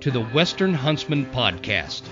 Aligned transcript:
to 0.00 0.10
the 0.10 0.22
Western 0.22 0.74
Huntsman 0.74 1.26
Podcast. 1.26 2.02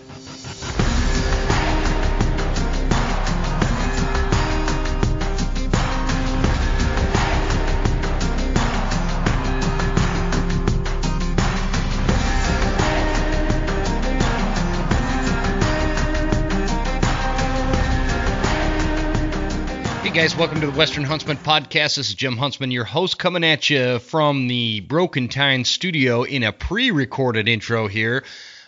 Guys, 20.17 20.35
welcome 20.35 20.63
to 20.63 20.67
the 20.67 20.79
Western 20.79 21.05
Huntsman 21.05 21.37
Podcast. 21.37 21.97
This 21.97 22.09
is 22.09 22.15
Jim 22.15 22.39
Huntsman, 22.39 22.71
your 22.71 22.85
host, 22.85 23.19
coming 23.19 23.45
at 23.45 23.69
you 23.69 23.99
from 23.99 24.49
the 24.49 24.81
Broken 24.81 25.29
Tine 25.29 25.63
studio 25.63 26.23
in 26.23 26.43
a 26.43 26.53
pre 26.53 26.91
recorded 26.91 27.49
intro 27.49 27.87
here. 27.87 28.25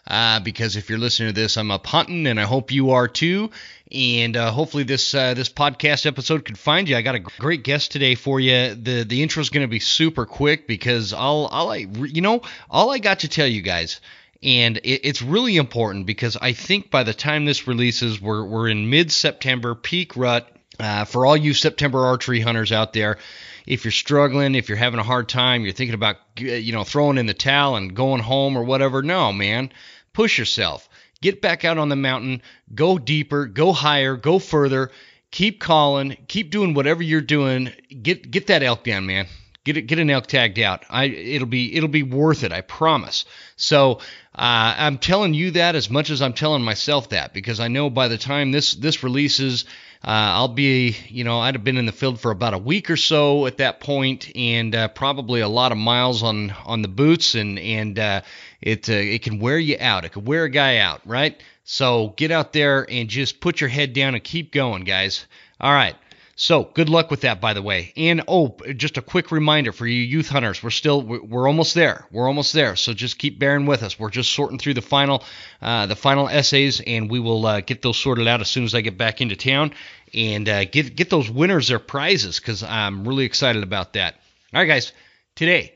Uh, 0.06 0.40
because 0.40 0.76
if 0.76 0.90
you're 0.90 0.98
listening 0.98 1.30
to 1.30 1.34
this, 1.34 1.56
I'm 1.56 1.70
up 1.70 1.86
hunting, 1.86 2.26
and 2.26 2.38
I 2.38 2.42
hope 2.42 2.70
you 2.70 2.90
are 2.90 3.08
too. 3.08 3.50
And 3.90 4.36
uh, 4.36 4.50
hopefully 4.50 4.82
this 4.82 5.14
uh, 5.14 5.32
this 5.32 5.48
podcast 5.48 6.04
episode 6.04 6.44
could 6.44 6.58
find 6.58 6.86
you. 6.86 6.98
I 6.98 7.00
got 7.00 7.14
a 7.14 7.18
great 7.20 7.62
guest 7.62 7.92
today 7.92 8.14
for 8.14 8.38
you. 8.38 8.74
the 8.74 9.04
The 9.04 9.22
intro 9.22 9.40
is 9.40 9.48
going 9.48 9.64
to 9.64 9.70
be 9.70 9.80
super 9.80 10.26
quick 10.26 10.66
because 10.66 11.14
all 11.14 11.46
all 11.46 11.70
I 11.70 11.76
you 11.78 12.20
know 12.20 12.42
all 12.68 12.90
I 12.90 12.98
got 12.98 13.20
to 13.20 13.28
tell 13.28 13.46
you 13.46 13.62
guys 13.62 14.02
and 14.42 14.76
it, 14.76 15.00
it's 15.08 15.22
really 15.22 15.56
important 15.56 16.04
because 16.04 16.36
I 16.36 16.52
think 16.52 16.90
by 16.90 17.04
the 17.04 17.14
time 17.14 17.46
this 17.46 17.66
releases, 17.66 18.20
we're 18.20 18.44
we're 18.44 18.68
in 18.68 18.90
mid 18.90 19.10
September, 19.10 19.74
peak 19.74 20.14
rut, 20.14 20.57
uh, 20.78 21.04
for 21.04 21.26
all 21.26 21.36
you 21.36 21.54
September 21.54 22.06
archery 22.06 22.40
hunters 22.40 22.72
out 22.72 22.92
there, 22.92 23.18
if 23.66 23.84
you're 23.84 23.92
struggling, 23.92 24.54
if 24.54 24.68
you're 24.68 24.78
having 24.78 25.00
a 25.00 25.04
hard 25.04 25.28
time, 25.28 25.62
you're 25.62 25.72
thinking 25.72 25.94
about 25.94 26.16
you 26.36 26.72
know 26.72 26.84
throwing 26.84 27.18
in 27.18 27.26
the 27.26 27.34
towel 27.34 27.76
and 27.76 27.94
going 27.94 28.22
home 28.22 28.56
or 28.56 28.64
whatever, 28.64 29.02
no, 29.02 29.32
man, 29.32 29.70
push 30.12 30.38
yourself. 30.38 30.88
Get 31.20 31.42
back 31.42 31.64
out 31.64 31.78
on 31.78 31.88
the 31.88 31.96
mountain, 31.96 32.42
go 32.74 32.98
deeper, 32.98 33.46
go 33.46 33.72
higher, 33.72 34.16
go 34.16 34.38
further. 34.38 34.90
Keep 35.30 35.60
calling, 35.60 36.16
keep 36.26 36.50
doing 36.50 36.72
whatever 36.72 37.02
you're 37.02 37.20
doing. 37.20 37.70
Get 38.02 38.30
get 38.30 38.46
that 38.46 38.62
elk 38.62 38.84
down, 38.84 39.04
man. 39.04 39.26
Get 39.64 39.76
it, 39.76 39.82
get 39.82 39.98
an 39.98 40.08
elk 40.08 40.26
tagged 40.26 40.58
out. 40.58 40.84
I 40.88 41.04
it'll 41.04 41.46
be 41.46 41.74
it'll 41.76 41.90
be 41.90 42.02
worth 42.02 42.44
it. 42.44 42.52
I 42.52 42.62
promise. 42.62 43.26
So 43.56 43.98
uh, 44.34 44.74
I'm 44.78 44.96
telling 44.96 45.34
you 45.34 45.50
that 45.50 45.74
as 45.74 45.90
much 45.90 46.08
as 46.08 46.22
I'm 46.22 46.32
telling 46.32 46.62
myself 46.62 47.10
that 47.10 47.34
because 47.34 47.60
I 47.60 47.68
know 47.68 47.90
by 47.90 48.08
the 48.08 48.16
time 48.16 48.52
this 48.52 48.72
this 48.72 49.02
releases 49.02 49.64
uh, 49.64 49.68
I'll 50.04 50.48
be, 50.48 50.96
you 51.08 51.24
know, 51.24 51.40
I'd 51.40 51.54
have 51.54 51.64
been 51.64 51.76
in 51.76 51.86
the 51.86 51.92
field 51.92 52.20
for 52.20 52.30
about 52.30 52.54
a 52.54 52.58
week 52.58 52.90
or 52.90 52.96
so 52.96 53.46
at 53.46 53.58
that 53.58 53.80
point, 53.80 54.30
and 54.36 54.74
uh, 54.74 54.88
probably 54.88 55.40
a 55.40 55.48
lot 55.48 55.72
of 55.72 55.78
miles 55.78 56.22
on 56.22 56.50
on 56.64 56.82
the 56.82 56.88
boots, 56.88 57.34
and 57.34 57.58
and 57.58 57.98
uh, 57.98 58.20
it 58.60 58.88
uh, 58.88 58.92
it 58.92 59.22
can 59.22 59.40
wear 59.40 59.58
you 59.58 59.76
out. 59.80 60.04
It 60.04 60.12
can 60.12 60.24
wear 60.24 60.44
a 60.44 60.50
guy 60.50 60.78
out, 60.78 61.00
right? 61.04 61.40
So 61.64 62.14
get 62.16 62.30
out 62.30 62.52
there 62.52 62.86
and 62.88 63.08
just 63.08 63.40
put 63.40 63.60
your 63.60 63.68
head 63.68 63.92
down 63.92 64.14
and 64.14 64.24
keep 64.24 64.52
going, 64.52 64.84
guys. 64.84 65.26
All 65.60 65.72
right. 65.72 65.96
So 66.40 66.62
good 66.62 66.88
luck 66.88 67.10
with 67.10 67.22
that, 67.22 67.40
by 67.40 67.52
the 67.52 67.62
way. 67.62 67.92
And 67.96 68.22
oh, 68.28 68.54
just 68.76 68.96
a 68.96 69.02
quick 69.02 69.32
reminder 69.32 69.72
for 69.72 69.88
you 69.88 70.00
youth 70.00 70.28
hunters, 70.28 70.62
we're 70.62 70.70
still 70.70 71.02
we're 71.02 71.48
almost 71.48 71.74
there. 71.74 72.06
We're 72.12 72.28
almost 72.28 72.52
there. 72.52 72.76
So 72.76 72.94
just 72.94 73.18
keep 73.18 73.40
bearing 73.40 73.66
with 73.66 73.82
us. 73.82 73.98
We're 73.98 74.10
just 74.10 74.32
sorting 74.32 74.60
through 74.60 74.74
the 74.74 74.80
final 74.80 75.24
uh, 75.60 75.86
the 75.86 75.96
final 75.96 76.28
essays, 76.28 76.80
and 76.80 77.10
we 77.10 77.18
will 77.18 77.44
uh, 77.44 77.60
get 77.60 77.82
those 77.82 77.98
sorted 77.98 78.28
out 78.28 78.40
as 78.40 78.48
soon 78.48 78.62
as 78.62 78.72
I 78.76 78.82
get 78.82 78.96
back 78.96 79.20
into 79.20 79.34
town 79.34 79.72
and 80.14 80.48
uh, 80.48 80.64
get 80.64 80.94
get 80.94 81.10
those 81.10 81.28
winners 81.28 81.66
their 81.66 81.80
prizes 81.80 82.38
because 82.38 82.62
I'm 82.62 83.06
really 83.06 83.24
excited 83.24 83.64
about 83.64 83.94
that. 83.94 84.14
All 84.54 84.60
right, 84.60 84.66
guys. 84.66 84.92
Today 85.34 85.74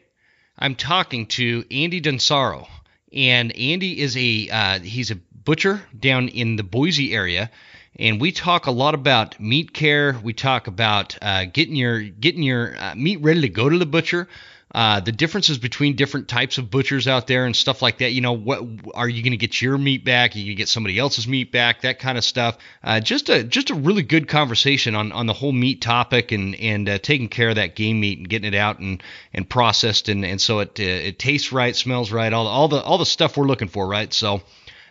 I'm 0.56 0.76
talking 0.76 1.26
to 1.26 1.64
Andy 1.72 2.00
Dansereau, 2.00 2.68
and 3.12 3.50
Andy 3.56 4.00
is 4.00 4.16
a 4.16 4.48
uh, 4.48 4.78
he's 4.78 5.10
a 5.10 5.16
butcher 5.16 5.82
down 5.98 6.28
in 6.28 6.54
the 6.54 6.62
Boise 6.62 7.12
area 7.12 7.50
and 7.98 8.20
we 8.20 8.32
talk 8.32 8.66
a 8.66 8.70
lot 8.70 8.94
about 8.94 9.38
meat 9.38 9.72
care. 9.72 10.18
We 10.22 10.32
talk 10.32 10.66
about 10.66 11.16
uh, 11.20 11.44
getting 11.44 11.76
your 11.76 12.00
getting 12.00 12.42
your 12.42 12.76
uh, 12.78 12.94
meat 12.94 13.20
ready 13.20 13.42
to 13.42 13.48
go 13.48 13.68
to 13.68 13.78
the 13.78 13.86
butcher. 13.86 14.28
Uh, 14.74 15.00
the 15.00 15.12
differences 15.12 15.58
between 15.58 15.96
different 15.96 16.28
types 16.28 16.56
of 16.56 16.70
butchers 16.70 17.06
out 17.06 17.26
there 17.26 17.44
and 17.44 17.54
stuff 17.54 17.82
like 17.82 17.98
that. 17.98 18.12
You 18.12 18.22
know, 18.22 18.32
what 18.32 18.62
are 18.94 19.06
you 19.06 19.22
going 19.22 19.32
to 19.32 19.36
get 19.36 19.60
your 19.60 19.76
meat 19.76 20.02
back? 20.02 20.34
Are 20.34 20.38
you 20.38 20.46
going 20.46 20.56
to 20.56 20.60
get 20.60 20.68
somebody 20.68 20.98
else's 20.98 21.28
meat 21.28 21.52
back? 21.52 21.82
That 21.82 21.98
kind 21.98 22.16
of 22.16 22.24
stuff. 22.24 22.56
Uh, 22.82 22.98
just 22.98 23.28
a 23.28 23.44
just 23.44 23.68
a 23.68 23.74
really 23.74 24.02
good 24.02 24.28
conversation 24.28 24.94
on, 24.94 25.12
on 25.12 25.26
the 25.26 25.34
whole 25.34 25.52
meat 25.52 25.82
topic 25.82 26.32
and 26.32 26.54
and 26.54 26.88
uh, 26.88 26.98
taking 26.98 27.28
care 27.28 27.50
of 27.50 27.56
that 27.56 27.76
game 27.76 28.00
meat 28.00 28.16
and 28.18 28.28
getting 28.30 28.50
it 28.50 28.56
out 28.56 28.78
and 28.78 29.02
and 29.34 29.46
processed 29.46 30.08
and 30.08 30.24
and 30.24 30.40
so 30.40 30.60
it 30.60 30.80
uh, 30.80 30.82
it 30.82 31.18
tastes 31.18 31.52
right, 31.52 31.76
smells 31.76 32.10
right, 32.10 32.32
all 32.32 32.46
all 32.46 32.68
the 32.68 32.80
all 32.80 32.96
the 32.96 33.04
stuff 33.04 33.36
we're 33.36 33.46
looking 33.46 33.68
for, 33.68 33.86
right? 33.86 34.10
So, 34.10 34.40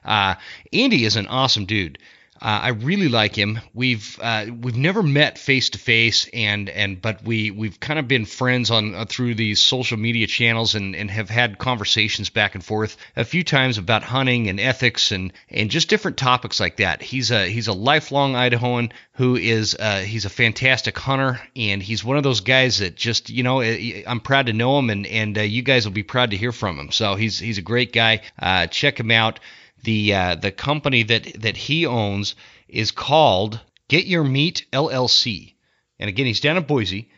uh, 0.06 0.36
Andy 0.72 1.06
is 1.06 1.16
an 1.16 1.26
awesome 1.26 1.66
dude. 1.66 1.98
Uh, 2.42 2.60
I 2.64 2.70
really 2.70 3.08
like 3.08 3.36
him. 3.36 3.60
We've 3.72 4.18
uh, 4.20 4.48
we've 4.60 4.76
never 4.76 5.04
met 5.04 5.38
face 5.38 5.70
to 5.72 5.78
face, 5.78 6.28
and 6.34 6.70
and 6.70 7.00
but 7.00 7.24
we 7.24 7.52
we've 7.52 7.80
kind 7.80 8.00
of 8.00 8.08
been 8.08 8.26
friends 8.26 8.72
on 8.72 8.96
uh, 8.96 9.06
through 9.06 9.36
these 9.36 9.62
social 9.62 9.98
media 9.98 10.26
channels, 10.26 10.74
and, 10.74 10.96
and 10.96 11.12
have 11.12 11.30
had 11.30 11.60
conversations 11.60 12.32
back 12.32 12.56
and 12.56 12.66
forth 12.66 12.98
a 13.16 13.26
few 13.26 13.44
times 13.44 13.78
about 13.78 14.02
hunting 14.02 14.50
and 14.50 14.60
ethics 14.60 15.12
and 15.12 15.34
and 15.52 15.70
just 15.70 15.88
different 15.88 16.18
topics 16.18 16.60
like 16.60 16.78
that. 16.78 17.04
He's 17.04 17.30
a 17.30 17.46
he's 17.48 17.68
a 17.68 17.74
lifelong 17.74 18.34
Idahoan 18.34 18.92
who 19.14 19.36
is 19.36 19.76
uh, 19.80 20.00
he's 20.00 20.26
a 20.26 20.30
fantastic 20.30 20.98
hunter, 20.98 21.40
and 21.56 21.84
he's 21.84 22.04
one 22.04 22.18
of 22.18 22.24
those 22.24 22.40
guys 22.40 22.80
that 22.80 22.96
just 22.96 23.30
you 23.30 23.44
know 23.44 23.62
I'm 23.62 24.20
proud 24.20 24.48
to 24.48 24.54
know 24.54 24.80
him, 24.80 24.90
and 24.90 25.06
and 25.06 25.38
uh, 25.38 25.42
you 25.42 25.62
guys 25.62 25.86
will 25.86 25.94
be 25.94 26.02
proud 26.02 26.32
to 26.32 26.38
hear 26.38 26.52
from 26.52 26.80
him. 26.80 26.92
So 26.92 27.14
he's 27.14 27.38
he's 27.38 27.60
a 27.60 27.62
great 27.62 27.94
guy. 27.94 28.22
Uh, 28.40 28.66
check 28.66 29.00
him 29.00 29.12
out 29.12 29.40
the 29.84 30.14
uh, 30.14 30.36
the 30.36 30.52
company 30.52 31.04
that 31.04 31.42
that 31.42 31.58
he 31.58 31.86
owns 31.86 32.36
is 32.68 32.92
called 32.92 33.60
Get 33.88 34.06
Your 34.06 34.24
Meat 34.24 34.66
LLC, 34.72 35.54
and 36.00 36.10
again 36.10 36.26
he's 36.26 36.40
down 36.40 36.58
in 36.58 36.64
Boise, 36.64 37.10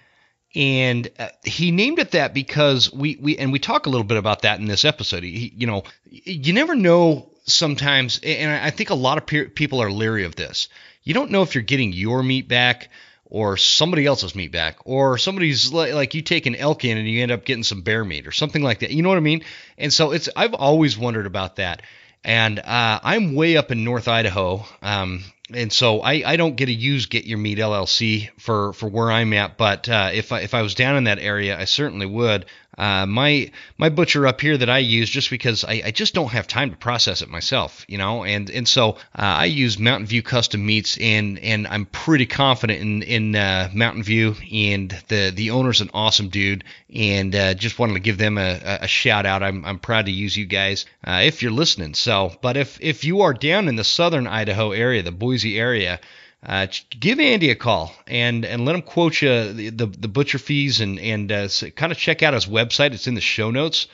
and 0.56 1.10
uh, 1.20 1.30
he 1.44 1.72
named 1.72 2.00
it 2.00 2.12
that 2.12 2.34
because 2.34 2.92
we 2.92 3.18
we 3.20 3.38
and 3.38 3.52
we 3.52 3.60
talk 3.60 3.86
a 3.86 3.90
little 3.90 4.06
bit 4.06 4.18
about 4.18 4.44
that 4.44 4.60
in 4.60 4.66
this 4.66 4.86
episode. 4.86 5.24
He, 5.24 5.54
you 5.56 5.68
know, 5.68 5.84
you 6.10 6.54
never 6.54 6.76
know 6.76 7.30
sometimes, 7.46 8.20
and 8.24 8.52
I 8.52 8.70
think 8.70 8.90
a 8.90 8.96
lot 8.96 9.18
of 9.18 9.26
pe- 9.26 9.50
people 9.50 9.82
are 9.82 9.92
leery 9.92 10.26
of 10.26 10.36
this. 10.36 10.70
You 11.04 11.14
don't 11.14 11.32
know 11.32 11.42
if 11.42 11.56
you're 11.56 11.64
getting 11.64 11.92
your 11.92 12.24
meat 12.24 12.48
back 12.48 12.90
or 13.26 13.58
somebody 13.58 14.06
else's 14.06 14.36
meat 14.36 14.52
back, 14.52 14.78
or 14.86 15.18
somebody's 15.18 15.74
like, 15.74 15.94
like, 15.94 16.14
you 16.14 16.22
take 16.22 16.46
an 16.46 16.56
elk 16.56 16.86
in 16.86 17.00
and 17.00 17.08
you 17.08 17.24
end 17.24 17.32
up 17.32 17.46
getting 17.46 17.64
some 17.64 17.82
bear 17.82 18.06
meat 18.06 18.28
or 18.28 18.32
something 18.32 18.62
like 18.62 18.80
that. 18.80 18.92
You 18.92 19.02
know 19.02 19.10
what 19.10 19.18
I 19.18 19.22
mean? 19.22 19.44
And 19.76 19.92
so 19.92 20.12
it's 20.12 20.30
I've 20.36 20.54
always 20.54 21.00
wondered 21.00 21.26
about 21.26 21.56
that. 21.56 21.82
And 22.24 22.60
uh, 22.60 23.00
I'm 23.04 23.36
way 23.36 23.58
up 23.58 23.72
in 23.72 23.84
North 23.84 24.08
Idaho, 24.08 24.66
um, 24.82 25.24
and 25.54 25.72
so 25.74 26.00
I, 26.00 26.24
I 26.26 26.36
don't 26.38 26.56
get 26.56 26.68
to 26.68 26.74
use 26.74 27.08
Get 27.08 27.26
Your 27.26 27.38
Meat 27.38 27.58
LLC 27.58 28.30
for, 28.40 28.74
for 28.74 28.88
where 28.88 29.12
I'm 29.12 29.34
at. 29.34 29.58
But 29.58 29.90
uh, 29.90 30.12
if 30.14 30.32
I, 30.32 30.40
if 30.40 30.54
I 30.54 30.62
was 30.62 30.74
down 30.74 30.96
in 30.96 31.04
that 31.04 31.20
area, 31.20 31.60
I 31.60 31.66
certainly 31.66 32.06
would. 32.06 32.46
Uh, 32.78 33.06
my 33.06 33.52
my 33.78 33.90
butcher 33.90 34.26
up 34.26 34.42
here 34.42 34.58
that 34.58 34.70
I 34.70 34.80
use 34.80 35.10
just 35.10 35.30
because 35.30 35.64
I, 35.64 35.84
I, 35.86 35.92
just 35.92 36.16
don't 36.16 36.32
have 36.32 36.48
time 36.48 36.72
to 36.72 36.76
process 36.76 37.22
it 37.22 37.30
myself, 37.30 37.86
you 37.88 38.00
know, 38.00 38.24
and 38.24 38.50
and 38.50 38.68
so 38.68 38.92
uh, 38.92 38.96
I 39.16 39.46
use 39.46 39.78
Mountain 39.78 40.08
View 40.08 40.24
Custom 40.24 40.66
Meats, 40.66 40.98
and 40.98 41.38
and 41.40 41.68
I'm 41.68 41.86
pretty 41.86 42.26
confident 42.26 42.82
in 42.82 43.04
in 43.04 43.36
uh, 43.36 43.70
Mountain 43.74 44.04
View, 44.04 44.36
and 44.52 44.90
the 45.08 45.32
the 45.36 45.52
owner's 45.52 45.82
an 45.82 45.92
awesome 45.94 46.30
dude, 46.30 46.64
and 46.94 47.36
uh, 47.36 47.54
just 47.54 47.78
wanted 47.78 47.94
to 47.94 48.00
give 48.00 48.18
them 48.18 48.40
a, 48.40 48.80
a, 48.82 48.88
shout 48.88 49.28
out. 49.28 49.44
I'm 49.44 49.64
I'm 49.66 49.78
proud 49.78 50.08
to 50.08 50.12
use 50.12 50.36
you 50.36 50.46
guys 50.46 50.88
uh, 51.06 51.22
if 51.24 51.44
you're 51.44 51.52
listening. 51.52 51.94
So, 51.94 52.36
but 52.42 52.58
if 52.58 52.82
if 52.82 53.04
you 53.04 53.22
are 53.22 53.34
down 53.34 53.68
in 53.68 53.76
the 53.76 53.84
southern 53.84 54.26
Idaho 54.26 54.72
area, 54.72 55.04
the 55.04 55.12
Boise 55.12 55.60
area 55.60 56.00
uh, 56.46 56.68
give 57.00 57.20
Andy 57.20 57.50
a 57.52 57.56
call 57.56 57.94
and 58.08 58.44
and 58.46 58.66
let 58.66 58.76
him 58.76 58.82
quote 58.82 59.22
you 59.22 59.54
the, 59.54 59.70
the, 59.70 59.86
the 59.86 60.08
butcher 60.08 60.40
fees 60.40 60.82
and 60.82 61.00
and 61.00 61.32
uh, 61.32 61.48
kind 61.76 61.92
of 61.92 61.98
check 61.98 62.22
out 62.22 62.34
his 62.34 62.46
website. 62.46 62.94
It's 62.94 63.08
in 63.08 63.16
the 63.16 63.22
show 63.22 63.52
notes. 63.52 63.88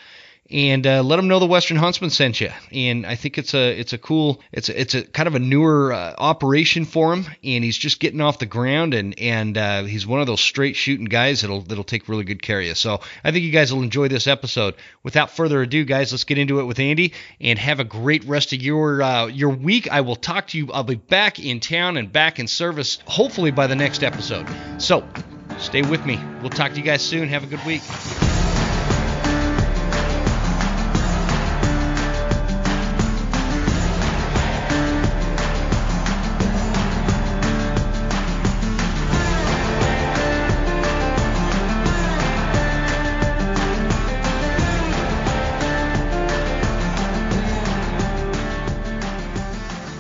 And 0.51 0.85
uh, 0.87 1.03
let 1.03 1.17
them 1.17 1.27
know 1.27 1.39
the 1.39 1.45
Western 1.45 1.77
Huntsman 1.77 2.09
sent 2.09 2.41
you. 2.41 2.49
And 2.71 3.05
I 3.05 3.15
think 3.15 3.37
it's 3.37 3.53
a 3.53 3.79
it's 3.79 3.93
a 3.93 3.97
cool 3.97 4.41
it's 4.51 4.69
a, 4.69 4.79
it's 4.79 4.95
a 4.95 5.03
kind 5.03 5.27
of 5.27 5.35
a 5.35 5.39
newer 5.39 5.93
uh, 5.93 6.15
operation 6.17 6.85
for 6.85 7.13
him, 7.13 7.25
and 7.43 7.63
he's 7.63 7.77
just 7.77 7.99
getting 7.99 8.21
off 8.21 8.39
the 8.39 8.45
ground, 8.45 8.93
and 8.93 9.17
and 9.19 9.57
uh, 9.57 9.83
he's 9.83 10.07
one 10.07 10.21
of 10.21 10.27
those 10.27 10.41
straight 10.41 10.75
shooting 10.75 11.05
guys 11.05 11.41
that'll 11.41 11.61
that'll 11.61 11.83
take 11.83 12.07
really 12.07 12.23
good 12.23 12.41
care 12.41 12.59
of 12.59 12.65
you. 12.65 12.75
So 12.75 13.01
I 13.23 13.31
think 13.31 13.43
you 13.43 13.51
guys 13.51 13.73
will 13.73 13.83
enjoy 13.83 14.07
this 14.07 14.27
episode. 14.27 14.75
Without 15.03 15.31
further 15.31 15.61
ado, 15.61 15.85
guys, 15.85 16.11
let's 16.11 16.23
get 16.23 16.37
into 16.37 16.59
it 16.59 16.65
with 16.65 16.79
Andy, 16.79 17.13
and 17.39 17.59
have 17.59 17.79
a 17.79 17.85
great 17.85 18.23
rest 18.25 18.53
of 18.53 18.61
your 18.61 19.01
uh, 19.01 19.27
your 19.27 19.49
week. 19.49 19.89
I 19.91 20.01
will 20.01 20.15
talk 20.15 20.47
to 20.47 20.57
you. 20.57 20.71
I'll 20.71 20.83
be 20.83 20.95
back 20.95 21.39
in 21.39 21.59
town 21.59 21.97
and 21.97 22.11
back 22.11 22.39
in 22.39 22.47
service, 22.47 22.99
hopefully 23.05 23.51
by 23.51 23.67
the 23.67 23.75
next 23.75 24.03
episode. 24.03 24.47
So 24.79 25.07
stay 25.57 25.81
with 25.81 26.05
me. 26.05 26.19
We'll 26.41 26.49
talk 26.49 26.71
to 26.71 26.77
you 26.77 26.83
guys 26.83 27.01
soon. 27.01 27.27
Have 27.29 27.43
a 27.43 27.47
good 27.47 27.63
week. 27.65 27.81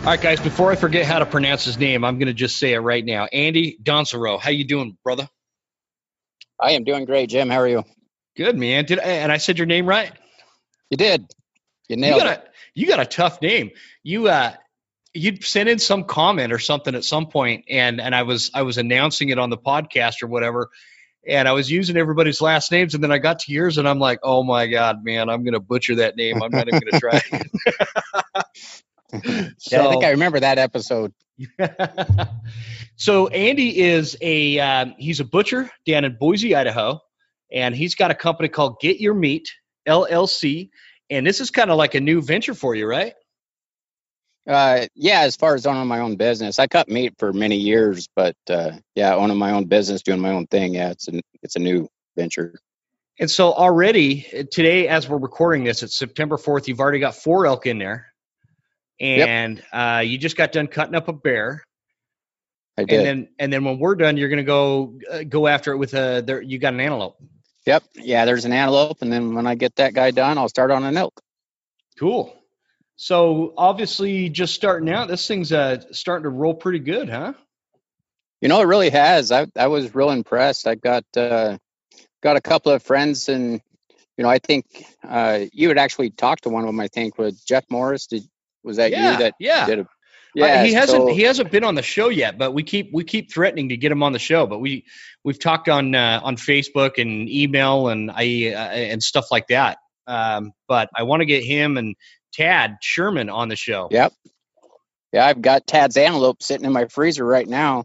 All 0.09 0.15
right, 0.15 0.21
guys. 0.23 0.41
Before 0.41 0.71
I 0.71 0.75
forget 0.75 1.05
how 1.05 1.19
to 1.19 1.25
pronounce 1.27 1.63
his 1.65 1.77
name, 1.77 2.03
I'm 2.03 2.17
going 2.17 2.29
to 2.29 2.33
just 2.33 2.57
say 2.57 2.73
it 2.73 2.79
right 2.79 3.05
now. 3.05 3.25
Andy 3.25 3.77
Dansereau, 3.79 4.39
how 4.39 4.49
you 4.49 4.65
doing, 4.65 4.97
brother? 5.03 5.29
I 6.59 6.71
am 6.71 6.83
doing 6.83 7.05
great, 7.05 7.29
Jim. 7.29 7.47
How 7.47 7.59
are 7.59 7.67
you? 7.67 7.83
Good, 8.35 8.57
man. 8.57 8.85
Did 8.85 8.97
and 8.97 9.31
I 9.31 9.37
said 9.37 9.59
your 9.59 9.67
name 9.67 9.85
right? 9.85 10.11
You 10.89 10.97
did. 10.97 11.31
You 11.89 11.97
nailed 11.97 12.15
you 12.15 12.23
got 12.23 12.39
it. 12.39 12.43
A, 12.43 12.49
you 12.73 12.87
got 12.87 12.99
a 12.99 13.05
tough 13.05 13.39
name. 13.43 13.69
You 14.01 14.29
uh, 14.29 14.53
you'd 15.13 15.43
sent 15.43 15.69
in 15.69 15.77
some 15.77 16.05
comment 16.05 16.51
or 16.53 16.57
something 16.57 16.95
at 16.95 17.03
some 17.03 17.27
point, 17.27 17.65
and 17.69 18.01
and 18.01 18.15
I 18.15 18.23
was 18.23 18.49
I 18.55 18.63
was 18.63 18.79
announcing 18.79 19.29
it 19.29 19.37
on 19.37 19.51
the 19.51 19.59
podcast 19.59 20.23
or 20.23 20.27
whatever, 20.27 20.71
and 21.27 21.47
I 21.47 21.51
was 21.51 21.69
using 21.69 21.97
everybody's 21.97 22.41
last 22.41 22.71
names, 22.71 22.95
and 22.95 23.03
then 23.03 23.11
I 23.11 23.19
got 23.19 23.37
to 23.41 23.53
yours, 23.53 23.77
and 23.77 23.87
I'm 23.87 23.99
like, 23.99 24.21
oh 24.23 24.41
my 24.41 24.65
god, 24.65 25.03
man, 25.05 25.29
I'm 25.29 25.43
gonna 25.43 25.59
butcher 25.59 25.97
that 25.97 26.15
name. 26.15 26.41
I'm 26.41 26.49
not 26.49 26.67
even 26.67 26.79
gonna 26.79 26.99
try. 26.99 27.21
so, 29.11 29.21
yeah, 29.71 29.87
I 29.87 29.89
think 29.89 30.03
I 30.03 30.11
remember 30.11 30.39
that 30.39 30.57
episode. 30.57 31.13
so 32.95 33.27
Andy 33.27 33.79
is 33.79 34.17
a 34.21 34.59
um, 34.59 34.95
he's 34.97 35.19
a 35.19 35.25
butcher 35.25 35.69
down 35.85 36.05
in 36.05 36.17
Boise, 36.17 36.55
Idaho, 36.55 36.99
and 37.51 37.75
he's 37.75 37.95
got 37.95 38.11
a 38.11 38.15
company 38.15 38.49
called 38.49 38.79
Get 38.79 38.99
Your 38.99 39.13
Meat 39.13 39.51
LLC, 39.87 40.69
and 41.09 41.25
this 41.25 41.41
is 41.41 41.49
kind 41.49 41.71
of 41.71 41.77
like 41.77 41.95
a 41.95 41.99
new 41.99 42.21
venture 42.21 42.53
for 42.53 42.75
you, 42.75 42.87
right? 42.87 43.13
Uh, 44.47 44.87
yeah, 44.95 45.21
as 45.21 45.35
far 45.35 45.53
as 45.55 45.65
owning 45.65 45.87
my 45.87 45.99
own 45.99 46.15
business, 46.15 46.59
I 46.59 46.67
cut 46.67 46.89
meat 46.89 47.13
for 47.19 47.33
many 47.33 47.57
years, 47.57 48.07
but 48.15 48.35
uh, 48.49 48.71
yeah, 48.95 49.13
owning 49.15 49.37
my 49.37 49.51
own 49.51 49.65
business, 49.65 50.01
doing 50.01 50.19
my 50.19 50.31
own 50.31 50.47
thing, 50.47 50.75
yeah, 50.75 50.89
it's 50.89 51.07
a 51.07 51.21
it's 51.41 51.55
a 51.55 51.59
new 51.59 51.87
venture. 52.15 52.59
And 53.19 53.29
so 53.29 53.53
already 53.53 54.21
today, 54.51 54.87
as 54.87 55.09
we're 55.09 55.17
recording 55.17 55.65
this, 55.65 55.83
it's 55.83 55.97
September 55.97 56.37
fourth. 56.37 56.67
You've 56.67 56.79
already 56.79 56.99
got 56.99 57.15
four 57.15 57.45
elk 57.45 57.65
in 57.65 57.77
there 57.77 58.07
and 58.99 59.57
yep. 59.57 59.65
uh, 59.71 59.99
you 59.99 60.17
just 60.17 60.35
got 60.35 60.51
done 60.51 60.67
cutting 60.67 60.95
up 60.95 61.07
a 61.07 61.13
bear. 61.13 61.63
I 62.77 62.85
did. 62.85 62.99
And 62.99 63.05
then, 63.05 63.29
and 63.39 63.53
then 63.53 63.63
when 63.63 63.79
we're 63.79 63.95
done, 63.95 64.17
you're 64.17 64.29
going 64.29 64.37
to 64.37 64.43
go 64.43 64.99
uh, 65.11 65.23
go 65.23 65.47
after 65.47 65.73
it 65.73 65.77
with 65.77 65.93
a. 65.93 66.23
There, 66.25 66.41
you 66.41 66.59
got 66.59 66.73
an 66.73 66.79
antelope. 66.79 67.21
Yep. 67.65 67.83
Yeah, 67.95 68.25
there's 68.25 68.45
an 68.45 68.53
antelope, 68.53 69.01
and 69.01 69.11
then 69.11 69.35
when 69.35 69.45
I 69.45 69.55
get 69.55 69.75
that 69.75 69.93
guy 69.93 70.11
done, 70.11 70.37
I'll 70.37 70.49
start 70.49 70.71
on 70.71 70.83
an 70.83 70.95
elk. 70.95 71.19
Cool. 71.97 72.33
So 72.95 73.53
obviously, 73.57 74.29
just 74.29 74.55
starting 74.55 74.89
out, 74.89 75.07
this 75.07 75.27
thing's 75.27 75.51
uh, 75.51 75.81
starting 75.91 76.23
to 76.23 76.29
roll 76.29 76.53
pretty 76.53 76.79
good, 76.79 77.09
huh? 77.09 77.33
You 78.41 78.47
know, 78.47 78.61
it 78.61 78.65
really 78.65 78.89
has. 78.89 79.31
I 79.31 79.47
I 79.55 79.67
was 79.67 79.93
real 79.93 80.11
impressed. 80.11 80.67
I 80.67 80.75
got 80.75 81.03
uh, 81.15 81.57
got 82.21 82.37
a 82.37 82.41
couple 82.41 82.71
of 82.71 82.81
friends, 82.81 83.27
and 83.27 83.61
you 84.17 84.23
know, 84.23 84.29
I 84.29 84.39
think 84.39 84.65
uh, 85.07 85.45
you 85.51 85.67
had 85.67 85.77
actually 85.77 86.09
talked 86.09 86.43
to 86.43 86.49
one 86.49 86.63
of 86.63 86.67
them. 86.67 86.79
I 86.79 86.87
think 86.87 87.17
with 87.17 87.45
Jeff 87.45 87.65
Morris. 87.69 88.07
Did 88.07 88.23
was 88.63 88.77
that 88.77 88.91
yeah, 88.91 89.11
you 89.11 89.17
that 89.19 89.33
yeah. 89.39 89.65
did 89.65 89.79
a 89.79 89.87
yeah, 90.35 90.61
uh, 90.61 90.63
he 90.63 90.73
hasn't 90.73 91.07
so, 91.09 91.13
he 91.13 91.23
hasn't 91.23 91.51
been 91.51 91.63
on 91.63 91.75
the 91.75 91.81
show 91.81 92.09
yet, 92.09 92.37
but 92.37 92.53
we 92.53 92.63
keep 92.63 92.91
we 92.93 93.03
keep 93.03 93.31
threatening 93.31 93.69
to 93.69 93.77
get 93.77 93.91
him 93.91 94.03
on 94.03 94.13
the 94.13 94.19
show. 94.19 94.45
But 94.45 94.59
we 94.59 94.85
we've 95.23 95.39
talked 95.39 95.69
on 95.69 95.95
uh, 95.95 96.21
on 96.23 96.35
Facebook 96.35 97.01
and 97.01 97.27
email 97.29 97.89
and 97.89 98.11
I 98.11 98.53
uh, 98.53 98.69
and 98.69 99.01
stuff 99.01 99.31
like 99.31 99.47
that. 99.47 99.79
Um, 100.07 100.51
but 100.67 100.89
I 100.95 101.03
want 101.03 101.21
to 101.21 101.25
get 101.25 101.43
him 101.43 101.77
and 101.77 101.95
Tad 102.33 102.77
Sherman 102.81 103.29
on 103.29 103.49
the 103.49 103.55
show. 103.55 103.87
Yep. 103.91 104.13
Yeah, 105.13 105.25
I've 105.25 105.41
got 105.41 105.65
Tad's 105.65 105.97
antelope 105.97 106.43
sitting 106.43 106.65
in 106.65 106.73
my 106.73 106.85
freezer 106.85 107.25
right 107.25 107.47
now. 107.47 107.83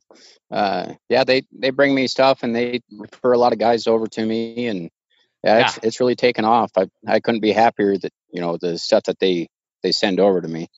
Uh, 0.51 0.93
yeah, 1.09 1.25
they 1.25 1.45
they 1.53 1.71
bring 1.71 1.95
me 1.95 2.07
stuff 2.07 2.43
and 2.43 2.55
they 2.55 2.81
refer 2.93 3.33
a 3.33 3.39
lot 3.39 3.55
of 3.55 3.59
guys 3.59 3.87
over 3.87 4.07
to 4.09 4.25
me, 4.25 4.67
and 4.67 4.91
yeah, 5.43 5.59
yeah. 5.59 5.65
it's 5.65 5.79
it's 5.83 6.01
really 6.01 6.17
taken 6.17 6.45
off. 6.45 6.73
I 6.77 6.89
I 7.07 7.21
couldn't 7.21 7.41
be 7.41 7.53
happier 7.53 7.97
that 7.97 8.13
you 8.31 8.43
know 8.43 8.59
the 8.61 8.77
stuff 8.77 9.05
that 9.05 9.19
they 9.19 9.49
they 9.85 9.93
send 9.93 10.19
over 10.19 10.41
to 10.41 10.49
me. 10.49 10.69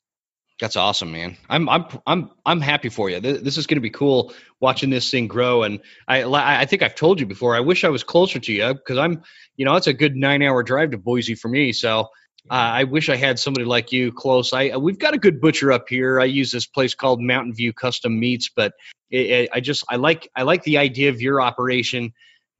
That's 0.60 0.76
awesome, 0.76 1.12
man. 1.12 1.36
I'm 1.48 1.68
I'm 1.68 1.86
I'm 2.06 2.30
I'm 2.44 2.60
happy 2.60 2.88
for 2.88 3.10
you. 3.10 3.20
This 3.20 3.58
is 3.58 3.66
going 3.66 3.76
to 3.76 3.82
be 3.82 3.90
cool 3.90 4.32
watching 4.58 4.88
this 4.90 5.10
thing 5.10 5.28
grow. 5.28 5.62
And 5.62 5.80
I 6.08 6.24
I 6.24 6.64
think 6.64 6.82
I've 6.82 6.94
told 6.94 7.20
you 7.20 7.26
before. 7.26 7.54
I 7.54 7.60
wish 7.60 7.84
I 7.84 7.90
was 7.90 8.04
closer 8.04 8.38
to 8.38 8.52
you 8.52 8.74
because 8.74 8.96
I'm, 8.96 9.22
you 9.56 9.66
know, 9.66 9.76
it's 9.76 9.86
a 9.86 9.92
good 9.92 10.16
nine 10.16 10.42
hour 10.42 10.62
drive 10.62 10.92
to 10.92 10.98
Boise 10.98 11.34
for 11.34 11.48
me. 11.48 11.72
So 11.72 12.08
uh, 12.50 12.54
I 12.54 12.84
wish 12.84 13.10
I 13.10 13.16
had 13.16 13.38
somebody 13.38 13.66
like 13.66 13.92
you 13.92 14.12
close. 14.12 14.54
I 14.54 14.78
we've 14.78 14.98
got 14.98 15.12
a 15.12 15.18
good 15.18 15.42
butcher 15.42 15.72
up 15.72 15.90
here. 15.90 16.18
I 16.20 16.24
use 16.24 16.50
this 16.52 16.66
place 16.66 16.94
called 16.94 17.20
Mountain 17.20 17.54
View 17.54 17.74
Custom 17.74 18.18
Meats, 18.18 18.50
but 18.54 18.72
it, 19.10 19.26
it, 19.26 19.50
I 19.52 19.60
just 19.60 19.84
I 19.90 19.96
like 19.96 20.30
I 20.34 20.42
like 20.42 20.62
the 20.62 20.78
idea 20.78 21.10
of 21.10 21.20
your 21.20 21.42
operation 21.42 22.14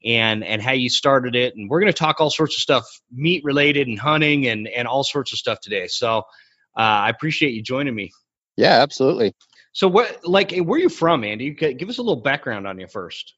and 0.05 0.45
and 0.45 0.63
how 0.63 0.73
you 0.73 0.89
started 0.89 1.35
it. 1.35 1.57
And 1.57 1.69
we're 1.69 1.81
going 1.81 1.93
to 1.93 1.99
talk 1.99 2.21
all 2.21 2.31
sorts 2.31 2.57
of 2.57 2.61
stuff 2.61 2.85
meat 3.13 3.43
related 3.45 3.89
and 3.89 3.99
hunting 3.99 4.47
and 4.47 4.69
and 4.69 4.87
all 4.87 5.05
sorts 5.05 5.33
of 5.33 5.39
stuff 5.39 5.61
today. 5.61 5.87
So 5.89 6.19
uh, 6.77 6.81
I 6.81 7.11
appreciate 7.11 7.53
you 7.53 7.63
joining 7.63 7.95
me. 7.95 8.13
Yeah, 8.57 8.83
absolutely. 8.83 9.35
So 9.73 9.89
what 9.89 10.27
like 10.27 10.57
where 10.57 10.79
are 10.79 10.83
you 10.83 10.89
from, 10.89 11.25
Andy? 11.25 11.51
Give 11.51 11.89
us 11.89 11.99
a 11.99 12.03
little 12.03 12.23
background 12.23 12.67
on 12.67 12.79
you 12.81 12.87
first. 12.87 13.35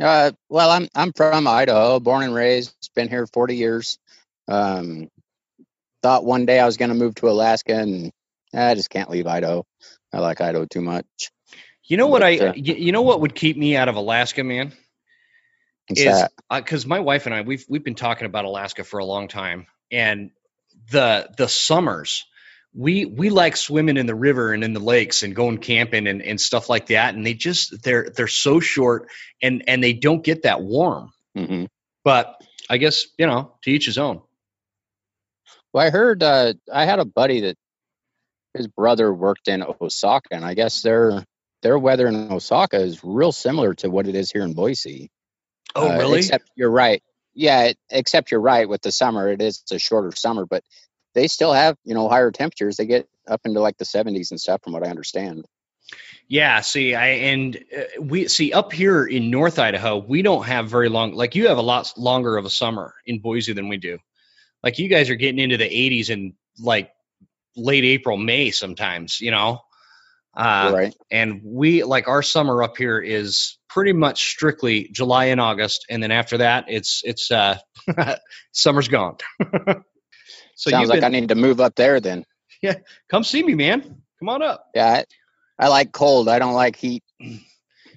Uh, 0.00 0.32
well, 0.48 0.70
I'm 0.70 0.88
I'm 0.94 1.12
from 1.12 1.46
Idaho, 1.46 2.00
born 2.00 2.24
and 2.24 2.34
raised. 2.34 2.74
Been 2.94 3.08
here 3.08 3.26
40 3.26 3.56
years. 3.56 3.98
Um, 4.46 5.08
thought 6.02 6.24
one 6.24 6.46
day 6.46 6.58
I 6.58 6.66
was 6.66 6.76
going 6.76 6.90
to 6.90 6.94
move 6.94 7.14
to 7.16 7.28
Alaska, 7.28 7.74
and 7.74 8.12
I 8.54 8.74
just 8.74 8.90
can't 8.90 9.10
leave 9.10 9.26
Idaho. 9.26 9.64
I 10.12 10.20
like 10.20 10.40
Idaho 10.40 10.64
too 10.64 10.80
much. 10.80 11.06
You 11.84 11.96
know 11.96 12.06
what 12.06 12.20
but, 12.20 12.42
I? 12.42 12.48
Uh, 12.48 12.52
you 12.54 12.92
know 12.92 13.02
what 13.02 13.20
would 13.20 13.34
keep 13.34 13.56
me 13.56 13.76
out 13.76 13.88
of 13.88 13.96
Alaska, 13.96 14.44
man? 14.44 14.72
What's 15.88 16.00
is 16.00 16.24
because 16.50 16.84
uh, 16.84 16.88
my 16.88 17.00
wife 17.00 17.26
and 17.26 17.34
I 17.34 17.42
we've 17.42 17.64
we've 17.68 17.84
been 17.84 17.94
talking 17.94 18.26
about 18.26 18.44
Alaska 18.44 18.84
for 18.84 18.98
a 18.98 19.04
long 19.04 19.28
time, 19.28 19.66
and 19.90 20.30
the 20.90 21.30
the 21.36 21.48
summers 21.48 22.26
we 22.74 23.06
we 23.06 23.30
like 23.30 23.56
swimming 23.56 23.96
in 23.96 24.06
the 24.06 24.14
river 24.14 24.52
and 24.52 24.62
in 24.62 24.72
the 24.72 24.80
lakes 24.80 25.22
and 25.22 25.34
going 25.34 25.58
camping 25.58 26.06
and, 26.06 26.22
and 26.22 26.40
stuff 26.40 26.68
like 26.68 26.86
that 26.86 27.14
and 27.14 27.24
they 27.24 27.34
just 27.34 27.82
they're 27.82 28.10
they're 28.14 28.28
so 28.28 28.60
short 28.60 29.08
and 29.42 29.64
and 29.66 29.82
they 29.82 29.92
don't 29.92 30.24
get 30.24 30.42
that 30.42 30.62
warm. 30.62 31.10
Mm-hmm. 31.36 31.66
but 32.04 32.40
i 32.68 32.78
guess 32.78 33.06
you 33.16 33.26
know 33.26 33.54
to 33.62 33.70
each 33.70 33.86
his 33.86 33.98
own. 33.98 34.22
Well 35.72 35.86
i 35.86 35.90
heard 35.90 36.22
uh, 36.22 36.54
i 36.72 36.84
had 36.84 36.98
a 36.98 37.04
buddy 37.04 37.42
that 37.42 37.56
his 38.54 38.66
brother 38.66 39.12
worked 39.12 39.48
in 39.48 39.62
osaka 39.62 40.28
and 40.32 40.44
i 40.44 40.54
guess 40.54 40.82
their 40.82 41.24
their 41.62 41.78
weather 41.78 42.06
in 42.06 42.32
osaka 42.32 42.78
is 42.78 43.04
real 43.04 43.32
similar 43.32 43.74
to 43.74 43.90
what 43.90 44.08
it 44.08 44.14
is 44.14 44.32
here 44.32 44.42
in 44.42 44.54
boise 44.54 45.10
Oh, 45.74 45.90
uh, 45.90 45.98
really? 45.98 46.18
Except 46.18 46.50
you're 46.54 46.70
right. 46.70 47.02
Yeah, 47.34 47.72
except 47.90 48.30
you're 48.30 48.40
right 48.40 48.68
with 48.68 48.82
the 48.82 48.92
summer. 48.92 49.30
It 49.30 49.40
is 49.40 49.62
a 49.70 49.78
shorter 49.78 50.12
summer, 50.14 50.44
but 50.44 50.64
they 51.14 51.28
still 51.28 51.52
have 51.52 51.76
you 51.84 51.94
know 51.94 52.08
higher 52.08 52.30
temperatures. 52.30 52.76
They 52.76 52.86
get 52.86 53.08
up 53.26 53.42
into 53.44 53.60
like 53.60 53.78
the 53.78 53.84
70s 53.84 54.30
and 54.30 54.40
stuff, 54.40 54.62
from 54.62 54.72
what 54.72 54.86
I 54.86 54.90
understand. 54.90 55.44
Yeah, 56.26 56.60
see, 56.60 56.94
I 56.94 57.06
and 57.06 57.56
uh, 57.56 58.02
we 58.02 58.28
see 58.28 58.52
up 58.52 58.72
here 58.72 59.06
in 59.06 59.30
North 59.30 59.58
Idaho, 59.58 59.96
we 59.96 60.20
don't 60.22 60.44
have 60.44 60.68
very 60.68 60.88
long. 60.88 61.14
Like 61.14 61.34
you 61.34 61.48
have 61.48 61.58
a 61.58 61.62
lot 61.62 61.92
longer 61.96 62.36
of 62.36 62.44
a 62.44 62.50
summer 62.50 62.94
in 63.06 63.20
Boise 63.20 63.54
than 63.54 63.68
we 63.68 63.78
do. 63.78 63.98
Like 64.62 64.78
you 64.78 64.88
guys 64.88 65.08
are 65.08 65.14
getting 65.14 65.38
into 65.38 65.56
the 65.56 65.64
80s 65.64 66.10
in 66.10 66.34
like 66.58 66.90
late 67.56 67.84
April, 67.84 68.18
May 68.18 68.50
sometimes. 68.50 69.20
You 69.20 69.30
know, 69.30 69.62
uh, 70.34 70.70
right. 70.72 70.94
And 71.10 71.40
we 71.44 71.82
like 71.82 72.08
our 72.08 72.22
summer 72.22 72.62
up 72.62 72.76
here 72.76 73.00
is 73.00 73.58
pretty 73.68 73.92
much 73.92 74.30
strictly 74.30 74.88
July 74.92 75.26
and 75.26 75.40
August, 75.40 75.86
and 75.90 76.02
then 76.02 76.10
after 76.10 76.38
that, 76.38 76.66
it's 76.68 77.02
it's 77.04 77.30
uh, 77.30 77.58
summer's 78.52 78.88
gone. 78.88 79.16
so 80.54 80.70
sounds 80.70 80.88
like 80.88 81.00
been, 81.00 81.14
I 81.14 81.20
need 81.20 81.28
to 81.30 81.34
move 81.34 81.60
up 81.60 81.74
there 81.74 82.00
then. 82.00 82.24
Yeah, 82.62 82.74
come 83.10 83.24
see 83.24 83.42
me, 83.42 83.54
man. 83.54 84.02
Come 84.18 84.28
on 84.28 84.42
up. 84.42 84.66
Yeah, 84.74 85.02
I, 85.58 85.64
I 85.64 85.68
like 85.68 85.92
cold. 85.92 86.28
I 86.28 86.38
don't 86.38 86.54
like 86.54 86.76
heat. 86.76 87.02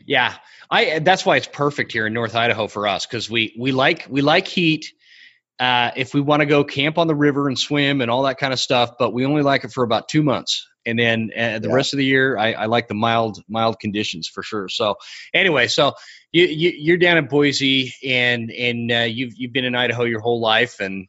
Yeah, 0.04 0.34
I. 0.70 0.98
That's 0.98 1.24
why 1.24 1.38
it's 1.38 1.48
perfect 1.48 1.92
here 1.92 2.08
in 2.08 2.14
North 2.14 2.36
Idaho 2.36 2.68
for 2.68 2.88
us 2.88 3.06
because 3.06 3.30
we 3.30 3.56
we 3.58 3.72
like 3.72 4.08
we 4.10 4.22
like 4.22 4.48
heat, 4.48 4.92
uh, 5.60 5.92
if 5.96 6.16
we 6.16 6.22
want 6.22 6.40
to 6.40 6.48
go 6.48 6.64
camp 6.64 6.98
on 6.98 7.06
the 7.06 7.14
river 7.14 7.48
and 7.48 7.58
swim 7.58 8.02
and 8.02 8.10
all 8.10 8.24
that 8.24 8.40
kind 8.40 8.52
of 8.52 8.60
stuff, 8.60 8.94
but 8.98 9.14
we 9.14 9.28
only 9.28 9.44
like 9.44 9.64
it 9.64 9.72
for 9.72 9.84
about 9.84 10.10
two 10.10 10.24
months. 10.24 10.68
And 10.86 10.98
then 10.98 11.32
uh, 11.38 11.60
the 11.60 11.70
yeah. 11.70 11.76
rest 11.76 11.94
of 11.94 11.98
the 11.98 12.06
year, 12.06 12.38
I, 12.38 12.54
I, 12.54 12.66
like 12.66 12.88
the 12.88 12.94
mild, 12.96 13.44
mild 13.48 13.80
conditions 13.80 14.28
for 14.28 14.42
sure. 14.42 14.68
So 14.68 14.96
anyway, 15.34 15.68
so 15.68 15.94
you, 16.32 16.46
you 16.46 16.94
are 16.96 16.98
down 16.98 17.18
in 17.18 17.28
Boise 17.28 17.94
and, 18.04 18.52
and 18.52 18.92
uh, 18.92 19.00
you've, 19.00 19.34
you've 19.36 19.54
been 19.54 19.66
in 19.66 19.76
Idaho 19.76 20.04
your 20.04 20.22
whole 20.22 20.42
life 20.42 20.80
and, 20.80 21.08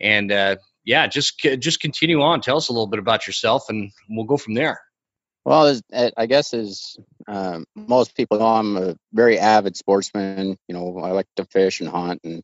and 0.00 0.30
uh, 0.30 0.56
yeah, 0.84 1.06
just, 1.06 1.38
just 1.38 1.80
continue 1.80 2.20
on. 2.20 2.40
Tell 2.40 2.58
us 2.58 2.68
a 2.68 2.72
little 2.72 2.86
bit 2.86 2.98
about 2.98 3.26
yourself 3.26 3.70
and 3.70 3.90
we'll 4.08 4.26
go 4.26 4.36
from 4.36 4.54
there. 4.54 4.80
Well, 5.44 5.78
I 6.16 6.24
guess 6.24 6.54
as 6.54 6.96
um, 7.28 7.66
most 7.76 8.16
people 8.16 8.38
know, 8.38 8.46
I'm 8.46 8.76
a 8.78 8.96
very 9.12 9.38
avid 9.38 9.76
sportsman. 9.76 10.56
You 10.68 10.74
know, 10.74 10.98
I 11.00 11.10
like 11.10 11.26
to 11.36 11.44
fish 11.44 11.80
and 11.80 11.88
hunt 11.88 12.22
and 12.24 12.42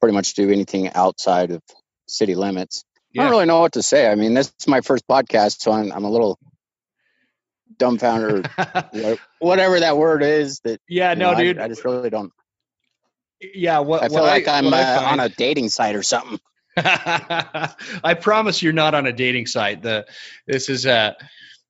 pretty 0.00 0.14
much 0.14 0.34
do 0.34 0.50
anything 0.50 0.92
outside 0.92 1.50
of 1.50 1.62
city 2.06 2.36
limits. 2.36 2.84
Yeah. 3.16 3.22
I 3.22 3.24
don't 3.24 3.32
really 3.32 3.46
know 3.46 3.60
what 3.60 3.72
to 3.72 3.82
say. 3.82 4.10
I 4.10 4.14
mean, 4.14 4.34
this 4.34 4.52
is 4.60 4.68
my 4.68 4.82
first 4.82 5.08
podcast, 5.08 5.62
so 5.62 5.72
I'm, 5.72 5.90
I'm 5.90 6.04
a 6.04 6.10
little 6.10 6.38
dumbfounded, 7.78 8.46
whatever 9.38 9.80
that 9.80 9.96
word 9.96 10.22
is. 10.22 10.60
That 10.60 10.82
yeah, 10.86 11.14
no, 11.14 11.32
know, 11.32 11.38
dude, 11.38 11.58
I, 11.58 11.64
I, 11.64 11.68
just 11.68 11.82
really 11.82 12.10
don't. 12.10 12.30
Yeah, 13.40 13.78
what 13.78 14.02
I 14.02 14.08
feel 14.08 14.16
what 14.16 14.24
like 14.24 14.48
I, 14.48 14.58
am 14.58 14.66
uh, 14.66 15.02
on 15.02 15.20
a 15.20 15.30
dating 15.30 15.70
site 15.70 15.96
or 15.96 16.02
something. 16.02 16.38
I 16.76 18.18
promise 18.20 18.62
you're 18.62 18.74
not 18.74 18.94
on 18.94 19.06
a 19.06 19.12
dating 19.14 19.46
site. 19.46 19.80
The 19.80 20.04
this 20.46 20.68
is 20.68 20.84
uh 20.84 21.14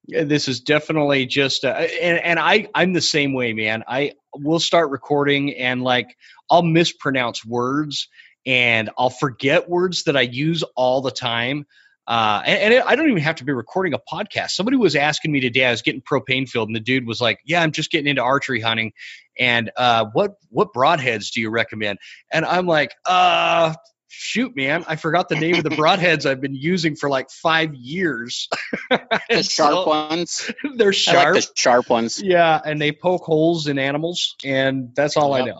this 0.09 0.49
is 0.49 0.61
definitely 0.61 1.27
just 1.27 1.65
uh, 1.65 1.69
and, 1.69 2.19
and 2.19 2.39
i 2.39 2.69
i'm 2.77 2.93
the 2.93 3.01
same 3.01 3.33
way 3.33 3.53
man 3.53 3.83
i 3.89 4.13
will 4.35 4.61
start 4.61 4.91
recording 4.91 5.55
and 5.55 5.83
like 5.83 6.17
i'll 6.49 6.63
mispronounce 6.63 7.45
words 7.45 8.09
and 8.47 8.89
i'll 8.97 9.11
forget 9.11 9.69
words 9.69 10.05
that 10.05 10.17
i 10.17 10.23
use 10.23 10.63
all 10.75 11.03
the 11.03 11.11
time 11.11 11.67
uh, 12.09 12.41
and, 12.47 12.73
and 12.73 12.85
I 12.85 12.95
don't 12.95 13.11
even 13.11 13.23
have 13.23 13.37
to 13.37 13.45
be 13.45 13.53
recording 13.53 13.93
a 13.93 13.99
podcast. 13.99 14.51
Somebody 14.51 14.77
was 14.77 14.95
asking 14.95 15.33
me 15.33 15.41
today. 15.41 15.65
I 15.65 15.73
was 15.73 15.83
getting 15.83 16.03
propane 16.03 16.49
filled, 16.49 16.69
and 16.69 16.77
the 16.77 16.81
dude 16.81 17.05
was 17.05 17.21
like, 17.21 17.41
"Yeah, 17.45 17.61
I'm 17.61 17.73
just 17.73 17.91
getting 17.91 18.07
into 18.07 18.23
archery 18.23 18.61
hunting, 18.61 18.93
and 19.37 19.73
uh, 19.77 20.07
what 20.13 20.37
what 20.51 20.73
broadheads 20.73 21.33
do 21.33 21.41
you 21.41 21.51
recommend?" 21.51 21.99
And 22.33 22.45
I'm 22.45 22.67
like, 22.67 22.95
"Uh, 23.05 23.75
shoot, 24.09 24.55
man, 24.57 24.85
I 24.87 24.97
forgot 24.97 25.29
the 25.29 25.37
name 25.37 25.57
of 25.57 25.65
the 25.65 25.71
broadheads 25.71 26.27
I've 26.27 26.41
been 26.41 26.55
using 26.55 26.97
for 26.97 27.09
like 27.09 27.31
five 27.31 27.75
years. 27.75 28.49
the 28.91 29.43
sharp 29.43 29.73
so, 29.73 29.87
ones. 29.87 30.51
They're 30.77 30.93
sharp. 30.93 31.35
Like 31.35 31.45
the 31.45 31.53
sharp 31.55 31.89
ones. 31.89 32.23
Yeah, 32.23 32.61
and 32.65 32.81
they 32.81 32.93
poke 32.93 33.23
holes 33.23 33.67
in 33.67 33.79
animals, 33.79 34.37
and 34.45 34.95
that's 34.95 35.17
all 35.17 35.37
yep. 35.37 35.57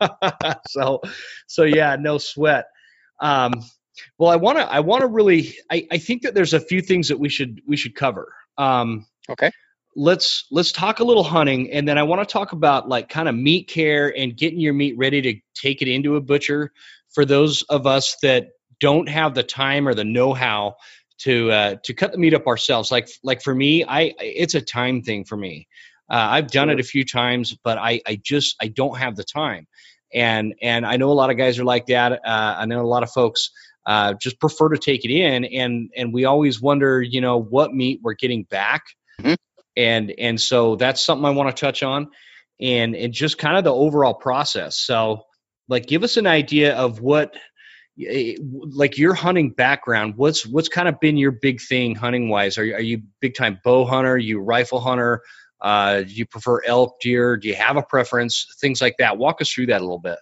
I 0.00 0.08
know. 0.40 0.54
so, 0.68 1.00
so 1.46 1.64
yeah, 1.64 1.96
no 1.98 2.18
sweat. 2.18 2.66
Um, 3.20 3.52
well, 4.18 4.30
I 4.30 4.36
want 4.36 4.58
to, 4.58 4.64
I 4.64 4.80
want 4.80 5.02
to 5.02 5.06
really, 5.06 5.56
I, 5.70 5.86
I 5.90 5.98
think 5.98 6.22
that 6.22 6.34
there's 6.34 6.54
a 6.54 6.60
few 6.60 6.80
things 6.80 7.08
that 7.08 7.18
we 7.18 7.28
should, 7.28 7.60
we 7.66 7.76
should 7.76 7.94
cover. 7.94 8.32
Um, 8.58 9.06
okay 9.30 9.50
let's 9.94 10.46
let's 10.50 10.72
talk 10.72 11.00
a 11.00 11.04
little 11.04 11.22
hunting 11.22 11.70
and 11.70 11.86
then 11.86 11.98
i 11.98 12.02
want 12.02 12.26
to 12.26 12.30
talk 12.30 12.52
about 12.52 12.88
like 12.88 13.08
kind 13.08 13.28
of 13.28 13.34
meat 13.34 13.68
care 13.68 14.16
and 14.16 14.36
getting 14.36 14.58
your 14.58 14.72
meat 14.72 14.96
ready 14.96 15.20
to 15.20 15.34
take 15.54 15.82
it 15.82 15.88
into 15.88 16.16
a 16.16 16.20
butcher 16.20 16.72
for 17.14 17.24
those 17.24 17.62
of 17.62 17.86
us 17.86 18.16
that 18.22 18.48
don't 18.80 19.08
have 19.08 19.34
the 19.34 19.42
time 19.42 19.86
or 19.86 19.94
the 19.94 20.04
know-how 20.04 20.76
to 21.18 21.50
uh, 21.50 21.76
to 21.84 21.94
cut 21.94 22.12
the 22.12 22.18
meat 22.18 22.34
up 22.34 22.46
ourselves. 22.46 22.90
Like 22.90 23.08
like 23.22 23.42
for 23.42 23.54
me, 23.54 23.84
I 23.84 24.12
it's 24.18 24.54
a 24.54 24.60
time 24.60 25.02
thing 25.02 25.24
for 25.24 25.36
me. 25.36 25.68
Uh, 26.10 26.28
I've 26.30 26.50
done 26.50 26.68
it 26.68 26.80
a 26.80 26.82
few 26.82 27.04
times, 27.04 27.56
but 27.62 27.78
I 27.78 28.00
I 28.06 28.20
just 28.22 28.56
I 28.60 28.68
don't 28.68 28.98
have 28.98 29.16
the 29.16 29.24
time. 29.24 29.66
And 30.12 30.54
and 30.60 30.84
I 30.84 30.96
know 30.96 31.10
a 31.10 31.14
lot 31.14 31.30
of 31.30 31.36
guys 31.36 31.58
are 31.58 31.64
like 31.64 31.86
that. 31.86 32.12
Uh, 32.12 32.56
I 32.58 32.66
know 32.66 32.82
a 32.82 32.86
lot 32.86 33.02
of 33.02 33.10
folks 33.10 33.50
uh, 33.86 34.14
just 34.14 34.40
prefer 34.40 34.70
to 34.70 34.78
take 34.78 35.04
it 35.04 35.10
in, 35.10 35.44
and 35.44 35.90
and 35.96 36.12
we 36.12 36.24
always 36.24 36.60
wonder, 36.60 37.00
you 37.00 37.20
know, 37.20 37.40
what 37.40 37.72
meat 37.72 38.00
we're 38.02 38.14
getting 38.14 38.42
back. 38.42 38.82
Mm-hmm. 39.20 39.34
And 39.76 40.12
and 40.18 40.40
so 40.40 40.76
that's 40.76 41.02
something 41.02 41.24
I 41.24 41.30
want 41.30 41.56
to 41.56 41.60
touch 41.60 41.82
on, 41.82 42.08
and 42.60 42.94
and 42.94 43.12
just 43.12 43.38
kind 43.38 43.56
of 43.56 43.64
the 43.64 43.72
overall 43.72 44.14
process. 44.14 44.78
So 44.78 45.22
like 45.72 45.86
give 45.86 46.04
us 46.04 46.16
an 46.18 46.26
idea 46.26 46.76
of 46.76 47.00
what 47.00 47.34
eh, 48.06 48.36
like 48.70 48.98
your 48.98 49.14
hunting 49.14 49.50
background 49.50 50.14
what's 50.16 50.46
what's 50.46 50.68
kind 50.68 50.86
of 50.86 51.00
been 51.00 51.16
your 51.16 51.32
big 51.32 51.60
thing 51.60 51.94
hunting 51.94 52.28
wise 52.28 52.58
are 52.58 52.64
you, 52.64 52.74
are 52.74 52.80
you 52.80 53.02
big 53.20 53.34
time 53.34 53.58
bow 53.64 53.84
hunter? 53.84 54.16
You 54.18 54.38
rifle 54.38 54.80
hunter? 54.80 55.22
Uh, 55.60 56.02
do 56.02 56.12
you 56.12 56.26
prefer 56.26 56.60
elk 56.64 57.00
deer? 57.00 57.36
Do 57.36 57.48
you 57.48 57.54
have 57.54 57.76
a 57.76 57.82
preference? 57.82 58.46
Things 58.60 58.80
like 58.80 58.96
that. 58.98 59.16
Walk 59.16 59.40
us 59.40 59.50
through 59.50 59.66
that 59.66 59.80
a 59.80 59.84
little 59.84 59.98
bit. 59.98 60.18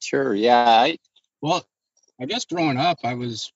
Sure 0.00 0.34
yeah 0.34 0.68
I, 0.68 0.98
well 1.42 1.64
i 2.20 2.24
guess 2.24 2.44
growing 2.44 2.78
up 2.78 2.98
i 3.04 3.14
was 3.14 3.52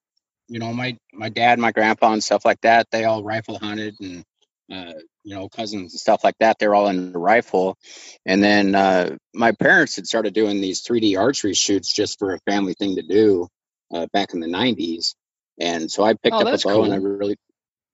you 0.48 0.58
know 0.58 0.72
my 0.72 0.98
my 1.12 1.28
dad 1.28 1.58
my 1.58 1.72
grandpa 1.72 2.12
and 2.12 2.22
stuff 2.22 2.44
like 2.44 2.60
that 2.62 2.88
they 2.90 3.04
all 3.04 3.22
rifle 3.22 3.58
hunted 3.58 3.94
and 4.00 4.24
uh, 4.72 4.92
you 5.22 5.34
know, 5.34 5.48
cousins 5.48 5.92
and 5.92 6.00
stuff 6.00 6.24
like 6.24 6.36
that. 6.40 6.58
They're 6.58 6.74
all 6.74 6.88
in 6.88 7.12
the 7.12 7.18
rifle. 7.18 7.76
And 8.24 8.42
then 8.42 8.74
uh, 8.74 9.16
my 9.34 9.52
parents 9.52 9.96
had 9.96 10.06
started 10.06 10.34
doing 10.34 10.60
these 10.60 10.82
3D 10.82 11.18
archery 11.18 11.54
shoots 11.54 11.92
just 11.92 12.18
for 12.18 12.34
a 12.34 12.40
family 12.50 12.74
thing 12.74 12.96
to 12.96 13.02
do 13.02 13.48
uh, 13.92 14.06
back 14.12 14.34
in 14.34 14.40
the 14.40 14.46
90s. 14.46 15.14
And 15.60 15.90
so 15.90 16.02
I 16.02 16.14
picked 16.14 16.34
oh, 16.34 16.40
up 16.40 16.46
a 16.46 16.50
bow 16.50 16.74
cool. 16.74 16.84
and 16.84 16.94
I 16.94 16.96
really, 16.96 17.36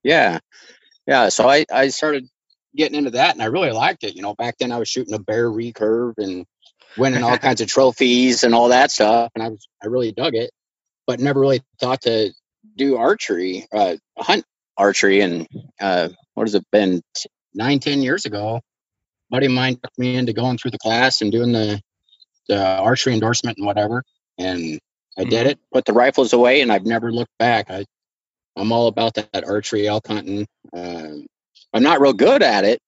yeah, 0.05 0.39
yeah. 1.07 1.31
So 1.31 1.49
I, 1.49 1.67
I 1.73 1.89
started 1.89 2.29
getting 2.77 2.97
into 2.97 3.11
that 3.13 3.35
and 3.35 3.43
I 3.43 3.47
really 3.47 3.73
liked 3.73 4.05
it. 4.05 4.15
You 4.15 4.23
know, 4.23 4.35
back 4.35 4.57
then 4.59 4.71
I 4.71 4.79
was 4.79 4.89
shooting 4.89 5.15
a 5.15 5.19
bear 5.19 5.51
recurve 5.51 6.15
and 6.19 6.47
winning 6.97 7.25
all 7.25 7.39
kinds 7.39 7.61
of 7.61 7.69
trophies 7.69 8.45
and 8.45 8.55
all 8.55 8.69
that 8.69 8.91
stuff. 8.91 9.33
And 9.35 9.43
I 9.43 9.49
was, 9.49 9.67
I 9.83 9.89
really 9.89 10.13
dug 10.13 10.35
it, 10.35 10.51
but 11.07 11.19
never 11.19 11.41
really 11.41 11.63
thought 11.81 12.03
to 12.03 12.31
do 12.77 12.97
archery, 12.97 13.67
uh, 13.73 13.97
hunt 14.17 14.45
archery. 14.77 15.23
And 15.23 15.49
uh, 15.81 16.11
what 16.37 16.47
has 16.47 16.55
it 16.55 16.65
been 16.71 17.03
t- 17.17 17.29
nine 17.55 17.81
ten 17.81 18.03
years 18.03 18.27
ago 18.27 18.61
buddy 19.31 19.47
of 19.47 19.53
mine 19.53 19.77
took 19.83 19.99
me 19.99 20.17
into 20.17 20.33
going 20.33 20.59
through 20.59 20.71
the 20.71 20.79
class 20.79 21.23
and 21.23 21.33
doing 21.33 21.53
the 21.53 21.81
the 22.49 22.65
archery 22.65 23.13
endorsement 23.13 23.57
and 23.59 23.67
whatever 23.67 24.03
and 24.39 24.79
i 25.19 25.23
mm-hmm. 25.23 25.31
did 25.31 25.47
it 25.47 25.59
put 25.73 25.85
the 25.85 25.93
rifles 25.93 26.33
away 26.33 26.61
and 26.61 26.71
i've 26.71 26.87
never 26.87 27.11
looked 27.11 27.37
back. 27.39 27.71
I 27.71 27.85
i'm 28.57 28.71
all 28.71 28.87
about 28.87 29.15
that 29.15 29.45
archery 29.47 29.89
elk 29.89 30.07
hunting 30.07 30.47
uh, 30.77 31.09
i'm 31.73 31.83
not 31.83 32.01
real 32.01 32.13
good 32.13 32.43
at 32.43 32.65
it 32.65 32.81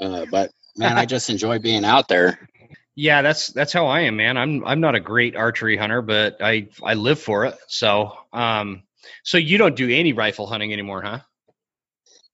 uh, 0.00 0.24
but 0.30 0.50
man 0.76 0.96
i 0.96 1.04
just 1.04 1.28
enjoy 1.28 1.58
being 1.58 1.84
out 1.84 2.08
there. 2.08 2.48
Yeah 2.94 3.22
that's 3.22 3.46
that's 3.46 3.72
how 3.72 3.86
i 3.86 4.00
am 4.02 4.16
man. 4.16 4.36
I'm 4.36 4.66
i'm 4.66 4.80
not 4.80 4.94
a 4.94 5.00
great 5.00 5.34
archery 5.34 5.78
hunter 5.78 6.02
but 6.02 6.42
i 6.42 6.68
i 6.84 6.92
live 6.92 7.18
for 7.18 7.46
it 7.46 7.56
so 7.66 8.12
um 8.34 8.82
so 9.24 9.38
you 9.38 9.56
don't 9.56 9.74
do 9.74 9.88
any 9.88 10.12
rifle 10.12 10.46
hunting 10.46 10.74
anymore 10.74 11.00
huh 11.00 11.20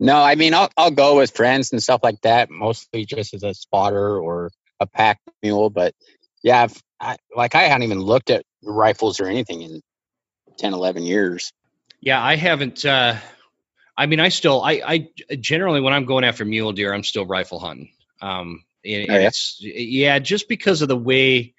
no, 0.00 0.16
I 0.16 0.34
mean 0.34 0.54
I'll 0.54 0.70
I'll 0.76 0.90
go 0.90 1.16
with 1.16 1.34
friends 1.34 1.72
and 1.72 1.82
stuff 1.82 2.00
like 2.02 2.20
that, 2.22 2.50
mostly 2.50 3.04
just 3.04 3.34
as 3.34 3.42
a 3.42 3.54
spotter 3.54 4.18
or 4.18 4.50
a 4.80 4.86
pack 4.86 5.20
mule. 5.42 5.70
But 5.70 5.94
yeah, 6.42 6.68
I, 7.00 7.16
like 7.34 7.54
I 7.54 7.62
hadn't 7.62 7.84
even 7.84 8.00
looked 8.00 8.30
at 8.30 8.44
rifles 8.62 9.20
or 9.20 9.26
anything 9.26 9.62
in 9.62 9.80
10, 10.58 10.74
11 10.74 11.02
years. 11.02 11.52
Yeah, 12.00 12.22
I 12.22 12.36
haven't. 12.36 12.84
Uh, 12.84 13.16
I 13.96 14.06
mean, 14.06 14.20
I 14.20 14.28
still, 14.28 14.62
I, 14.62 14.82
I 14.86 15.08
generally 15.34 15.80
when 15.80 15.92
I'm 15.92 16.04
going 16.04 16.24
after 16.24 16.44
mule 16.44 16.72
deer, 16.72 16.92
I'm 16.92 17.02
still 17.02 17.26
rifle 17.26 17.58
hunting. 17.58 17.90
Um, 18.20 18.64
and, 18.84 19.10
oh, 19.10 19.14
yeah? 19.14 19.26
it's 19.26 19.56
yeah, 19.60 20.18
just 20.20 20.48
because 20.48 20.82
of 20.82 20.88
the 20.88 20.96
way 20.96 21.54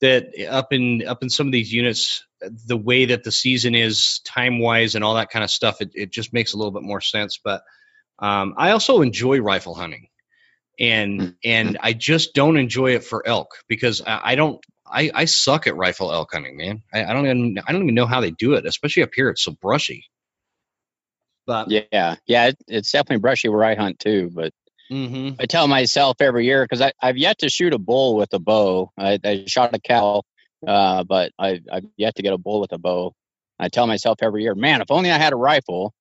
that 0.00 0.32
up 0.48 0.72
in 0.72 1.06
up 1.06 1.22
in 1.22 1.30
some 1.30 1.46
of 1.46 1.52
these 1.52 1.72
units, 1.72 2.24
the 2.66 2.76
way 2.76 3.06
that 3.06 3.24
the 3.24 3.32
season 3.32 3.74
is 3.74 4.20
time 4.24 4.58
wise 4.58 4.94
and 4.94 5.04
all 5.04 5.14
that 5.14 5.30
kind 5.30 5.44
of 5.44 5.50
stuff, 5.50 5.80
it, 5.80 5.90
it 5.94 6.10
just 6.10 6.32
makes 6.32 6.52
a 6.52 6.56
little 6.56 6.72
bit 6.72 6.82
more 6.82 7.00
sense. 7.00 7.38
But 7.42 7.62
um, 8.18 8.54
I 8.56 8.70
also 8.72 9.02
enjoy 9.02 9.40
rifle 9.40 9.74
hunting, 9.74 10.08
and 10.78 11.20
mm-hmm. 11.20 11.30
and 11.44 11.78
I 11.80 11.92
just 11.92 12.34
don't 12.34 12.56
enjoy 12.56 12.94
it 12.94 13.04
for 13.04 13.26
elk 13.26 13.56
because 13.68 14.02
I, 14.02 14.20
I 14.24 14.34
don't. 14.34 14.64
I, 14.92 15.10
I 15.14 15.24
suck 15.26 15.68
at 15.68 15.76
rifle 15.76 16.12
elk 16.12 16.30
hunting, 16.32 16.56
man. 16.56 16.82
I, 16.92 17.04
I 17.04 17.12
don't 17.12 17.26
even 17.26 17.58
I 17.66 17.72
don't 17.72 17.82
even 17.82 17.94
know 17.94 18.06
how 18.06 18.20
they 18.20 18.32
do 18.32 18.54
it, 18.54 18.66
especially 18.66 19.04
up 19.04 19.14
here. 19.14 19.30
It's 19.30 19.44
so 19.44 19.52
brushy. 19.52 20.06
But 21.46 21.70
yeah, 21.70 22.16
yeah, 22.26 22.48
it, 22.48 22.56
it's 22.66 22.92
definitely 22.92 23.20
brushy 23.20 23.48
where 23.48 23.64
I 23.64 23.74
hunt 23.74 23.98
too. 23.98 24.30
But 24.32 24.52
mm-hmm. 24.90 25.40
I 25.40 25.46
tell 25.46 25.68
myself 25.68 26.16
every 26.20 26.44
year 26.44 26.64
because 26.64 26.90
I've 27.00 27.16
yet 27.16 27.38
to 27.38 27.48
shoot 27.48 27.72
a 27.72 27.78
bull 27.78 28.16
with 28.16 28.32
a 28.34 28.38
bow. 28.38 28.90
I, 28.98 29.18
I 29.24 29.44
shot 29.46 29.74
a 29.74 29.80
cow 29.80 30.22
uh, 30.66 31.04
but 31.04 31.32
I, 31.38 31.60
I've 31.70 31.84
yet 31.96 32.16
to 32.16 32.22
get 32.22 32.32
a 32.32 32.38
bull 32.38 32.60
with 32.60 32.72
a 32.72 32.78
bow. 32.78 33.14
I 33.58 33.68
tell 33.68 33.86
myself 33.86 34.18
every 34.22 34.42
year, 34.42 34.54
man, 34.54 34.80
if 34.80 34.90
only 34.90 35.10
I 35.10 35.18
had 35.18 35.32
a 35.32 35.36
rifle, 35.36 35.94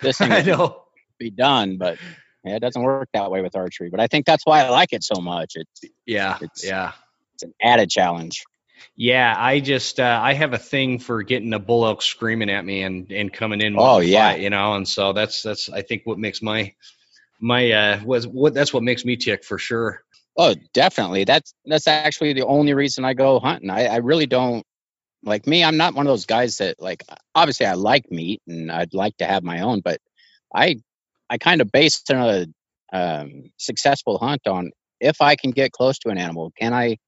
this 0.00 0.18
thing 0.18 0.30
would 0.46 0.72
be 1.18 1.30
done. 1.30 1.78
But 1.78 1.98
yeah, 2.44 2.56
it 2.56 2.60
doesn't 2.60 2.82
work 2.82 3.08
that 3.14 3.30
way 3.30 3.42
with 3.42 3.56
archery. 3.56 3.90
But 3.90 4.00
I 4.00 4.06
think 4.06 4.26
that's 4.26 4.46
why 4.46 4.64
I 4.64 4.70
like 4.70 4.92
it 4.92 5.04
so 5.04 5.20
much. 5.20 5.52
It's 5.56 5.92
yeah, 6.06 6.38
it's, 6.40 6.64
yeah, 6.64 6.92
it's 7.34 7.42
an 7.42 7.54
added 7.60 7.90
challenge. 7.90 8.44
Yeah, 8.96 9.34
I 9.36 9.60
just 9.60 10.00
uh, 10.00 10.20
I 10.22 10.34
have 10.34 10.52
a 10.52 10.58
thing 10.58 10.98
for 10.98 11.22
getting 11.22 11.54
a 11.54 11.58
bull 11.58 11.86
elk 11.86 12.02
screaming 12.02 12.50
at 12.50 12.64
me 12.64 12.82
and 12.82 13.10
and 13.12 13.32
coming 13.32 13.60
in. 13.60 13.76
Oh 13.78 14.00
yeah, 14.00 14.32
fight, 14.32 14.40
you 14.40 14.50
know, 14.50 14.74
and 14.74 14.88
so 14.88 15.12
that's 15.12 15.42
that's 15.42 15.70
I 15.70 15.82
think 15.82 16.02
what 16.04 16.18
makes 16.18 16.42
my 16.42 16.74
my 17.42 17.70
uh 17.72 18.04
was 18.04 18.26
what 18.26 18.54
that's 18.54 18.72
what 18.72 18.82
makes 18.82 19.04
me 19.04 19.16
tick 19.16 19.44
for 19.44 19.58
sure. 19.58 20.02
Oh, 20.36 20.54
definitely. 20.72 21.24
That's 21.24 21.52
that's 21.66 21.86
actually 21.86 22.32
the 22.32 22.46
only 22.46 22.72
reason 22.72 23.04
I 23.04 23.14
go 23.14 23.38
hunting. 23.38 23.68
I, 23.70 23.86
I 23.86 23.96
really 23.96 24.26
don't 24.26 24.64
like 25.24 25.46
me, 25.46 25.64
I'm 25.64 25.76
not 25.76 25.94
one 25.94 26.06
of 26.06 26.10
those 26.10 26.26
guys 26.26 26.58
that 26.58 26.80
like 26.80 27.04
obviously 27.34 27.66
I 27.66 27.74
like 27.74 28.10
meat 28.10 28.42
and 28.46 28.70
I'd 28.70 28.94
like 28.94 29.16
to 29.18 29.26
have 29.26 29.42
my 29.42 29.60
own, 29.60 29.80
but 29.80 30.00
I 30.54 30.80
I 31.30 31.38
kind 31.38 31.60
of 31.60 31.70
base 31.70 32.02
a 32.10 32.46
um, 32.92 33.50
successful 33.56 34.18
hunt 34.18 34.46
on 34.46 34.70
if 35.00 35.20
I 35.20 35.36
can 35.36 35.50
get 35.50 35.72
close 35.72 35.98
to 36.00 36.10
an 36.10 36.18
animal. 36.18 36.52
Can 36.58 36.74
I 36.74 36.98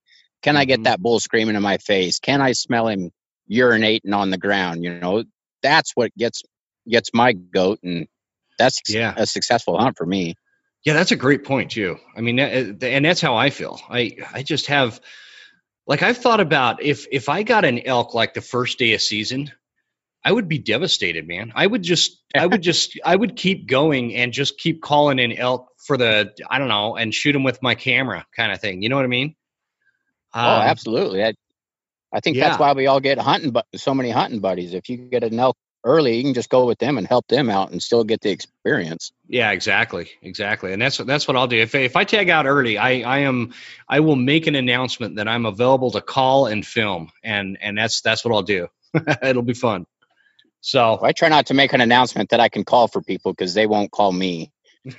can 0.42 0.56
I 0.56 0.64
get 0.64 0.76
mm-hmm. 0.76 0.84
that 0.84 1.00
bull 1.00 1.20
screaming 1.20 1.56
in 1.56 1.62
my 1.62 1.78
face? 1.78 2.20
Can 2.20 2.40
I 2.40 2.52
smell 2.52 2.88
him 2.88 3.10
urinating 3.50 4.14
on 4.14 4.30
the 4.30 4.38
ground? 4.38 4.84
You 4.84 4.98
know, 4.98 5.24
that's 5.62 5.92
what 5.94 6.14
gets 6.16 6.42
gets 6.88 7.10
my 7.12 7.32
goat, 7.32 7.80
and 7.82 8.06
that's 8.58 8.80
yeah. 8.88 9.14
a 9.16 9.26
successful 9.26 9.78
hunt 9.78 9.96
for 9.96 10.06
me. 10.06 10.34
Yeah, 10.84 10.92
that's 10.92 11.12
a 11.12 11.16
great 11.16 11.44
point 11.44 11.70
too. 11.70 11.99
I 12.16 12.20
mean, 12.20 12.38
and 12.38 13.04
that's 13.04 13.20
how 13.20 13.37
I 13.37 13.50
feel. 13.50 13.80
I 13.88 14.16
I 14.32 14.42
just 14.42 14.66
have 14.66 15.00
like 15.87 16.02
I've 16.02 16.18
thought 16.18 16.40
about 16.40 16.82
if 16.82 17.06
if 17.11 17.28
I 17.28 17.42
got 17.42 17.64
an 17.64 17.80
elk 17.87 18.14
like 18.14 18.34
the 18.34 18.42
first 18.42 18.78
day 18.78 18.92
of 18.94 19.00
season, 19.00 19.50
I 20.23 20.32
would 20.32 20.49
be 20.49 20.58
devastated, 20.58 21.26
man. 21.26 21.52
I 21.54 21.66
would 21.66 21.82
just 21.82 22.23
I 22.34 22.46
would 22.46 22.62
just 22.70 22.99
I 23.04 23.16
would 23.16 23.37
keep 23.37 23.66
going 23.66 24.14
and 24.14 24.32
just 24.32 24.58
keep 24.58 24.82
calling 24.82 25.18
in 25.18 25.32
elk 25.32 25.68
for 25.87 25.96
the 25.96 26.32
I 26.49 26.58
don't 26.58 26.68
know 26.68 26.96
and 26.96 27.14
shoot 27.14 27.32
them 27.32 27.44
with 27.44 27.62
my 27.62 27.75
camera 27.75 28.26
kind 28.37 28.52
of 28.52 28.61
thing. 28.61 28.82
You 28.82 28.90
know 28.90 28.96
what 28.96 29.04
I 29.04 29.08
mean? 29.08 29.34
oh, 30.34 30.40
um, 30.40 30.62
absolutely. 30.62 31.25
I, 31.25 31.34
I 32.12 32.20
think 32.20 32.37
yeah. 32.37 32.49
that's 32.49 32.61
why 32.61 32.73
we 32.73 32.87
all 32.87 33.00
get 33.00 33.18
hunting, 33.18 33.50
but 33.50 33.66
so 33.75 33.94
many 33.94 34.11
hunting 34.11 34.40
buddies. 34.40 34.75
If 34.75 34.88
you 34.88 34.96
get 34.96 35.25
an 35.25 35.38
elk 35.38 35.56
early, 35.84 36.16
you 36.16 36.22
can 36.24 36.34
just 36.34 36.48
go 36.48 36.66
with 36.66 36.78
them 36.78 36.98
and 36.98 37.06
help 37.06 37.28
them 37.28 37.48
out 37.50 37.70
and 37.70 37.82
still 37.82 38.04
get 38.04 38.20
the 38.20 38.30
experience. 38.30 39.12
Yeah, 39.28 39.50
exactly, 39.52 40.10
exactly, 40.22 40.72
and 40.72 40.80
that's 40.80 40.98
that's 40.98 41.28
what 41.28 41.36
I'll 41.36 41.46
do. 41.46 41.58
If 41.58 41.74
if 41.74 41.96
I 41.96 42.04
tag 42.04 42.30
out 42.30 42.46
early, 42.46 42.78
I 42.78 43.00
I 43.00 43.18
am 43.20 43.52
I 43.88 44.00
will 44.00 44.16
make 44.16 44.46
an 44.46 44.54
announcement 44.54 45.16
that 45.16 45.28
I'm 45.28 45.46
available 45.46 45.90
to 45.92 46.00
call 46.00 46.46
and 46.46 46.66
film, 46.66 47.10
and 47.22 47.58
and 47.60 47.76
that's 47.76 48.00
that's 48.00 48.24
what 48.24 48.34
I'll 48.34 48.42
do. 48.42 48.68
It'll 49.22 49.42
be 49.42 49.54
fun. 49.54 49.86
So 50.60 50.98
I 51.02 51.12
try 51.12 51.28
not 51.28 51.46
to 51.46 51.54
make 51.54 51.74
an 51.74 51.82
announcement 51.82 52.30
that 52.30 52.40
I 52.40 52.48
can 52.48 52.64
call 52.64 52.88
for 52.88 53.02
people 53.02 53.32
because 53.32 53.52
they 53.52 53.66
won't 53.66 53.90
call 53.90 54.10
me. 54.10 54.50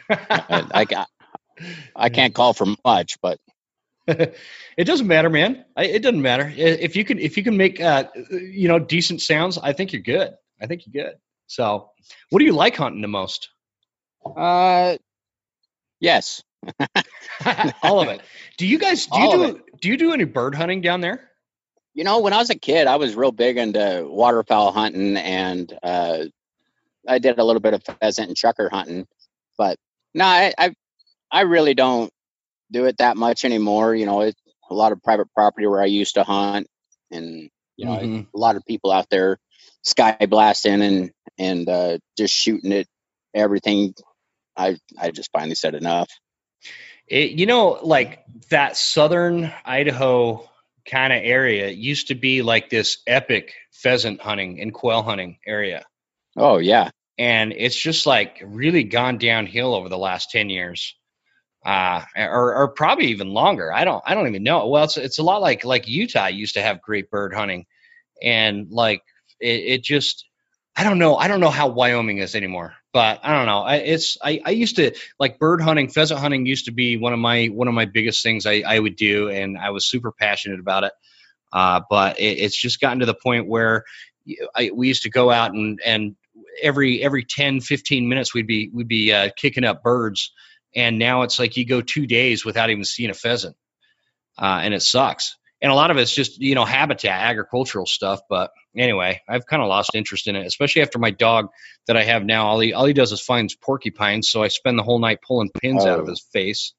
I, 0.10 0.86
I 0.94 1.06
I 1.96 2.10
can't 2.10 2.34
call 2.36 2.54
for 2.54 2.68
much, 2.84 3.20
but 3.22 3.40
it 4.08 4.84
doesn't 4.84 5.08
matter, 5.08 5.30
man. 5.30 5.66
I, 5.76 5.86
it 5.86 6.04
doesn't 6.04 6.22
matter 6.22 6.52
if 6.56 6.96
you 6.96 7.04
can 7.04 7.18
if 7.20 7.38
you 7.38 7.44
can 7.44 7.58
make 7.58 7.82
uh, 7.82 8.06
you 8.30 8.68
know 8.68 8.80
decent 8.80 9.22
sounds. 9.22 9.58
I 9.58 9.74
think 9.74 9.94
you're 9.94 10.02
good. 10.02 10.36
I 10.62 10.68
think 10.68 10.84
you're 10.86 11.06
good. 11.06 11.16
So, 11.48 11.92
what 12.30 12.40
do 12.40 12.46
you 12.46 12.54
like 12.54 12.76
hunting 12.76 13.02
the 13.02 13.08
most? 13.08 13.50
Uh, 14.26 14.98
yes. 16.00 16.44
All 17.84 18.02
of 18.02 18.08
it. 18.08 18.22
Do 18.58 18.66
you 18.66 18.80
guys 18.80 19.06
do 19.06 19.12
All 19.14 19.38
you 19.38 19.54
do 19.54 19.62
do 19.82 19.90
you 19.90 19.98
do 19.98 20.14
any 20.14 20.24
bird 20.24 20.56
hunting 20.56 20.82
down 20.82 21.02
there? 21.02 21.30
You 21.94 22.04
know, 22.04 22.20
when 22.20 22.34
I 22.34 22.38
was 22.38 22.50
a 22.50 22.56
kid, 22.56 22.88
I 22.88 22.98
was 22.98 23.16
real 23.16 23.32
big 23.32 23.58
into 23.58 24.06
waterfowl 24.10 24.72
hunting, 24.72 25.16
and 25.16 25.72
uh, 25.82 26.26
I 27.08 27.20
did 27.20 27.40
a 27.40 27.44
little 27.44 27.62
bit 27.62 27.74
of 27.74 27.84
pheasant 27.84 28.28
and 28.28 28.36
chukar 28.36 28.70
hunting. 28.70 29.08
But 29.58 29.78
no, 30.14 30.26
I, 30.26 30.54
I, 30.58 30.76
I 31.32 31.42
really 31.42 31.74
don't 31.74 32.12
do 32.72 32.86
it 32.86 32.98
that 32.98 33.16
much 33.16 33.46
anymore. 33.46 33.96
You 33.96 34.06
know, 34.06 34.22
it's 34.22 34.42
a 34.70 34.74
lot 34.74 34.92
of 34.92 35.02
private 35.04 35.32
property 35.34 35.68
where 35.68 35.82
I 35.82 35.86
used 35.86 36.16
to 36.16 36.24
hunt, 36.24 36.68
and 37.12 37.50
you 37.78 37.86
know, 37.86 37.98
mm-hmm. 37.98 38.36
a 38.36 38.38
lot 38.38 38.56
of 38.56 38.66
people 38.66 38.92
out 38.92 39.10
there 39.10 39.38
sky 39.86 40.18
blasting 40.30 40.82
and 40.82 41.12
and 41.38 41.70
uh, 41.70 41.98
just 42.18 42.34
shooting 42.34 42.72
it 42.72 42.88
everything. 43.34 43.94
I 44.58 44.78
I 45.00 45.12
just 45.12 45.32
finally 45.32 45.56
said 45.56 45.76
enough. 45.76 46.10
It, 47.08 47.32
you 47.32 47.46
know, 47.46 47.80
like 47.84 48.24
that 48.50 48.78
southern 48.78 49.54
Idaho 49.64 50.50
kind 50.90 51.14
of 51.14 51.22
area 51.24 51.70
used 51.70 52.08
to 52.08 52.16
be 52.16 52.42
like 52.42 52.70
this 52.70 53.00
epic 53.08 53.54
pheasant 53.72 54.22
hunting 54.22 54.62
and 54.62 54.74
quail 54.74 55.04
hunting 55.04 55.38
area. 55.46 55.86
Oh 56.38 56.58
yeah. 56.58 56.90
And 57.18 57.54
it's 57.54 57.76
just 57.76 58.06
like 58.06 58.42
really 58.46 58.84
gone 58.84 59.18
downhill 59.18 59.74
over 59.74 59.90
the 59.90 59.98
last 59.98 60.32
10 60.32 60.50
years. 60.50 60.96
Uh, 61.66 62.04
or, 62.16 62.56
or 62.56 62.68
probably 62.68 63.08
even 63.08 63.30
longer. 63.30 63.74
I 63.74 63.86
don't, 63.86 64.04
I 64.06 64.14
don't 64.14 64.28
even 64.28 64.44
know. 64.44 64.68
Well, 64.68 64.84
it's, 64.84 64.98
it's 64.98 65.18
a 65.18 65.24
lot 65.24 65.42
like, 65.42 65.66
like 65.66 65.88
Utah 65.88 66.28
used 66.28 66.54
to 66.56 66.62
have 66.62 66.80
great 66.82 67.10
bird 67.10 67.34
hunting 67.34 67.66
and 68.22 68.68
like 68.70 69.02
it, 69.40 69.74
it 69.74 69.84
just 69.84 70.26
I 70.76 70.84
don't 70.84 71.00
know. 71.00 71.16
I 71.16 71.30
don't 71.30 71.40
know 71.40 71.50
how 71.50 71.70
Wyoming 71.70 72.18
is 72.18 72.36
anymore, 72.36 72.76
but 72.92 73.22
I 73.24 73.34
don't 73.34 73.46
know. 73.46 73.60
I, 73.60 73.76
it's 73.78 74.18
I, 74.22 74.42
I 74.46 74.50
used 74.52 74.76
to 74.76 74.94
like 75.18 75.40
bird 75.40 75.62
hunting, 75.62 75.88
pheasant 75.88 76.20
hunting 76.20 76.46
used 76.46 76.66
to 76.66 76.72
be 76.72 76.98
one 76.98 77.14
of 77.14 77.20
my 77.20 77.46
one 77.46 77.68
of 77.70 77.74
my 77.74 77.86
biggest 77.86 78.24
things 78.24 78.46
I, 78.46 78.64
I 78.66 78.78
would 78.78 78.98
do, 78.98 79.30
and 79.30 79.58
I 79.58 79.70
was 79.70 79.86
super 79.86 80.12
passionate 80.12 80.60
about 80.60 80.84
it. 80.84 80.94
Uh, 81.54 81.82
but 81.90 82.20
it, 82.20 82.40
it's 82.40 82.58
just 82.58 82.82
gotten 82.82 83.00
to 83.00 83.06
the 83.06 83.14
point 83.14 83.48
where 83.48 83.86
I, 84.54 84.72
we 84.74 84.88
used 84.90 85.04
to 85.04 85.10
go 85.10 85.32
out 85.32 85.54
and 85.54 85.80
and 85.86 86.16
every 86.62 87.02
every 87.02 87.24
10 87.24 87.62
15 87.62 88.10
minutes 88.10 88.34
we'd 88.34 88.48
be 88.48 88.70
we'd 88.74 88.88
be 88.88 89.14
uh, 89.14 89.30
kicking 89.36 89.64
up 89.64 89.84
birds 89.84 90.32
and 90.76 91.00
now 91.00 91.22
it's 91.22 91.40
like 91.40 91.58
you 91.58 91.66
go 91.66 91.82
two 91.82 92.08
days 92.08 92.44
without 92.44 92.70
even 92.70 92.84
seeing 92.84 93.10
a 93.10 93.14
pheasant 93.14 93.56
uh, 94.38 94.60
and 94.64 94.74
it 94.74 94.82
sucks 94.82 95.38
and 95.62 95.72
a 95.72 95.76
lot 95.76 95.92
of 95.92 95.98
it's 95.98 96.14
just 96.14 96.40
you 96.42 96.56
know 96.56 96.66
habitat 96.66 97.22
agricultural 97.22 97.86
stuff 97.86 98.22
but 98.30 98.52
anyway 98.78 99.22
i've 99.28 99.46
kind 99.46 99.62
of 99.62 99.70
lost 99.70 99.96
interest 99.96 100.28
in 100.28 100.36
it 100.36 100.46
especially 100.46 100.82
after 100.82 101.00
my 101.00 101.12
dog 101.12 101.48
that 101.88 101.98
i 101.98 102.04
have 102.04 102.24
now 102.24 102.48
all 102.48 102.60
he, 102.60 102.74
all 102.74 102.86
he 102.86 102.94
does 102.94 103.12
is 103.12 103.22
finds 103.22 103.56
porcupines 103.56 104.30
so 104.30 104.44
i 104.44 104.48
spend 104.48 104.78
the 104.78 104.84
whole 104.84 105.00
night 105.00 105.20
pulling 105.26 105.50
pins 105.62 105.86
oh. 105.86 105.90
out 105.90 106.00
of 106.00 106.06
oh. 106.06 106.10
his 106.10 106.26
face 106.34 106.74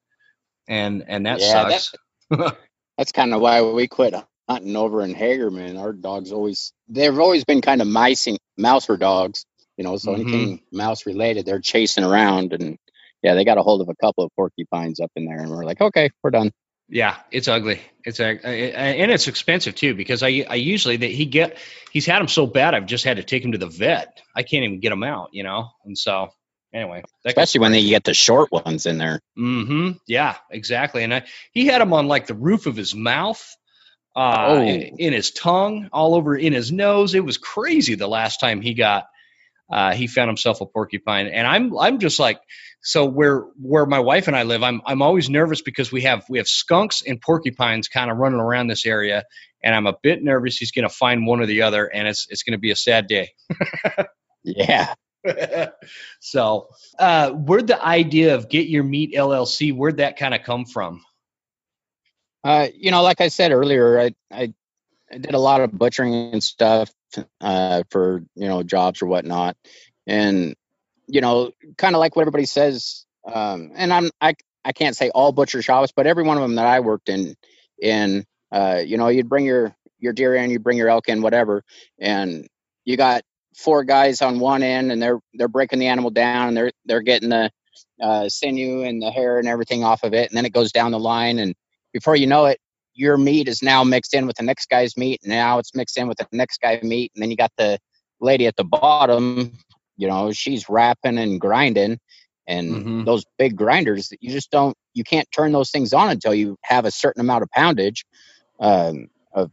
and 0.69 1.05
and 1.07 1.27
that 1.27 1.41
yeah, 1.41 1.69
sucks 1.69 1.95
that, 2.31 2.57
that's 2.99 3.13
kind 3.13 3.35
of 3.35 3.41
why 3.41 3.63
we 3.63 3.87
quit 3.87 4.15
hunting 4.49 4.77
over 4.77 5.03
in 5.03 5.15
hagerman 5.15 5.79
our 5.79 5.93
dogs 5.93 6.33
always 6.33 6.73
they've 6.89 7.19
always 7.19 7.45
been 7.45 7.61
kind 7.61 7.81
of 7.81 7.89
micing 7.89 8.37
mouser 8.57 8.97
dogs 8.97 9.45
you 9.77 9.85
know 9.85 9.97
so 9.97 10.13
mm-hmm. 10.13 10.23
anything 10.23 10.61
mouse 10.73 11.07
related 11.07 11.45
they're 11.45 11.61
chasing 11.61 12.05
around 12.05 12.53
and 12.53 12.79
yeah 13.23 13.35
they 13.35 13.45
got 13.45 13.59
a 13.59 13.63
hold 13.63 13.81
of 13.81 13.89
a 13.89 13.97
couple 13.97 14.25
of 14.25 14.31
porcupines 14.37 15.01
up 15.01 15.11
in 15.17 15.27
there 15.27 15.39
and 15.39 15.51
we're 15.51 15.65
like 15.65 15.81
okay 15.81 16.11
we're 16.23 16.31
done 16.31 16.51
yeah, 16.89 17.17
it's 17.31 17.49
ugly. 17.49 17.81
It's 18.05 18.21
a 18.21 18.27
and 18.27 19.11
it's 19.11 19.27
expensive 19.27 19.75
too 19.75 19.95
because 19.95 20.23
I 20.23 20.47
I 20.49 20.55
usually 20.55 20.97
that 20.99 21.11
he 21.11 21.27
get 21.27 21.59
he's 21.91 22.07
had 22.07 22.21
him 22.21 22.29
so 22.29 22.47
bad 22.47 22.75
I've 22.75 22.87
just 22.87 23.05
had 23.05 23.17
to 23.17 23.25
take 23.25 23.45
him 23.45 23.53
to 23.53 23.59
the 23.59 23.67
vet. 23.67 24.21
I 24.35 24.43
can't 24.43 24.65
even 24.65 24.81
get 24.81 24.93
him 24.93 25.03
out, 25.03 25.31
you 25.33 25.43
know. 25.43 25.71
And 25.85 25.99
so 25.99 26.29
anyway, 26.73 27.03
especially 27.25 27.61
when 27.61 27.73
they 27.73 27.85
get 27.85 28.05
the 28.05 28.15
short 28.15 28.53
ones 28.53 28.87
in 28.87 28.99
there. 28.99 29.21
Mm-hmm. 29.37 29.93
Yeah, 30.07 30.37
exactly. 30.51 31.03
And 31.03 31.13
I, 31.13 31.25
he 31.53 31.67
had 31.67 31.81
them 31.81 31.93
on 31.93 32.07
like 32.07 32.29
the 32.29 32.35
roof 32.35 32.67
of 32.67 32.77
his 32.77 32.95
mouth, 32.95 33.45
uh, 34.15 34.47
oh. 34.49 34.61
in, 34.61 34.81
in 34.99 35.13
his 35.13 35.33
tongue, 35.33 35.89
all 35.93 36.15
over 36.15 36.37
in 36.37 36.53
his 36.53 36.71
nose. 36.71 37.15
It 37.15 37.25
was 37.25 37.39
crazy 37.39 37.97
the 37.97 38.07
last 38.07 38.39
time 38.39 38.61
he 38.61 38.75
got 38.75 39.07
uh, 39.71 39.93
he 39.93 40.07
found 40.07 40.29
himself 40.29 40.61
a 40.61 40.67
porcupine, 40.67 41.27
and 41.27 41.47
I'm 41.47 41.77
I'm 41.77 41.99
just 41.99 42.19
like 42.19 42.41
so 42.83 43.05
where 43.05 43.41
where 43.61 43.87
my 43.87 43.99
wife 43.99 44.29
and 44.29 44.37
I 44.37 44.45
live, 44.45 44.63
I'm 44.63 44.81
I'm 44.87 45.03
always 45.03 45.29
nervous 45.29 45.61
because 45.61 45.91
we 45.91 46.03
have 46.03 46.25
we 46.29 46.39
have 46.39 46.49
skunks 46.49 47.03
and 47.03 47.21
porcupines 47.21 47.89
kind 47.89 48.11
of 48.11 48.17
running 48.17 48.41
around 48.41 48.69
this 48.69 48.87
area, 48.87 49.25
and 49.63 49.75
I'm 49.75 49.87
a 49.87 49.97
bit 50.03 50.23
nervous 50.23 50.57
he's 50.57 50.71
going 50.71 50.89
to 50.89 50.95
find 50.95 51.27
one 51.27 51.41
or 51.41 51.47
the 51.47 51.63
other, 51.63 51.87
and 51.87 52.07
it's 52.07 52.27
it's 52.31 52.45
going 52.45 52.53
to 52.53 52.59
be 52.59 52.71
a 52.71 52.77
sad 52.77 53.09
day. 53.09 53.33
yeah. 54.45 54.95
so, 56.21 56.69
uh, 57.01 57.31
where'd 57.31 57.67
the 57.67 57.85
idea 57.85 58.37
of 58.37 58.49
Get 58.49 58.69
Your 58.69 58.85
Meat 58.85 59.13
LLC? 59.15 59.75
Where'd 59.75 59.97
that 59.97 60.17
kind 60.17 60.35
of 60.35 60.45
come 60.45 60.65
from? 60.65 61.03
Uh, 62.45 62.69
you 62.73 62.93
know, 62.93 63.03
like 63.03 63.21
I 63.21 63.27
said 63.27 63.51
earlier, 63.51 63.99
I, 63.99 64.15
I 64.31 64.55
I 65.13 65.19
did 65.19 65.35
a 65.35 65.39
lot 65.39 65.61
of 65.61 65.73
butchering 65.73 66.15
and 66.33 66.43
stuff 66.43 66.93
uh, 67.41 67.83
for 67.91 68.23
you 68.35 68.49
know 68.49 68.63
jobs 68.63 69.03
or 69.03 69.07
whatnot, 69.07 69.57
and 70.07 70.55
you 71.09 71.21
know, 71.21 71.53
kind 71.79 71.95
of 71.95 72.01
like 72.01 72.17
what 72.17 72.23
everybody 72.23 72.47
says. 72.47 73.05
Um, 73.27 73.73
and 73.75 73.93
I'm 73.93 74.11
I 74.21 74.35
I 74.65 74.73
can't 74.73 74.97
say 74.97 75.11
all 75.11 75.33
butcher 75.33 75.63
shops, 75.63 75.93
but 75.95 76.07
every 76.07 76.25
one 76.25 76.37
of 76.37 76.43
them 76.43 76.57
that 76.57 76.67
I 76.67 76.81
worked 76.81 77.09
in, 77.09 77.35
in 77.81 78.25
uh, 78.53 78.83
you 78.85 78.97
know, 78.97 79.09
you'd 79.09 79.29
bring 79.29 79.45
your 79.45 79.75
your 79.99 80.13
deer 80.13 80.35
in, 80.35 80.51
you 80.51 80.59
bring 80.59 80.79
your 80.79 80.89
elk 80.89 81.09
in, 81.09 81.23
whatever, 81.23 81.63
and 81.99 82.47
you 82.85 82.97
got 82.97 83.23
four 83.57 83.85
guys 83.85 84.23
on 84.23 84.39
one 84.39 84.63
end, 84.63 84.93
and 84.93 85.03
they're 85.03 85.21
they're 85.35 85.49
breaking 85.49 85.79
the 85.79 85.87
animal 85.87 86.11
down, 86.11 86.49
and 86.49 86.57
they're 86.57 86.73
they're 86.85 87.03
getting 87.03 87.31
the 87.31 87.51
uh, 88.01 88.29
sinew 88.29 88.83
and 88.83 89.03
the 89.03 89.11
hair 89.11 89.39
and 89.39 89.49
everything 89.49 89.85
off 89.85 90.03
of 90.03 90.15
it, 90.15 90.29
and 90.29 90.37
then 90.37 90.47
it 90.47 90.53
goes 90.53 90.73
down 90.73 90.93
the 90.93 90.99
line, 90.99 91.39
and 91.39 91.55
before 91.93 92.17
you 92.17 92.27
know 92.27 92.47
it, 92.47 92.59
your 92.97 93.17
meat 93.17 93.49
is 93.49 93.63
now 93.63 93.85
mixed 93.85 94.15
in 94.15 94.27
with 94.27 94.37
the 94.37 94.43
next 94.43 94.69
guy's 94.69 94.97
meat, 94.97 95.21
and 95.23 95.33
now 95.33 95.59
it's 95.59 95.75
mixed 95.75 95.97
in 95.97 96.09
with 96.09 96.19
the 96.19 96.27
next 96.33 96.61
guy's 96.61 96.83
meat, 96.83 97.13
and 97.15 97.23
then 97.23 97.31
you 97.31 97.37
got 97.37 97.53
the 97.57 97.79
lady 98.21 98.47
at 98.47 98.57
the 98.57 98.65
bottom 98.65 99.53
you 99.97 100.09
know 100.09 100.33
she's 100.33 100.69
wrapping 100.69 101.19
and 101.19 101.41
grinding 101.41 101.99
and 102.47 102.75
mm-hmm. 102.75 103.05
those 103.05 103.25
big 103.39 103.57
grinders 103.57 104.09
that 104.09 104.23
you 104.23 104.31
just 104.31 104.51
don't 104.51 104.77
you 104.95 105.05
can't 105.05 105.31
turn 105.33 105.53
those 105.53 105.71
things 105.71 105.93
on 105.93 106.11
until 106.11 106.35
you 106.35 106.57
have 106.63 106.85
a 106.85 106.91
certain 106.91 107.21
amount 107.21 107.43
of 107.43 107.51
poundage 107.51 108.05
um, 108.61 109.09
of 109.33 109.53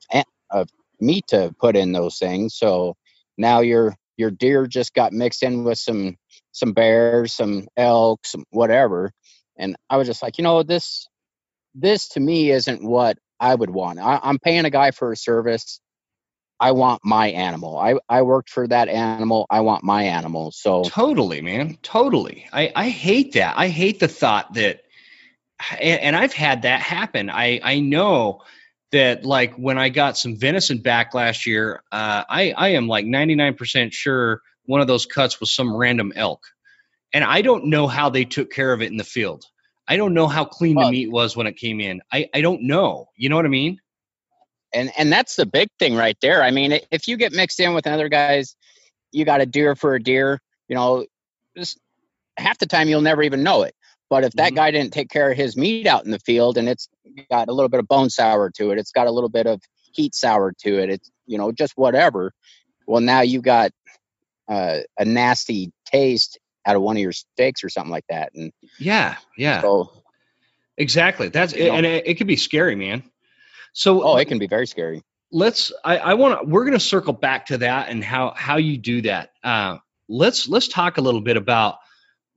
of 0.51 0.69
meat 0.99 1.25
to 1.27 1.53
put 1.60 1.75
in 1.75 1.91
those 1.91 2.17
things 2.17 2.56
so 2.56 2.95
now 3.38 3.60
your 3.60 3.95
your 4.17 4.32
deer 4.32 4.67
just 4.67 4.93
got 4.93 5.12
mixed 5.12 5.43
in 5.43 5.63
with 5.63 5.77
some 5.77 6.15
some 6.51 6.73
bears 6.73 7.34
some 7.34 7.67
elk 7.77 8.25
some 8.25 8.43
whatever 8.51 9.12
and 9.58 9.75
i 9.89 9.97
was 9.97 10.08
just 10.08 10.21
like 10.21 10.38
you 10.38 10.43
know 10.43 10.63
this 10.63 11.08
this 11.75 12.08
to 12.10 12.19
me 12.19 12.51
isn't 12.51 12.84
what 12.84 13.17
i 13.43 13.53
would 13.53 13.69
want 13.69 13.99
I, 13.99 14.19
i'm 14.23 14.39
paying 14.39 14.65
a 14.65 14.69
guy 14.69 14.91
for 14.91 15.12
a 15.12 15.17
service 15.17 15.79
I 16.63 16.71
want 16.71 17.01
my 17.03 17.27
animal. 17.27 17.77
I, 17.77 17.95
I 18.08 18.21
worked 18.21 18.49
for 18.49 18.65
that 18.69 18.88
animal. 18.88 19.45
I 19.49 19.60
want 19.60 19.84
my 19.84 20.03
animal. 20.03 20.51
So 20.51 20.84
totally, 20.84 21.41
man. 21.41 21.77
Totally. 21.82 22.47
I, 22.53 22.71
I 22.73 22.88
hate 22.88 23.34
that. 23.34 23.56
I 23.58 23.67
hate 23.67 23.99
the 23.99 24.08
thought 24.08 24.53
that, 24.53 24.82
and, 25.71 25.99
and 25.99 26.15
I've 26.15 26.32
had 26.32 26.62
that 26.62 26.79
happen. 26.79 27.29
I, 27.29 27.60
I 27.62 27.79
know 27.82 28.43
that 28.93 29.25
like 29.25 29.56
when 29.56 29.77
I 29.77 29.89
got 29.89 30.17
some 30.17 30.38
venison 30.38 30.77
back 30.77 31.13
last 31.13 31.45
year, 31.45 31.84
uh, 31.91 32.23
I, 32.29 32.53
I 32.56 32.69
am 32.69 32.88
like 32.88 33.06
99% 33.06 33.91
sure 33.91 34.41
one 34.65 34.79
of 34.79 34.88
those 34.88 35.06
cuts 35.06 35.41
was 35.41 35.53
some 35.53 35.75
random 35.75 36.13
elk. 36.15 36.45
And 37.12 37.25
I 37.25 37.41
don't 37.41 37.65
know 37.65 37.88
how 37.88 38.10
they 38.10 38.23
took 38.23 38.51
care 38.51 38.71
of 38.71 38.82
it 38.82 38.89
in 38.89 38.97
the 38.97 39.03
field. 39.03 39.43
I 39.87 39.97
don't 39.97 40.13
know 40.13 40.27
how 40.27 40.45
clean 40.45 40.75
well, 40.75 40.87
the 40.87 40.91
meat 40.91 41.11
was 41.11 41.35
when 41.35 41.47
it 41.47 41.57
came 41.57 41.79
in. 41.79 42.01
I, 42.11 42.29
I 42.33 42.41
don't 42.41 42.63
know. 42.63 43.07
You 43.15 43.29
know 43.29 43.35
what 43.35 43.45
I 43.45 43.49
mean? 43.49 43.79
And 44.73 44.91
and 44.97 45.11
that's 45.11 45.35
the 45.35 45.45
big 45.45 45.69
thing 45.77 45.95
right 45.95 46.17
there. 46.21 46.41
I 46.41 46.51
mean, 46.51 46.79
if 46.89 47.07
you 47.07 47.17
get 47.17 47.33
mixed 47.33 47.59
in 47.59 47.73
with 47.73 47.85
another 47.85 48.09
guys, 48.09 48.55
you 49.11 49.25
got 49.25 49.41
a 49.41 49.45
deer 49.45 49.75
for 49.75 49.93
a 49.95 50.01
deer, 50.01 50.41
you 50.67 50.75
know, 50.75 51.05
just 51.55 51.79
half 52.37 52.57
the 52.57 52.65
time 52.65 52.87
you'll 52.87 53.01
never 53.01 53.21
even 53.21 53.43
know 53.43 53.63
it. 53.63 53.75
But 54.09 54.23
if 54.23 54.33
that 54.33 54.47
mm-hmm. 54.47 54.55
guy 54.55 54.71
didn't 54.71 54.93
take 54.93 55.09
care 55.09 55.31
of 55.31 55.37
his 55.37 55.55
meat 55.55 55.85
out 55.85 56.05
in 56.05 56.11
the 56.11 56.19
field 56.19 56.57
and 56.57 56.67
it's 56.67 56.89
got 57.29 57.49
a 57.49 57.53
little 57.53 57.69
bit 57.69 57.79
of 57.79 57.87
bone 57.87 58.09
sour 58.09 58.49
to 58.57 58.71
it, 58.71 58.79
it's 58.79 58.91
got 58.91 59.07
a 59.07 59.11
little 59.11 59.29
bit 59.29 59.47
of 59.47 59.61
heat 59.93 60.15
sour 60.15 60.53
to 60.59 60.79
it, 60.79 60.89
it's 60.89 61.11
you 61.27 61.37
know, 61.37 61.51
just 61.51 61.73
whatever. 61.75 62.33
Well 62.87 63.01
now 63.01 63.21
you 63.21 63.41
got 63.41 63.71
uh, 64.47 64.79
a 64.97 65.05
nasty 65.05 65.71
taste 65.85 66.39
out 66.65 66.76
of 66.76 66.82
one 66.82 66.95
of 66.95 67.02
your 67.02 67.12
steaks 67.12 67.63
or 67.63 67.69
something 67.69 67.91
like 67.91 68.06
that. 68.10 68.34
And 68.36 68.52
yeah, 68.80 69.15
yeah. 69.38 69.62
So 69.62 69.91
exactly. 70.78 71.30
That's 71.30 71.54
it, 71.54 71.67
know, 71.67 71.76
and 71.76 71.86
it, 71.86 72.08
it 72.08 72.17
can 72.17 72.28
be 72.28 72.36
scary, 72.36 72.76
man. 72.76 73.04
So 73.73 74.04
oh, 74.04 74.17
it 74.17 74.26
can 74.26 74.39
be 74.39 74.47
very 74.47 74.67
scary. 74.67 75.02
Let's. 75.32 75.71
I, 75.84 75.97
I 75.97 76.13
want 76.13 76.41
to. 76.41 76.47
We're 76.47 76.65
going 76.65 76.78
to 76.78 76.80
circle 76.80 77.13
back 77.13 77.47
to 77.47 77.60
that 77.60 77.89
and 77.89 78.04
how 78.04 78.34
how 78.36 78.58
you 78.58 78.78
do 78.78 79.02
that. 79.04 79.32
Uh, 79.43 79.78
let's 80.08 80.47
let's 80.47 80.67
talk 80.67 80.97
a 80.97 81.02
little 81.02 81.21
bit 81.21 81.38
about 81.38 81.78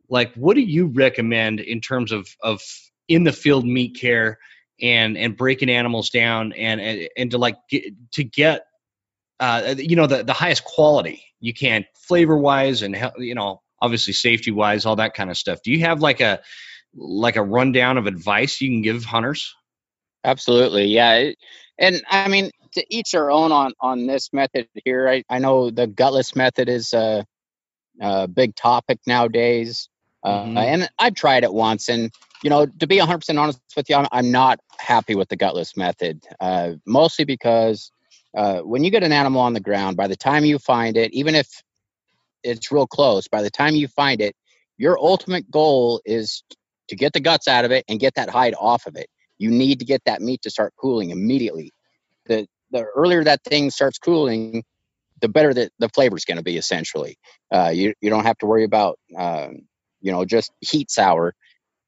like 0.08 0.34
what 0.34 0.54
do 0.54 0.62
you 0.62 0.86
recommend 0.86 1.60
in 1.60 1.80
terms 1.80 2.12
of 2.12 2.28
of 2.42 2.62
in 3.08 3.24
the 3.24 3.32
field 3.32 3.66
meat 3.66 3.98
care 4.00 4.38
and 4.80 5.16
and 5.16 5.36
breaking 5.36 5.70
animals 5.70 6.10
down 6.10 6.52
and 6.52 6.80
and, 6.80 7.08
and 7.16 7.30
to 7.32 7.38
like 7.38 7.56
get, 7.68 7.84
to 8.12 8.24
get 8.24 8.66
uh, 9.40 9.74
you 9.76 9.96
know 9.96 10.06
the 10.06 10.22
the 10.22 10.32
highest 10.32 10.64
quality 10.64 11.22
you 11.40 11.52
can 11.52 11.84
flavor 11.94 12.36
wise 12.36 12.82
and 12.82 12.96
you 13.18 13.34
know 13.34 13.60
obviously 13.80 14.12
safety 14.12 14.50
wise 14.50 14.86
all 14.86 14.96
that 14.96 15.14
kind 15.14 15.30
of 15.30 15.36
stuff 15.36 15.60
do 15.62 15.70
you 15.70 15.80
have 15.80 16.00
like 16.00 16.20
a 16.20 16.40
like 16.94 17.36
a 17.36 17.42
rundown 17.42 17.98
of 17.98 18.06
advice 18.06 18.60
you 18.60 18.70
can 18.70 18.82
give 18.82 19.04
hunters 19.04 19.54
absolutely 20.24 20.86
yeah 20.86 21.30
and 21.78 22.02
i 22.10 22.28
mean 22.28 22.50
to 22.72 22.84
each 22.90 23.12
their 23.12 23.30
own 23.30 23.52
on 23.52 23.72
on 23.80 24.06
this 24.06 24.32
method 24.32 24.68
here 24.84 25.08
i, 25.08 25.22
I 25.28 25.38
know 25.38 25.70
the 25.70 25.86
gutless 25.86 26.34
method 26.34 26.68
is 26.68 26.92
a, 26.92 27.24
a 28.00 28.28
big 28.28 28.54
topic 28.54 28.98
nowadays 29.06 29.88
uh, 30.24 30.44
mm-hmm. 30.44 30.58
and 30.58 30.88
i've 30.98 31.14
tried 31.14 31.44
it 31.44 31.52
once 31.52 31.88
and 31.88 32.10
you 32.42 32.50
know 32.50 32.66
to 32.66 32.86
be 32.86 32.98
100% 32.98 33.38
honest 33.38 33.60
with 33.76 33.88
you 33.88 33.96
i'm, 33.96 34.06
I'm 34.10 34.30
not 34.30 34.58
happy 34.78 35.14
with 35.14 35.28
the 35.28 35.36
gutless 35.36 35.76
method 35.76 36.24
uh, 36.40 36.72
mostly 36.86 37.24
because 37.24 37.90
uh, 38.36 38.60
when 38.60 38.84
you 38.84 38.90
get 38.90 39.02
an 39.02 39.12
animal 39.12 39.40
on 39.40 39.54
the 39.54 39.60
ground 39.60 39.96
by 39.96 40.06
the 40.06 40.16
time 40.16 40.44
you 40.44 40.58
find 40.58 40.96
it 40.96 41.12
even 41.12 41.34
if 41.34 41.62
it's 42.42 42.72
real 42.72 42.86
close. 42.86 43.28
By 43.28 43.42
the 43.42 43.50
time 43.50 43.74
you 43.74 43.88
find 43.88 44.20
it, 44.20 44.34
your 44.78 44.98
ultimate 44.98 45.50
goal 45.50 46.00
is 46.04 46.42
to 46.88 46.96
get 46.96 47.12
the 47.12 47.20
guts 47.20 47.48
out 47.48 47.64
of 47.64 47.70
it 47.70 47.84
and 47.88 47.98
get 47.98 48.14
that 48.14 48.30
hide 48.30 48.54
off 48.58 48.86
of 48.86 48.96
it. 48.96 49.08
You 49.38 49.50
need 49.50 49.80
to 49.80 49.84
get 49.84 50.02
that 50.06 50.22
meat 50.22 50.42
to 50.42 50.50
start 50.50 50.74
cooling 50.80 51.10
immediately. 51.10 51.72
The 52.26 52.46
the 52.70 52.84
earlier 52.96 53.22
that 53.24 53.44
thing 53.44 53.70
starts 53.70 53.98
cooling, 53.98 54.64
the 55.20 55.28
better 55.28 55.54
the, 55.54 55.70
the 55.78 55.88
flavor 55.88 56.16
is 56.16 56.24
going 56.24 56.38
to 56.38 56.42
be. 56.42 56.56
Essentially, 56.56 57.16
uh, 57.52 57.70
you 57.72 57.94
you 58.00 58.10
don't 58.10 58.24
have 58.24 58.38
to 58.38 58.46
worry 58.46 58.64
about 58.64 58.98
um, 59.16 59.62
you 60.00 60.12
know 60.12 60.24
just 60.24 60.50
heat 60.60 60.90
sour. 60.90 61.34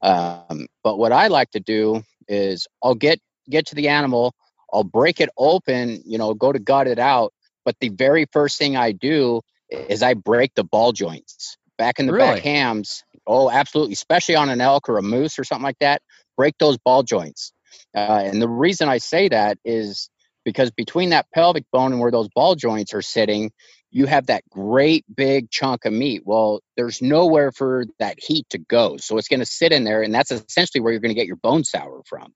Um, 0.00 0.68
but 0.84 0.98
what 0.98 1.12
I 1.12 1.28
like 1.28 1.50
to 1.52 1.61
do 1.61 2.02
is 2.28 2.66
I'll 2.82 2.94
get 2.94 3.18
get 3.48 3.66
to 3.68 3.74
the 3.74 3.88
animal, 3.88 4.34
I'll 4.72 4.84
break 4.84 5.20
it 5.20 5.30
open, 5.37 6.02
you 6.04 6.18
know, 6.18 6.34
go 6.34 6.52
to 6.52 6.58
gut 6.58 6.87
it 6.87 6.98
out. 6.98 7.32
But 7.64 7.76
the 7.80 7.88
very 7.88 8.26
first 8.32 8.58
thing 8.58 8.76
I 8.76 8.92
do 8.92 9.40
is 9.70 10.02
I 10.02 10.14
break 10.14 10.54
the 10.54 10.64
ball 10.64 10.92
joints 10.92 11.57
back 11.76 11.98
in 11.98 12.07
the 12.07 12.12
really? 12.12 12.35
back 12.35 12.42
hams. 12.42 13.04
Oh, 13.26 13.50
absolutely, 13.50 13.92
especially 13.92 14.37
on 14.37 14.48
an 14.48 14.61
elk 14.61 14.88
or 14.88 14.98
a 14.98 15.02
moose 15.02 15.38
or 15.38 15.44
something 15.44 15.64
like 15.64 15.78
that. 15.81 16.02
Break 16.37 16.54
those 16.59 16.78
ball 16.78 17.02
joints. 17.02 17.52
Uh, 17.94 18.22
and 18.24 18.40
the 18.40 18.48
reason 18.48 18.88
I 18.88 18.98
say 18.98 19.28
that 19.28 19.59
is 19.64 20.09
because 20.44 20.70
between 20.70 21.11
that 21.11 21.26
pelvic 21.35 21.64
bone 21.72 21.92
and 21.92 22.00
where 22.00 22.11
those 22.11 22.28
ball 22.35 22.54
joints 22.54 22.94
are 22.94 23.02
sitting, 23.02 23.50
you 23.90 24.07
have 24.07 24.26
that 24.26 24.44
great 24.50 25.04
big 25.14 25.50
chunk 25.50 25.85
of 25.85 25.92
meat. 25.92 26.22
Well, 26.24 26.61
there's 26.76 27.02
nowhere 27.02 27.52
for 27.52 27.85
that 27.98 28.18
heat 28.18 28.46
to 28.50 28.59
go, 28.59 28.96
so 28.96 29.18
it's 29.18 29.28
going 29.28 29.40
to 29.40 29.46
sit 29.46 29.72
in 29.72 29.85
there, 29.85 30.02
and 30.02 30.14
that's 30.14 30.31
essentially 30.31 30.81
where 30.81 30.92
you're 30.92 31.00
going 31.00 31.14
to 31.14 31.20
get 31.20 31.26
your 31.26 31.37
bone 31.37 31.64
sour 31.64 32.02
from. 32.07 32.33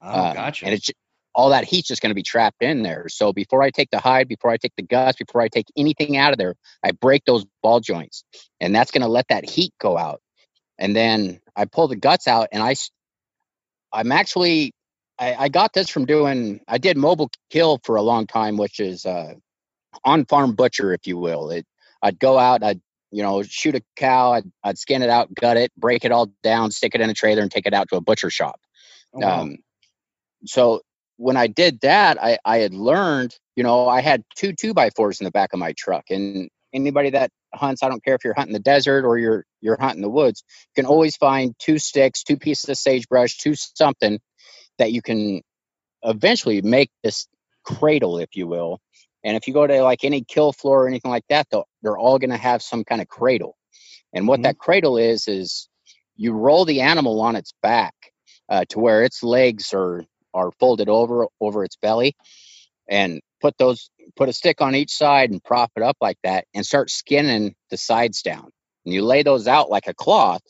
Oh, 0.00 0.28
um, 0.28 0.34
gotcha. 0.34 0.66
And 0.66 0.74
it's 0.74 0.90
all 1.34 1.50
that 1.50 1.64
heat's 1.64 1.88
just 1.88 2.02
going 2.02 2.10
to 2.10 2.14
be 2.14 2.22
trapped 2.22 2.62
in 2.62 2.82
there. 2.82 3.08
So 3.08 3.32
before 3.32 3.62
I 3.62 3.70
take 3.70 3.90
the 3.90 3.98
hide, 3.98 4.28
before 4.28 4.50
I 4.50 4.56
take 4.56 4.74
the 4.76 4.82
guts, 4.82 5.16
before 5.16 5.40
I 5.40 5.48
take 5.48 5.66
anything 5.76 6.16
out 6.16 6.32
of 6.32 6.38
there, 6.38 6.56
I 6.82 6.92
break 6.92 7.24
those 7.24 7.44
ball 7.62 7.80
joints, 7.80 8.24
and 8.60 8.74
that's 8.74 8.90
going 8.90 9.02
to 9.02 9.08
let 9.08 9.28
that 9.28 9.48
heat 9.48 9.72
go 9.80 9.96
out. 9.96 10.20
And 10.78 10.94
then 10.94 11.40
I 11.56 11.64
pull 11.64 11.88
the 11.88 11.96
guts 11.96 12.26
out, 12.28 12.48
and 12.52 12.62
I, 12.62 12.74
I'm 13.92 14.12
actually, 14.12 14.74
I, 15.18 15.34
I 15.34 15.48
got 15.48 15.72
this 15.72 15.88
from 15.88 16.04
doing. 16.04 16.60
I 16.68 16.78
did 16.78 16.96
mobile 16.96 17.30
kill 17.50 17.80
for 17.84 17.96
a 17.96 18.02
long 18.02 18.26
time, 18.26 18.56
which 18.56 18.80
is 18.80 19.06
uh, 19.06 19.34
on 20.04 20.26
farm 20.26 20.54
butcher, 20.54 20.92
if 20.92 21.06
you 21.06 21.16
will. 21.16 21.50
It, 21.50 21.66
I'd 22.02 22.18
go 22.18 22.38
out, 22.38 22.62
I'd 22.62 22.80
you 23.10 23.22
know 23.22 23.42
shoot 23.42 23.74
a 23.74 23.82
cow, 23.96 24.32
I'd, 24.32 24.50
I'd 24.64 24.78
skin 24.78 25.02
it 25.02 25.10
out, 25.10 25.32
gut 25.34 25.56
it, 25.56 25.72
break 25.76 26.04
it 26.04 26.12
all 26.12 26.32
down, 26.42 26.70
stick 26.72 26.94
it 26.94 27.00
in 27.00 27.08
a 27.08 27.14
trailer, 27.14 27.42
and 27.42 27.50
take 27.50 27.66
it 27.66 27.74
out 27.74 27.88
to 27.90 27.96
a 27.96 28.00
butcher 28.00 28.30
shop. 28.30 28.60
Oh, 29.14 29.20
wow. 29.20 29.40
um, 29.42 29.58
so 30.46 30.80
when 31.22 31.36
I 31.36 31.46
did 31.46 31.80
that, 31.82 32.20
I, 32.20 32.38
I 32.44 32.58
had 32.58 32.74
learned, 32.74 33.36
you 33.54 33.62
know, 33.62 33.88
I 33.88 34.00
had 34.00 34.24
two 34.34 34.52
two 34.52 34.74
by 34.74 34.90
fours 34.90 35.20
in 35.20 35.24
the 35.24 35.30
back 35.30 35.52
of 35.52 35.60
my 35.60 35.72
truck. 35.78 36.04
And 36.10 36.50
anybody 36.74 37.10
that 37.10 37.30
hunts, 37.54 37.84
I 37.84 37.88
don't 37.88 38.04
care 38.04 38.16
if 38.16 38.24
you're 38.24 38.34
hunting 38.34 38.54
the 38.54 38.58
desert 38.58 39.04
or 39.04 39.18
you're 39.18 39.44
you're 39.60 39.80
hunting 39.80 40.02
the 40.02 40.10
woods, 40.10 40.42
you 40.48 40.82
can 40.82 40.90
always 40.90 41.16
find 41.16 41.54
two 41.60 41.78
sticks, 41.78 42.24
two 42.24 42.36
pieces 42.36 42.68
of 42.68 42.76
sagebrush, 42.76 43.38
two 43.38 43.54
something 43.54 44.18
that 44.78 44.90
you 44.90 45.00
can 45.00 45.42
eventually 46.02 46.60
make 46.60 46.90
this 47.04 47.28
cradle, 47.64 48.18
if 48.18 48.30
you 48.34 48.48
will. 48.48 48.80
And 49.22 49.36
if 49.36 49.46
you 49.46 49.54
go 49.54 49.64
to 49.64 49.82
like 49.82 50.02
any 50.02 50.24
kill 50.24 50.52
floor 50.52 50.84
or 50.84 50.88
anything 50.88 51.12
like 51.12 51.26
that, 51.28 51.46
they're 51.82 51.98
all 51.98 52.18
going 52.18 52.30
to 52.30 52.36
have 52.36 52.62
some 52.62 52.82
kind 52.82 53.00
of 53.00 53.06
cradle. 53.06 53.54
And 54.12 54.26
what 54.26 54.38
mm-hmm. 54.38 54.44
that 54.44 54.58
cradle 54.58 54.98
is 54.98 55.28
is 55.28 55.68
you 56.16 56.32
roll 56.32 56.64
the 56.64 56.80
animal 56.80 57.20
on 57.20 57.36
its 57.36 57.52
back 57.62 57.94
uh, 58.48 58.64
to 58.70 58.80
where 58.80 59.04
its 59.04 59.22
legs 59.22 59.72
are 59.72 60.04
are 60.34 60.50
folded 60.58 60.88
over 60.88 61.26
over 61.40 61.64
its 61.64 61.76
belly 61.76 62.14
and 62.88 63.20
put 63.40 63.56
those 63.58 63.90
put 64.16 64.28
a 64.28 64.32
stick 64.32 64.60
on 64.60 64.74
each 64.74 64.92
side 64.92 65.30
and 65.30 65.42
prop 65.42 65.70
it 65.76 65.82
up 65.82 65.96
like 66.00 66.18
that 66.24 66.44
and 66.54 66.66
start 66.66 66.90
skinning 66.90 67.54
the 67.70 67.76
sides 67.76 68.22
down. 68.22 68.50
And 68.84 68.94
you 68.94 69.02
lay 69.04 69.22
those 69.22 69.46
out 69.46 69.70
like 69.70 69.86
a 69.86 69.94
cloth 69.94 70.42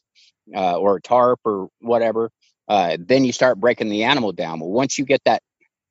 uh, 0.55 0.77
or 0.77 0.97
a 0.97 1.03
tarp 1.03 1.41
or 1.45 1.69
whatever 1.81 2.31
uh, 2.69 2.97
then 2.99 3.25
you 3.25 3.33
start 3.33 3.61
breaking 3.61 3.89
the 3.89 4.05
animal 4.05 4.33
down. 4.33 4.61
Well 4.61 4.71
once 4.71 4.99
you 4.99 5.05
get 5.05 5.23
that 5.25 5.43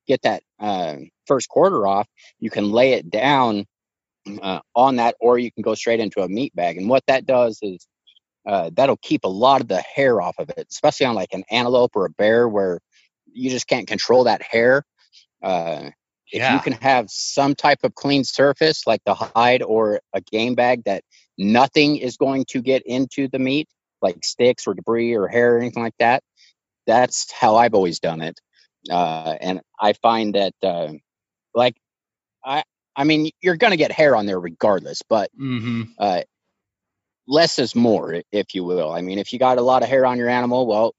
get 0.08 0.22
that 0.24 0.44
uh, 0.60 0.96
first 1.26 1.50
quarter 1.50 1.88
off 1.88 2.08
you 2.40 2.50
can 2.50 2.72
lay 2.72 2.94
it 2.94 3.10
down 3.10 3.66
uh, 4.42 4.60
on 4.76 4.98
that 4.98 5.16
or 5.20 5.38
you 5.38 5.52
can 5.52 5.64
go 5.64 5.76
straight 5.76 6.00
into 6.00 6.22
a 6.22 6.30
meat 6.30 6.56
bag. 6.56 6.78
And 6.78 6.90
what 6.90 7.04
that 7.08 7.26
does 7.26 7.60
is 7.62 7.88
uh, 8.48 8.72
that'll 8.74 8.98
keep 8.98 9.24
a 9.24 9.30
lot 9.30 9.62
of 9.62 9.68
the 9.68 9.82
hair 9.82 10.20
off 10.22 10.36
of 10.40 10.50
it 10.50 10.68
especially 10.70 11.06
on 11.06 11.16
like 11.16 11.34
an 11.34 11.44
antelope 11.52 11.96
or 11.96 12.06
a 12.06 12.10
bear 12.10 12.50
where 12.50 12.80
you 13.34 13.50
just 13.50 13.68
can't 13.68 13.88
control 13.88 14.26
that 14.26 14.42
hair. 14.42 14.84
Uh, 15.42 15.90
if 16.32 16.40
yeah. 16.40 16.54
you 16.54 16.60
can 16.62 16.74
have 16.74 17.10
some 17.10 17.56
type 17.56 17.80
of 17.84 17.94
clean 17.94 18.24
surface 18.24 18.88
like 18.88 19.02
the 19.06 19.14
hide 19.14 19.62
or 19.62 20.00
a 20.14 20.22
game 20.22 20.56
bag 20.56 20.84
that 20.86 21.04
nothing 21.38 21.98
is 21.98 22.18
going 22.18 22.46
to 22.50 22.62
get 22.62 22.84
into 22.86 23.28
the 23.28 23.40
meat, 23.40 23.68
like 24.02 24.24
sticks 24.24 24.66
or 24.66 24.74
debris 24.74 25.14
or 25.14 25.28
hair 25.28 25.56
or 25.56 25.60
anything 25.60 25.84
like 25.84 25.96
that, 26.00 26.24
that's 26.88 27.32
how 27.32 27.58
I've 27.58 27.74
always 27.74 28.00
done 28.00 28.22
it. 28.22 28.40
Uh, 28.90 29.36
and 29.40 29.62
I 29.80 29.94
find 29.94 30.36
that, 30.36 30.54
uh, 30.64 30.94
like, 31.54 31.76
I, 32.44 32.64
I 32.96 33.04
mean, 33.04 33.30
you're 33.42 33.58
going 33.58 33.72
to 33.72 33.78
get 33.78 33.92
hair 33.92 34.16
on 34.16 34.26
there 34.26 34.40
regardless, 34.40 35.02
but 35.08 35.30
mm-hmm. 35.40 35.84
uh, 35.98 36.22
less 37.28 37.60
is 37.60 37.76
more, 37.76 38.22
if 38.32 38.56
you 38.56 38.64
will. 38.64 38.92
I 38.92 39.02
mean, 39.02 39.20
if 39.20 39.34
you 39.34 39.40
got 39.40 39.58
a 39.58 39.62
lot 39.62 39.84
of 39.84 39.90
hair 39.90 40.06
on 40.06 40.18
your 40.18 40.30
animal, 40.30 40.66
well, 40.66 40.96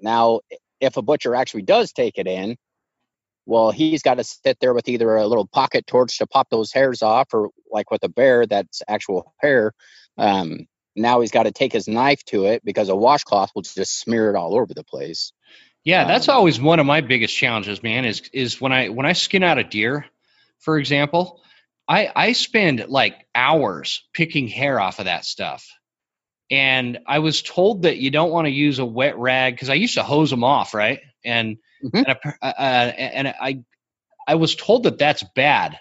now 0.00 0.40
if 0.82 0.96
a 0.96 1.02
butcher 1.02 1.34
actually 1.34 1.62
does 1.62 1.92
take 1.92 2.18
it 2.18 2.26
in, 2.26 2.56
well, 3.46 3.70
he's 3.70 4.02
got 4.02 4.14
to 4.14 4.24
sit 4.24 4.58
there 4.60 4.74
with 4.74 4.88
either 4.88 5.16
a 5.16 5.26
little 5.26 5.46
pocket 5.46 5.86
torch 5.86 6.18
to 6.18 6.26
pop 6.26 6.48
those 6.50 6.72
hairs 6.72 7.02
off, 7.02 7.32
or 7.32 7.50
like 7.70 7.90
with 7.90 8.04
a 8.04 8.08
bear, 8.08 8.46
that's 8.46 8.82
actual 8.86 9.34
hair. 9.40 9.72
Um, 10.18 10.66
now 10.94 11.20
he's 11.20 11.30
got 11.30 11.44
to 11.44 11.52
take 11.52 11.72
his 11.72 11.88
knife 11.88 12.22
to 12.26 12.46
it 12.46 12.64
because 12.64 12.88
a 12.88 12.96
washcloth 12.96 13.50
will 13.54 13.62
just 13.62 13.98
smear 13.98 14.30
it 14.30 14.36
all 14.36 14.54
over 14.54 14.74
the 14.74 14.84
place. 14.84 15.32
Yeah, 15.84 16.04
that's 16.06 16.28
um, 16.28 16.36
always 16.36 16.60
one 16.60 16.78
of 16.78 16.86
my 16.86 17.00
biggest 17.00 17.36
challenges, 17.36 17.82
man. 17.82 18.04
Is 18.04 18.22
is 18.32 18.60
when 18.60 18.72
I 18.72 18.88
when 18.90 19.06
I 19.06 19.14
skin 19.14 19.42
out 19.42 19.58
a 19.58 19.64
deer, 19.64 20.06
for 20.60 20.78
example, 20.78 21.42
I 21.88 22.10
I 22.14 22.32
spend 22.32 22.86
like 22.88 23.26
hours 23.34 24.04
picking 24.12 24.46
hair 24.48 24.78
off 24.78 24.98
of 25.00 25.06
that 25.06 25.24
stuff. 25.24 25.66
And 26.50 26.98
I 27.06 27.20
was 27.20 27.42
told 27.42 27.82
that 27.82 27.96
you 27.96 28.10
don't 28.10 28.30
want 28.30 28.46
to 28.46 28.50
use 28.50 28.78
a 28.78 28.84
wet 28.84 29.16
rag 29.18 29.54
because 29.54 29.70
I 29.70 29.74
used 29.74 29.94
to 29.94 30.02
hose 30.02 30.30
them 30.30 30.44
off, 30.44 30.74
right? 30.74 31.00
And 31.24 31.56
mm-hmm. 31.82 31.96
and, 31.96 32.08
uh, 32.08 32.46
uh, 32.46 32.92
and 32.96 33.28
I 33.28 33.64
I 34.26 34.34
was 34.34 34.54
told 34.54 34.84
that 34.84 34.98
that's 34.98 35.24
bad. 35.34 35.78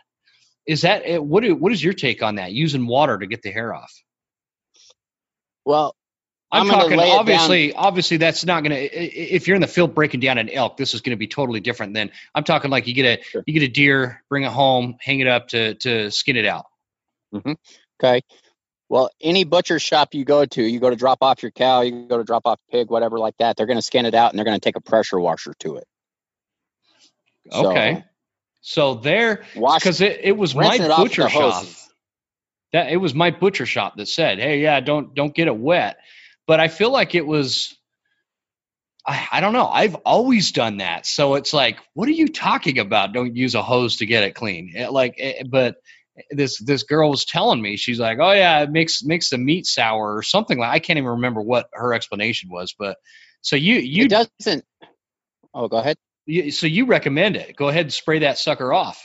Is 0.65 0.82
that 0.82 1.04
eh, 1.06 1.17
what? 1.17 1.43
What 1.60 1.71
is 1.71 1.84
your 1.84 1.93
take 1.93 2.24
on 2.24 2.36
that? 2.36 2.52
Using 2.52 2.88
water 2.88 3.17
to 3.17 3.28
get 3.28 3.41
the 3.41 3.52
hair 3.52 3.74
off? 3.74 3.91
Well, 5.65 5.95
I'm, 6.52 6.63
I'm 6.63 6.80
talking 6.80 7.00
obviously 7.00 7.74
obviously 7.74 8.17
that's 8.17 8.45
not 8.45 8.63
going 8.63 8.71
to 8.71 8.78
if 8.78 9.47
you're 9.47 9.56
in 9.56 9.62
the 9.62 9.67
field 9.67 9.95
breaking 9.95 10.19
down 10.19 10.38
an 10.38 10.50
elk 10.50 10.76
this 10.76 10.93
is 10.93 11.02
going 11.02 11.15
to 11.15 11.19
be 11.19 11.28
totally 11.28 11.62
different 11.62 11.93
than 11.93 12.12
I'm 12.36 12.43
talking 12.43 12.69
like 12.69 12.88
you 12.88 12.93
get 12.93 13.19
a 13.19 13.24
sure. 13.24 13.43
you 13.45 13.54
get 13.54 13.63
a 13.63 13.71
deer 13.71 14.21
bring 14.28 14.43
it 14.43 14.52
home 14.52 14.97
hang 15.00 15.21
it 15.21 15.28
up 15.28 15.50
to 15.50 15.76
to 15.76 16.12
skin 16.12 16.36
it 16.36 16.45
out. 16.45 16.65
Mm-hmm. 17.34 17.54
Okay. 18.04 18.21
Well, 18.91 19.10
any 19.21 19.45
butcher 19.45 19.80
shop 19.80 20.13
you 20.13 20.25
go 20.25 20.43
to, 20.43 20.62
you 20.62 20.82
go 20.82 20.89
to 20.89 20.97
drop 20.97 21.19
off 21.21 21.41
your 21.41 21.51
cow, 21.51 21.80
you 21.80 22.08
go 22.10 22.17
to 22.17 22.25
drop 22.25 22.41
off 22.43 22.60
pig, 22.69 22.89
whatever 22.89 23.19
like 23.19 23.38
that, 23.38 23.56
they're 23.56 23.65
going 23.65 23.77
to 23.77 23.82
skin 23.82 24.06
it 24.06 24.13
out 24.13 24.32
and 24.32 24.38
they're 24.38 24.43
going 24.43 24.60
to 24.60 24.60
take 24.60 24.75
a 24.75 24.82
pressure 24.82 25.17
washer 25.17 25.54
to 25.60 25.77
it. 25.77 25.88
Okay. 27.54 28.04
So, 28.60 28.95
so 28.95 28.99
there, 28.99 29.45
because 29.54 30.01
it, 30.01 30.19
it 30.23 30.34
was 30.34 30.54
my 30.54 30.77
butcher 30.77 31.30
shop. 31.30 31.63
That 32.73 32.91
it 32.91 32.97
was 32.97 33.13
my 33.13 33.32
butcher 33.32 33.65
shop 33.65 33.95
that 33.95 34.10
said, 34.10 34.39
"Hey, 34.39 34.60
yeah, 34.60 34.82
don't 34.82 35.15
don't 35.15 35.34
get 35.34 35.47
it 35.47 35.56
wet." 35.56 35.97
But 36.45 36.60
I 36.60 36.67
feel 36.67 36.91
like 36.91 37.15
it 37.15 37.25
was. 37.25 37.73
I, 39.06 39.25
I 39.32 39.39
don't 39.39 39.54
know. 39.54 39.67
I've 39.67 39.95
always 39.95 40.51
done 40.51 40.77
that. 40.77 41.06
So 41.06 41.36
it's 41.36 41.54
like, 41.54 41.80
what 41.93 42.10
are 42.10 42.13
you 42.13 42.27
talking 42.27 42.77
about? 42.77 43.13
Don't 43.13 43.38
use 43.38 43.56
a 43.56 43.63
hose 43.63 43.97
to 43.97 44.06
get 44.06 44.25
it 44.25 44.36
clean. 44.36 44.73
It, 44.75 44.91
like, 44.91 45.15
it, 45.17 45.49
but 45.49 45.77
this 46.30 46.60
this 46.60 46.84
girl 46.84 47.10
was 47.10 47.26
telling 47.26 47.62
me 47.62 47.78
she's 47.78 48.00
like 48.00 48.19
oh 48.19 48.34
yeah 48.34 48.60
it 48.62 48.69
makes 48.69 49.04
makes 49.04 49.30
the 49.30 49.38
meat 49.38 49.65
sour 49.65 50.15
or 50.15 50.21
something 50.21 50.60
like 50.60 50.69
i 50.69 50.80
can't 50.80 50.97
even 50.97 51.12
remember 51.12 51.41
what 51.41 51.67
her 51.74 51.93
explanation 51.93 52.50
was 52.50 52.76
but 52.78 52.97
so 53.41 53.56
you 53.56 53.76
you 53.76 54.06
it 54.06 54.10
doesn't 54.10 54.65
oh 55.54 55.67
go 55.67 55.78
ahead. 55.78 55.97
You, 56.26 56.52
so 56.52 56.67
you 56.67 56.86
recommend 56.86 57.36
it. 57.36 57.56
Go 57.56 57.67
ahead 57.67 57.86
and 57.86 57.93
spray 57.93 58.19
that 58.19 58.38
sucker 58.38 58.71
off. 58.71 59.04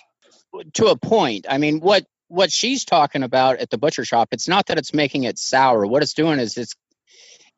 To 0.74 0.86
a 0.86 0.96
point. 0.96 1.46
I 1.48 1.58
mean 1.58 1.80
what 1.80 2.04
what 2.28 2.52
she's 2.52 2.84
talking 2.84 3.22
about 3.22 3.58
at 3.58 3.70
the 3.70 3.78
butcher 3.78 4.04
shop 4.04 4.28
it's 4.32 4.48
not 4.48 4.66
that 4.66 4.78
it's 4.78 4.94
making 4.94 5.24
it 5.24 5.38
sour. 5.38 5.86
What 5.86 6.02
it's 6.02 6.14
doing 6.14 6.38
is 6.38 6.56
it's 6.56 6.74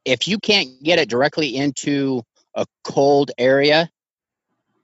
if 0.05 0.29
you 0.29 0.39
can't 0.39 0.83
get 0.83 0.99
it 0.99 1.09
directly 1.09 1.57
into 1.57 2.23
a 2.55 2.67
cold 2.83 3.31
area 3.37 3.91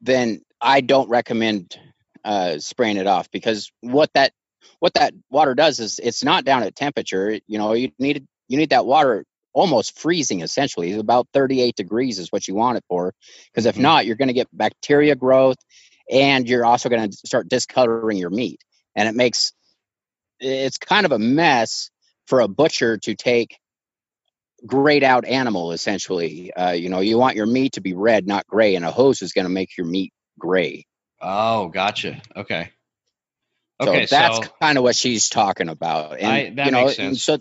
then 0.02 0.40
i 0.60 0.80
don't 0.80 1.08
recommend 1.08 1.78
uh, 2.24 2.58
spraying 2.58 2.96
it 2.96 3.06
off 3.06 3.30
because 3.30 3.70
what 3.80 4.10
that 4.14 4.32
what 4.80 4.94
that 4.94 5.14
water 5.30 5.54
does 5.54 5.80
is 5.80 6.00
it's 6.02 6.24
not 6.24 6.44
down 6.44 6.62
at 6.62 6.76
temperature. 6.76 7.38
You 7.46 7.58
know, 7.58 7.72
you 7.72 7.90
need 7.98 8.26
you 8.48 8.58
need 8.58 8.70
that 8.70 8.86
water 8.86 9.24
almost 9.52 9.98
freezing 9.98 10.40
essentially. 10.40 10.90
It's 10.90 11.00
About 11.00 11.28
38 11.32 11.76
degrees 11.76 12.18
is 12.18 12.30
what 12.30 12.46
you 12.46 12.54
want 12.54 12.78
it 12.78 12.84
for. 12.88 13.14
Because 13.46 13.66
if 13.66 13.74
mm-hmm. 13.74 13.82
not, 13.82 14.06
you're 14.06 14.16
going 14.16 14.28
to 14.28 14.34
get 14.34 14.48
bacteria 14.52 15.14
growth 15.14 15.56
and 16.10 16.48
you're 16.48 16.64
also 16.64 16.88
going 16.88 17.10
to 17.10 17.16
start 17.16 17.48
discoloring 17.48 18.18
your 18.18 18.30
meat. 18.30 18.60
And 18.94 19.08
it 19.08 19.14
makes 19.14 19.52
it's 20.40 20.78
kind 20.78 21.06
of 21.06 21.12
a 21.12 21.18
mess 21.18 21.90
for 22.26 22.40
a 22.40 22.48
butcher 22.48 22.98
to 22.98 23.14
take 23.14 23.58
grayed 24.66 25.04
out 25.04 25.24
animal 25.24 25.72
essentially. 25.72 26.52
Uh, 26.52 26.72
you 26.72 26.88
know, 26.88 27.00
you 27.00 27.18
want 27.18 27.36
your 27.36 27.46
meat 27.46 27.74
to 27.74 27.80
be 27.80 27.94
red, 27.94 28.26
not 28.26 28.46
gray, 28.46 28.74
and 28.74 28.84
a 28.84 28.90
hose 28.90 29.22
is 29.22 29.32
going 29.32 29.46
to 29.46 29.50
make 29.50 29.76
your 29.76 29.86
meat 29.86 30.12
gray. 30.38 30.86
Oh, 31.20 31.68
gotcha. 31.68 32.20
Okay. 32.36 32.70
Okay, 33.80 34.06
so 34.06 34.16
that's 34.16 34.36
so 34.36 34.52
kind 34.60 34.78
of 34.78 34.84
what 34.84 34.96
she's 34.96 35.28
talking 35.28 35.68
about. 35.68 36.18
And 36.18 36.26
I, 36.26 36.50
that 36.50 36.66
you 36.66 36.72
know, 36.72 36.84
makes 36.86 36.96
sense. 36.96 37.22
so 37.22 37.38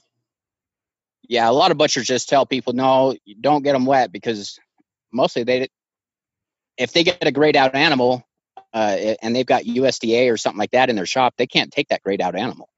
yeah, 1.27 1.49
a 1.49 1.51
lot 1.51 1.71
of 1.71 1.77
butchers 1.77 2.05
just 2.05 2.29
tell 2.29 2.45
people, 2.45 2.73
no, 2.73 3.15
don't 3.39 3.63
get 3.63 3.73
them 3.73 3.85
wet 3.85 4.11
because 4.11 4.59
mostly 5.11 5.43
they, 5.43 5.67
if 6.77 6.91
they 6.91 7.03
get 7.03 7.25
a 7.25 7.31
grayed 7.31 7.55
out 7.55 7.75
animal 7.75 8.23
uh, 8.73 9.15
and 9.21 9.35
they've 9.35 9.45
got 9.45 9.63
USDA 9.63 10.31
or 10.31 10.37
something 10.37 10.59
like 10.59 10.71
that 10.71 10.89
in 10.89 10.95
their 10.95 11.05
shop, 11.05 11.35
they 11.37 11.47
can't 11.47 11.71
take 11.71 11.89
that 11.89 12.03
grayed 12.03 12.21
out 12.21 12.35
animal. 12.35 12.69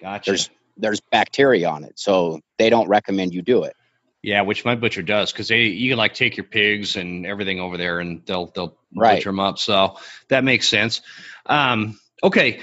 Gotcha. 0.00 0.30
There's 0.30 0.50
there's 0.76 1.00
bacteria 1.00 1.68
on 1.68 1.84
it, 1.84 1.98
so 1.98 2.40
they 2.58 2.68
don't 2.68 2.88
recommend 2.88 3.32
you 3.32 3.42
do 3.42 3.64
it. 3.64 3.74
Yeah, 4.22 4.42
which 4.42 4.64
my 4.64 4.74
butcher 4.74 5.02
does 5.02 5.32
because 5.32 5.48
they 5.48 5.62
you 5.62 5.90
can 5.90 5.98
like 5.98 6.14
take 6.14 6.36
your 6.36 6.44
pigs 6.44 6.96
and 6.96 7.26
everything 7.26 7.60
over 7.60 7.76
there 7.76 8.00
and 8.00 8.24
they'll 8.26 8.46
they'll 8.46 8.76
right. 8.94 9.16
butcher 9.16 9.28
them 9.28 9.40
up. 9.40 9.58
So 9.58 9.98
that 10.28 10.44
makes 10.44 10.66
sense. 10.66 11.02
Um, 11.46 11.98
okay, 12.22 12.60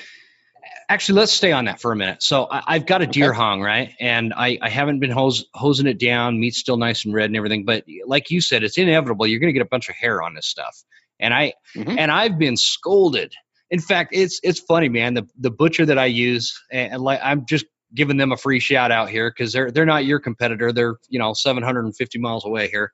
actually 0.92 1.20
let's 1.20 1.32
stay 1.32 1.52
on 1.52 1.66
that 1.66 1.80
for 1.80 1.92
a 1.92 1.96
minute. 1.96 2.22
So 2.22 2.48
I, 2.50 2.74
have 2.74 2.86
got 2.86 3.02
a 3.02 3.08
deer 3.08 3.30
okay. 3.30 3.38
hung 3.38 3.62
right? 3.62 3.94
And 4.00 4.34
I, 4.36 4.58
I 4.62 4.70
haven't 4.70 5.00
been 5.00 5.12
hose, 5.12 5.46
hosing 5.54 5.88
it 5.88 6.00
down. 6.00 6.40
Meat's 6.40 6.58
still 6.58 6.78
nice 6.78 7.06
and 7.06 7.14
red 7.14 7.26
and 7.26 7.38
everything. 7.38 7.66
But 7.66 7.86
like 8.06 8.30
you 8.30 8.42
said 8.42 8.64
it's 8.64 8.78
inevitable. 8.78 9.26
You're 9.28 9.40
going 9.40 9.50
to 9.50 9.58
get 9.58 9.62
a 9.62 9.70
bunch 9.70 9.90
of 9.90 9.96
hair 9.96 10.22
on 10.22 10.34
this 10.34 10.48
stuff. 10.48 10.84
And 11.20 11.34
i 11.34 11.54
mm-hmm. 11.76 12.00
and 12.00 12.12
i've 12.12 12.38
been 12.38 12.58
scolded. 12.58 13.34
In 13.70 13.80
fact 13.80 14.10
it's 14.14 14.40
it's 14.44 14.60
funny 14.60 14.90
man. 14.90 15.14
The 15.14 15.28
the 15.38 15.52
butcher 15.52 15.86
that 15.86 15.98
i 15.98 16.06
use 16.06 16.60
and, 16.72 16.94
and 16.94 17.02
like 17.02 17.20
i'm 17.24 17.46
just 17.46 17.66
giving 17.94 18.18
them 18.18 18.32
a 18.32 18.38
free 18.38 18.60
shout 18.60 18.92
out 18.92 19.10
here 19.10 19.30
because 19.30 19.54
they're 19.54 19.72
they're 19.72 19.86
not 19.86 20.06
your 20.06 20.20
competitor. 20.20 20.72
They're 20.72 20.96
you 21.10 21.20
know 21.20 21.34
750 21.34 22.20
miles 22.20 22.46
away 22.46 22.70
here. 22.70 22.92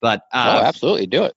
But 0.00 0.22
uh, 0.32 0.60
oh 0.62 0.66
absolutely. 0.66 1.06
Do 1.06 1.24
it 1.24 1.34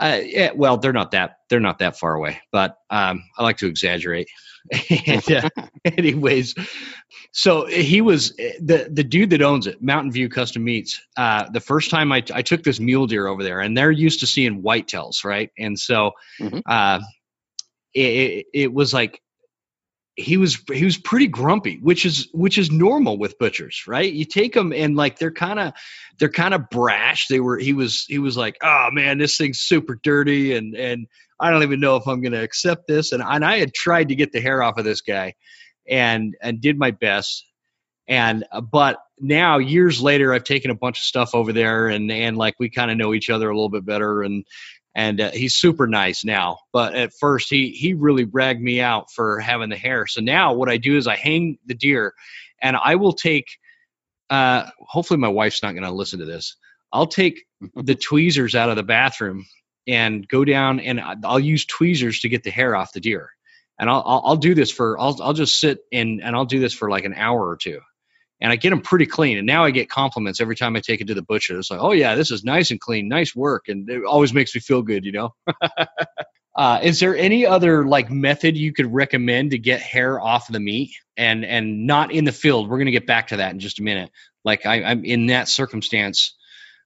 uh, 0.00 0.20
yeah, 0.24 0.50
well, 0.54 0.78
they're 0.78 0.94
not 0.94 1.10
that 1.10 1.36
they're 1.50 1.60
not 1.60 1.80
that 1.80 1.98
far 1.98 2.14
away, 2.14 2.40
but 2.50 2.76
um, 2.88 3.22
I 3.38 3.42
like 3.42 3.58
to 3.58 3.66
exaggerate. 3.66 4.28
and, 5.06 5.30
uh, 5.30 5.48
anyways, 5.84 6.54
so 7.32 7.66
he 7.66 8.00
was 8.00 8.30
the 8.30 8.88
the 8.90 9.04
dude 9.04 9.30
that 9.30 9.42
owns 9.42 9.66
it, 9.66 9.82
Mountain 9.82 10.12
View 10.12 10.30
Custom 10.30 10.64
Meats. 10.64 11.00
Uh, 11.18 11.50
the 11.50 11.60
first 11.60 11.90
time 11.90 12.12
I, 12.12 12.22
I 12.32 12.40
took 12.40 12.62
this 12.62 12.80
mule 12.80 13.06
deer 13.06 13.26
over 13.26 13.42
there, 13.42 13.60
and 13.60 13.76
they're 13.76 13.90
used 13.90 14.20
to 14.20 14.26
seeing 14.26 14.62
whitetails, 14.62 15.22
right? 15.22 15.50
And 15.58 15.78
so 15.78 16.12
mm-hmm. 16.40 16.60
uh, 16.66 17.00
it, 17.92 18.46
it 18.54 18.72
was 18.72 18.94
like 18.94 19.20
he 20.20 20.36
was 20.36 20.62
he 20.72 20.84
was 20.84 20.96
pretty 20.98 21.26
grumpy 21.26 21.78
which 21.78 22.04
is 22.04 22.28
which 22.32 22.58
is 22.58 22.70
normal 22.70 23.18
with 23.18 23.38
butchers 23.38 23.84
right 23.86 24.12
you 24.12 24.24
take 24.24 24.52
them 24.52 24.72
and 24.72 24.96
like 24.96 25.18
they're 25.18 25.30
kind 25.30 25.58
of 25.58 25.72
they're 26.18 26.28
kind 26.28 26.54
of 26.54 26.68
brash 26.70 27.28
they 27.28 27.40
were 27.40 27.58
he 27.58 27.72
was 27.72 28.04
he 28.08 28.18
was 28.18 28.36
like 28.36 28.56
oh 28.62 28.88
man 28.92 29.18
this 29.18 29.36
thing's 29.36 29.58
super 29.58 29.98
dirty 30.02 30.54
and 30.54 30.74
and 30.74 31.06
I 31.40 31.50
don't 31.50 31.62
even 31.62 31.80
know 31.80 31.96
if 31.96 32.06
I'm 32.06 32.20
going 32.20 32.32
to 32.32 32.42
accept 32.42 32.86
this. 32.86 33.12
And, 33.12 33.22
and 33.22 33.44
I 33.44 33.58
had 33.58 33.72
tried 33.72 34.08
to 34.08 34.14
get 34.14 34.30
the 34.30 34.40
hair 34.40 34.62
off 34.62 34.76
of 34.76 34.84
this 34.84 35.00
guy 35.00 35.34
and, 35.88 36.36
and 36.42 36.60
did 36.60 36.78
my 36.78 36.90
best. 36.90 37.46
And, 38.06 38.44
uh, 38.52 38.60
but 38.60 38.98
now 39.18 39.58
years 39.58 40.02
later, 40.02 40.34
I've 40.34 40.44
taken 40.44 40.70
a 40.70 40.74
bunch 40.74 40.98
of 40.98 41.04
stuff 41.04 41.34
over 41.34 41.52
there 41.52 41.88
and, 41.88 42.10
and 42.12 42.36
like 42.36 42.56
we 42.58 42.68
kind 42.68 42.90
of 42.90 42.98
know 42.98 43.14
each 43.14 43.30
other 43.30 43.48
a 43.48 43.54
little 43.54 43.70
bit 43.70 43.86
better. 43.86 44.22
And, 44.22 44.44
and 44.94 45.20
uh, 45.20 45.30
he's 45.30 45.54
super 45.54 45.86
nice 45.86 46.24
now. 46.24 46.58
But 46.72 46.94
at 46.94 47.12
first, 47.14 47.48
he, 47.50 47.70
he 47.70 47.94
really 47.94 48.24
bragged 48.24 48.60
me 48.60 48.80
out 48.80 49.10
for 49.10 49.38
having 49.38 49.70
the 49.70 49.76
hair. 49.76 50.06
So 50.06 50.20
now 50.20 50.54
what 50.54 50.68
I 50.68 50.78
do 50.78 50.96
is 50.96 51.06
I 51.06 51.16
hang 51.16 51.58
the 51.66 51.74
deer 51.74 52.14
and 52.60 52.76
I 52.76 52.96
will 52.96 53.12
take, 53.12 53.46
uh, 54.28 54.68
hopefully 54.78 55.18
my 55.18 55.28
wife's 55.28 55.62
not 55.62 55.72
going 55.72 55.84
to 55.84 55.92
listen 55.92 56.18
to 56.18 56.24
this. 56.24 56.56
I'll 56.92 57.06
take 57.06 57.44
the 57.74 57.94
tweezers 57.94 58.54
out 58.54 58.70
of 58.70 58.76
the 58.76 58.82
bathroom 58.82 59.46
and 59.86 60.26
go 60.28 60.44
down 60.44 60.80
and 60.80 61.00
I'll 61.24 61.40
use 61.40 61.64
tweezers 61.66 62.20
to 62.20 62.28
get 62.28 62.42
the 62.42 62.50
hair 62.50 62.76
off 62.76 62.92
the 62.92 63.00
deer. 63.00 63.30
And 63.78 63.88
I'll, 63.88 64.02
I'll, 64.04 64.22
I'll 64.24 64.36
do 64.36 64.54
this 64.54 64.70
for, 64.70 64.98
I'll, 65.00 65.16
I'll 65.22 65.32
just 65.32 65.58
sit 65.58 65.78
and, 65.92 66.22
and 66.22 66.36
I'll 66.36 66.44
do 66.44 66.60
this 66.60 66.74
for 66.74 66.90
like 66.90 67.04
an 67.04 67.14
hour 67.14 67.48
or 67.48 67.56
two. 67.56 67.80
And 68.40 68.50
I 68.50 68.56
get 68.56 68.70
them 68.70 68.80
pretty 68.80 69.06
clean. 69.06 69.38
And 69.38 69.46
now 69.46 69.64
I 69.64 69.70
get 69.70 69.90
compliments 69.90 70.40
every 70.40 70.56
time 70.56 70.76
I 70.76 70.80
take 70.80 71.00
it 71.00 71.08
to 71.08 71.14
the 71.14 71.22
butcher. 71.22 71.58
It's 71.58 71.70
like, 71.70 71.80
oh 71.80 71.92
yeah, 71.92 72.14
this 72.14 72.30
is 72.30 72.42
nice 72.42 72.70
and 72.70 72.80
clean, 72.80 73.08
nice 73.08 73.34
work. 73.36 73.68
And 73.68 73.88
it 73.88 74.04
always 74.04 74.32
makes 74.32 74.54
me 74.54 74.60
feel 74.60 74.82
good, 74.82 75.04
you 75.04 75.12
know? 75.12 75.34
uh, 76.56 76.80
is 76.82 77.00
there 77.00 77.16
any 77.16 77.46
other 77.46 77.86
like 77.86 78.10
method 78.10 78.56
you 78.56 78.72
could 78.72 78.92
recommend 78.92 79.50
to 79.50 79.58
get 79.58 79.80
hair 79.80 80.20
off 80.20 80.48
the 80.48 80.60
meat 80.60 80.92
and, 81.16 81.44
and 81.44 81.86
not 81.86 82.12
in 82.12 82.24
the 82.24 82.32
field? 82.32 82.68
We're 82.68 82.82
to 82.84 82.90
get 82.90 83.06
back 83.06 83.28
to 83.28 83.36
that 83.38 83.52
in 83.52 83.60
just 83.60 83.78
a 83.78 83.82
minute. 83.82 84.10
Like 84.44 84.64
I, 84.64 84.84
I'm 84.84 85.04
in 85.04 85.26
that 85.26 85.48
circumstance 85.48 86.34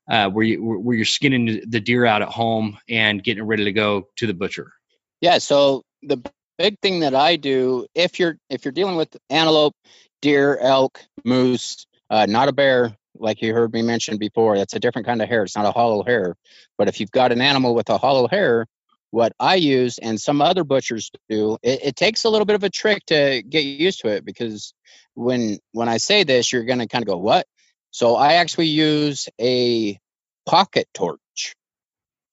uh, 0.09 0.29
where 0.29 0.45
you 0.45 0.63
where 0.63 0.97
you're 0.97 1.05
skinning 1.05 1.63
the 1.67 1.81
deer 1.81 2.05
out 2.05 2.23
at 2.23 2.29
home 2.29 2.79
and 2.89 3.23
getting 3.23 3.43
it 3.43 3.47
ready 3.47 3.65
to 3.65 3.73
go 3.73 4.09
to 4.17 4.27
the 4.27 4.35
butcher? 4.35 4.73
Yeah. 5.21 5.39
So 5.39 5.83
the 6.03 6.23
big 6.59 6.79
thing 6.81 7.01
that 7.01 7.15
I 7.15 7.37
do 7.37 7.87
if 7.95 8.19
you're 8.19 8.37
if 8.51 8.65
you're 8.65 8.73
dealing 8.73 8.97
with 8.97 9.17
antelope, 9.31 9.75
deer, 10.25 10.57
elk, 10.57 11.05
moose, 11.23 11.87
uh, 12.09 12.25
not 12.27 12.49
a 12.49 12.53
bear, 12.53 12.97
like 13.19 13.43
you 13.43 13.53
heard 13.53 13.75
me 13.75 13.83
mention 13.83 14.17
before, 14.17 14.57
that's 14.57 14.75
a 14.75 14.81
different 14.81 15.07
kind 15.07 15.21
of 15.21 15.29
hair. 15.29 15.43
It's 15.43 15.55
not 15.55 15.67
a 15.67 15.71
hollow 15.71 16.03
hair. 16.03 16.35
But 16.79 16.89
if 16.89 16.99
you've 16.99 17.11
got 17.11 17.31
an 17.31 17.43
animal 17.43 17.75
with 17.75 17.91
a 17.91 17.99
hollow 17.99 18.27
hair, 18.27 18.67
what 19.11 19.35
I 19.39 19.57
use 19.57 19.99
and 19.99 20.19
some 20.19 20.41
other 20.41 20.65
butchers 20.65 21.11
do, 21.29 21.59
it, 21.63 21.81
it 21.85 21.97
takes 21.97 22.25
a 22.25 22.31
little 22.31 22.47
bit 22.47 22.57
of 22.57 22.65
a 22.65 22.71
trick 22.71 23.05
to 23.09 23.43
get 23.47 23.61
used 23.61 24.01
to 24.01 24.09
it 24.09 24.25
because 24.25 24.73
when 25.13 25.59
when 25.73 25.91
I 25.91 25.99
say 25.99 26.25
this, 26.25 26.51
you're 26.51 26.65
gonna 26.65 26.89
kind 26.89 27.05
of 27.05 27.09
go, 27.09 27.19
what? 27.19 27.47
So 27.91 28.17
I 28.17 28.35
actually 28.35 28.69
use 28.69 29.29
a 29.39 29.99
pocket 30.47 30.89
torch. 30.95 31.55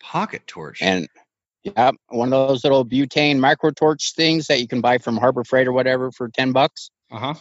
Pocket 0.01 0.47
torch. 0.47 0.82
And 0.82 1.10
Yeah, 1.63 1.91
one 2.08 2.32
of 2.32 2.47
those 2.47 2.63
little 2.63 2.86
butane 2.86 3.38
micro 3.38 3.71
torch 3.71 4.13
things 4.15 4.47
that 4.47 4.62
you 4.62 4.67
can 4.67 4.80
buy 4.80 4.97
from 4.97 5.17
Harbor 5.17 5.43
Freight 5.43 5.67
or 5.67 5.73
whatever 5.73 6.10
for 6.10 6.30
ten 6.30 6.54
bucks. 6.54 6.89
Uh 7.12 7.19
huh. 7.19 7.34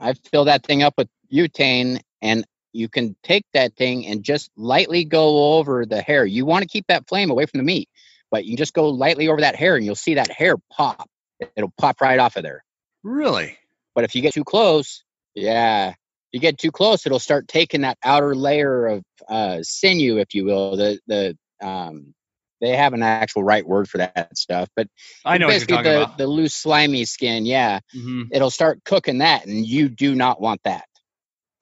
I 0.00 0.14
fill 0.30 0.44
that 0.44 0.64
thing 0.64 0.82
up 0.82 0.94
with 0.96 1.08
butane, 1.32 2.00
and 2.22 2.44
you 2.72 2.88
can 2.88 3.16
take 3.22 3.44
that 3.54 3.76
thing 3.76 4.06
and 4.06 4.22
just 4.22 4.50
lightly 4.56 5.04
go 5.04 5.56
over 5.56 5.86
the 5.86 6.02
hair. 6.02 6.24
You 6.24 6.44
want 6.44 6.62
to 6.62 6.68
keep 6.68 6.86
that 6.88 7.08
flame 7.08 7.30
away 7.30 7.46
from 7.46 7.58
the 7.58 7.64
meat, 7.64 7.88
but 8.30 8.44
you 8.44 8.56
just 8.56 8.74
go 8.74 8.88
lightly 8.88 9.28
over 9.28 9.40
that 9.40 9.56
hair, 9.56 9.76
and 9.76 9.84
you'll 9.84 9.94
see 9.94 10.14
that 10.14 10.30
hair 10.30 10.56
pop. 10.70 11.08
It'll 11.56 11.72
pop 11.78 12.00
right 12.00 12.18
off 12.18 12.36
of 12.36 12.42
there. 12.42 12.64
Really? 13.02 13.56
But 13.94 14.04
if 14.04 14.14
you 14.14 14.22
get 14.22 14.34
too 14.34 14.44
close, 14.44 15.04
yeah, 15.34 15.94
you 16.32 16.40
get 16.40 16.58
too 16.58 16.70
close, 16.70 17.06
it'll 17.06 17.18
start 17.18 17.48
taking 17.48 17.82
that 17.82 17.98
outer 18.02 18.34
layer 18.34 18.86
of 18.86 19.04
uh, 19.28 19.62
sinew, 19.62 20.18
if 20.18 20.34
you 20.34 20.44
will. 20.44 20.76
The 20.76 21.00
the 21.06 21.36
um, 21.62 22.14
they 22.60 22.76
have 22.76 22.92
an 22.92 23.02
actual 23.02 23.42
right 23.44 23.66
word 23.66 23.88
for 23.88 23.98
that 23.98 24.36
stuff, 24.36 24.68
but 24.74 24.88
I 25.24 25.38
know 25.38 25.48
basically 25.48 25.82
the, 25.82 26.02
about. 26.02 26.18
the 26.18 26.26
loose 26.26 26.54
slimy 26.54 27.04
skin. 27.04 27.46
Yeah, 27.46 27.80
mm-hmm. 27.94 28.22
it'll 28.32 28.50
start 28.50 28.84
cooking 28.84 29.18
that, 29.18 29.46
and 29.46 29.66
you 29.66 29.88
do 29.88 30.14
not 30.14 30.40
want 30.40 30.62
that. 30.64 30.84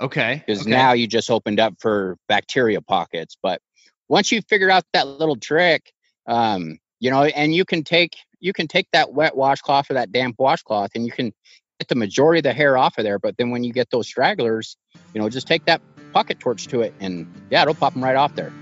Okay. 0.01 0.43
Because 0.47 0.63
okay. 0.63 0.71
now 0.71 0.93
you 0.93 1.07
just 1.07 1.31
opened 1.31 1.61
up 1.61 1.75
for 1.81 2.17
bacteria 2.29 2.81
pockets. 2.81 3.37
But 3.43 3.61
once 4.09 4.33
you 4.33 4.43
figure 4.43 4.71
out 4.71 4.85
that 4.93 5.07
little 5.07 5.37
trick, 5.37 5.93
um, 6.27 6.79
you 7.01 7.11
know, 7.11 7.25
and 7.25 7.55
you 7.55 7.65
can 7.65 7.85
take 7.85 8.17
you 8.41 8.53
can 8.53 8.69
take 8.69 8.87
that 8.93 9.13
wet 9.13 9.37
washcloth 9.37 9.91
or 9.91 9.95
that 9.95 10.13
damp 10.13 10.37
washcloth, 10.39 10.91
and 10.95 11.07
you 11.07 11.13
can 11.13 11.33
get 11.81 11.89
the 11.89 11.95
majority 11.95 12.39
of 12.41 12.45
the 12.45 12.53
hair 12.53 12.77
off 12.77 12.99
of 12.99 13.05
there. 13.05 13.19
But 13.19 13.37
then 13.37 13.51
when 13.51 13.65
you 13.65 13.73
get 13.73 13.91
those 13.91 14.07
stragglers, 14.07 14.77
you 15.15 15.21
know, 15.21 15.29
just 15.29 15.47
take 15.47 15.65
that 15.67 15.81
pocket 16.13 16.39
torch 16.41 16.67
to 16.69 16.83
it, 16.83 16.95
and 17.01 17.27
yeah, 17.51 17.63
it'll 17.63 17.75
pop 17.75 17.95
them 17.95 18.05
right 18.05 18.17
off 18.17 18.35
there. 18.35 18.53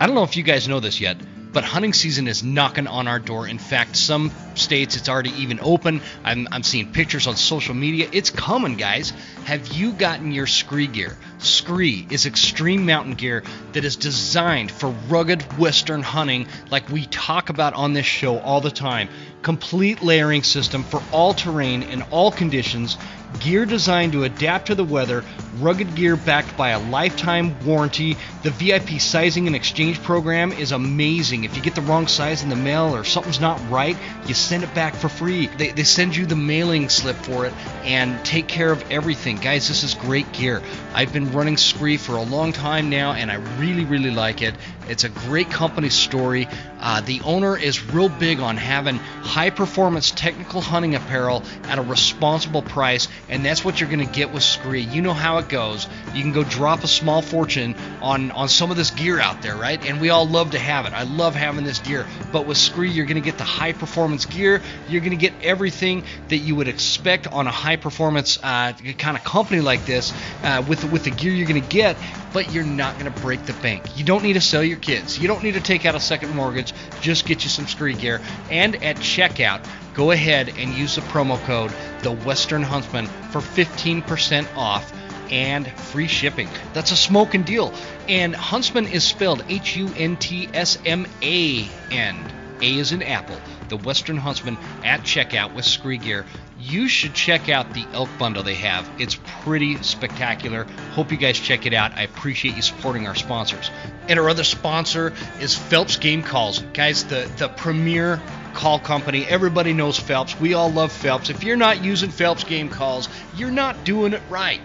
I 0.00 0.06
don't 0.06 0.16
know 0.16 0.24
if 0.24 0.36
you 0.36 0.42
guys 0.42 0.66
know 0.68 0.80
this 0.80 1.00
yet, 1.00 1.16
but 1.52 1.62
hunting 1.62 1.92
season 1.92 2.26
is 2.26 2.42
knocking 2.42 2.88
on 2.88 3.06
our 3.06 3.20
door. 3.20 3.46
In 3.46 3.58
fact, 3.58 3.94
some 3.94 4.32
states 4.56 4.96
it's 4.96 5.08
already 5.08 5.30
even 5.40 5.60
open. 5.62 6.00
I'm, 6.24 6.48
I'm 6.50 6.64
seeing 6.64 6.90
pictures 6.92 7.28
on 7.28 7.36
social 7.36 7.74
media. 7.74 8.08
It's 8.10 8.28
coming, 8.28 8.76
guys. 8.76 9.12
Have 9.44 9.68
you 9.68 9.92
gotten 9.92 10.32
your 10.32 10.46
SKRE 10.46 10.92
gear? 10.92 11.16
SKRE 11.38 12.10
is 12.10 12.26
extreme 12.26 12.84
mountain 12.86 13.14
gear 13.14 13.44
that 13.72 13.84
is 13.84 13.94
designed 13.94 14.72
for 14.72 14.88
rugged 15.08 15.42
western 15.56 16.02
hunting, 16.02 16.48
like 16.72 16.88
we 16.88 17.06
talk 17.06 17.48
about 17.48 17.74
on 17.74 17.92
this 17.92 18.04
show 18.04 18.38
all 18.40 18.60
the 18.60 18.72
time. 18.72 19.08
Complete 19.42 20.02
layering 20.02 20.42
system 20.42 20.82
for 20.82 21.00
all 21.12 21.34
terrain 21.34 21.84
and 21.84 22.02
all 22.10 22.32
conditions 22.32 22.98
gear 23.40 23.66
designed 23.66 24.12
to 24.12 24.24
adapt 24.24 24.66
to 24.66 24.74
the 24.74 24.84
weather, 24.84 25.24
rugged 25.58 25.94
gear 25.94 26.16
backed 26.16 26.56
by 26.56 26.70
a 26.70 26.90
lifetime 26.90 27.56
warranty. 27.64 28.16
The 28.42 28.50
VIP 28.50 29.00
sizing 29.00 29.46
and 29.46 29.54
exchange 29.54 30.02
program 30.02 30.52
is 30.52 30.72
amazing. 30.72 31.44
If 31.44 31.56
you 31.56 31.62
get 31.62 31.74
the 31.74 31.82
wrong 31.82 32.06
size 32.06 32.42
in 32.42 32.48
the 32.48 32.56
mail 32.56 32.94
or 32.94 33.04
something's 33.04 33.40
not 33.40 33.60
right, 33.70 33.96
you 34.26 34.34
send 34.34 34.64
it 34.64 34.74
back 34.74 34.94
for 34.94 35.08
free. 35.08 35.46
They, 35.58 35.70
they 35.70 35.84
send 35.84 36.16
you 36.16 36.26
the 36.26 36.36
mailing 36.36 36.88
slip 36.88 37.16
for 37.16 37.46
it 37.46 37.52
and 37.84 38.22
take 38.24 38.48
care 38.48 38.70
of 38.70 38.90
everything. 38.90 39.36
Guys, 39.36 39.68
this 39.68 39.82
is 39.82 39.94
great 39.94 40.30
gear. 40.32 40.62
I've 40.92 41.12
been 41.12 41.32
running 41.32 41.56
SKRE 41.56 41.98
for 41.98 42.16
a 42.16 42.22
long 42.22 42.52
time 42.52 42.90
now 42.90 43.12
and 43.12 43.30
I 43.30 43.36
really, 43.58 43.84
really 43.84 44.10
like 44.10 44.42
it. 44.42 44.54
It's 44.88 45.04
a 45.04 45.08
great 45.08 45.50
company 45.50 45.88
story. 45.88 46.48
Uh, 46.80 47.00
the 47.00 47.20
owner 47.22 47.56
is 47.56 47.82
real 47.92 48.08
big 48.08 48.40
on 48.40 48.56
having 48.56 48.96
high 48.96 49.50
performance 49.50 50.10
technical 50.10 50.60
hunting 50.60 50.94
apparel 50.94 51.42
at 51.64 51.78
a 51.78 51.82
responsible 51.82 52.62
price, 52.62 53.08
and 53.28 53.44
that's 53.44 53.64
what 53.64 53.80
you're 53.80 53.88
going 53.88 54.06
to 54.06 54.12
get 54.12 54.32
with 54.32 54.42
SKRE. 54.42 54.92
You 54.92 55.00
know 55.00 55.14
how 55.14 55.38
it 55.38 55.48
goes. 55.48 55.88
You 56.12 56.22
can 56.22 56.32
go 56.32 56.44
drop 56.44 56.84
a 56.84 56.88
small 56.88 57.22
fortune 57.22 57.74
on, 58.02 58.30
on 58.32 58.48
some 58.48 58.70
of 58.70 58.76
this 58.76 58.90
gear 58.90 59.18
out 59.18 59.40
there, 59.42 59.56
right? 59.56 59.82
And 59.84 60.00
we 60.00 60.10
all 60.10 60.28
love 60.28 60.50
to 60.50 60.58
have 60.58 60.86
it. 60.86 60.92
I 60.92 61.04
love 61.04 61.34
having 61.34 61.64
this 61.64 61.78
gear. 61.78 62.06
But 62.32 62.46
with 62.46 62.58
SKRE, 62.58 62.94
you're 62.94 63.06
going 63.06 63.22
to 63.22 63.24
get 63.24 63.38
the 63.38 63.44
high 63.44 63.72
performance 63.72 64.26
gear. 64.26 64.60
You're 64.88 65.00
going 65.00 65.12
to 65.12 65.16
get 65.16 65.32
everything 65.42 66.04
that 66.28 66.38
you 66.38 66.56
would 66.56 66.68
expect 66.68 67.26
on 67.26 67.46
a 67.46 67.50
high 67.50 67.76
performance 67.76 68.38
uh, 68.42 68.72
kind 68.98 69.16
of 69.16 69.24
company 69.24 69.60
like 69.60 69.86
this 69.86 70.12
uh, 70.42 70.62
with, 70.68 70.84
with 70.84 71.04
the 71.04 71.10
gear 71.10 71.32
you're 71.32 71.48
going 71.48 71.62
to 71.62 71.68
get, 71.68 71.96
but 72.34 72.52
you're 72.52 72.64
not 72.64 72.98
going 72.98 73.10
to 73.10 73.20
break 73.22 73.46
the 73.46 73.52
bank. 73.54 73.96
You 73.96 74.04
don't 74.04 74.24
need 74.24 74.32
to 74.32 74.40
sell 74.40 74.62
your 74.62 74.76
kids. 74.76 75.18
You 75.18 75.28
don't 75.28 75.42
need 75.42 75.54
to 75.54 75.60
take 75.60 75.86
out 75.86 75.94
a 75.94 76.00
second 76.00 76.34
mortgage. 76.34 76.74
Just 77.00 77.26
get 77.26 77.44
you 77.44 77.48
some 77.48 77.64
SKRE 77.64 77.98
gear. 77.98 78.20
And 78.50 78.74
at 78.82 78.96
checkout, 78.96 79.64
go 79.94 80.10
ahead 80.10 80.52
and 80.58 80.74
use 80.74 80.96
the 80.96 81.00
promo 81.02 81.42
code 81.44 81.72
The 82.02 82.10
Western 82.10 82.64
Huntsman 82.64 83.06
for 83.06 83.40
15% 83.40 84.56
off 84.56 84.92
and 85.30 85.70
free 85.70 86.08
shipping. 86.08 86.48
That's 86.72 86.90
a 86.90 86.96
smoking 86.96 87.44
deal. 87.44 87.72
And 88.08 88.34
Huntsman 88.34 88.88
is 88.88 89.04
spelled 89.04 89.44
H 89.48 89.76
U 89.76 89.88
N 89.96 90.16
T 90.16 90.48
S 90.52 90.76
M 90.84 91.06
A 91.22 91.68
N. 91.92 92.16
A 92.60 92.78
is 92.78 92.90
in 92.90 93.02
Apple. 93.02 93.38
The 93.68 93.76
Western 93.76 94.16
Huntsman 94.16 94.58
at 94.84 95.00
checkout 95.00 95.54
with 95.54 95.64
SKRE 95.64 96.02
gear 96.02 96.26
you 96.64 96.88
should 96.88 97.14
check 97.14 97.48
out 97.48 97.74
the 97.74 97.86
elk 97.92 98.08
bundle 98.18 98.42
they 98.42 98.54
have. 98.54 98.88
It's 98.98 99.18
pretty 99.42 99.82
spectacular. 99.82 100.64
Hope 100.92 101.10
you 101.10 101.18
guys 101.18 101.38
check 101.38 101.66
it 101.66 101.74
out. 101.74 101.92
I 101.96 102.02
appreciate 102.02 102.56
you 102.56 102.62
supporting 102.62 103.06
our 103.06 103.14
sponsors. 103.14 103.70
And 104.08 104.18
our 104.18 104.28
other 104.28 104.44
sponsor 104.44 105.12
is 105.40 105.54
Phelps 105.54 105.96
Game 105.96 106.22
Calls. 106.22 106.60
Guys, 106.72 107.04
the, 107.04 107.30
the 107.36 107.48
premier 107.48 108.20
call 108.54 108.78
company. 108.78 109.26
Everybody 109.26 109.72
knows 109.72 109.98
Phelps. 109.98 110.38
We 110.40 110.54
all 110.54 110.70
love 110.70 110.92
Phelps. 110.92 111.28
If 111.28 111.44
you're 111.44 111.56
not 111.56 111.84
using 111.84 112.10
Phelps 112.10 112.44
Game 112.44 112.68
Calls, 112.68 113.08
you're 113.36 113.50
not 113.50 113.84
doing 113.84 114.12
it 114.12 114.22
right. 114.30 114.60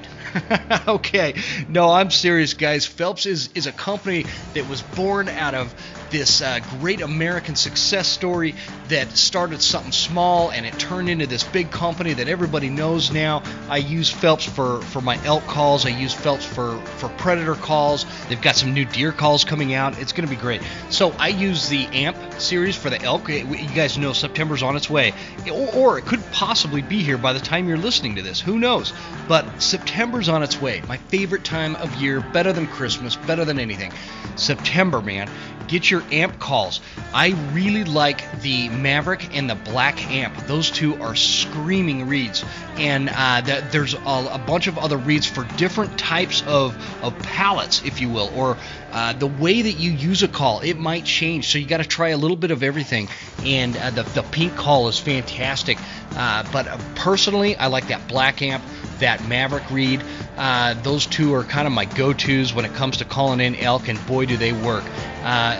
okay, 0.87 1.33
no, 1.67 1.89
I'm 1.89 2.11
serious, 2.11 2.53
guys. 2.53 2.85
Phelps 2.85 3.25
is, 3.25 3.49
is 3.55 3.65
a 3.65 3.71
company 3.71 4.25
that 4.53 4.69
was 4.69 4.81
born 4.81 5.27
out 5.27 5.55
of 5.55 5.73
this 6.09 6.41
uh, 6.41 6.59
great 6.79 7.01
American 7.01 7.55
success 7.55 8.07
story 8.07 8.55
that 8.87 9.09
started 9.15 9.61
something 9.61 9.91
small 9.91 10.51
and 10.51 10.65
it 10.65 10.77
turned 10.79 11.09
into 11.09 11.27
this 11.27 11.43
big 11.43 11.71
company 11.71 12.13
that 12.13 12.27
everybody 12.27 12.69
knows 12.69 13.11
now. 13.11 13.43
I 13.69 13.77
use 13.77 14.09
Phelps 14.09 14.45
for, 14.45 14.81
for 14.81 15.01
my 15.01 15.23
elk 15.25 15.43
calls. 15.45 15.85
I 15.85 15.89
use 15.89 16.13
Phelps 16.13 16.45
for, 16.45 16.77
for 16.97 17.09
predator 17.09 17.55
calls. 17.55 18.05
They've 18.27 18.41
got 18.41 18.55
some 18.55 18.73
new 18.73 18.85
deer 18.85 19.11
calls 19.11 19.43
coming 19.43 19.73
out. 19.73 19.99
It's 19.99 20.11
going 20.11 20.27
to 20.27 20.35
be 20.35 20.39
great. 20.39 20.61
So 20.89 21.11
I 21.19 21.29
use 21.29 21.69
the 21.69 21.85
AMP 21.85 22.17
series 22.39 22.75
for 22.75 22.89
the 22.89 23.01
elk. 23.01 23.29
You 23.29 23.45
guys 23.75 23.97
know 23.97 24.13
September's 24.13 24.63
on 24.63 24.75
its 24.75 24.89
way, 24.89 25.13
or, 25.51 25.75
or 25.75 25.97
it 25.99 26.05
could 26.05 26.23
possibly 26.31 26.81
be 26.81 27.03
here 27.03 27.17
by 27.17 27.33
the 27.33 27.39
time 27.39 27.67
you're 27.67 27.77
listening 27.77 28.15
to 28.15 28.21
this. 28.21 28.39
Who 28.39 28.59
knows? 28.59 28.93
But 29.27 29.61
September's 29.61 30.29
on 30.29 30.43
its 30.43 30.59
way. 30.61 30.81
My 30.87 30.97
favorite 30.97 31.43
time 31.43 31.75
of 31.75 31.93
year, 31.95 32.21
better 32.21 32.53
than 32.53 32.67
Christmas, 32.67 33.15
better 33.15 33.45
than 33.45 33.59
anything. 33.59 33.91
September, 34.35 35.01
man 35.01 35.29
get 35.69 35.89
your 35.89 36.03
amp 36.11 36.39
calls. 36.39 36.81
I 37.13 37.29
really 37.53 37.83
like 37.85 38.41
the 38.41 38.69
Maverick 38.69 39.35
and 39.37 39.49
the 39.49 39.55
Black 39.55 40.05
Amp. 40.11 40.35
Those 40.47 40.69
two 40.69 41.01
are 41.01 41.15
screaming 41.15 42.07
reeds, 42.07 42.43
and 42.75 43.09
uh, 43.09 43.41
the, 43.41 43.65
there's 43.71 43.93
a, 43.93 43.97
a, 43.97 44.43
bunch 44.45 44.67
of 44.67 44.77
other 44.77 44.97
reeds 44.97 45.25
for 45.25 45.45
different 45.57 45.97
types 45.97 46.43
of, 46.45 46.75
of 47.03 47.17
palettes, 47.19 47.83
if 47.85 48.01
you 48.01 48.09
will, 48.09 48.31
or 48.35 48.57
uh, 48.91 49.13
the 49.13 49.27
way 49.27 49.61
that 49.61 49.73
you 49.73 49.91
use 49.91 50.23
a 50.23 50.27
call. 50.27 50.61
It 50.61 50.77
might 50.77 51.05
change, 51.05 51.47
so 51.47 51.57
you 51.57 51.67
got 51.67 51.77
to 51.77 51.87
try 51.87 52.09
a 52.09 52.17
little 52.17 52.37
bit 52.37 52.51
of 52.51 52.63
everything. 52.63 53.07
And 53.43 53.77
uh, 53.77 53.91
the 53.91 54.03
the 54.03 54.23
pink 54.23 54.55
call 54.55 54.87
is 54.87 54.99
fantastic, 54.99 55.77
uh, 56.15 56.43
but 56.51 56.67
uh, 56.67 56.77
personally, 56.95 57.55
I 57.55 57.67
like 57.67 57.87
that 57.87 58.07
Black 58.07 58.41
Amp, 58.41 58.63
that 58.99 59.27
Maverick 59.27 59.69
reed. 59.71 60.03
Uh, 60.37 60.73
those 60.81 61.05
two 61.05 61.33
are 61.33 61.43
kind 61.43 61.67
of 61.67 61.73
my 61.73 61.85
go-tos 61.85 62.53
when 62.53 62.65
it 62.65 62.73
comes 62.73 62.97
to 62.97 63.05
calling 63.05 63.39
in 63.39 63.55
elk, 63.55 63.87
and 63.87 64.03
boy, 64.07 64.25
do 64.25 64.37
they 64.37 64.53
work. 64.53 64.83
Uh, 65.23 65.59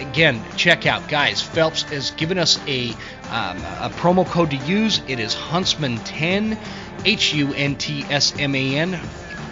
again, 0.00 0.42
check 0.56 0.86
out, 0.86 1.08
guys. 1.08 1.40
Phelps 1.42 1.82
has 1.82 2.10
given 2.12 2.38
us 2.38 2.58
a 2.66 2.90
um, 3.30 3.56
a 3.80 3.90
promo 3.96 4.26
code 4.26 4.50
to 4.50 4.56
use. 4.56 5.00
It 5.08 5.18
is 5.18 5.34
Huntsman10, 5.34 6.58
H 7.04 7.34
U 7.34 7.52
N 7.54 7.76
T 7.76 8.02
S 8.04 8.34
M 8.38 8.54
A 8.54 8.76
N 8.76 9.00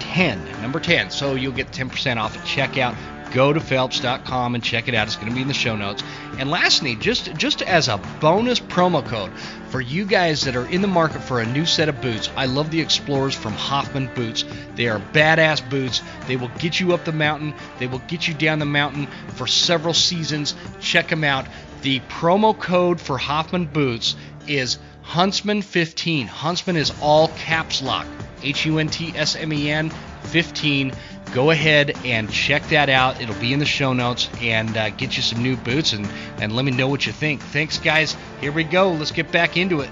10, 0.01 0.61
number 0.61 0.81
10. 0.81 1.11
So 1.11 1.35
you'll 1.35 1.53
get 1.53 1.71
10% 1.71 2.16
off 2.16 2.37
at 2.37 2.45
checkout 2.45 2.97
go 3.33 3.53
to 3.53 3.61
phelps.com 3.61 4.55
and 4.55 4.62
check 4.64 4.88
it 4.88 4.95
out. 4.95 5.07
It's 5.07 5.16
going 5.16 5.29
to 5.29 5.35
be 5.35 5.43
in 5.43 5.49
the 5.49 5.55
show 5.55 5.77
notes. 5.77 6.03
And 6.38 6.51
lastly, 6.51 6.97
just 6.97 7.35
just 7.35 7.62
as 7.62 7.88
a 7.88 7.99
bonus 8.21 8.61
promo 8.61 9.05
code 9.05 9.33
for 9.69 9.81
you 9.81 10.05
guys 10.05 10.43
that 10.43 10.57
are 10.57 10.66
in 10.66 10.83
the 10.83 10.88
market 10.88 11.21
for 11.21 11.40
a 11.40 11.47
new 11.47 11.66
set 11.66 11.88
of 11.88 12.01
boots, 12.01 12.31
I 12.37 12.47
love 12.47 12.71
the 12.71 12.81
Explorers 12.81 13.35
from 13.35 13.53
Hoffman 13.53 14.11
Boots. 14.14 14.45
They 14.75 14.88
are 14.88 14.99
badass 14.99 15.69
boots. 15.69 16.03
They 16.27 16.37
will 16.37 16.51
get 16.59 16.81
you 16.81 16.93
up 16.95 17.05
the 17.05 17.12
mountain. 17.12 17.55
They 17.79 17.87
will 17.87 18.03
get 18.09 18.27
you 18.27 18.35
down 18.35 18.59
the 18.59 18.66
mountain 18.66 19.07
for 19.35 19.47
several 19.47 19.95
seasons. 19.95 20.55
Check 20.81 21.09
them 21.09 21.24
out. 21.24 21.47
The 21.83 22.01
promo 22.01 22.59
code 22.59 23.01
for 23.01 23.16
Hoffman 23.16 23.66
Boots 23.66 24.16
is 24.47 24.78
Huntsman15. 25.05 26.26
Huntsman 26.26 26.76
is 26.76 26.93
all 27.01 27.28
caps 27.28 27.83
lock. 27.83 28.07
H 28.43 28.64
U 28.66 28.78
N 28.78 28.89
T 28.89 29.12
S 29.14 29.37
M 29.37 29.53
E 29.53 29.70
N 29.70 29.91
15 30.24 30.93
go 31.33 31.51
ahead 31.51 31.97
and 32.05 32.31
check 32.31 32.62
that 32.68 32.89
out. 32.89 33.20
It'll 33.20 33.41
be 33.41 33.53
in 33.53 33.59
the 33.59 33.64
show 33.64 33.93
notes 33.93 34.28
and 34.41 34.76
uh, 34.76 34.91
get 34.91 35.16
you 35.16 35.22
some 35.22 35.43
new 35.43 35.57
boots 35.57 35.93
and, 35.93 36.09
and 36.41 36.53
let 36.53 36.64
me 36.64 36.72
know 36.72 36.89
what 36.89 37.07
you 37.07 37.12
think. 37.12 37.41
Thanks, 37.41 37.78
guys. 37.78 38.16
Here 38.41 38.53
we 38.53 38.64
go. 38.64 38.93
Let's 38.93 39.12
get 39.12 39.31
back 39.31 39.57
into 39.57 39.81
it. 39.81 39.91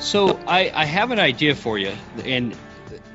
So 0.00 0.40
I, 0.46 0.70
I 0.74 0.84
have 0.84 1.10
an 1.10 1.18
idea 1.18 1.54
for 1.54 1.76
you, 1.76 1.92
and 2.24 2.56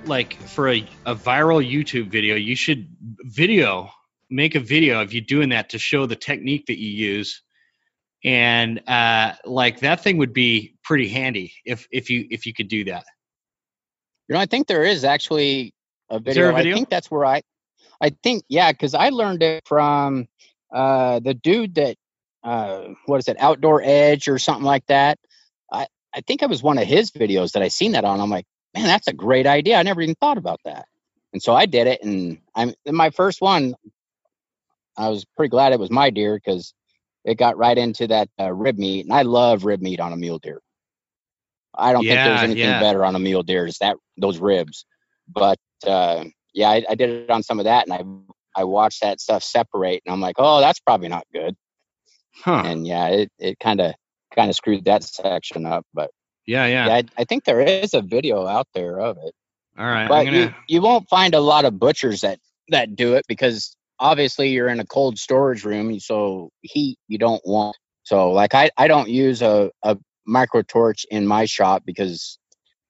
like 0.05 0.36
for 0.36 0.69
a, 0.69 0.88
a 1.05 1.15
viral 1.15 1.67
YouTube 1.67 2.09
video, 2.09 2.36
you 2.36 2.55
should 2.55 2.88
video 3.21 3.89
make 4.30 4.55
a 4.55 4.59
video 4.59 5.01
of 5.01 5.13
you 5.13 5.21
doing 5.21 5.49
that 5.49 5.69
to 5.69 5.80
show 5.80 6.05
the 6.05 6.15
technique 6.15 6.65
that 6.65 6.80
you 6.80 6.89
use 6.89 7.43
and 8.24 8.82
uh, 8.88 9.34
like 9.45 9.82
that 9.82 10.01
thing 10.01 10.17
would 10.17 10.34
be 10.34 10.76
pretty 10.84 11.07
handy 11.07 11.53
if 11.65 11.88
if 11.91 12.09
you 12.09 12.26
if 12.32 12.45
you 12.45 12.53
could 12.53 12.67
do 12.67 12.86
that 12.86 13.05
you 14.28 14.36
know 14.36 14.39
i 14.39 14.45
think 14.45 14.67
there 14.67 14.84
is 14.84 15.03
actually 15.03 15.74
a 16.09 16.19
video, 16.19 16.49
a 16.49 16.53
video? 16.53 16.74
i 16.74 16.76
think 16.76 16.89
that's 16.89 17.09
where 17.09 17.26
i 17.26 17.41
i 18.01 18.09
think 18.24 18.43
yeah 18.49 18.71
because 18.71 18.93
i 18.93 19.09
learned 19.09 19.43
it 19.43 19.63
from 19.65 20.28
uh 20.74 21.19
the 21.19 21.34
dude 21.34 21.76
that 21.76 21.95
uh 22.43 22.88
what 23.05 23.17
is 23.17 23.28
it 23.28 23.38
outdoor 23.39 23.82
edge 23.84 24.28
or 24.28 24.38
something 24.39 24.65
like 24.65 24.86
that 24.88 25.17
i 25.71 25.88
i 26.13 26.21
think 26.21 26.41
it 26.41 26.49
was 26.49 26.63
one 26.63 26.78
of 26.78 26.88
his 26.88 27.11
videos 27.11 27.53
that 27.53 27.63
i 27.63 27.67
seen 27.67 27.93
that 27.93 28.05
on 28.05 28.19
i'm 28.19 28.30
like 28.30 28.45
man 28.74 28.86
that's 28.86 29.07
a 29.07 29.13
great 29.13 29.47
idea 29.47 29.78
i 29.78 29.84
never 29.84 30.01
even 30.01 30.15
thought 30.15 30.38
about 30.38 30.59
that 30.65 30.86
and 31.32 31.41
so 31.41 31.53
i 31.55 31.65
did 31.65 31.88
it 31.88 32.03
and 32.03 32.39
i'm 32.55 32.74
my 32.86 33.09
first 33.09 33.41
one 33.41 33.76
I 34.97 35.09
was 35.09 35.26
pretty 35.36 35.49
glad 35.49 35.74
it 35.74 35.80
was 35.80 35.91
my 35.91 36.09
deer 36.09 36.36
because 36.36 36.74
it 37.26 37.36
got 37.36 37.57
right 37.57 37.78
into 37.78 38.07
that 38.07 38.30
uh, 38.39 38.51
rib 38.51 38.78
meat, 38.78 39.05
and 39.05 39.13
I 39.13 39.24
love 39.24 39.65
rib 39.65 39.82
meat 39.82 39.99
on 39.99 40.13
a 40.13 40.17
mule 40.17 40.39
deer. 40.39 40.61
I 41.76 41.93
don't 41.93 42.03
yeah, 42.03 42.13
think 42.13 42.26
there's 42.26 42.43
anything 42.43 42.69
yeah. 42.69 42.80
better 42.80 43.03
on 43.03 43.15
a 43.15 43.19
mule 43.19 43.43
deer 43.43 43.65
is 43.65 43.78
that 43.80 43.97
those 44.17 44.39
ribs. 44.39 44.86
But 45.28 45.57
uh, 45.86 46.26
yeah, 46.53 46.69
I, 46.69 46.86
I, 46.89 46.95
did 46.95 47.09
it 47.09 47.30
on 47.30 47.43
some 47.43 47.59
of 47.59 47.65
that, 47.65 47.88
and 47.88 47.93
I 47.93 48.61
I 48.61 48.63
watched 48.65 49.01
that 49.01 49.19
stuff 49.19 49.43
separate, 49.43 50.01
and 50.05 50.13
I'm 50.13 50.21
like, 50.21 50.36
oh, 50.38 50.59
that's 50.59 50.80
probably 50.80 51.07
not 51.07 51.26
good. 51.34 51.55
Huh. 52.43 52.63
And 52.65 52.86
yeah, 52.86 53.07
it 53.07 53.32
it 53.39 53.59
kind 53.59 53.82
of 53.82 53.93
kind 54.36 54.49
of 54.49 54.55
screwed 54.55 54.86
that 54.86 55.03
section 55.03 55.65
up. 55.65 55.86
But 55.93 56.11
yeah, 56.45 56.65
yeah, 56.65 56.88
yeah 56.88 56.93
I, 56.95 57.03
I, 57.17 57.24
think 57.24 57.45
there 57.45 57.61
is 57.61 57.93
a 57.93 58.01
video 58.01 58.45
out 58.45 58.67
there 58.74 58.99
of 58.99 59.17
it. 59.17 59.34
All 59.78 59.86
right, 59.86 60.07
but 60.07 60.26
gonna... 60.26 60.38
you 60.38 60.53
you 60.67 60.82
won't 60.82 61.09
find 61.09 61.34
a 61.34 61.39
lot 61.39 61.65
of 61.65 61.80
butchers 61.80 62.21
that 62.21 62.39
that 62.69 62.95
do 62.95 63.15
it 63.15 63.26
because 63.28 63.76
obviously 63.99 64.49
you're 64.49 64.67
in 64.67 64.80
a 64.80 64.86
cold 64.86 65.17
storage 65.17 65.63
room, 65.63 65.99
so 65.99 66.49
heat 66.61 66.97
you 67.07 67.17
don't 67.17 67.41
want. 67.45 67.76
So 68.03 68.32
like 68.32 68.53
I, 68.53 68.69
I 68.78 68.88
don't 68.88 69.09
use 69.09 69.41
a, 69.41 69.71
a 69.82 69.97
micro 70.26 70.61
torch 70.61 71.05
in 71.09 71.28
my 71.28 71.45
shop 71.45 71.84
because 71.86 72.38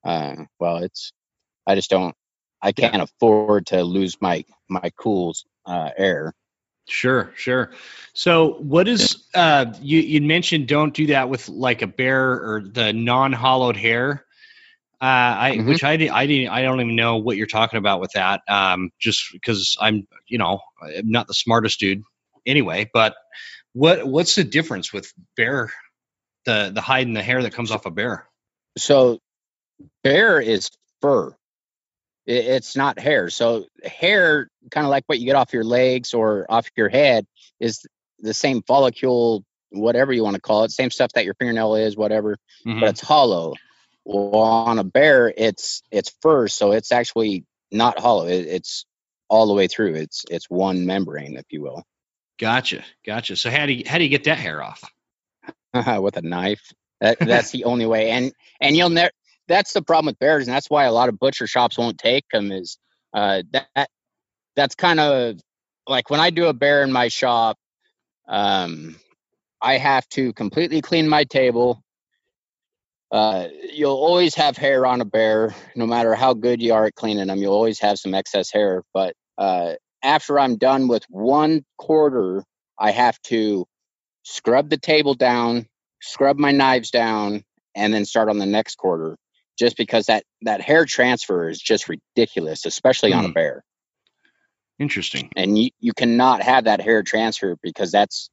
uh 0.04 0.36
well 0.60 0.78
it's 0.78 1.12
I 1.66 1.76
just 1.76 1.90
don't 1.90 2.16
I 2.64 2.72
can't 2.72 2.96
yeah. 2.96 3.04
afford 3.04 3.68
to 3.68 3.84
lose 3.84 4.22
my 4.22 4.46
my 4.70 4.92
cools 4.98 5.46
uh, 5.66 5.90
air. 5.98 6.34
Sure, 6.88 7.32
sure. 7.36 7.72
So, 8.14 8.54
what 8.54 8.88
is 8.88 9.24
uh, 9.34 9.74
you 9.82 10.00
you 10.00 10.22
mentioned? 10.22 10.68
Don't 10.68 10.94
do 10.94 11.08
that 11.08 11.30
with 11.30 11.50
like 11.50 11.82
a 11.82 11.88
bear 11.88 12.32
or 12.32 12.64
the 12.66 12.94
non-hollowed 12.94 13.76
hair. 13.78 14.26
Uh, 15.02 15.06
I 15.06 15.56
mm-hmm. 15.58 15.70
which 15.70 15.84
I 15.84 15.94
I 16.12 16.26
didn't 16.26 16.50
I 16.50 16.62
don't 16.62 16.80
even 16.80 16.96
know 16.96 17.18
what 17.18 17.36
you're 17.36 17.48
talking 17.48 17.78
about 17.78 18.00
with 18.00 18.12
that. 18.14 18.42
Um, 18.48 18.92
just 19.00 19.32
because 19.34 19.78
I'm 19.80 20.08
you 20.28 20.38
know 20.38 20.60
I'm 20.82 21.12
not 21.12 21.28
the 21.28 21.34
smartest 21.34 21.80
dude 21.80 22.04
anyway. 22.46 22.90
But 22.94 23.16
what 23.74 24.08
what's 24.08 24.36
the 24.36 24.46
difference 24.46 24.94
with 24.94 25.12
bear 25.36 25.72
the 26.46 26.72
the 26.74 26.82
hide 26.82 27.08
and 27.08 27.16
the 27.16 27.24
hair 27.24 27.42
that 27.42 27.54
comes 27.54 27.72
off 27.72 27.86
a 27.86 27.92
bear? 27.92 28.28
So 28.78 29.20
bear 30.04 30.40
is 30.40 30.72
fur. 31.02 31.36
it's 32.26 32.78
not 32.78 33.00
hair. 33.00 33.30
So 33.30 33.66
hair, 33.84 34.50
kind 34.72 34.86
of 34.86 34.92
like 34.92 35.04
what 35.08 35.20
you 35.20 35.26
get 35.26 35.36
off 35.36 35.54
your 35.54 35.66
legs 35.66 36.14
or 36.14 36.46
off 36.50 36.70
your 36.78 36.88
head, 36.90 37.26
is 37.60 37.86
the 38.20 38.34
same 38.34 38.62
follicle, 38.64 39.44
whatever 39.72 40.14
you 40.14 40.24
want 40.24 40.36
to 40.36 40.42
call 40.42 40.64
it, 40.64 40.72
same 40.72 40.90
stuff 40.90 41.12
that 41.14 41.26
your 41.26 41.34
fingernail 41.34 41.76
is, 41.76 41.98
whatever, 41.98 42.38
mm-hmm. 42.66 42.80
but 42.80 42.90
it's 42.90 43.02
hollow. 43.02 43.56
Well, 44.06 44.36
on 44.36 44.80
a 44.80 44.84
bear, 44.84 45.34
it's 45.36 45.82
it's 45.92 46.14
fur, 46.22 46.48
so 46.48 46.72
it's 46.72 46.92
actually 46.92 47.46
not 47.72 48.00
hollow. 48.00 48.26
It, 48.28 48.48
it's 48.48 48.86
all 49.30 49.48
the 49.48 49.54
way 49.54 49.68
through. 49.68 49.96
It's 49.96 50.26
it's 50.30 50.50
one 50.50 50.86
membrane, 50.86 51.38
if 51.38 51.46
you 51.50 51.62
will. 51.62 51.84
Gotcha, 52.40 52.84
gotcha. 53.06 53.36
So 53.36 53.50
how 53.50 53.66
do 53.66 53.74
you 53.74 53.84
how 53.88 53.98
do 53.98 54.04
you 54.04 54.10
get 54.10 54.26
that 54.26 54.38
hair 54.38 54.62
off? 54.64 54.84
with 56.02 56.18
a 56.18 56.22
knife. 56.22 56.72
That, 57.02 57.18
that's 57.22 57.52
the 57.52 57.66
only 57.66 57.86
way. 57.86 58.12
And 58.12 58.32
and 58.60 58.76
you'll 58.76 58.90
never. 58.90 59.12
That's 59.48 59.74
the 59.74 59.82
problem 59.82 60.08
with 60.08 60.20
bears, 60.20 60.48
and 60.48 60.56
that's 60.56 60.70
why 60.70 60.86
a 60.86 60.92
lot 60.92 61.10
of 61.10 61.20
butcher 61.20 61.48
shops 61.48 61.78
won't 61.78 61.98
take 61.98 62.26
them. 62.32 62.52
Is 62.52 62.78
uh, 63.14 63.44
that 63.52 63.90
that's 64.56 64.76
kind 64.76 65.00
of 65.00 65.40
like 65.88 66.10
when 66.10 66.20
I 66.20 66.30
do 66.30 66.46
a 66.46 66.54
bear 66.54 66.84
in 66.84 66.92
my 66.92 67.10
shop. 67.10 67.58
Um, 68.28 68.96
I 69.62 69.78
have 69.78 70.08
to 70.10 70.34
completely 70.34 70.82
clean 70.82 71.08
my 71.08 71.24
table, 71.24 71.84
uh, 73.14 73.48
you'll 73.72 73.92
always 73.92 74.34
have 74.34 74.58
hair 74.58 74.88
on 74.88 75.00
a 75.00 75.06
bear, 75.06 75.54
no 75.76 75.86
matter 75.86 76.16
how 76.16 76.34
good 76.34 76.60
you 76.64 76.74
are 76.74 76.86
at 76.86 76.96
cleaning 76.96 77.28
them. 77.28 77.38
You'll 77.38 77.54
always 77.54 77.80
have 77.80 78.00
some 78.00 78.16
excess 78.16 78.52
hair. 78.52 78.82
But 78.92 79.14
uh, 79.38 79.74
after 80.04 80.40
I'm 80.40 80.58
done 80.58 80.88
with 80.88 81.04
one 81.10 81.64
quarter, 81.78 82.44
I 82.80 82.90
have 82.90 83.22
to 83.26 83.68
scrub 84.24 84.70
the 84.70 84.78
table 84.78 85.14
down, 85.14 85.68
scrub 86.02 86.38
my 86.38 86.52
knives 86.52 86.90
down, 86.92 87.44
and 87.76 87.94
then 87.94 88.06
start 88.06 88.30
on 88.30 88.40
the 88.40 88.46
next 88.46 88.78
quarter. 88.78 89.18
Just 89.58 89.78
because 89.78 90.08
that 90.08 90.24
that 90.42 90.62
hair 90.62 90.86
transfer 90.86 91.48
is 91.48 91.60
just 91.60 91.88
ridiculous, 91.88 92.66
especially 92.66 93.12
mm. 93.12 93.18
on 93.18 93.26
a 93.26 93.28
hmm. 93.28 93.34
bear. 93.34 93.64
Interesting. 94.80 95.30
And 95.36 95.58
you, 95.58 95.70
you 95.80 95.94
cannot 95.94 96.42
have 96.42 96.64
that 96.64 96.82
hair 96.82 97.04
transfer 97.04 97.56
because 97.62 97.92
that's 97.92 98.32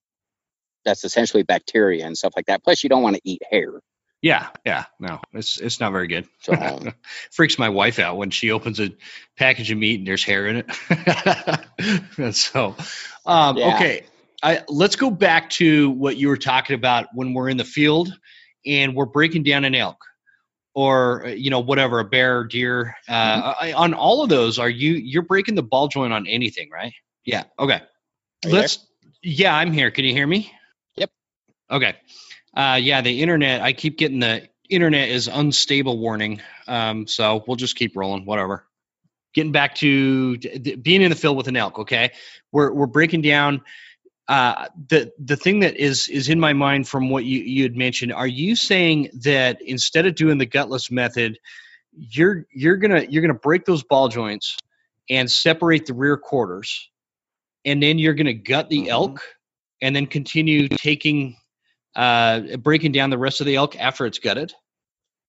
that's 0.84 1.05
essentially 1.05 1.43
bacteria 1.43 2.07
and 2.07 2.16
stuff 2.16 2.32
like 2.34 2.47
that. 2.47 2.64
Plus, 2.64 2.82
you 2.82 2.88
don't 2.88 3.03
want 3.03 3.16
to 3.16 3.22
eat 3.24 3.43
hair. 3.51 3.80
Yeah, 4.22 4.49
yeah, 4.66 4.84
no, 4.99 5.20
it's 5.32 5.59
it's 5.59 5.80
not 5.80 5.93
very 5.93 6.07
good. 6.07 6.26
So, 6.41 6.53
um, 6.53 6.95
Freaks 7.30 7.59
my 7.59 7.70
wife 7.70 7.99
out 7.99 8.18
when 8.18 8.30
she 8.30 8.51
opens 8.51 8.78
a 8.78 8.91
package 9.36 9.70
of 9.70 9.78
meat 9.78 9.99
and 9.99 10.07
there's 10.07 10.24
hair 10.24 10.47
in 10.47 10.64
it. 10.66 12.34
so, 12.34 12.76
um, 13.24 13.57
yeah. 13.57 13.74
okay, 13.74 14.05
I, 14.43 14.62
let's 14.68 14.97
go 14.97 15.11
back 15.11 15.51
to 15.51 15.91
what 15.91 16.16
you 16.16 16.28
were 16.28 16.36
talking 16.36 16.74
about 16.74 17.09
when 17.14 17.34
we're 17.34 17.49
in 17.49 17.57
the 17.57 17.64
field 17.64 18.12
and 18.66 18.95
we're 18.95 19.07
breaking 19.07 19.43
down 19.43 19.64
an 19.64 19.74
elk 19.74 19.99
or 20.74 21.24
you 21.36 21.51
know 21.51 21.61
whatever 21.61 22.01
a 22.01 22.05
bear, 22.05 22.45
deer. 22.45 22.95
Uh, 23.09 23.12
mm-hmm. 23.12 23.64
I, 23.64 23.72
on 23.72 23.95
all 23.95 24.22
of 24.22 24.28
those, 24.28 24.59
are 24.59 24.68
you 24.68 24.93
you're 24.93 25.22
breaking 25.22 25.55
the 25.55 25.62
ball 25.62 25.88
joint 25.88 26.12
on 26.12 26.26
anything, 26.26 26.70
right? 26.70 26.93
Yeah. 27.24 27.45
Okay. 27.59 27.80
Let's. 28.45 28.86
Yeah, 29.22 29.55
I'm 29.55 29.72
here. 29.72 29.91
Can 29.91 30.05
you 30.05 30.14
hear 30.14 30.26
me? 30.26 30.51
Yep. 30.97 31.11
Okay. 31.70 31.97
Uh, 32.55 32.78
yeah, 32.80 33.03
the 33.03 33.22
internet. 33.22 33.61
I 33.61 33.72
keep 33.72 33.99
getting 33.99 34.20
the 34.20 34.49
internet 34.68 35.11
is 35.11 35.28
unstable 35.28 35.99
warning. 35.99 36.41
Um, 36.66 37.07
so 37.07 37.45
we'll 37.47 37.57
just 37.57 37.76
keep 37.76 37.97
rolling. 37.97 38.24
Whatever. 38.24 38.66
Getting 39.34 39.53
back 39.53 39.76
to 39.76 40.36
d- 40.36 40.76
being 40.76 41.03
in 41.03 41.11
the 41.11 41.16
field 41.16 41.36
with 41.36 41.49
an 41.49 41.57
elk. 41.57 41.80
Okay, 41.80 42.12
we're 42.53 42.72
we're 42.72 42.86
breaking 42.86 43.22
down. 43.22 43.62
Uh, 44.30 44.68
the 44.88 45.10
the 45.18 45.34
thing 45.34 45.58
that 45.58 45.76
is 45.76 46.08
is 46.08 46.28
in 46.28 46.38
my 46.38 46.52
mind 46.52 46.86
from 46.86 47.10
what 47.10 47.24
you 47.24 47.40
you 47.40 47.64
had 47.64 47.76
mentioned. 47.76 48.12
Are 48.12 48.28
you 48.28 48.54
saying 48.54 49.10
that 49.24 49.60
instead 49.60 50.06
of 50.06 50.14
doing 50.14 50.38
the 50.38 50.46
gutless 50.46 50.88
method, 50.88 51.36
you're 51.92 52.46
you're 52.54 52.76
gonna 52.76 53.04
you're 53.08 53.22
gonna 53.22 53.34
break 53.34 53.64
those 53.64 53.82
ball 53.82 54.06
joints 54.06 54.56
and 55.10 55.28
separate 55.28 55.86
the 55.86 55.94
rear 55.94 56.16
quarters, 56.16 56.88
and 57.64 57.82
then 57.82 57.98
you're 57.98 58.14
gonna 58.14 58.32
gut 58.32 58.68
the 58.68 58.82
mm-hmm. 58.82 58.90
elk, 58.90 59.20
and 59.82 59.96
then 59.96 60.06
continue 60.06 60.68
taking 60.68 61.36
uh, 61.96 62.56
breaking 62.58 62.92
down 62.92 63.10
the 63.10 63.18
rest 63.18 63.40
of 63.40 63.46
the 63.46 63.56
elk 63.56 63.76
after 63.80 64.06
it's 64.06 64.20
gutted? 64.20 64.54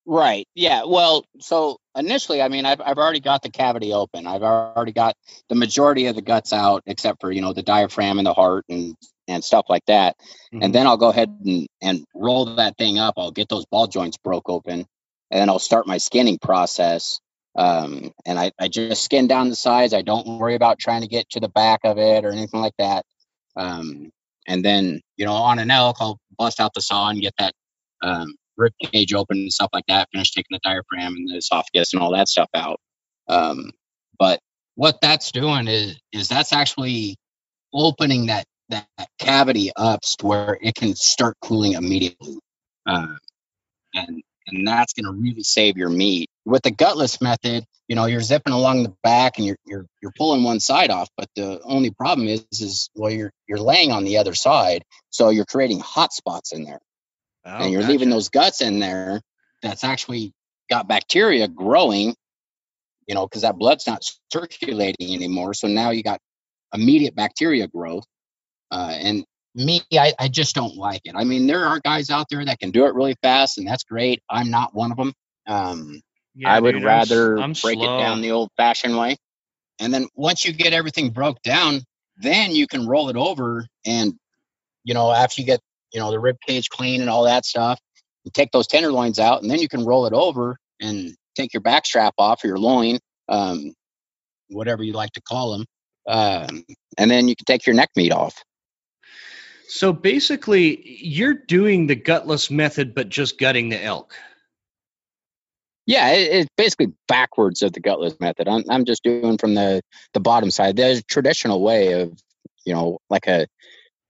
Right. 0.05 0.47
Yeah. 0.55 0.83
Well, 0.85 1.25
so 1.39 1.77
initially, 1.95 2.41
I 2.41 2.47
mean, 2.47 2.65
I've, 2.65 2.81
I've 2.81 2.97
already 2.97 3.19
got 3.19 3.43
the 3.43 3.51
cavity 3.51 3.93
open. 3.93 4.25
I've 4.25 4.41
already 4.41 4.93
got 4.93 5.15
the 5.47 5.55
majority 5.55 6.07
of 6.07 6.15
the 6.15 6.21
guts 6.21 6.53
out, 6.53 6.83
except 6.87 7.21
for, 7.21 7.31
you 7.31 7.41
know, 7.41 7.53
the 7.53 7.61
diaphragm 7.61 8.17
and 8.17 8.25
the 8.25 8.33
heart 8.33 8.65
and, 8.67 8.95
and 9.27 9.43
stuff 9.43 9.65
like 9.69 9.85
that. 9.85 10.17
Mm-hmm. 10.53 10.63
And 10.63 10.75
then 10.75 10.87
I'll 10.87 10.97
go 10.97 11.09
ahead 11.09 11.29
and, 11.45 11.67
and 11.81 12.05
roll 12.15 12.55
that 12.55 12.77
thing 12.77 12.97
up. 12.97 13.15
I'll 13.17 13.31
get 13.31 13.47
those 13.47 13.65
ball 13.65 13.87
joints 13.87 14.17
broke 14.17 14.49
open 14.49 14.85
and 15.29 15.41
then 15.41 15.49
I'll 15.49 15.59
start 15.59 15.87
my 15.87 15.97
skinning 15.97 16.39
process. 16.39 17.19
Um, 17.55 18.11
and 18.25 18.39
I, 18.39 18.51
I 18.59 18.69
just 18.69 19.03
skin 19.03 19.27
down 19.27 19.49
the 19.49 19.55
sides. 19.55 19.93
I 19.93 20.01
don't 20.01 20.39
worry 20.39 20.55
about 20.55 20.79
trying 20.79 21.01
to 21.01 21.07
get 21.07 21.29
to 21.31 21.39
the 21.39 21.49
back 21.49 21.81
of 21.83 21.97
it 21.97 22.25
or 22.25 22.31
anything 22.31 22.59
like 22.59 22.75
that. 22.79 23.05
Um, 23.55 24.09
and 24.47 24.65
then, 24.65 25.01
you 25.17 25.25
know, 25.25 25.33
on 25.33 25.59
an 25.59 25.69
elk, 25.69 25.97
I'll 25.99 26.17
bust 26.37 26.59
out 26.59 26.73
the 26.73 26.81
saw 26.81 27.09
and 27.09 27.21
get 27.21 27.33
that 27.37 27.53
um, 28.01 28.35
rib 28.61 28.73
cage 28.81 29.13
open 29.13 29.37
and 29.37 29.53
stuff 29.53 29.69
like 29.73 29.85
that. 29.87 30.09
Finish 30.13 30.31
taking 30.31 30.55
the 30.55 30.59
diaphragm 30.63 31.15
and 31.15 31.29
the 31.29 31.37
esophagus 31.37 31.93
and 31.93 32.01
all 32.01 32.13
that 32.13 32.29
stuff 32.29 32.49
out. 32.55 32.79
Um, 33.27 33.71
but 34.17 34.39
what 34.75 34.99
that's 35.01 35.31
doing 35.31 35.67
is 35.67 35.99
is 36.13 36.27
that's 36.27 36.53
actually 36.53 37.17
opening 37.73 38.27
that 38.27 38.45
that 38.69 38.87
cavity 39.19 39.71
up 39.75 40.01
to 40.01 40.25
where 40.25 40.57
it 40.61 40.75
can 40.75 40.95
start 40.95 41.35
cooling 41.41 41.73
immediately, 41.73 42.39
uh, 42.87 43.15
and 43.93 44.21
and 44.47 44.67
that's 44.67 44.93
going 44.93 45.05
to 45.05 45.11
really 45.11 45.43
save 45.43 45.77
your 45.77 45.89
meat. 45.89 46.29
With 46.45 46.63
the 46.63 46.71
gutless 46.71 47.21
method, 47.21 47.65
you 47.87 47.95
know, 47.95 48.05
you're 48.05 48.21
zipping 48.21 48.53
along 48.53 48.83
the 48.83 48.93
back 49.03 49.37
and 49.37 49.45
you're 49.45 49.57
you're 49.65 49.85
you're 50.01 50.13
pulling 50.17 50.43
one 50.43 50.59
side 50.59 50.89
off, 50.89 51.09
but 51.17 51.27
the 51.35 51.61
only 51.63 51.91
problem 51.91 52.27
is 52.27 52.45
is 52.53 52.89
well 52.95 53.11
you're 53.11 53.31
you're 53.47 53.59
laying 53.59 53.91
on 53.91 54.03
the 54.05 54.17
other 54.17 54.33
side, 54.35 54.83
so 55.09 55.29
you're 55.29 55.45
creating 55.45 55.79
hot 55.79 56.13
spots 56.13 56.53
in 56.53 56.63
there. 56.63 56.79
Oh, 57.45 57.57
and 57.57 57.71
you're 57.71 57.81
gotcha. 57.81 57.91
leaving 57.91 58.09
those 58.09 58.29
guts 58.29 58.61
in 58.61 58.79
there 58.79 59.21
that's 59.61 59.83
actually 59.83 60.33
got 60.69 60.87
bacteria 60.87 61.47
growing 61.47 62.15
you 63.07 63.15
know, 63.15 63.27
because 63.27 63.41
that 63.41 63.57
blood's 63.57 63.87
not 63.87 64.09
circulating 64.31 65.13
anymore. 65.13 65.53
So 65.53 65.67
now 65.67 65.89
you 65.89 66.03
got 66.03 66.19
immediate 66.73 67.13
bacteria 67.13 67.67
growth. 67.67 68.05
Uh, 68.71 68.93
and 68.93 69.25
me, 69.53 69.81
I, 69.93 70.13
I 70.17 70.29
just 70.29 70.55
don't 70.55 70.77
like 70.77 71.01
it. 71.03 71.13
I 71.15 71.25
mean, 71.25 71.45
there 71.45 71.65
are 71.65 71.81
guys 71.83 72.09
out 72.09 72.27
there 72.29 72.45
that 72.45 72.59
can 72.59 72.71
do 72.71 72.85
it 72.85 72.93
really 72.95 73.17
fast, 73.21 73.57
and 73.57 73.67
that's 73.67 73.83
great. 73.83 74.21
I'm 74.29 74.49
not 74.49 74.73
one 74.73 74.91
of 74.91 74.97
them. 74.97 75.13
Um, 75.45 76.01
yeah, 76.35 76.53
I 76.53 76.61
would 76.61 76.71
dude, 76.71 76.83
rather 76.83 77.35
I'm, 77.35 77.43
I'm 77.43 77.53
break 77.53 77.79
slow. 77.79 77.97
it 77.97 77.99
down 77.99 78.21
the 78.21 78.31
old 78.31 78.49
fashioned 78.55 78.97
way. 78.97 79.17
And 79.79 79.93
then 79.93 80.07
once 80.15 80.45
you 80.45 80.53
get 80.53 80.71
everything 80.71 81.09
broke 81.09 81.41
down, 81.41 81.81
then 82.15 82.51
you 82.51 82.65
can 82.67 82.87
roll 82.87 83.09
it 83.09 83.17
over 83.17 83.65
and, 83.85 84.13
you 84.85 84.93
know, 84.93 85.11
after 85.11 85.41
you 85.41 85.47
get, 85.47 85.59
you 85.93 85.99
know, 85.99 86.11
the 86.11 86.19
rib 86.19 86.37
cage 86.45 86.69
clean 86.69 87.01
and 87.01 87.09
all 87.09 87.23
that 87.23 87.45
stuff, 87.45 87.79
you 88.23 88.31
take 88.33 88.51
those 88.51 88.67
tenderloins 88.67 89.19
out 89.19 89.41
and 89.41 89.49
then 89.49 89.59
you 89.59 89.67
can 89.67 89.85
roll 89.85 90.05
it 90.05 90.13
over 90.13 90.57
and 90.79 91.15
take 91.35 91.53
your 91.53 91.61
back 91.61 91.85
strap 91.85 92.13
off 92.17 92.43
or 92.43 92.47
your 92.47 92.59
loin, 92.59 92.99
um, 93.29 93.73
whatever 94.49 94.83
you 94.83 94.93
like 94.93 95.11
to 95.13 95.21
call 95.21 95.57
them. 95.57 95.65
Um, 96.07 96.63
and 96.97 97.09
then 97.09 97.27
you 97.27 97.35
can 97.35 97.45
take 97.45 97.65
your 97.65 97.75
neck 97.75 97.89
meat 97.95 98.11
off. 98.11 98.43
So 99.67 99.93
basically, 99.93 100.81
you're 101.01 101.33
doing 101.33 101.87
the 101.87 101.95
gutless 101.95 102.51
method, 102.51 102.93
but 102.93 103.07
just 103.07 103.37
gutting 103.37 103.69
the 103.69 103.81
elk. 103.81 104.15
Yeah, 105.85 106.11
it, 106.11 106.31
it's 106.31 106.49
basically 106.57 106.93
backwards 107.07 107.61
of 107.61 107.71
the 107.73 107.79
gutless 107.79 108.19
method. 108.19 108.47
I'm, 108.47 108.63
I'm 108.69 108.85
just 108.85 109.03
doing 109.03 109.37
from 109.37 109.55
the, 109.55 109.81
the 110.13 110.19
bottom 110.19 110.51
side. 110.51 110.75
There's 110.75 111.03
traditional 111.03 111.61
way 111.61 112.01
of, 112.01 112.19
you 112.65 112.73
know, 112.73 112.99
like 113.09 113.27
a 113.27 113.47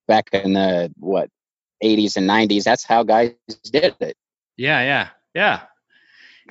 back 0.08 0.30
in 0.34 0.54
the 0.54 0.92
what 0.98 1.30
80s 1.84 2.18
and 2.18 2.30
90s. 2.30 2.64
That's 2.64 2.84
how 2.84 3.04
guys 3.04 3.34
did 3.72 3.96
it. 4.00 4.18
Yeah, 4.58 4.82
yeah, 4.82 5.10
yeah. 5.34 5.62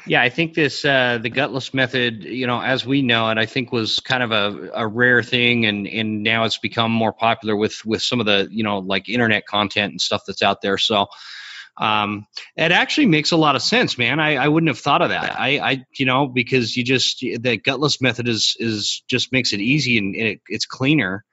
Yeah, 0.07 0.23
I 0.23 0.31
think 0.31 0.55
this 0.55 0.85
uh, 0.85 1.19
the 1.21 1.29
gutless 1.29 1.75
method, 1.75 2.25
you 2.25 2.47
know, 2.47 2.61
as 2.61 2.87
we 2.87 3.03
know 3.03 3.29
it, 3.29 3.39
I 3.39 3.47
think 3.47 3.71
was 3.71 4.01
kind 4.01 4.23
of 4.23 4.33
a, 4.33 4.71
a 4.75 4.87
rare 4.87 5.23
thing, 5.23 5.67
and 5.67 5.87
and 5.87 6.23
now 6.23 6.45
it's 6.45 6.59
become 6.59 6.91
more 6.91 7.13
popular 7.13 7.55
with 7.55 7.85
with 7.85 8.03
some 8.03 8.21
of 8.21 8.27
the 8.27 8.49
you 8.51 8.65
know 8.65 8.79
like 8.79 9.09
internet 9.09 9.47
content 9.47 9.93
and 9.93 10.01
stuff 10.01 10.23
that's 10.27 10.43
out 10.43 10.63
there. 10.63 10.79
So, 10.79 11.09
um, 11.77 12.27
it 12.57 12.73
actually 12.73 13.07
makes 13.07 13.33
a 13.33 13.37
lot 13.37 13.57
of 13.57 13.63
sense, 13.63 13.99
man. 13.99 14.21
I, 14.21 14.37
I 14.37 14.49
wouldn't 14.49 14.69
have 14.69 14.79
thought 14.79 15.03
of 15.03 15.11
that. 15.11 15.39
I, 15.39 15.59
I, 15.59 15.85
you 15.97 16.07
know, 16.07 16.27
because 16.27 16.77
you 16.77 16.85
just 16.85 17.21
the 17.21 17.57
gutless 17.57 18.01
method 18.01 18.29
is 18.29 18.57
is 18.59 19.03
just 19.09 19.33
makes 19.33 19.53
it 19.53 19.61
easy 19.61 19.99
and, 19.99 20.15
it, 20.15 20.41
it's 20.47 20.67
cleaner. 20.67 21.25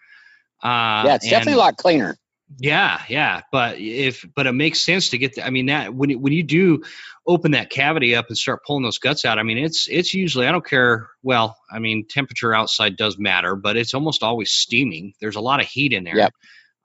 Uh, 0.63 1.03
yeah, 1.05 1.15
it's 1.15 1.25
and, 1.25 1.31
definitely 1.31 1.53
a 1.53 1.57
lot 1.57 1.77
cleaner. 1.77 2.17
Yeah, 2.59 3.01
yeah, 3.09 3.41
but 3.51 3.77
if 3.77 4.25
but 4.33 4.47
it 4.47 4.53
makes 4.53 4.79
sense 4.79 5.09
to 5.09 5.17
get. 5.17 5.35
The, 5.35 5.45
I 5.45 5.49
mean 5.49 5.65
that 5.65 5.93
when 5.93 6.11
when 6.21 6.31
you 6.31 6.43
do 6.43 6.83
open 7.27 7.51
that 7.51 7.69
cavity 7.69 8.15
up 8.15 8.27
and 8.29 8.37
start 8.37 8.63
pulling 8.65 8.83
those 8.83 8.99
guts 8.99 9.25
out, 9.25 9.37
I 9.37 9.43
mean 9.43 9.57
it's 9.57 9.87
it's 9.89 10.13
usually 10.13 10.47
I 10.47 10.53
don't 10.53 10.65
care. 10.65 11.09
Well, 11.21 11.57
I 11.69 11.79
mean 11.79 12.07
temperature 12.07 12.55
outside 12.55 12.95
does 12.95 13.17
matter, 13.17 13.55
but 13.55 13.75
it's 13.75 13.93
almost 13.93 14.23
always 14.23 14.49
steaming. 14.49 15.13
There's 15.19 15.35
a 15.35 15.41
lot 15.41 15.59
of 15.59 15.67
heat 15.67 15.91
in 15.91 16.05
there, 16.05 16.15
yep. 16.15 16.33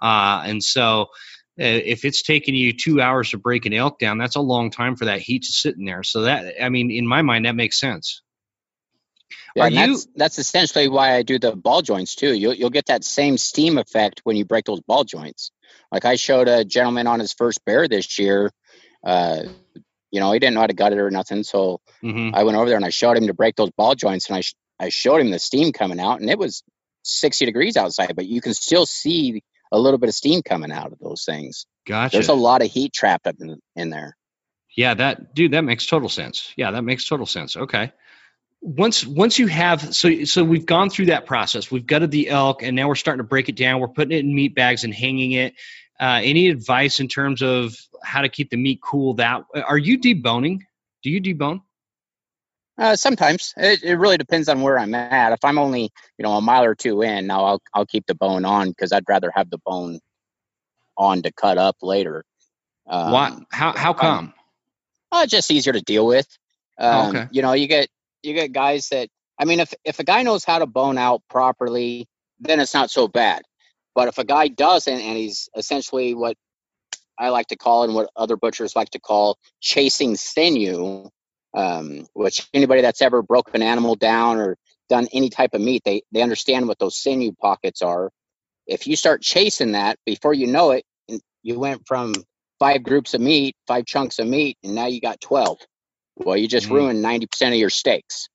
uh, 0.00 0.42
and 0.44 0.62
so 0.64 1.10
uh, 1.60 1.64
if 1.64 2.04
it's 2.04 2.22
taking 2.22 2.54
you 2.54 2.72
two 2.72 3.00
hours 3.00 3.30
to 3.30 3.38
break 3.38 3.64
an 3.66 3.72
elk 3.72 3.98
down, 3.98 4.18
that's 4.18 4.36
a 4.36 4.40
long 4.40 4.70
time 4.70 4.96
for 4.96 5.04
that 5.04 5.20
heat 5.20 5.42
to 5.42 5.52
sit 5.52 5.76
in 5.76 5.84
there. 5.84 6.02
So 6.02 6.22
that, 6.22 6.54
I 6.62 6.70
mean, 6.70 6.90
in 6.90 7.06
my 7.06 7.22
mind, 7.22 7.44
that 7.44 7.54
makes 7.54 7.78
sense. 7.78 8.22
Yeah, 9.54 9.66
and 9.66 9.76
that's 9.76 10.06
that's 10.16 10.38
essentially 10.38 10.88
why 10.88 11.14
I 11.14 11.22
do 11.22 11.38
the 11.38 11.54
ball 11.54 11.82
joints 11.82 12.14
too. 12.14 12.32
You'll 12.32 12.54
you'll 12.54 12.70
get 12.70 12.86
that 12.86 13.04
same 13.04 13.36
steam 13.38 13.78
effect 13.78 14.20
when 14.24 14.36
you 14.36 14.44
break 14.44 14.64
those 14.64 14.80
ball 14.80 15.04
joints. 15.04 15.50
Like 15.90 16.04
I 16.04 16.16
showed 16.16 16.48
a 16.48 16.64
gentleman 16.64 17.06
on 17.06 17.20
his 17.20 17.32
first 17.32 17.64
bear 17.64 17.88
this 17.88 18.18
year. 18.18 18.50
Uh, 19.04 19.42
you 20.10 20.20
know, 20.20 20.32
he 20.32 20.38
didn't 20.38 20.54
know 20.54 20.60
how 20.60 20.66
to 20.66 20.74
gut 20.74 20.92
it 20.92 20.98
or 20.98 21.10
nothing, 21.10 21.42
so 21.42 21.80
mm-hmm. 22.02 22.34
I 22.34 22.44
went 22.44 22.56
over 22.56 22.66
there 22.68 22.76
and 22.76 22.84
I 22.84 22.90
showed 22.90 23.16
him 23.16 23.26
to 23.26 23.34
break 23.34 23.56
those 23.56 23.70
ball 23.70 23.94
joints, 23.94 24.28
and 24.28 24.36
I 24.36 24.40
sh- 24.40 24.54
I 24.78 24.88
showed 24.88 25.20
him 25.20 25.30
the 25.30 25.38
steam 25.38 25.72
coming 25.72 26.00
out, 26.00 26.20
and 26.20 26.30
it 26.30 26.38
was 26.38 26.62
60 27.04 27.46
degrees 27.46 27.76
outside, 27.76 28.14
but 28.16 28.26
you 28.26 28.40
can 28.40 28.54
still 28.54 28.86
see 28.86 29.42
a 29.70 29.78
little 29.78 29.98
bit 29.98 30.08
of 30.08 30.14
steam 30.14 30.42
coming 30.42 30.72
out 30.72 30.92
of 30.92 30.98
those 30.98 31.24
things. 31.24 31.66
Gotcha. 31.86 32.16
There's 32.16 32.28
a 32.28 32.34
lot 32.34 32.62
of 32.62 32.70
heat 32.70 32.92
trapped 32.92 33.26
up 33.26 33.36
in, 33.40 33.58
in 33.74 33.90
there. 33.90 34.16
Yeah, 34.76 34.94
that 34.94 35.34
dude, 35.34 35.52
that 35.52 35.62
makes 35.62 35.86
total 35.86 36.08
sense. 36.08 36.52
Yeah, 36.56 36.70
that 36.70 36.82
makes 36.82 37.06
total 37.06 37.26
sense. 37.26 37.56
Okay. 37.56 37.92
Once 38.64 39.04
once 39.04 39.40
you 39.40 39.48
have 39.48 39.92
so 39.94 40.24
so 40.24 40.44
we've 40.44 40.66
gone 40.66 40.88
through 40.88 41.06
that 41.06 41.26
process. 41.26 41.70
We've 41.70 41.86
gutted 41.86 42.12
the 42.12 42.28
elk, 42.28 42.62
and 42.62 42.76
now 42.76 42.86
we're 42.86 42.94
starting 42.94 43.18
to 43.18 43.28
break 43.28 43.48
it 43.48 43.56
down. 43.56 43.80
We're 43.80 43.88
putting 43.88 44.16
it 44.16 44.20
in 44.20 44.32
meat 44.32 44.54
bags 44.54 44.84
and 44.84 44.94
hanging 44.94 45.32
it. 45.32 45.54
Uh, 46.00 46.20
any 46.22 46.48
advice 46.48 47.00
in 47.00 47.08
terms 47.08 47.42
of 47.42 47.76
how 48.04 48.22
to 48.22 48.28
keep 48.28 48.50
the 48.50 48.56
meat 48.56 48.80
cool? 48.80 49.14
That 49.14 49.42
are 49.54 49.78
you 49.78 49.98
deboning? 49.98 50.60
Do 51.02 51.10
you 51.10 51.20
debone? 51.20 51.62
Uh, 52.78 52.96
sometimes 52.96 53.52
it, 53.56 53.82
it 53.82 53.96
really 53.96 54.16
depends 54.16 54.48
on 54.48 54.62
where 54.62 54.78
I'm 54.78 54.94
at. 54.94 55.32
If 55.32 55.44
I'm 55.44 55.58
only 55.58 55.90
you 56.16 56.22
know 56.22 56.32
a 56.32 56.40
mile 56.40 56.64
or 56.64 56.76
two 56.76 57.02
in, 57.02 57.26
now 57.26 57.44
I'll 57.44 57.62
I'll 57.74 57.86
keep 57.86 58.06
the 58.06 58.14
bone 58.14 58.44
on 58.44 58.68
because 58.68 58.92
I'd 58.92 59.08
rather 59.08 59.32
have 59.34 59.50
the 59.50 59.58
bone 59.58 59.98
on 60.96 61.22
to 61.22 61.32
cut 61.32 61.58
up 61.58 61.76
later. 61.82 62.24
Um, 62.86 63.12
Why? 63.12 63.38
How 63.50 63.76
how 63.76 63.92
come? 63.92 64.34
Uh, 65.10 65.26
just 65.26 65.50
easier 65.50 65.72
to 65.72 65.82
deal 65.82 66.06
with. 66.06 66.26
Um, 66.78 67.08
okay. 67.08 67.28
You 67.32 67.42
know, 67.42 67.52
you 67.52 67.66
get 67.66 67.88
you 68.24 68.34
get 68.34 68.52
guys 68.52 68.88
that 68.90 69.08
I 69.38 69.46
mean, 69.46 69.60
if 69.60 69.74
if 69.84 70.00
a 70.00 70.04
guy 70.04 70.22
knows 70.24 70.44
how 70.44 70.60
to 70.60 70.66
bone 70.66 70.98
out 70.98 71.22
properly, 71.30 72.06
then 72.40 72.60
it's 72.60 72.74
not 72.74 72.90
so 72.90 73.08
bad. 73.08 73.42
But 73.94 74.08
if 74.08 74.18
a 74.18 74.24
guy 74.24 74.48
doesn't, 74.48 74.94
and 75.00 75.18
he's 75.18 75.50
essentially 75.56 76.14
what 76.14 76.36
I 77.18 77.30
like 77.30 77.48
to 77.48 77.56
call 77.56 77.84
and 77.84 77.94
what 77.94 78.10
other 78.16 78.36
butchers 78.36 78.76
like 78.76 78.90
to 78.92 79.00
call 79.00 79.38
chasing 79.60 80.16
sinew, 80.16 81.08
um, 81.54 82.06
which 82.14 82.48
anybody 82.54 82.82
that's 82.82 83.02
ever 83.02 83.22
broken 83.22 83.56
an 83.56 83.62
animal 83.62 83.96
down 83.96 84.38
or 84.38 84.58
done 84.90 85.08
any 85.12 85.30
type 85.30 85.54
of 85.54 85.62
meat, 85.62 85.82
they 85.86 86.02
they 86.12 86.22
understand 86.22 86.68
what 86.68 86.78
those 86.80 86.98
sinew 86.98 87.32
pockets 87.40 87.82
are. 87.82 88.10
If 88.66 88.86
you 88.88 88.96
start 88.96 89.22
chasing 89.22 89.72
that, 89.72 89.98
before 90.06 90.34
you 90.34 90.48
know 90.48 90.72
it, 90.72 90.84
you 91.42 91.58
went 91.60 91.86
from 91.86 92.14
five 92.60 92.82
groups 92.84 93.14
of 93.14 93.20
meat, 93.22 93.56
five 93.68 93.86
chunks 93.86 94.18
of 94.20 94.28
meat, 94.28 94.58
and 94.64 94.74
now 94.76 94.86
you 94.88 95.00
got 95.00 95.20
twelve. 95.20 95.58
Well, 96.16 96.36
you 96.36 96.48
just 96.48 96.66
mm-hmm. 96.66 96.74
ruined 96.74 97.02
ninety 97.02 97.26
percent 97.26 97.54
of 97.54 97.58
your 97.58 97.70
steaks. 97.70 98.28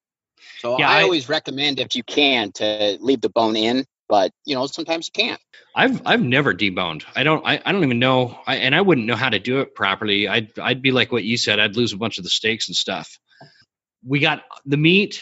So 0.59 0.79
yeah, 0.79 0.89
I, 0.89 0.99
I 0.99 1.03
always 1.03 1.29
recommend 1.29 1.79
if 1.79 1.95
you 1.95 2.03
can 2.03 2.51
to 2.53 2.97
leave 2.99 3.21
the 3.21 3.29
bone 3.29 3.55
in 3.55 3.85
but 4.07 4.31
you 4.45 4.55
know 4.55 4.67
sometimes 4.67 5.07
you 5.07 5.23
can't. 5.23 5.41
I've 5.75 6.01
i've 6.05 6.21
never 6.21 6.53
deboned. 6.53 7.03
I 7.15 7.23
don't 7.23 7.45
i, 7.45 7.61
I 7.63 7.71
don't 7.71 7.83
even 7.83 7.99
know 7.99 8.39
I, 8.45 8.57
and 8.57 8.73
i 8.73 8.81
wouldn't 8.81 9.07
know 9.07 9.15
how 9.15 9.29
to 9.29 9.39
do 9.39 9.59
it 9.59 9.75
properly. 9.75 10.27
I'd 10.27 10.57
i'd 10.59 10.81
be 10.81 10.91
like 10.91 11.11
what 11.11 11.23
you 11.23 11.37
said 11.37 11.59
i'd 11.59 11.75
lose 11.75 11.93
a 11.93 11.97
bunch 11.97 12.17
of 12.17 12.23
the 12.23 12.29
steaks 12.29 12.67
and 12.67 12.75
stuff. 12.75 13.17
We 14.05 14.19
got 14.19 14.43
the 14.65 14.77
meat 14.77 15.21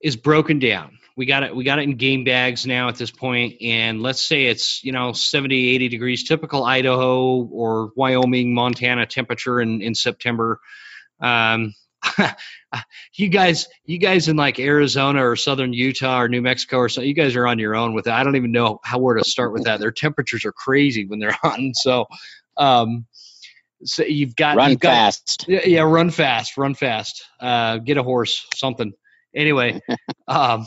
is 0.00 0.16
broken 0.16 0.58
down. 0.58 0.98
We 1.16 1.26
got 1.26 1.42
it 1.42 1.56
we 1.56 1.64
got 1.64 1.78
it 1.78 1.82
in 1.82 1.96
game 1.96 2.24
bags 2.24 2.66
now 2.66 2.88
at 2.88 2.96
this 2.96 3.10
point 3.10 3.56
and 3.62 4.02
let's 4.02 4.22
say 4.22 4.46
it's 4.46 4.84
you 4.84 4.92
know 4.92 5.12
70 5.12 5.74
80 5.74 5.88
degrees 5.88 6.24
typical 6.24 6.62
idaho 6.62 7.42
or 7.50 7.90
wyoming 7.96 8.52
montana 8.52 9.06
temperature 9.06 9.60
in 9.60 9.80
in 9.80 9.94
september 9.94 10.60
um 11.20 11.74
you 13.14 13.28
guys, 13.28 13.68
you 13.84 13.98
guys 13.98 14.28
in 14.28 14.36
like 14.36 14.58
Arizona 14.58 15.26
or 15.26 15.36
Southern 15.36 15.72
Utah 15.72 16.20
or 16.20 16.28
New 16.28 16.42
Mexico 16.42 16.78
or 16.78 16.88
something, 16.88 17.08
you 17.08 17.14
guys 17.14 17.36
are 17.36 17.46
on 17.46 17.58
your 17.58 17.74
own 17.74 17.94
with 17.94 18.06
it. 18.06 18.12
I 18.12 18.22
don't 18.24 18.36
even 18.36 18.52
know 18.52 18.80
how 18.84 18.98
where 18.98 19.16
to 19.16 19.24
start 19.24 19.52
with 19.52 19.64
that. 19.64 19.80
Their 19.80 19.92
temperatures 19.92 20.44
are 20.44 20.52
crazy 20.52 21.06
when 21.06 21.18
they're 21.18 21.32
hunting. 21.42 21.74
So, 21.74 22.06
um, 22.56 23.06
so 23.84 24.04
you've 24.04 24.36
got 24.36 24.56
run 24.56 24.70
you've 24.70 24.80
got, 24.80 24.90
fast. 24.90 25.46
Yeah, 25.48 25.82
run 25.82 26.10
fast, 26.10 26.56
run 26.56 26.74
fast. 26.74 27.24
Uh, 27.40 27.78
get 27.78 27.98
a 27.98 28.02
horse, 28.02 28.46
something. 28.54 28.92
Anyway, 29.34 29.80
um, 30.28 30.66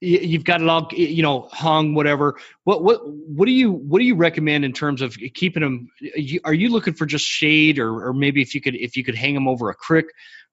you've 0.00 0.44
got 0.44 0.60
it 0.60 0.68
all 0.68 0.88
you 0.92 1.22
know 1.22 1.48
hung 1.52 1.94
whatever. 1.94 2.38
What 2.64 2.82
what 2.82 3.00
what 3.06 3.46
do 3.46 3.52
you 3.52 3.72
what 3.72 3.98
do 3.98 4.04
you 4.04 4.14
recommend 4.14 4.64
in 4.64 4.72
terms 4.72 5.02
of 5.02 5.16
keeping 5.34 5.62
them 5.62 5.90
are 6.44 6.54
you 6.54 6.70
looking 6.70 6.94
for 6.94 7.06
just 7.06 7.24
shade 7.24 7.78
or 7.78 8.08
or 8.08 8.12
maybe 8.12 8.42
if 8.42 8.54
you 8.54 8.60
could 8.60 8.74
if 8.76 8.96
you 8.96 9.04
could 9.04 9.14
hang 9.14 9.34
them 9.34 9.48
over 9.48 9.70
a 9.70 9.74
creek 9.74 10.06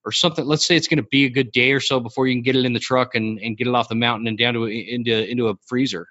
or 0.03 0.11
something? 0.11 0.45
Let's 0.45 0.65
say 0.65 0.75
it's 0.75 0.87
going 0.87 0.97
to 0.97 1.07
be 1.09 1.25
a 1.25 1.29
good 1.29 1.51
day 1.51 1.71
or 1.71 1.79
so 1.79 1.99
before 1.99 2.27
you 2.27 2.35
can 2.35 2.43
get 2.43 2.55
it 2.55 2.65
in 2.65 2.73
the 2.73 2.79
truck 2.79 3.15
and 3.15 3.39
and 3.39 3.57
get 3.57 3.67
it 3.67 3.75
off 3.75 3.89
the 3.89 3.95
mountain 3.95 4.27
and 4.27 4.37
down 4.37 4.55
to 4.55 4.63
into 4.65 5.29
into 5.29 5.47
a 5.49 5.55
freezer. 5.67 6.07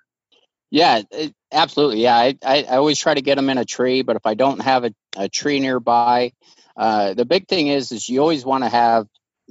Yeah 0.71 1.03
it, 1.11 1.35
absolutely. 1.53 2.03
Yeah 2.03 2.17
I, 2.17 2.39
I, 2.45 2.63
I 2.63 2.77
always 2.77 2.99
try 2.99 3.15
to 3.15 3.23
get 3.23 3.37
them 3.37 3.51
in 3.51 3.59
a 3.59 3.65
tree 3.65 4.03
but 4.03 4.17
if 4.17 4.27
i 4.27 4.35
don't 4.35 4.61
have 4.61 4.85
a, 4.85 4.93
a 5.17 5.29
tree 5.29 5.61
nearby 5.61 6.33
uh, 6.77 7.15
the 7.15 7.25
big 7.25 7.47
thing 7.47 7.69
is 7.69 7.93
is 7.93 8.09
you 8.09 8.21
always 8.21 8.45
want 8.45 8.65
to 8.65 8.71
have 8.71 9.07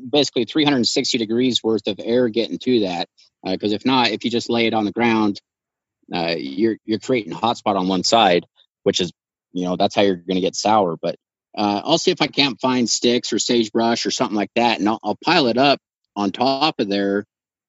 basically 0.10 0.46
360 0.46 1.18
degrees 1.18 1.64
worth 1.64 1.88
of 1.88 2.00
air 2.04 2.28
getting 2.28 2.58
to 2.60 2.82
that 2.82 3.08
because 3.44 3.72
uh, 3.72 3.76
if 3.76 3.86
not, 3.86 4.10
if 4.10 4.24
you 4.24 4.32
just 4.32 4.50
lay 4.50 4.68
it 4.68 4.74
on 4.74 4.86
the 4.86 4.91
ground, 4.91 5.41
uh, 6.14 6.36
you're 6.38 6.78
you're 6.86 7.00
creating 7.00 7.34
a 7.34 7.38
hotspot 7.38 7.78
on 7.78 7.88
one 7.88 8.04
side, 8.04 8.46
which 8.84 9.00
is 9.00 9.12
you 9.52 9.66
know 9.66 9.76
that's 9.76 9.96
how 9.96 10.02
you're 10.02 10.16
going 10.16 10.36
to 10.36 10.41
get 10.41 10.56
sour. 10.56 10.98
But 11.02 11.16
uh, 11.58 11.82
I'll 11.84 11.98
see 11.98 12.12
if 12.12 12.22
I 12.22 12.28
can't 12.28 12.60
find 12.60 12.89
sticks 12.89 13.34
or 13.34 13.39
sagebrush 13.39 14.06
or 14.06 14.12
something 14.12 14.36
like 14.36 14.52
that, 14.56 14.80
and 14.80 14.88
I'll, 14.89 15.00
I'll 15.04 15.18
pile 15.24 15.48
it 15.48 15.58
up 15.58 15.80
on 16.16 16.32
top 16.32 16.80
of 16.80 16.89
there. 16.89 17.26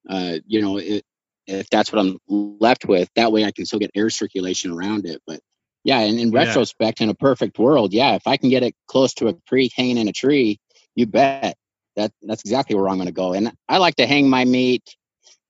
Uh, 0.08 0.38
you 0.46 0.60
know, 0.60 0.78
it, 0.78 1.04
if 1.46 1.68
that's 1.70 1.92
what 1.92 2.00
I'm 2.00 2.18
left 2.28 2.86
with, 2.86 3.08
that 3.16 3.32
way 3.32 3.44
I 3.44 3.52
can 3.52 3.66
still 3.66 3.78
get 3.78 3.90
air 3.94 4.10
circulation 4.10 4.70
around 4.72 5.06
it. 5.06 5.20
But 5.26 5.40
yeah, 5.82 6.00
and 6.00 6.18
in 6.18 6.30
retrospect, 6.30 7.00
in 7.00 7.10
a 7.10 7.14
perfect 7.14 7.58
world, 7.58 7.92
yeah, 7.92 8.14
if 8.14 8.26
I 8.26 8.36
can 8.36 8.48
get 8.48 8.62
it 8.62 8.74
close 8.86 9.14
to 9.14 9.28
a 9.28 9.34
creek 9.48 9.72
hanging 9.74 9.98
in 9.98 10.08
a 10.08 10.12
tree, 10.12 10.58
you 10.94 11.06
bet. 11.06 11.56
that 11.96 12.12
that's 12.22 12.42
exactly 12.42 12.76
where 12.76 12.88
I'm 12.88 12.96
going 12.96 13.06
to 13.06 13.12
go. 13.12 13.34
And 13.34 13.52
I 13.68 13.78
like 13.78 13.96
to 13.96 14.06
hang 14.06 14.28
my 14.28 14.44
meat 14.44 14.96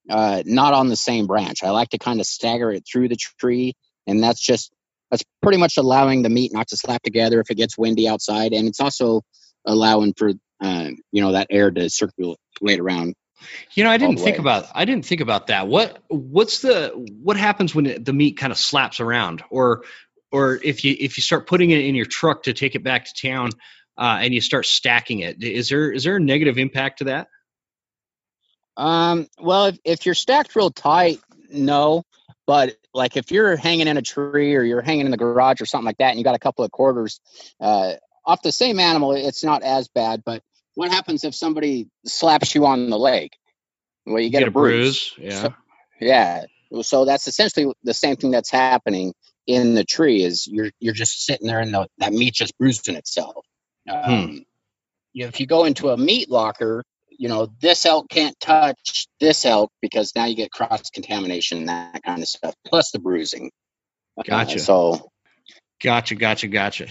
uh, 0.08 0.42
not 0.44 0.74
on 0.74 0.88
the 0.88 0.96
same 0.96 1.26
branch. 1.26 1.62
I 1.62 1.70
like 1.70 1.90
to 1.90 1.98
kind 1.98 2.20
of 2.20 2.26
stagger 2.26 2.70
it 2.70 2.84
through 2.90 3.08
the 3.08 3.16
tree, 3.16 3.74
and 4.06 4.22
that's 4.22 4.40
just 4.40 4.72
that's 5.10 5.24
pretty 5.42 5.58
much 5.58 5.76
allowing 5.76 6.22
the 6.22 6.28
meat 6.28 6.52
not 6.52 6.68
to 6.68 6.76
slap 6.76 7.02
together 7.02 7.40
if 7.40 7.50
it 7.50 7.56
gets 7.56 7.78
windy 7.78 8.08
outside, 8.08 8.52
and 8.52 8.68
it's 8.68 8.80
also 8.80 9.22
allowing 9.66 10.12
for 10.16 10.32
uh, 10.62 10.90
you 11.12 11.22
know 11.22 11.32
that 11.32 11.48
air 11.50 11.70
to 11.70 11.88
circulate 11.90 12.38
around. 12.62 13.14
You 13.74 13.84
know, 13.84 13.90
I 13.90 13.96
didn't 13.96 14.18
think 14.18 14.36
way. 14.36 14.42
about 14.42 14.66
I 14.74 14.84
didn't 14.84 15.06
think 15.06 15.20
about 15.20 15.48
that. 15.48 15.68
What 15.68 15.98
what's 16.08 16.60
the 16.60 16.92
what 17.22 17.36
happens 17.36 17.74
when 17.74 17.86
it, 17.86 18.04
the 18.04 18.12
meat 18.12 18.36
kind 18.36 18.52
of 18.52 18.58
slaps 18.58 19.00
around, 19.00 19.42
or 19.50 19.84
or 20.32 20.58
if 20.62 20.84
you 20.84 20.96
if 20.98 21.16
you 21.16 21.22
start 21.22 21.46
putting 21.46 21.70
it 21.70 21.84
in 21.84 21.94
your 21.94 22.06
truck 22.06 22.44
to 22.44 22.52
take 22.52 22.74
it 22.74 22.82
back 22.82 23.06
to 23.06 23.28
town, 23.28 23.50
uh, 23.98 24.18
and 24.20 24.34
you 24.34 24.40
start 24.40 24.66
stacking 24.66 25.20
it, 25.20 25.42
is 25.42 25.68
there 25.68 25.92
is 25.92 26.04
there 26.04 26.16
a 26.16 26.20
negative 26.20 26.58
impact 26.58 26.98
to 26.98 27.04
that? 27.04 27.28
Um, 28.76 29.28
well, 29.38 29.66
if, 29.66 29.78
if 29.84 30.06
you're 30.06 30.14
stacked 30.14 30.56
real 30.56 30.70
tight, 30.70 31.20
no. 31.50 32.04
But 32.46 32.76
like 32.92 33.16
if 33.16 33.30
you're 33.30 33.56
hanging 33.56 33.88
in 33.88 33.96
a 33.96 34.02
tree 34.02 34.54
or 34.54 34.62
you're 34.62 34.82
hanging 34.82 35.06
in 35.06 35.10
the 35.10 35.16
garage 35.16 35.60
or 35.60 35.66
something 35.66 35.86
like 35.86 35.98
that, 35.98 36.10
and 36.10 36.18
you 36.18 36.24
got 36.24 36.34
a 36.34 36.40
couple 36.40 36.64
of 36.64 36.70
quarters 36.70 37.20
uh, 37.60 37.94
off 38.24 38.42
the 38.42 38.52
same 38.52 38.78
animal, 38.78 39.12
it's 39.12 39.44
not 39.44 39.62
as 39.62 39.88
bad. 39.88 40.22
But 40.24 40.42
what 40.74 40.90
happens 40.90 41.24
if 41.24 41.34
somebody 41.34 41.88
slaps 42.04 42.54
you 42.54 42.66
on 42.66 42.90
the 42.90 42.98
leg? 42.98 43.30
Well, 44.06 44.20
you 44.20 44.30
get, 44.30 44.40
get 44.40 44.48
a, 44.48 44.50
bruise. 44.50 45.14
bruise. 45.16 45.32
Yeah. 45.32 45.42
So, 45.42 45.54
yeah. 46.00 46.44
So 46.82 47.04
that's 47.04 47.28
essentially 47.28 47.72
the 47.84 47.94
same 47.94 48.16
thing 48.16 48.30
that's 48.30 48.50
happening 48.50 49.14
in 49.46 49.74
the 49.74 49.84
tree. 49.84 50.22
Is 50.22 50.46
you're 50.46 50.70
you're 50.80 50.94
just 50.94 51.24
sitting 51.24 51.46
there 51.46 51.60
and 51.60 51.72
the, 51.72 51.88
that 51.98 52.12
meat 52.12 52.34
just 52.34 52.56
bruising 52.58 52.96
itself. 52.96 53.46
Hmm. 53.88 53.94
Um, 53.96 54.28
hmm. 54.28 54.36
you 55.12 55.22
know, 55.22 55.28
if 55.28 55.40
you 55.40 55.46
go 55.46 55.64
into 55.64 55.90
a 55.90 55.96
meat 55.96 56.30
locker, 56.30 56.84
you 57.18 57.28
know, 57.28 57.48
this 57.60 57.86
elk 57.86 58.08
can't 58.08 58.38
touch 58.40 59.06
this 59.20 59.44
elk 59.44 59.70
because 59.80 60.12
now 60.14 60.26
you 60.26 60.36
get 60.36 60.50
cross 60.50 60.90
contamination 60.90 61.58
and 61.58 61.68
that 61.68 62.02
kind 62.04 62.20
of 62.20 62.28
stuff, 62.28 62.54
plus 62.66 62.90
the 62.90 62.98
bruising. 62.98 63.50
Gotcha. 64.26 64.56
Uh, 64.56 64.58
so, 64.58 65.08
gotcha, 65.82 66.14
gotcha, 66.14 66.48
gotcha. 66.48 66.86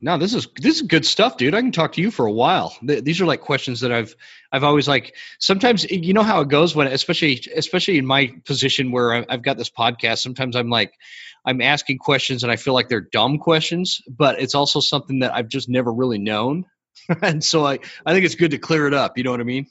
No, 0.00 0.16
this 0.16 0.32
is 0.32 0.46
this 0.54 0.76
is 0.76 0.82
good 0.82 1.04
stuff, 1.04 1.36
dude. 1.36 1.54
I 1.54 1.60
can 1.60 1.72
talk 1.72 1.94
to 1.94 2.00
you 2.00 2.12
for 2.12 2.24
a 2.26 2.32
while. 2.32 2.76
These 2.82 3.20
are 3.20 3.26
like 3.26 3.40
questions 3.40 3.80
that 3.80 3.90
I've 3.90 4.14
I've 4.52 4.62
always 4.62 4.86
like. 4.86 5.16
Sometimes 5.40 5.90
you 5.90 6.14
know 6.14 6.22
how 6.22 6.40
it 6.42 6.48
goes 6.48 6.74
when, 6.74 6.86
especially 6.86 7.42
especially 7.54 7.98
in 7.98 8.06
my 8.06 8.32
position 8.44 8.92
where 8.92 9.12
I've 9.28 9.42
got 9.42 9.56
this 9.56 9.70
podcast. 9.70 10.18
Sometimes 10.18 10.54
I'm 10.54 10.70
like, 10.70 10.92
I'm 11.44 11.60
asking 11.60 11.98
questions 11.98 12.44
and 12.44 12.52
I 12.52 12.56
feel 12.56 12.74
like 12.74 12.88
they're 12.88 13.00
dumb 13.00 13.38
questions, 13.38 14.00
but 14.08 14.40
it's 14.40 14.54
also 14.54 14.78
something 14.78 15.20
that 15.20 15.34
I've 15.34 15.48
just 15.48 15.68
never 15.68 15.92
really 15.92 16.18
known. 16.18 16.66
and 17.22 17.42
so 17.42 17.66
I, 17.66 17.78
I 18.04 18.12
think 18.12 18.24
it's 18.24 18.34
good 18.34 18.52
to 18.52 18.58
clear 18.58 18.86
it 18.86 18.94
up. 18.94 19.18
You 19.18 19.24
know 19.24 19.30
what 19.30 19.40
I 19.40 19.44
mean? 19.44 19.66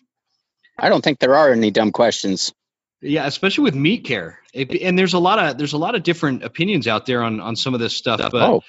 I 0.78 0.90
don't 0.90 1.04
think 1.04 1.20
there 1.20 1.36
are 1.36 1.52
any 1.52 1.72
dumb 1.72 1.92
questions. 1.92 2.54
Yeah, 3.02 3.28
especially 3.28 3.66
with 3.66 3.76
meat 3.76 4.06
care. 4.06 4.40
It, 4.54 4.74
and 4.82 4.98
there's 4.98 5.14
a 5.14 5.20
lot 5.20 5.40
of 5.40 5.58
there's 5.58 5.74
a 5.74 5.78
lot 5.78 5.96
of 5.96 6.04
different 6.04 6.44
opinions 6.44 6.88
out 6.88 7.06
there 7.06 7.24
on 7.24 7.40
on 7.40 7.56
some 7.56 7.74
of 7.74 7.80
this 7.80 7.96
stuff. 7.96 8.20
But 8.20 8.42
oh. 8.42 8.64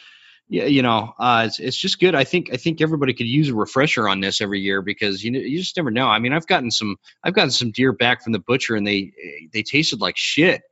yeah, 0.49 0.65
you 0.65 0.83
know, 0.83 1.15
uh, 1.19 1.45
it's 1.47 1.59
it's 1.59 1.77
just 1.77 1.99
good. 1.99 2.15
I 2.15 2.25
think 2.25 2.51
I 2.53 2.57
think 2.57 2.81
everybody 2.83 3.15
could 3.15 3.27
use 3.27 3.49
a 3.49 3.55
refresher 3.55 4.07
on 4.07 4.21
this 4.21 4.41
every 4.41 4.61
year 4.61 4.83
because 4.83 5.25
you 5.25 5.31
know 5.31 5.39
you 5.39 5.59
just 5.59 5.77
never 5.77 5.91
know. 5.91 6.07
I 6.07 6.19
mean, 6.19 6.35
I've 6.35 6.47
gotten 6.47 6.71
some 6.71 6.97
I've 7.25 7.35
gotten 7.35 7.51
some 7.51 7.71
deer 7.71 7.93
back 7.93 8.23
from 8.23 8.33
the 8.33 8.39
butcher 8.39 8.77
and 8.77 8.87
they 8.87 9.13
they 9.53 9.63
tasted 9.63 10.01
like 10.01 10.17
shit 10.19 10.63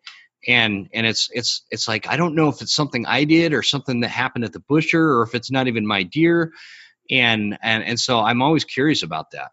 and 0.47 0.89
and 0.93 1.07
it's 1.07 1.28
it's 1.32 1.62
it's 1.70 1.89
like 1.89 2.09
I 2.09 2.16
don't 2.16 2.34
know 2.34 2.49
if 2.49 2.62
it's 2.62 2.74
something 2.74 3.07
I 3.07 3.24
did 3.24 3.53
or 3.53 3.62
something 3.62 4.01
that 4.01 4.09
happened 4.09 4.45
at 4.45 4.53
the 4.53 4.61
butcher 4.61 5.18
or 5.18 5.22
if 5.22 5.34
it's 5.34 5.51
not 5.51 5.66
even 5.66 5.87
my 5.87 6.03
deer 6.03 6.53
and 7.11 7.59
and 7.63 7.85
and 7.85 7.99
so 8.01 8.21
I'm 8.21 8.43
always 8.43 8.65
curious 8.65 9.03
about 9.03 9.33
that. 9.33 9.51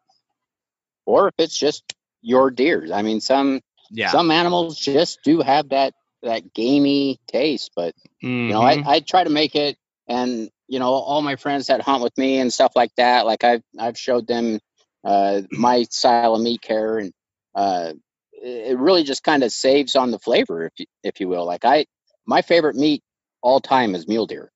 Or 1.05 1.27
if 1.27 1.33
it's 1.37 1.57
just 1.57 1.83
your 2.23 2.49
deer. 2.49 2.87
I 2.91 3.03
mean, 3.03 3.21
some 3.21 3.61
yeah. 3.91 4.09
some 4.09 4.31
animals 4.31 4.79
just 4.79 5.19
do 5.23 5.41
have 5.41 5.69
that 5.69 5.93
that 6.23 6.53
gamey 6.53 7.19
taste, 7.27 7.71
but 7.75 7.93
mm-hmm. 8.23 8.27
you 8.27 8.53
know, 8.53 8.61
I, 8.61 8.77
mm-hmm. 8.77 8.87
I 8.87 8.99
try 9.01 9.23
to 9.23 9.29
make 9.29 9.55
it, 9.55 9.77
and 10.07 10.49
you 10.67 10.79
know, 10.79 10.91
all 10.91 11.21
my 11.21 11.35
friends 11.35 11.67
that 11.67 11.81
hunt 11.81 12.01
with 12.01 12.17
me 12.17 12.39
and 12.39 12.51
stuff 12.51 12.71
like 12.75 12.91
that, 12.97 13.25
like 13.25 13.43
I've 13.43 13.61
I've 13.77 13.97
showed 13.97 14.25
them 14.25 14.59
uh, 15.03 15.41
my 15.51 15.83
style 15.83 16.33
of 16.33 16.41
meat 16.41 16.61
care, 16.61 16.97
and 16.97 17.11
uh, 17.53 17.93
it 18.31 18.77
really 18.79 19.03
just 19.03 19.23
kind 19.23 19.43
of 19.43 19.51
saves 19.51 19.95
on 19.95 20.11
the 20.11 20.19
flavor, 20.19 20.65
if 20.65 20.73
you, 20.77 20.85
if 21.03 21.19
you 21.19 21.27
will. 21.27 21.45
Like 21.45 21.65
I, 21.65 21.85
my 22.25 22.41
favorite 22.41 22.75
meat 22.75 23.03
all 23.41 23.59
time 23.59 23.93
is 23.93 24.07
mule 24.07 24.25
deer. 24.25 24.49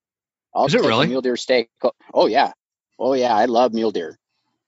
I'll 0.55 0.65
is 0.65 0.73
it 0.73 0.81
really 0.81 1.07
mule 1.07 1.21
deer 1.21 1.35
steak? 1.35 1.69
Oh 2.13 2.27
yeah, 2.27 2.53
Oh 2.99 3.13
yeah, 3.13 3.35
I 3.35 3.45
love 3.45 3.73
mule 3.73 3.91
deer. 3.91 4.17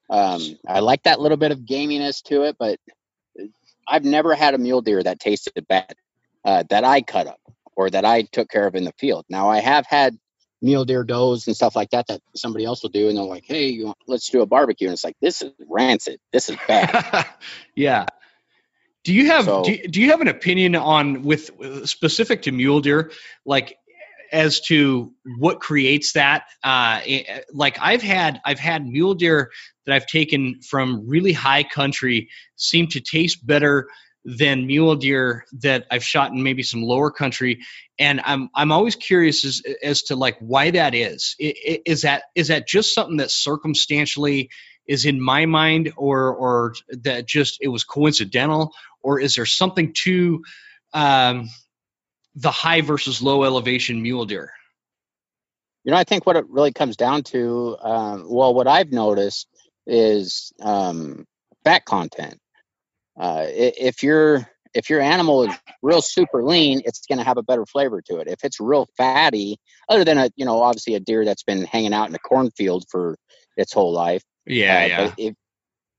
Um, 0.10 0.42
I 0.68 0.80
like 0.80 1.04
that 1.04 1.20
little 1.20 1.38
bit 1.38 1.52
of 1.52 1.60
gaminess 1.60 2.24
to 2.24 2.44
it, 2.44 2.56
but 2.58 2.80
I've 3.88 4.04
never 4.04 4.36
had 4.36 4.54
a 4.54 4.58
mule 4.58 4.82
deer 4.82 5.02
that 5.04 5.20
tasted 5.20 5.68
bad 5.68 5.94
uh, 6.46 6.64
that 6.70 6.84
I 6.84 7.02
cut 7.02 7.28
up 7.28 7.40
or 7.76 7.90
that 7.90 8.06
I 8.06 8.24
took 8.24 8.50
care 8.50 8.68
of 8.68 8.76
in 8.76 8.84
the 8.84 8.94
field. 8.98 9.26
Now 9.30 9.50
I 9.50 9.60
have 9.60 9.86
had 9.88 10.18
mule 10.62 10.86
deer 10.86 11.04
does 11.04 11.48
and 11.48 11.56
stuff 11.56 11.76
like 11.76 11.92
that 11.92 12.08
that 12.08 12.22
somebody 12.36 12.66
else 12.66 12.84
will 12.84 12.90
do, 12.90 13.08
and 13.08 13.18
they're 13.18 13.24
like, 13.24 13.46
"Hey, 13.46 13.82
want, 13.84 13.98
let's 14.08 14.30
do 14.30 14.42
a 14.42 14.46
barbecue," 14.46 14.88
and 14.88 14.94
it's 14.94 15.04
like, 15.04 15.18
"This 15.22 15.42
is 15.42 15.52
rancid. 15.68 16.20
This 16.32 16.50
is 16.50 16.58
bad." 16.68 17.26
yeah. 17.76 18.06
Do 19.06 19.14
you 19.14 19.28
have 19.28 19.46
so, 19.46 19.64
do, 19.64 19.72
you, 19.72 19.88
do 19.88 20.02
you 20.02 20.12
have 20.12 20.22
an 20.22 20.28
opinion 20.28 20.76
on 20.76 21.24
with 21.24 21.52
specific 21.86 22.44
to 22.44 22.52
mule 22.52 22.82
deer? 22.82 23.12
Like 23.46 23.78
as 24.32 24.62
to 24.62 25.14
what 25.38 25.60
creates 25.60 26.14
that. 26.14 26.44
Uh, 26.64 27.02
eh, 27.06 27.42
like 27.52 27.78
I've 27.82 28.02
had 28.02 28.42
I've 28.46 28.60
had 28.60 28.86
mule 28.86 29.16
deer 29.16 29.52
that 29.86 29.96
I've 29.96 30.08
taken 30.08 30.62
from 30.62 31.08
really 31.08 31.34
high 31.34 31.64
country 31.64 32.30
seem 32.56 32.88
to 32.88 33.02
taste 33.02 33.46
better 33.46 33.88
than 34.26 34.68
mule 34.68 34.96
deer 34.96 35.46
that 35.62 35.86
I've 35.90 36.04
shot 36.04 36.32
in 36.32 36.44
maybe 36.44 36.64
some 36.64 36.84
lower 36.84 37.12
country, 37.12 37.62
and 37.98 38.22
I'm 38.24 38.50
I'm 38.54 38.72
always 38.72 38.96
curious 38.96 39.46
as 39.46 39.62
as 39.84 40.04
to 40.04 40.16
like 40.16 40.38
why 40.40 40.72
that 40.72 40.94
is. 40.94 41.36
Is 41.40 42.04
that 42.04 42.24
is 42.36 42.50
that 42.50 42.68
just 42.68 42.94
something 42.94 43.18
that 43.18 43.32
circumstantially 43.32 44.50
is 44.88 45.06
in 45.06 45.22
my 45.22 45.46
mind, 45.46 45.94
or 45.98 46.34
or 46.36 46.74
that 46.90 47.28
just 47.28 47.60
it 47.62 47.70
was 47.70 47.84
coincidental, 47.84 48.74
or 49.02 49.20
is 49.20 49.36
there 49.36 49.46
something 49.46 49.94
to 50.04 50.44
um, 50.94 51.50
the 52.36 52.52
high 52.52 52.82
versus 52.82 53.22
low 53.22 53.44
elevation 53.44 54.02
mule 54.02 54.26
deer? 54.26 54.52
You 55.84 55.92
know, 55.92 55.98
I 55.98 56.04
think 56.04 56.26
what 56.26 56.36
it 56.36 56.46
really 56.50 56.74
comes 56.74 56.98
down 56.98 57.24
to, 57.24 57.78
um, 57.82 58.26
well, 58.30 58.54
what 58.54 58.68
I've 58.68 58.92
noticed 58.92 59.48
is 59.88 60.52
um, 60.62 61.26
fat 61.64 61.86
content. 61.86 62.38
Uh, 63.20 63.46
if 63.48 64.04
your 64.04 64.50
if 64.74 64.90
your 64.90 65.02
animal 65.02 65.44
is 65.44 65.56
real 65.82 66.02
super 66.02 66.44
lean, 66.44 66.82
it's 66.86 67.06
going 67.08 67.18
to 67.18 67.24
have 67.24 67.38
a 67.38 67.44
better 67.44 67.66
flavor 67.66 68.02
to 68.04 68.18
it. 68.20 68.28
If 68.28 68.44
it's 68.44 68.60
real 68.60 68.88
fatty, 68.98 69.58
other 69.90 70.06
than 70.06 70.18
a 70.18 70.30
you 70.36 70.46
know 70.46 70.62
obviously 70.62 70.96
a 70.96 71.00
deer 71.00 71.26
that's 71.26 71.44
been 71.44 71.66
hanging 71.66 71.94
out 71.94 72.10
in 72.10 72.16
a 72.16 72.20
cornfield 72.20 72.86
for 72.90 73.18
its 73.58 73.74
whole 73.74 73.92
life. 73.92 74.24
Yeah, 74.46 74.76
uh, 74.76 74.88
yeah. 74.88 75.14
If 75.18 75.36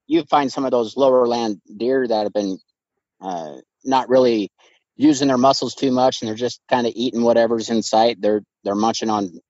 you 0.06 0.24
find 0.24 0.50
some 0.52 0.64
of 0.64 0.70
those 0.70 0.96
lower 0.96 1.26
land 1.26 1.60
deer 1.76 2.06
that 2.06 2.22
have 2.22 2.32
been 2.32 2.58
uh, 3.20 3.56
not 3.84 4.08
really 4.08 4.50
using 5.00 5.28
their 5.28 5.38
muscles 5.38 5.74
too 5.74 5.90
much 5.90 6.20
and 6.20 6.28
they're 6.28 6.36
just 6.36 6.60
kind 6.68 6.86
of 6.86 6.92
eating 6.94 7.22
whatever's 7.22 7.70
in 7.70 7.82
sight. 7.82 8.20
They're 8.20 8.42
they're 8.64 8.74
munching 8.74 9.08
on 9.08 9.40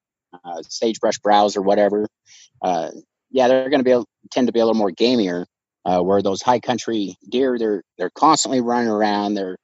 uh, 0.45 0.63
sagebrush 0.69 1.19
browse 1.19 1.57
or 1.57 1.63
whatever. 1.63 2.07
Uh, 2.63 2.91
yeah, 3.31 3.49
they're 3.49 3.69
going 3.69 3.85
to 3.85 3.99
be 3.99 4.05
tend 4.31 4.47
to 4.47 4.53
be 4.53 4.61
a 4.61 4.65
little 4.65 4.79
more 4.79 4.93
gamier. 4.93 5.45
Uh, 5.83 6.03
where 6.03 6.21
those 6.21 6.43
high 6.43 6.61
country 6.61 7.17
deer, 7.27 7.59
they're 7.59 7.83
they're 7.97 8.11
constantly 8.11 8.61
running 8.61 8.91
around. 8.91 9.35
They're 9.35 9.57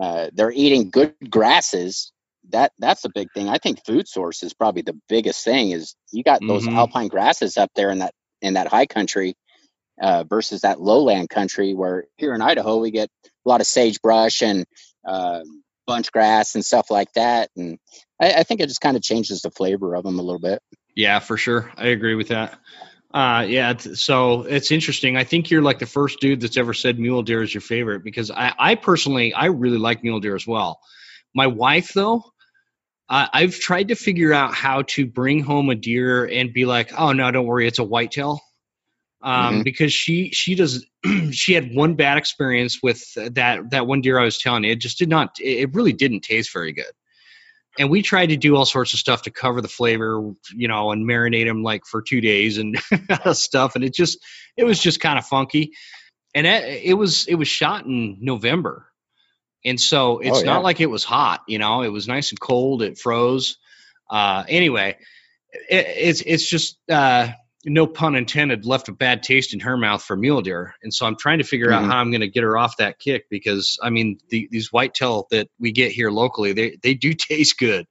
uh, 0.00 0.28
they're 0.34 0.52
eating 0.52 0.90
good 0.90 1.14
grasses. 1.28 2.12
That 2.50 2.70
that's 2.78 3.04
a 3.06 3.10
big 3.12 3.28
thing. 3.32 3.48
I 3.48 3.56
think 3.56 3.84
food 3.86 4.06
source 4.06 4.42
is 4.42 4.52
probably 4.52 4.82
the 4.82 4.98
biggest 5.08 5.42
thing. 5.42 5.70
Is 5.70 5.96
you 6.12 6.22
got 6.22 6.40
those 6.46 6.66
mm-hmm. 6.66 6.76
alpine 6.76 7.08
grasses 7.08 7.56
up 7.56 7.70
there 7.74 7.90
in 7.90 8.00
that 8.00 8.12
in 8.42 8.54
that 8.54 8.68
high 8.68 8.86
country 8.86 9.34
uh, 10.00 10.24
versus 10.24 10.60
that 10.60 10.80
lowland 10.80 11.30
country 11.30 11.72
where 11.72 12.04
here 12.18 12.34
in 12.34 12.42
Idaho 12.42 12.78
we 12.78 12.90
get 12.90 13.08
a 13.24 13.48
lot 13.48 13.62
of 13.62 13.66
sagebrush 13.66 14.42
and 14.42 14.66
uh, 15.04 15.40
bunch 15.86 16.12
grass 16.12 16.54
and 16.54 16.64
stuff 16.64 16.90
like 16.90 17.12
that. 17.14 17.50
And 17.56 17.78
I, 18.20 18.32
I 18.32 18.42
think 18.42 18.60
it 18.60 18.68
just 18.68 18.80
kind 18.80 18.96
of 18.96 19.02
changes 19.02 19.42
the 19.42 19.50
flavor 19.50 19.94
of 19.94 20.04
them 20.04 20.18
a 20.18 20.22
little 20.22 20.40
bit. 20.40 20.60
Yeah, 20.94 21.18
for 21.18 21.36
sure. 21.36 21.72
I 21.76 21.88
agree 21.88 22.14
with 22.14 22.28
that. 22.28 22.58
Uh, 23.12 23.44
yeah, 23.46 23.76
so 23.76 24.42
it's 24.42 24.70
interesting. 24.70 25.18
I 25.18 25.24
think 25.24 25.50
you're 25.50 25.62
like 25.62 25.78
the 25.78 25.86
first 25.86 26.20
dude 26.20 26.40
that's 26.40 26.56
ever 26.56 26.72
said 26.72 26.98
mule 26.98 27.22
deer 27.22 27.42
is 27.42 27.52
your 27.52 27.60
favorite 27.60 28.02
because 28.02 28.30
I, 28.30 28.54
I 28.58 28.74
personally, 28.74 29.34
I 29.34 29.46
really 29.46 29.76
like 29.76 30.02
mule 30.02 30.20
deer 30.20 30.34
as 30.34 30.46
well. 30.46 30.80
My 31.34 31.46
wife, 31.46 31.92
though, 31.92 32.24
uh, 33.10 33.26
I've 33.30 33.58
tried 33.58 33.88
to 33.88 33.96
figure 33.96 34.32
out 34.32 34.54
how 34.54 34.82
to 34.82 35.06
bring 35.06 35.40
home 35.40 35.68
a 35.68 35.74
deer 35.74 36.24
and 36.24 36.54
be 36.54 36.64
like, 36.64 36.98
oh 36.98 37.12
no, 37.12 37.30
don't 37.30 37.46
worry, 37.46 37.66
it's 37.66 37.78
a 37.78 37.84
whitetail 37.84 38.40
um, 39.22 39.54
mm-hmm. 39.54 39.62
because 39.62 39.92
she 39.92 40.30
she 40.30 40.54
does 40.54 40.84
she 41.30 41.54
had 41.54 41.74
one 41.74 41.94
bad 41.94 42.18
experience 42.18 42.80
with 42.82 43.02
that 43.14 43.70
that 43.70 43.86
one 43.86 44.00
deer 44.00 44.18
I 44.18 44.24
was 44.24 44.38
telling 44.38 44.64
you. 44.64 44.72
It 44.72 44.80
just 44.80 44.98
did 44.98 45.08
not. 45.08 45.36
It 45.40 45.74
really 45.74 45.92
didn't 45.92 46.20
taste 46.20 46.52
very 46.52 46.72
good. 46.72 46.92
and 47.78 47.90
we 47.90 48.02
tried 48.02 48.26
to 48.26 48.36
do 48.36 48.56
all 48.56 48.64
sorts 48.64 48.92
of 48.92 48.98
stuff 48.98 49.22
to 49.22 49.30
cover 49.30 49.60
the 49.60 49.68
flavor, 49.68 50.32
you 50.54 50.68
know, 50.68 50.90
and 50.92 51.08
marinate 51.08 51.46
them 51.46 51.62
like 51.62 51.86
for 51.86 52.02
two 52.02 52.20
days 52.20 52.58
and 52.58 52.78
stuff. 53.32 53.74
And 53.74 53.84
it 53.84 53.94
just, 53.94 54.18
it 54.56 54.64
was 54.64 54.78
just 54.78 55.00
kind 55.00 55.18
of 55.18 55.26
funky. 55.26 55.72
And 56.34 56.46
it, 56.46 56.82
it, 56.84 56.94
was, 56.94 57.26
it 57.26 57.34
was 57.34 57.48
shot 57.48 57.86
in 57.86 58.18
November. 58.20 58.86
And 59.64 59.80
so 59.80 60.18
it's 60.18 60.38
oh, 60.38 60.40
yeah. 60.40 60.46
not 60.46 60.64
like 60.64 60.80
it 60.80 60.90
was 60.90 61.04
hot, 61.04 61.42
you 61.46 61.58
know, 61.58 61.82
it 61.82 61.88
was 61.88 62.08
nice 62.08 62.30
and 62.30 62.40
cold. 62.40 62.82
It 62.82 62.98
froze. 62.98 63.56
Uh, 64.10 64.44
anyway, 64.48 64.98
it, 65.70 65.86
it's, 65.86 66.20
it's 66.20 66.46
just, 66.46 66.78
uh, 66.90 67.28
no 67.64 67.86
pun 67.86 68.16
intended, 68.16 68.66
left 68.66 68.88
a 68.88 68.92
bad 68.92 69.22
taste 69.22 69.54
in 69.54 69.60
her 69.60 69.76
mouth 69.76 70.02
for 70.02 70.16
mule 70.16 70.42
deer. 70.42 70.74
And 70.82 70.92
so 70.92 71.06
I'm 71.06 71.16
trying 71.16 71.38
to 71.38 71.44
figure 71.44 71.68
mm-hmm. 71.68 71.84
out 71.84 71.90
how 71.90 71.98
I'm 71.98 72.10
going 72.10 72.22
to 72.22 72.28
get 72.28 72.42
her 72.42 72.58
off 72.58 72.78
that 72.78 72.98
kick 72.98 73.26
because 73.30 73.78
I 73.82 73.90
mean, 73.90 74.18
the, 74.30 74.48
these 74.50 74.72
whitetail 74.72 75.26
that 75.30 75.48
we 75.60 75.72
get 75.72 75.92
here 75.92 76.10
locally, 76.10 76.52
they, 76.52 76.78
they 76.82 76.94
do 76.94 77.12
taste 77.14 77.58
good. 77.58 77.86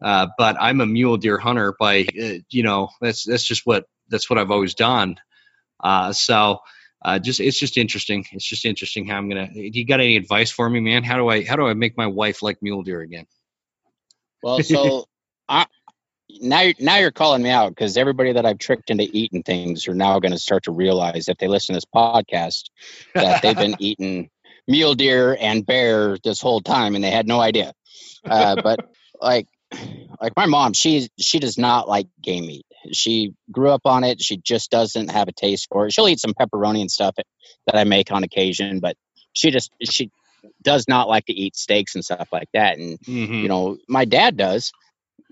Uh, 0.00 0.28
but 0.36 0.56
I'm 0.60 0.80
a 0.80 0.86
mule 0.86 1.16
deer 1.16 1.38
hunter 1.38 1.74
by, 1.78 2.02
uh, 2.02 2.38
you 2.50 2.62
know, 2.62 2.88
that's, 3.00 3.24
that's 3.24 3.42
just 3.42 3.66
what, 3.66 3.86
that's 4.08 4.30
what 4.30 4.38
I've 4.38 4.50
always 4.50 4.74
done. 4.74 5.16
Uh, 5.80 6.12
so, 6.12 6.60
uh, 7.04 7.18
just, 7.18 7.40
it's 7.40 7.58
just 7.58 7.76
interesting. 7.76 8.24
It's 8.32 8.44
just 8.44 8.64
interesting 8.64 9.06
how 9.06 9.16
I'm 9.16 9.28
going 9.28 9.48
to, 9.48 9.78
you 9.78 9.84
got 9.84 10.00
any 10.00 10.16
advice 10.16 10.50
for 10.50 10.68
me, 10.68 10.80
man? 10.80 11.02
How 11.02 11.16
do 11.16 11.28
I, 11.28 11.44
how 11.44 11.56
do 11.56 11.66
I 11.66 11.74
make 11.74 11.96
my 11.96 12.06
wife 12.06 12.42
like 12.42 12.62
mule 12.62 12.82
deer 12.82 13.00
again? 13.00 13.26
Well, 14.42 14.62
so 14.62 15.06
I, 15.48 15.66
now 16.40 16.60
you're, 16.60 16.74
now 16.78 16.96
you're 16.96 17.10
calling 17.10 17.42
me 17.42 17.50
out 17.50 17.70
because 17.70 17.96
everybody 17.96 18.32
that 18.32 18.46
I've 18.46 18.58
tricked 18.58 18.90
into 18.90 19.08
eating 19.10 19.42
things 19.42 19.88
are 19.88 19.94
now 19.94 20.18
going 20.20 20.32
to 20.32 20.38
start 20.38 20.64
to 20.64 20.72
realize 20.72 21.28
if 21.28 21.38
they 21.38 21.48
listen 21.48 21.74
to 21.74 21.76
this 21.76 21.84
podcast 21.84 22.70
that 23.14 23.42
they've 23.42 23.56
been 23.56 23.76
eating 23.78 24.30
mule 24.66 24.94
deer 24.94 25.36
and 25.38 25.64
bear 25.64 26.18
this 26.22 26.40
whole 26.40 26.60
time 26.60 26.94
and 26.94 27.02
they 27.02 27.10
had 27.10 27.26
no 27.26 27.40
idea. 27.40 27.72
Uh, 28.24 28.60
but 28.62 28.80
like 29.20 29.46
like 30.20 30.36
my 30.36 30.46
mom, 30.46 30.72
she 30.72 31.08
she 31.18 31.38
does 31.38 31.58
not 31.58 31.88
like 31.88 32.08
game 32.22 32.46
meat. 32.46 32.66
She 32.92 33.34
grew 33.50 33.70
up 33.70 33.82
on 33.84 34.04
it. 34.04 34.22
She 34.22 34.36
just 34.36 34.70
doesn't 34.70 35.10
have 35.10 35.28
a 35.28 35.32
taste 35.32 35.68
for 35.70 35.86
it. 35.86 35.92
She'll 35.92 36.08
eat 36.08 36.20
some 36.20 36.34
pepperoni 36.34 36.80
and 36.80 36.90
stuff 36.90 37.16
that 37.66 37.76
I 37.76 37.84
make 37.84 38.12
on 38.12 38.24
occasion, 38.24 38.80
but 38.80 38.96
she 39.32 39.50
just 39.50 39.70
she 39.82 40.10
does 40.62 40.86
not 40.88 41.08
like 41.08 41.26
to 41.26 41.32
eat 41.32 41.56
steaks 41.56 41.94
and 41.94 42.04
stuff 42.04 42.28
like 42.32 42.48
that. 42.52 42.78
And 42.78 42.98
mm-hmm. 43.00 43.34
you 43.34 43.48
know, 43.48 43.78
my 43.88 44.04
dad 44.04 44.36
does 44.36 44.72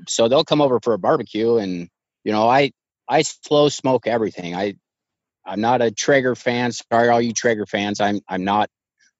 so 0.08 0.28
they'll 0.28 0.44
come 0.44 0.60
over 0.60 0.80
for 0.80 0.92
a 0.92 0.98
barbecue 0.98 1.56
and 1.56 1.88
you 2.24 2.32
know 2.32 2.48
i 2.48 2.70
i 3.08 3.22
slow 3.22 3.68
smoke 3.68 4.06
everything. 4.06 4.54
I 4.54 4.74
i'm 5.44 5.60
not 5.60 5.82
a 5.82 5.90
traeger 5.90 6.34
fan. 6.34 6.72
Sorry 6.72 7.08
all 7.08 7.20
you 7.20 7.32
traeger 7.32 7.66
fans. 7.66 8.00
I'm 8.00 8.20
i'm 8.28 8.44
not 8.44 8.68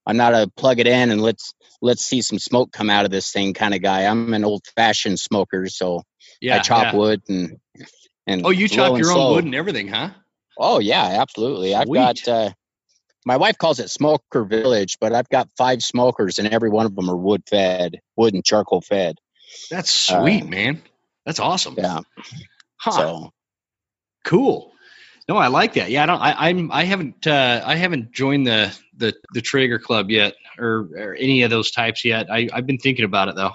i'm 0.06 0.16
not 0.16 0.34
a 0.34 0.50
plug 0.56 0.80
it 0.80 0.86
in 0.86 1.10
and 1.10 1.20
let's 1.20 1.54
let's 1.82 2.04
see 2.04 2.22
some 2.22 2.38
smoke 2.38 2.72
come 2.72 2.90
out 2.90 3.04
of 3.04 3.10
this 3.10 3.30
thing 3.30 3.54
kind 3.54 3.74
of 3.74 3.82
guy. 3.82 4.04
I'm 4.04 4.32
an 4.34 4.44
old 4.44 4.62
fashioned 4.74 5.18
smoker 5.18 5.68
so 5.68 6.02
yeah 6.40 6.56
i 6.56 6.58
chop 6.60 6.92
yeah. 6.92 6.96
wood 6.96 7.22
and 7.28 7.56
and 8.26 8.44
oh 8.44 8.50
you 8.50 8.68
chop 8.68 8.98
your 8.98 9.12
own 9.12 9.34
wood 9.34 9.44
and 9.44 9.54
everything 9.54 9.88
huh? 9.88 10.10
Oh 10.58 10.78
yeah 10.78 11.18
absolutely. 11.20 11.72
Sweet. 11.72 11.76
i've 11.76 11.92
got 11.92 12.28
uh 12.28 12.50
my 13.24 13.36
wife 13.36 13.58
calls 13.58 13.80
it 13.80 13.90
smoker 13.90 14.44
village 14.44 14.96
but 15.00 15.12
i've 15.12 15.28
got 15.28 15.48
five 15.56 15.82
smokers 15.82 16.38
and 16.38 16.48
every 16.48 16.70
one 16.70 16.86
of 16.86 16.94
them 16.94 17.10
are 17.10 17.16
wood 17.16 17.42
fed 17.48 18.00
wood 18.16 18.34
and 18.34 18.44
charcoal 18.44 18.80
fed 18.80 19.16
that's 19.70 19.90
sweet, 19.90 20.42
uh, 20.42 20.46
man. 20.46 20.82
That's 21.24 21.40
awesome. 21.40 21.74
Yeah. 21.76 22.00
Huh. 22.76 22.90
So 22.90 23.32
cool. 24.24 24.72
No, 25.28 25.36
I 25.36 25.48
like 25.48 25.74
that. 25.74 25.90
Yeah, 25.90 26.04
I 26.04 26.06
don't. 26.06 26.20
I, 26.20 26.48
I'm. 26.48 26.70
I 26.70 26.84
haven't. 26.84 27.26
Uh, 27.26 27.62
I 27.64 27.74
haven't 27.74 28.12
joined 28.12 28.46
the 28.46 28.76
the 28.96 29.14
the 29.32 29.40
Traeger 29.40 29.80
Club 29.80 30.10
yet, 30.10 30.34
or, 30.58 30.88
or 30.96 31.14
any 31.14 31.42
of 31.42 31.50
those 31.50 31.72
types 31.72 32.04
yet. 32.04 32.30
I 32.30 32.48
I've 32.52 32.66
been 32.66 32.78
thinking 32.78 33.04
about 33.04 33.28
it 33.28 33.34
though. 33.34 33.52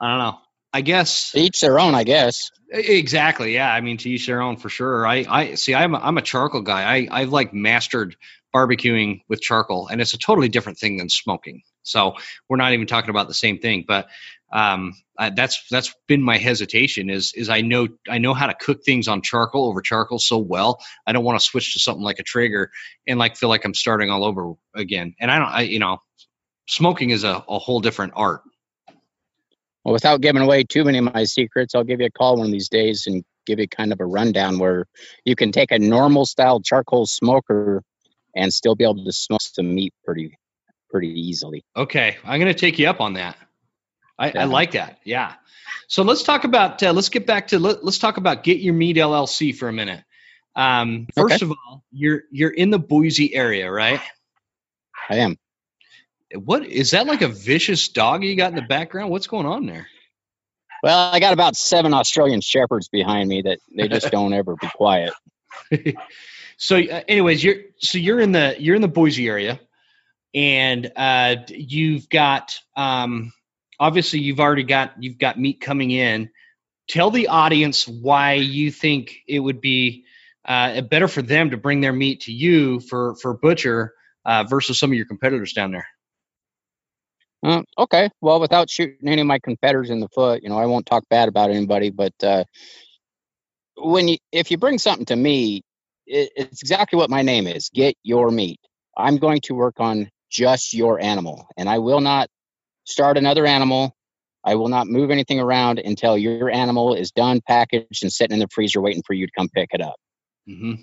I 0.00 0.08
don't 0.08 0.18
know. 0.18 0.38
I 0.72 0.82
guess 0.82 1.34
each 1.34 1.60
their 1.60 1.80
own. 1.80 1.94
I 1.94 2.04
guess 2.04 2.50
exactly. 2.70 3.54
Yeah, 3.54 3.72
I 3.72 3.80
mean 3.80 3.96
to 3.98 4.10
each 4.10 4.26
their 4.26 4.42
own 4.42 4.58
for 4.58 4.68
sure. 4.68 5.06
I 5.06 5.24
I 5.28 5.54
see. 5.54 5.74
I'm 5.74 5.94
a, 5.94 5.98
I'm 5.98 6.18
a 6.18 6.22
charcoal 6.22 6.60
guy. 6.60 6.82
I 6.82 7.08
I've 7.10 7.30
like 7.30 7.54
mastered 7.54 8.16
barbecuing 8.54 9.22
with 9.28 9.40
charcoal, 9.40 9.88
and 9.88 10.02
it's 10.02 10.12
a 10.12 10.18
totally 10.18 10.48
different 10.50 10.78
thing 10.78 10.98
than 10.98 11.08
smoking. 11.08 11.62
So 11.84 12.16
we're 12.48 12.58
not 12.58 12.74
even 12.74 12.86
talking 12.86 13.10
about 13.10 13.28
the 13.28 13.34
same 13.34 13.58
thing. 13.58 13.84
But 13.88 14.08
um, 14.50 14.94
I, 15.18 15.30
that's 15.30 15.66
that's 15.70 15.94
been 16.06 16.22
my 16.22 16.38
hesitation 16.38 17.10
is 17.10 17.32
is 17.34 17.48
I 17.48 17.60
know 17.60 17.88
I 18.08 18.18
know 18.18 18.34
how 18.34 18.46
to 18.46 18.54
cook 18.54 18.82
things 18.84 19.08
on 19.08 19.20
charcoal 19.20 19.68
over 19.68 19.80
charcoal 19.82 20.18
so 20.18 20.38
well 20.38 20.80
I 21.06 21.12
don't 21.12 21.24
want 21.24 21.38
to 21.38 21.44
switch 21.44 21.74
to 21.74 21.78
something 21.80 22.02
like 22.02 22.18
a 22.18 22.22
Traeger 22.22 22.70
and 23.06 23.18
like 23.18 23.36
feel 23.36 23.50
like 23.50 23.64
I'm 23.64 23.74
starting 23.74 24.10
all 24.10 24.24
over 24.24 24.54
again 24.74 25.14
and 25.20 25.30
I 25.30 25.38
don't 25.38 25.48
I 25.48 25.60
you 25.62 25.78
know 25.78 25.98
smoking 26.68 27.10
is 27.10 27.24
a, 27.24 27.44
a 27.48 27.58
whole 27.58 27.80
different 27.80 28.12
art. 28.16 28.42
Well, 29.84 29.92
without 29.92 30.20
giving 30.20 30.42
away 30.42 30.64
too 30.64 30.84
many 30.84 30.98
of 30.98 31.12
my 31.12 31.24
secrets, 31.24 31.74
I'll 31.74 31.84
give 31.84 32.00
you 32.00 32.06
a 32.06 32.10
call 32.10 32.36
one 32.36 32.46
of 32.46 32.52
these 32.52 32.68
days 32.68 33.06
and 33.06 33.24
give 33.46 33.58
you 33.58 33.66
kind 33.66 33.92
of 33.92 34.00
a 34.00 34.06
rundown 34.06 34.58
where 34.58 34.84
you 35.24 35.34
can 35.34 35.50
take 35.50 35.72
a 35.72 35.78
normal 35.78 36.26
style 36.26 36.60
charcoal 36.60 37.06
smoker 37.06 37.82
and 38.36 38.52
still 38.52 38.74
be 38.74 38.84
able 38.84 39.04
to 39.04 39.12
smoke 39.12 39.40
some 39.42 39.74
meat 39.74 39.94
pretty 40.04 40.38
pretty 40.90 41.08
easily. 41.08 41.64
Okay, 41.76 42.16
I'm 42.24 42.40
going 42.40 42.52
to 42.52 42.58
take 42.58 42.78
you 42.78 42.88
up 42.88 43.00
on 43.00 43.14
that. 43.14 43.36
I, 44.18 44.32
I, 44.36 44.44
like 44.44 44.72
that. 44.72 44.98
Yeah. 45.04 45.34
So 45.86 46.02
let's 46.02 46.22
talk 46.22 46.44
about. 46.44 46.82
Uh, 46.82 46.92
let's 46.92 47.08
get 47.08 47.26
back 47.26 47.48
to. 47.48 47.58
Let, 47.58 47.82
us 47.84 47.98
talk 47.98 48.16
about 48.16 48.42
Get 48.42 48.58
Your 48.58 48.74
Meat 48.74 48.96
LLC 48.96 49.54
for 49.54 49.68
a 49.68 49.72
minute. 49.72 50.02
Um, 50.56 51.06
first 51.14 51.36
okay. 51.36 51.46
of 51.46 51.52
all, 51.52 51.84
you're 51.92 52.22
you're 52.30 52.50
in 52.50 52.70
the 52.70 52.78
Boise 52.78 53.34
area, 53.34 53.70
right? 53.70 54.00
I 55.08 55.16
am. 55.16 55.38
What 56.34 56.66
is 56.66 56.90
that 56.90 57.06
like 57.06 57.22
a 57.22 57.28
vicious 57.28 57.88
dog 57.88 58.24
you 58.24 58.36
got 58.36 58.50
in 58.50 58.56
the 58.56 58.62
background? 58.62 59.10
What's 59.10 59.28
going 59.28 59.46
on 59.46 59.66
there? 59.66 59.86
Well, 60.82 61.10
I 61.12 61.20
got 61.20 61.32
about 61.32 61.56
seven 61.56 61.94
Australian 61.94 62.40
shepherds 62.40 62.88
behind 62.88 63.28
me 63.28 63.42
that 63.42 63.58
they 63.74 63.88
just 63.88 64.10
don't 64.12 64.32
ever 64.32 64.56
be 64.56 64.68
quiet. 64.68 65.12
so, 66.56 66.76
uh, 66.76 67.02
anyways, 67.08 67.42
you're 67.42 67.56
so 67.78 67.98
you're 67.98 68.20
in 68.20 68.32
the 68.32 68.56
you're 68.58 68.76
in 68.76 68.82
the 68.82 68.88
Boise 68.88 69.28
area, 69.28 69.60
and 70.34 70.90
uh, 70.96 71.36
you've 71.48 72.08
got 72.08 72.58
um, 72.76 73.32
obviously 73.78 74.20
you've 74.20 74.40
already 74.40 74.64
got 74.64 74.94
you've 75.02 75.18
got 75.18 75.38
meat 75.38 75.60
coming 75.60 75.90
in. 75.90 76.30
Tell 76.88 77.10
the 77.10 77.28
audience 77.28 77.86
why 77.86 78.34
you 78.34 78.70
think 78.70 79.16
it 79.26 79.38
would 79.40 79.60
be 79.60 80.04
uh, 80.44 80.80
better 80.82 81.08
for 81.08 81.22
them 81.22 81.50
to 81.50 81.56
bring 81.56 81.80
their 81.80 81.92
meat 81.92 82.22
to 82.22 82.32
you 82.32 82.80
for 82.80 83.14
for 83.16 83.34
butcher 83.34 83.94
uh, 84.24 84.44
versus 84.44 84.78
some 84.78 84.90
of 84.90 84.96
your 84.96 85.06
competitors 85.06 85.52
down 85.52 85.72
there. 85.72 85.86
Uh, 87.44 87.62
okay, 87.78 88.10
well, 88.20 88.40
without 88.40 88.68
shooting 88.68 89.08
any 89.08 89.20
of 89.20 89.26
my 89.26 89.38
competitors 89.38 89.90
in 89.90 90.00
the 90.00 90.08
foot, 90.08 90.42
you 90.42 90.48
know, 90.48 90.58
I 90.58 90.66
won't 90.66 90.86
talk 90.86 91.04
bad 91.08 91.28
about 91.28 91.50
anybody, 91.50 91.90
but 91.90 92.14
uh, 92.22 92.44
when 93.76 94.08
you 94.08 94.16
if 94.32 94.50
you 94.50 94.58
bring 94.58 94.78
something 94.78 95.06
to 95.06 95.16
me, 95.16 95.62
it, 96.06 96.30
it's 96.36 96.62
exactly 96.62 96.96
what 96.96 97.10
my 97.10 97.22
name 97.22 97.46
is. 97.46 97.70
Get 97.72 97.96
your 98.02 98.30
meat. 98.30 98.58
I'm 98.96 99.18
going 99.18 99.40
to 99.42 99.54
work 99.54 99.76
on 99.78 100.10
just 100.30 100.74
your 100.74 101.00
animal, 101.00 101.46
and 101.56 101.68
I 101.68 101.78
will 101.78 102.00
not 102.00 102.28
start 102.88 103.18
another 103.18 103.46
animal. 103.46 103.94
I 104.44 104.54
will 104.54 104.68
not 104.68 104.86
move 104.86 105.10
anything 105.10 105.40
around 105.40 105.78
until 105.78 106.16
your 106.16 106.50
animal 106.50 106.94
is 106.94 107.10
done, 107.10 107.40
packaged, 107.46 108.02
and 108.02 108.12
sitting 108.12 108.34
in 108.34 108.40
the 108.40 108.48
freezer 108.48 108.80
waiting 108.80 109.02
for 109.06 109.12
you 109.12 109.26
to 109.26 109.32
come 109.36 109.48
pick 109.48 109.70
it 109.72 109.80
up. 109.80 109.96
Mm-hmm. 110.48 110.74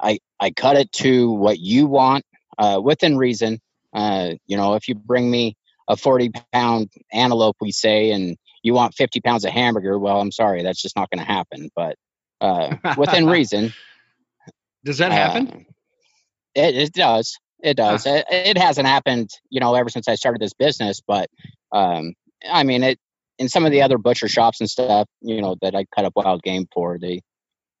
I, 0.00 0.18
I 0.40 0.50
cut 0.50 0.76
it 0.76 0.90
to 0.92 1.30
what 1.30 1.58
you 1.60 1.86
want 1.86 2.24
uh, 2.58 2.80
within 2.82 3.16
reason. 3.16 3.60
Uh, 3.92 4.32
you 4.46 4.56
know, 4.56 4.74
if 4.74 4.88
you 4.88 4.94
bring 4.94 5.30
me 5.30 5.56
a 5.88 5.96
40 5.96 6.32
pound 6.52 6.90
antelope, 7.12 7.56
we 7.60 7.70
say, 7.70 8.10
and 8.10 8.36
you 8.62 8.74
want 8.74 8.94
50 8.94 9.20
pounds 9.20 9.44
of 9.44 9.52
hamburger, 9.52 9.98
well, 9.98 10.20
I'm 10.20 10.32
sorry, 10.32 10.62
that's 10.62 10.80
just 10.80 10.96
not 10.96 11.10
going 11.10 11.24
to 11.24 11.30
happen. 11.30 11.70
But 11.76 11.96
uh, 12.40 12.76
within 12.96 13.26
reason. 13.28 13.72
Does 14.84 14.98
that 14.98 15.12
happen? 15.12 15.48
Uh, 15.48 15.62
it, 16.54 16.76
it 16.76 16.92
does. 16.92 17.38
It 17.62 17.76
does. 17.76 18.06
It, 18.06 18.24
it, 18.28 18.58
hasn't 18.58 18.88
happened, 18.88 19.30
you 19.48 19.60
know, 19.60 19.74
ever 19.74 19.88
since 19.88 20.08
I 20.08 20.16
started 20.16 20.42
this 20.42 20.52
business. 20.52 21.00
But 21.06 21.30
um, 21.70 22.14
I 22.50 22.64
mean, 22.64 22.82
it 22.82 22.98
in 23.38 23.48
some 23.48 23.64
of 23.64 23.72
the 23.72 23.82
other 23.82 23.98
butcher 23.98 24.28
shops 24.28 24.60
and 24.60 24.68
stuff, 24.68 25.08
you 25.20 25.40
know, 25.40 25.56
that 25.62 25.74
I 25.74 25.84
cut 25.94 26.04
up 26.04 26.12
wild 26.16 26.42
game 26.42 26.66
for. 26.72 26.98
They, 26.98 27.20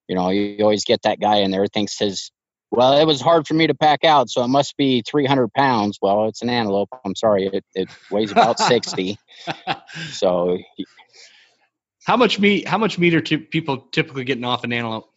you 0.08 0.14
know, 0.14 0.30
you 0.30 0.62
always 0.62 0.84
get 0.84 1.02
that 1.02 1.20
guy 1.20 1.38
in 1.38 1.50
there 1.50 1.66
thinks 1.66 1.98
his. 1.98 2.30
Well, 2.70 2.98
it 2.98 3.04
was 3.04 3.20
hard 3.20 3.46
for 3.46 3.52
me 3.52 3.66
to 3.66 3.74
pack 3.74 4.02
out, 4.02 4.30
so 4.30 4.42
it 4.42 4.48
must 4.48 4.78
be 4.78 5.02
300 5.06 5.52
pounds. 5.52 5.98
Well, 6.00 6.28
it's 6.28 6.40
an 6.40 6.48
antelope. 6.48 6.88
I'm 7.04 7.14
sorry, 7.14 7.46
it, 7.46 7.64
it 7.74 7.88
weighs 8.10 8.32
about 8.32 8.58
60. 8.58 9.18
So, 10.12 10.58
how 12.04 12.16
much 12.16 12.38
meat? 12.38 12.66
How 12.66 12.78
much 12.78 12.98
meat 12.98 13.14
are 13.14 13.20
t- 13.20 13.36
people 13.36 13.78
typically 13.92 14.24
getting 14.24 14.44
off 14.44 14.64
an 14.64 14.72
antelope? 14.72 15.11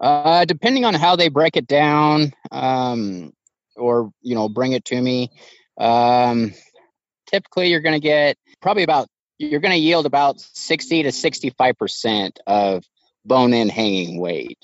Uh, 0.00 0.44
depending 0.46 0.84
on 0.84 0.94
how 0.94 1.14
they 1.16 1.28
break 1.28 1.56
it 1.56 1.66
down, 1.66 2.32
um, 2.50 3.32
or 3.76 4.10
you 4.22 4.34
know, 4.34 4.48
bring 4.48 4.72
it 4.72 4.84
to 4.86 5.00
me. 5.00 5.30
Um, 5.78 6.54
typically, 7.26 7.68
you're 7.68 7.80
going 7.80 8.00
to 8.00 8.00
get 8.00 8.36
probably 8.62 8.82
about 8.82 9.08
you're 9.38 9.60
going 9.60 9.72
to 9.72 9.78
yield 9.78 10.06
about 10.06 10.40
60 10.40 11.04
to 11.04 11.12
65 11.12 11.76
percent 11.76 12.40
of 12.46 12.84
bone-in 13.24 13.68
hanging 13.68 14.18
weight. 14.18 14.58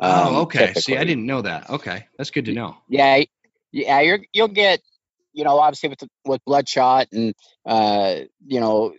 Oh, 0.00 0.10
um, 0.10 0.34
oh, 0.34 0.40
okay. 0.42 0.58
Typically. 0.58 0.82
See, 0.82 0.96
I 0.96 1.04
didn't 1.04 1.26
know 1.26 1.42
that. 1.42 1.70
Okay, 1.70 2.06
that's 2.18 2.30
good 2.30 2.46
to 2.46 2.52
know. 2.52 2.76
Yeah, 2.88 3.22
yeah, 3.70 4.00
you're 4.00 4.20
you'll 4.32 4.48
get 4.48 4.80
you 5.32 5.44
know 5.44 5.58
obviously 5.58 5.90
with 5.90 6.02
with 6.24 6.44
bloodshot 6.44 7.08
and 7.12 7.34
uh, 7.64 8.16
you 8.44 8.58
know 8.58 8.94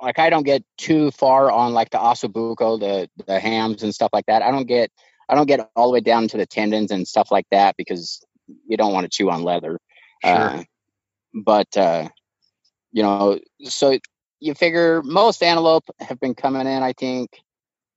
like 0.00 0.18
I 0.18 0.30
don't 0.30 0.44
get 0.44 0.64
too 0.76 1.10
far 1.10 1.50
on 1.50 1.74
like 1.74 1.90
the 1.90 1.98
ossobuco, 1.98 2.78
the 2.78 3.24
the 3.26 3.38
hams 3.38 3.82
and 3.82 3.94
stuff 3.94 4.10
like 4.12 4.26
that. 4.26 4.42
I 4.42 4.50
don't 4.50 4.66
get 4.66 4.90
I 5.28 5.34
don't 5.34 5.46
get 5.46 5.70
all 5.76 5.88
the 5.88 5.92
way 5.92 6.00
down 6.00 6.28
to 6.28 6.36
the 6.36 6.46
tendons 6.46 6.90
and 6.90 7.06
stuff 7.06 7.30
like 7.30 7.46
that 7.50 7.76
because 7.76 8.24
you 8.66 8.76
don't 8.76 8.92
want 8.92 9.04
to 9.04 9.10
chew 9.10 9.30
on 9.30 9.42
leather. 9.42 9.78
Sure. 10.24 10.34
Uh, 10.34 10.64
but 11.34 11.76
uh, 11.76 12.08
you 12.92 13.02
know, 13.02 13.38
so 13.64 13.98
you 14.40 14.54
figure 14.54 15.02
most 15.02 15.42
antelope 15.42 15.84
have 16.00 16.18
been 16.20 16.34
coming 16.34 16.66
in. 16.66 16.82
I 16.82 16.92
think 16.92 17.30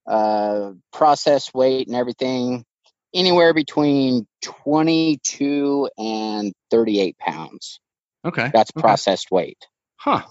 uh, 0.07 0.71
process 0.91 1.53
weight 1.53 1.87
and 1.87 1.95
everything 1.95 2.65
anywhere 3.13 3.53
between 3.53 4.27
22 4.41 5.89
and 5.97 6.53
38 6.69 7.17
pounds. 7.17 7.79
Okay, 8.25 8.51
that's 8.53 8.71
processed 8.71 9.27
okay. 9.31 9.35
weight. 9.35 9.67
Huh. 9.95 10.23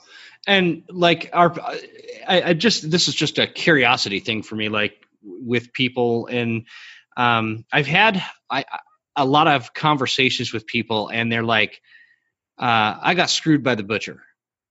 And 0.46 0.84
like 0.88 1.30
our, 1.32 1.54
I, 2.26 2.42
I, 2.42 2.52
just 2.54 2.90
this 2.90 3.08
is 3.08 3.14
just 3.14 3.38
a 3.38 3.46
curiosity 3.46 4.20
thing 4.20 4.42
for 4.42 4.56
me. 4.56 4.68
Like 4.68 4.99
with 5.22 5.72
people, 5.72 6.26
and 6.26 6.66
um, 7.16 7.64
I've 7.72 7.86
had 7.86 8.22
I 8.48 8.64
a 9.16 9.24
lot 9.24 9.48
of 9.48 9.74
conversations 9.74 10.52
with 10.52 10.66
people, 10.66 11.08
and 11.08 11.30
they're 11.30 11.42
like, 11.42 11.80
uh, 12.58 12.96
"I 13.00 13.14
got 13.14 13.30
screwed 13.30 13.62
by 13.62 13.74
the 13.74 13.82
butcher. 13.82 14.22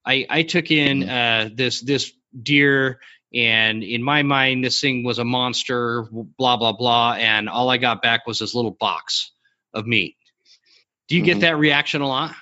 I 0.06 0.26
I 0.30 0.44
took 0.44 0.72
in 0.72 1.02
mm-hmm. 1.02 1.50
uh, 1.50 1.54
this 1.56 1.82
this 1.82 2.12
deer." 2.42 3.00
And 3.32 3.84
in 3.84 4.02
my 4.02 4.24
mind, 4.24 4.64
this 4.64 4.82
thing 4.82 5.04
was 5.04 5.20
a 5.20 5.24
monster, 5.24 6.08
blah, 6.12 6.58
blah, 6.58 6.72
blah. 6.72 7.14
And 7.14 7.48
all 7.48 7.70
I 7.70 7.78
got 7.78 8.02
back 8.02 8.26
was 8.26 8.40
this 8.40 8.56
little 8.56 8.72
box 8.72 9.32
of 9.72 9.86
meat. 9.86 10.16
Do 11.08 11.16
you 11.16 11.22
mm-hmm. 11.22 11.34
get 11.34 11.42
that 11.42 11.58
reaction 11.58 12.02
a 12.02 12.08
lot? 12.08 12.34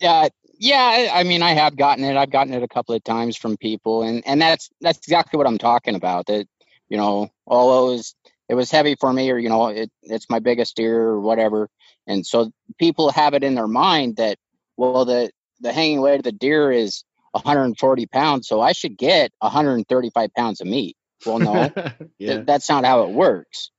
Yeah, 0.00 0.28
yeah, 0.62 1.10
I 1.12 1.24
mean, 1.24 1.42
I 1.42 1.54
have 1.54 1.76
gotten 1.76 2.04
it. 2.04 2.16
I've 2.16 2.30
gotten 2.30 2.54
it 2.54 2.62
a 2.62 2.68
couple 2.68 2.94
of 2.94 3.02
times 3.02 3.36
from 3.36 3.56
people, 3.56 4.04
and 4.04 4.22
and 4.24 4.40
that's 4.40 4.70
that's 4.80 4.98
exactly 4.98 5.36
what 5.36 5.48
I'm 5.48 5.58
talking 5.58 5.96
about. 5.96 6.26
That 6.26 6.46
you 6.88 6.96
know, 6.96 7.30
oh, 7.48 7.88
it 7.88 7.94
was 7.94 8.14
it 8.48 8.54
was 8.54 8.70
heavy 8.70 8.94
for 8.94 9.12
me, 9.12 9.28
or 9.32 9.38
you 9.38 9.48
know, 9.48 9.66
it 9.66 9.90
it's 10.02 10.30
my 10.30 10.38
biggest 10.38 10.76
deer 10.76 11.00
or 11.00 11.20
whatever, 11.20 11.68
and 12.06 12.24
so 12.24 12.52
people 12.78 13.10
have 13.10 13.34
it 13.34 13.42
in 13.42 13.56
their 13.56 13.66
mind 13.66 14.18
that 14.18 14.38
well, 14.76 15.04
the 15.04 15.32
the 15.60 15.72
hanging 15.72 16.00
weight 16.00 16.18
of 16.18 16.22
the 16.22 16.30
deer 16.30 16.70
is 16.70 17.02
140 17.32 18.06
pounds, 18.06 18.46
so 18.46 18.60
I 18.60 18.70
should 18.70 18.96
get 18.96 19.32
135 19.40 20.32
pounds 20.32 20.60
of 20.60 20.68
meat. 20.68 20.96
Well, 21.26 21.40
no, 21.40 21.72
yeah. 22.20 22.34
th- 22.34 22.46
that's 22.46 22.68
not 22.68 22.84
how 22.84 23.02
it 23.02 23.10
works. 23.10 23.72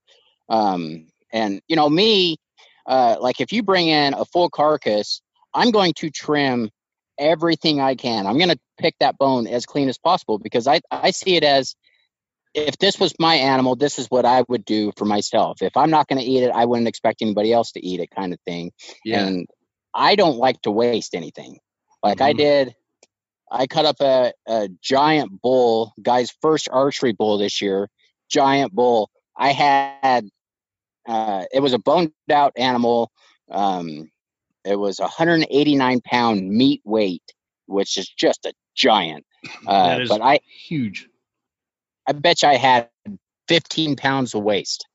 Um, 0.49 1.07
and 1.31 1.61
you 1.69 1.77
know, 1.77 1.89
me, 1.89 2.35
uh, 2.85 3.15
like 3.21 3.39
if 3.39 3.53
you 3.53 3.63
bring 3.63 3.87
in 3.87 4.13
a 4.13 4.25
full 4.25 4.49
carcass 4.49 5.21
I'm 5.53 5.71
going 5.71 5.93
to 5.97 6.09
trim 6.09 6.69
everything 7.17 7.79
I 7.79 7.95
can. 7.95 8.25
I'm 8.25 8.37
going 8.37 8.49
to 8.49 8.59
pick 8.79 8.95
that 8.99 9.17
bone 9.17 9.47
as 9.47 9.65
clean 9.65 9.89
as 9.89 9.97
possible 9.97 10.39
because 10.39 10.67
I, 10.67 10.81
I 10.91 11.11
see 11.11 11.35
it 11.35 11.43
as 11.43 11.75
if 12.53 12.77
this 12.77 12.99
was 12.99 13.13
my 13.19 13.35
animal, 13.35 13.75
this 13.75 13.97
is 13.97 14.07
what 14.07 14.25
I 14.25 14.43
would 14.47 14.65
do 14.65 14.91
for 14.97 15.05
myself. 15.05 15.61
If 15.61 15.75
I'm 15.75 15.89
not 15.89 16.07
going 16.07 16.19
to 16.19 16.25
eat 16.25 16.43
it, 16.43 16.51
I 16.53 16.65
wouldn't 16.65 16.87
expect 16.87 17.21
anybody 17.21 17.51
else 17.51 17.71
to 17.71 17.85
eat 17.85 17.99
it, 17.99 18.09
kind 18.15 18.33
of 18.33 18.39
thing. 18.45 18.71
Yeah. 19.03 19.25
And 19.25 19.47
I 19.93 20.15
don't 20.15 20.37
like 20.37 20.61
to 20.63 20.71
waste 20.71 21.15
anything. 21.15 21.57
Like 22.03 22.17
mm-hmm. 22.17 22.25
I 22.25 22.33
did, 22.33 22.75
I 23.51 23.67
cut 23.67 23.85
up 23.85 24.01
a, 24.01 24.33
a 24.47 24.69
giant 24.81 25.41
bull, 25.41 25.93
guy's 26.01 26.31
first 26.41 26.69
archery 26.71 27.13
bull 27.13 27.37
this 27.37 27.61
year, 27.61 27.89
giant 28.29 28.73
bull. 28.73 29.09
I 29.35 29.51
had, 29.51 30.29
uh, 31.07 31.45
it 31.51 31.59
was 31.59 31.73
a 31.73 31.79
boned 31.79 32.11
out 32.31 32.53
animal. 32.55 33.11
Um, 33.49 34.09
it 34.65 34.75
was 34.75 34.99
189 34.99 36.01
pound 36.01 36.49
meat 36.49 36.81
weight, 36.83 37.23
which 37.65 37.97
is 37.97 38.07
just 38.07 38.45
a 38.45 38.53
giant. 38.75 39.25
Uh, 39.67 39.89
that 39.89 40.01
is 40.01 40.09
but 40.09 40.21
I 40.21 40.39
huge. 40.67 41.09
I 42.07 42.13
bet 42.13 42.43
you 42.43 42.47
I 42.47 42.55
had 42.55 42.87
15 43.49 43.97
pounds 43.97 44.33
of 44.33 44.41
waste 44.41 44.87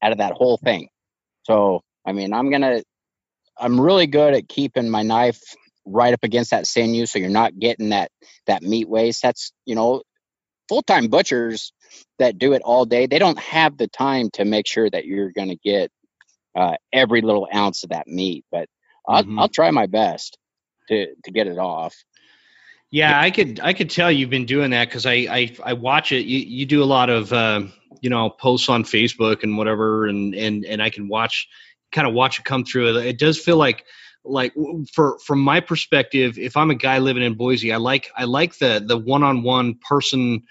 out 0.00 0.12
of 0.12 0.18
that 0.18 0.34
whole 0.34 0.56
thing. 0.56 0.88
So 1.44 1.80
I 2.04 2.12
mean, 2.12 2.32
I'm 2.32 2.50
gonna. 2.50 2.82
I'm 3.58 3.80
really 3.80 4.06
good 4.06 4.34
at 4.34 4.48
keeping 4.48 4.88
my 4.88 5.02
knife 5.02 5.40
right 5.84 6.14
up 6.14 6.22
against 6.22 6.50
that 6.52 6.66
sinew, 6.66 7.06
so 7.06 7.18
you're 7.18 7.28
not 7.28 7.58
getting 7.58 7.90
that 7.90 8.10
that 8.46 8.62
meat 8.62 8.88
waste. 8.88 9.22
That's 9.22 9.52
you 9.64 9.74
know, 9.74 10.02
full 10.68 10.82
time 10.82 11.08
butchers 11.08 11.72
that 12.18 12.38
do 12.38 12.52
it 12.52 12.62
all 12.62 12.84
day. 12.84 13.06
They 13.06 13.18
don't 13.18 13.38
have 13.38 13.76
the 13.76 13.88
time 13.88 14.30
to 14.34 14.44
make 14.44 14.66
sure 14.66 14.88
that 14.90 15.06
you're 15.06 15.32
gonna 15.32 15.56
get 15.56 15.90
uh, 16.54 16.76
every 16.92 17.20
little 17.20 17.48
ounce 17.54 17.84
of 17.84 17.90
that 17.90 18.06
meat. 18.06 18.44
But 18.50 18.68
I'll, 19.06 19.22
mm-hmm. 19.22 19.38
I'll 19.38 19.48
try 19.48 19.70
my 19.70 19.86
best 19.86 20.38
to 20.88 21.06
to 21.24 21.30
get 21.30 21.46
it 21.46 21.58
off. 21.58 21.94
Yeah, 22.90 23.18
I 23.18 23.30
could 23.30 23.60
I 23.60 23.72
could 23.72 23.90
tell 23.90 24.10
you've 24.10 24.30
been 24.30 24.46
doing 24.46 24.70
that 24.72 24.88
because 24.88 25.06
I, 25.06 25.12
I 25.12 25.56
I 25.64 25.72
watch 25.72 26.12
it. 26.12 26.26
You 26.26 26.38
you 26.38 26.66
do 26.66 26.82
a 26.82 26.84
lot 26.84 27.08
of 27.08 27.32
uh, 27.32 27.62
you 28.00 28.10
know 28.10 28.28
posts 28.28 28.68
on 28.68 28.84
Facebook 28.84 29.42
and 29.42 29.56
whatever, 29.56 30.06
and 30.06 30.34
and 30.34 30.64
and 30.64 30.82
I 30.82 30.90
can 30.90 31.08
watch 31.08 31.48
kind 31.90 32.06
of 32.06 32.14
watch 32.14 32.38
it 32.38 32.44
come 32.44 32.64
through. 32.64 32.98
It 32.98 33.18
does 33.18 33.38
feel 33.38 33.56
like 33.56 33.84
like 34.24 34.52
for 34.92 35.18
from 35.20 35.40
my 35.40 35.60
perspective, 35.60 36.38
if 36.38 36.56
I'm 36.56 36.70
a 36.70 36.74
guy 36.74 36.98
living 36.98 37.22
in 37.22 37.34
Boise, 37.34 37.72
I 37.72 37.78
like 37.78 38.10
I 38.16 38.24
like 38.24 38.58
the 38.58 38.84
the 38.86 38.98
one 38.98 39.22
on 39.22 39.42
one 39.42 39.78
person 39.88 40.42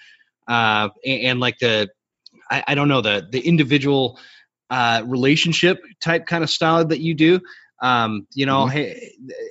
uh, 0.47 0.89
and, 1.05 1.21
and, 1.21 1.39
like 1.39 1.59
the 1.59 1.89
I, 2.49 2.63
I 2.69 2.75
don't 2.75 2.87
know 2.87 3.01
the 3.01 3.27
the 3.29 3.39
individual 3.39 4.19
uh, 4.71 5.03
relationship 5.05 5.83
type 6.01 6.25
kind 6.25 6.43
of 6.43 6.49
style 6.49 6.85
that 6.85 6.99
you 6.99 7.13
do 7.13 7.39
um, 7.81 8.27
you 8.33 8.45
know 8.45 8.65
mm-hmm. 8.65 8.77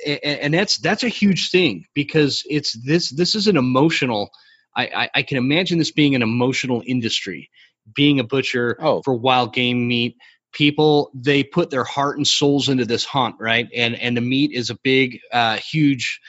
hey, 0.07 0.21
and 0.43 0.55
that's 0.55 0.79
that's 0.79 1.03
a 1.03 1.09
huge 1.09 1.51
thing 1.51 1.87
because 1.95 2.45
it's 2.49 2.73
this 2.73 3.11
this 3.11 3.35
is 3.35 3.47
an 3.47 3.57
emotional 3.57 4.31
I, 4.77 4.85
I, 4.87 5.11
I 5.17 5.23
can 5.23 5.37
imagine 5.37 5.79
this 5.79 5.91
being 5.91 6.15
an 6.15 6.23
emotional 6.23 6.83
industry 6.87 7.51
being 7.95 8.21
a 8.21 8.25
butcher 8.25 8.77
oh. 8.81 9.03
for 9.03 9.15
wild 9.15 9.53
game 9.53 9.87
meat 9.87 10.17
people 10.53 11.11
they 11.15 11.43
put 11.43 11.71
their 11.71 11.85
heart 11.85 12.17
and 12.17 12.27
souls 12.27 12.69
into 12.69 12.85
this 12.85 13.05
hunt 13.05 13.37
right 13.41 13.69
and 13.75 13.95
and 13.97 14.17
the 14.17 14.21
meat 14.21 14.53
is 14.53 14.71
a 14.71 14.79
big 14.83 15.21
uh, 15.33 15.57
huge 15.57 16.21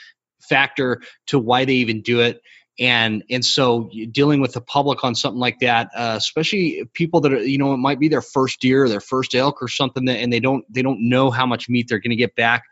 factor 0.41 1.01
to 1.27 1.39
why 1.39 1.65
they 1.65 1.75
even 1.75 2.01
do 2.01 2.19
it 2.21 2.41
and 2.81 3.23
and 3.29 3.45
so 3.45 3.91
dealing 4.09 4.41
with 4.41 4.53
the 4.53 4.59
public 4.59 5.03
on 5.03 5.13
something 5.13 5.39
like 5.39 5.59
that 5.59 5.89
uh, 5.95 6.15
especially 6.17 6.83
people 6.93 7.21
that 7.21 7.31
are 7.31 7.43
you 7.43 7.59
know 7.59 7.73
it 7.73 7.77
might 7.77 7.99
be 7.99 8.07
their 8.07 8.23
first 8.23 8.59
deer 8.59 8.83
or 8.83 8.89
their 8.89 8.99
first 8.99 9.35
elk 9.35 9.61
or 9.61 9.67
something 9.67 10.05
that 10.05 10.17
and 10.17 10.33
they 10.33 10.39
don't 10.39 10.65
they 10.73 10.81
don't 10.81 11.07
know 11.07 11.29
how 11.29 11.45
much 11.45 11.69
meat 11.69 11.87
they're 11.87 11.99
going 11.99 12.09
to 12.09 12.17
get 12.17 12.35
back. 12.35 12.63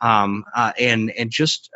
Um, 0.00 0.44
uh, 0.54 0.72
and 0.78 1.10
and 1.10 1.28
just 1.28 1.70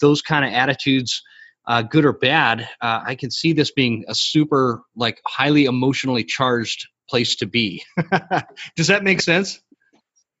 those 0.00 0.22
kind 0.22 0.44
of 0.44 0.52
attitudes 0.52 1.24
uh, 1.66 1.82
good 1.82 2.04
or 2.04 2.12
bad 2.12 2.68
uh, 2.80 3.00
i 3.04 3.16
can 3.16 3.32
see 3.32 3.52
this 3.52 3.72
being 3.72 4.04
a 4.06 4.14
super 4.14 4.82
like 4.94 5.20
highly 5.26 5.64
emotionally 5.64 6.22
charged 6.22 6.86
place 7.08 7.36
to 7.36 7.46
be. 7.46 7.84
Does 8.76 8.86
that 8.86 9.02
make 9.02 9.20
sense? 9.20 9.60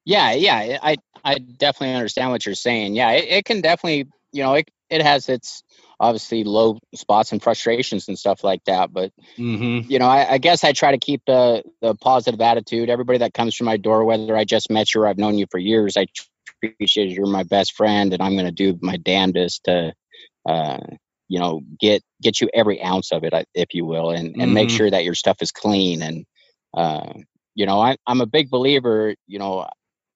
Yeah 0.04 0.32
yeah 0.32 0.78
i 0.80 0.96
i 1.24 1.38
definitely 1.38 1.96
understand 1.96 2.30
what 2.30 2.46
you're 2.46 2.54
saying. 2.54 2.94
Yeah 2.94 3.10
it, 3.12 3.24
it 3.28 3.44
can 3.44 3.62
definitely 3.62 4.06
you 4.30 4.44
know 4.44 4.54
it, 4.54 4.70
it 4.90 5.02
has 5.02 5.28
its 5.28 5.64
obviously 6.00 6.44
low 6.44 6.78
spots 6.94 7.32
and 7.32 7.42
frustrations 7.42 8.08
and 8.08 8.18
stuff 8.18 8.44
like 8.44 8.64
that. 8.64 8.92
But 8.92 9.12
mm-hmm. 9.38 9.90
you 9.90 9.98
know, 9.98 10.06
I, 10.06 10.32
I, 10.32 10.38
guess 10.38 10.64
I 10.64 10.72
try 10.72 10.92
to 10.92 10.98
keep 10.98 11.22
the 11.26 11.62
the 11.80 11.94
positive 11.94 12.40
attitude. 12.40 12.90
Everybody 12.90 13.18
that 13.18 13.34
comes 13.34 13.56
through 13.56 13.66
my 13.66 13.76
door, 13.76 14.04
whether 14.04 14.36
I 14.36 14.44
just 14.44 14.70
met 14.70 14.94
you 14.94 15.02
or 15.02 15.06
I've 15.06 15.18
known 15.18 15.38
you 15.38 15.46
for 15.50 15.58
years, 15.58 15.96
I 15.96 16.06
appreciate 16.62 17.10
you're 17.10 17.26
my 17.26 17.44
best 17.44 17.74
friend, 17.74 18.12
and 18.12 18.22
I'm 18.22 18.34
going 18.34 18.46
to 18.46 18.52
do 18.52 18.78
my 18.80 18.96
damnedest 18.96 19.64
to, 19.64 19.94
uh, 20.46 20.78
you 21.28 21.38
know, 21.38 21.62
get 21.80 22.02
get 22.22 22.40
you 22.40 22.48
every 22.52 22.82
ounce 22.82 23.12
of 23.12 23.24
it, 23.24 23.32
if 23.54 23.74
you 23.74 23.84
will, 23.84 24.10
and 24.10 24.28
and 24.28 24.36
mm-hmm. 24.36 24.54
make 24.54 24.70
sure 24.70 24.90
that 24.90 25.04
your 25.04 25.14
stuff 25.14 25.38
is 25.40 25.52
clean. 25.52 26.02
And 26.02 26.24
uh, 26.76 27.12
you 27.54 27.66
know, 27.66 27.80
I, 27.80 27.96
I'm 28.06 28.20
a 28.20 28.26
big 28.26 28.50
believer. 28.50 29.14
You 29.26 29.38
know, 29.38 29.68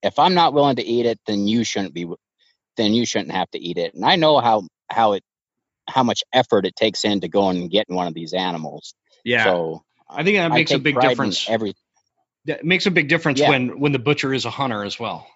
if 0.03 0.19
I'm 0.19 0.33
not 0.33 0.53
willing 0.53 0.77
to 0.77 0.85
eat 0.85 1.05
it, 1.05 1.19
then 1.25 1.47
you 1.47 1.63
shouldn't 1.63 1.93
be 1.93 2.07
then 2.77 2.93
you 2.93 3.05
shouldn't 3.05 3.31
have 3.31 3.49
to 3.51 3.59
eat 3.59 3.77
it. 3.77 3.93
And 3.93 4.05
I 4.05 4.15
know 4.15 4.39
how 4.39 4.67
how 4.89 5.13
it 5.13 5.23
how 5.89 6.03
much 6.03 6.23
effort 6.31 6.65
it 6.65 6.75
takes 6.75 7.05
in 7.05 7.21
to 7.21 7.27
go 7.27 7.49
and 7.49 7.69
get 7.69 7.89
one 7.89 8.07
of 8.07 8.13
these 8.13 8.33
animals. 8.33 8.93
Yeah. 9.23 9.43
So 9.43 9.83
I 10.09 10.23
think 10.23 10.37
that 10.37 10.51
makes 10.51 10.71
a 10.71 10.79
big 10.79 10.99
difference. 10.99 11.49
Every 11.49 11.73
that 12.45 12.63
makes 12.63 12.85
a 12.85 12.91
big 12.91 13.09
difference 13.09 13.39
yeah. 13.39 13.49
when 13.49 13.79
when 13.79 13.91
the 13.91 13.99
butcher 13.99 14.33
is 14.33 14.45
a 14.45 14.49
hunter 14.49 14.83
as 14.83 14.99
well. 14.99 15.27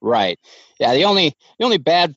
Right. 0.00 0.38
Yeah. 0.78 0.94
The 0.94 1.04
only 1.04 1.34
the 1.58 1.64
only 1.64 1.78
bad 1.78 2.16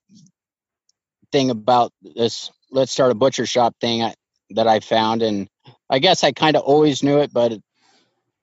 thing 1.32 1.50
about 1.50 1.92
this 2.02 2.52
let's 2.72 2.92
start 2.92 3.12
a 3.12 3.16
butcher 3.16 3.46
shop 3.46 3.76
thing 3.80 4.04
I, 4.04 4.14
that 4.52 4.68
I 4.68 4.80
found, 4.80 5.22
and 5.24 5.50
I 5.90 6.00
guess 6.00 6.24
I 6.24 6.32
kind 6.32 6.56
of 6.56 6.64
always 6.64 7.04
knew 7.04 7.20
it, 7.20 7.34
but 7.34 7.54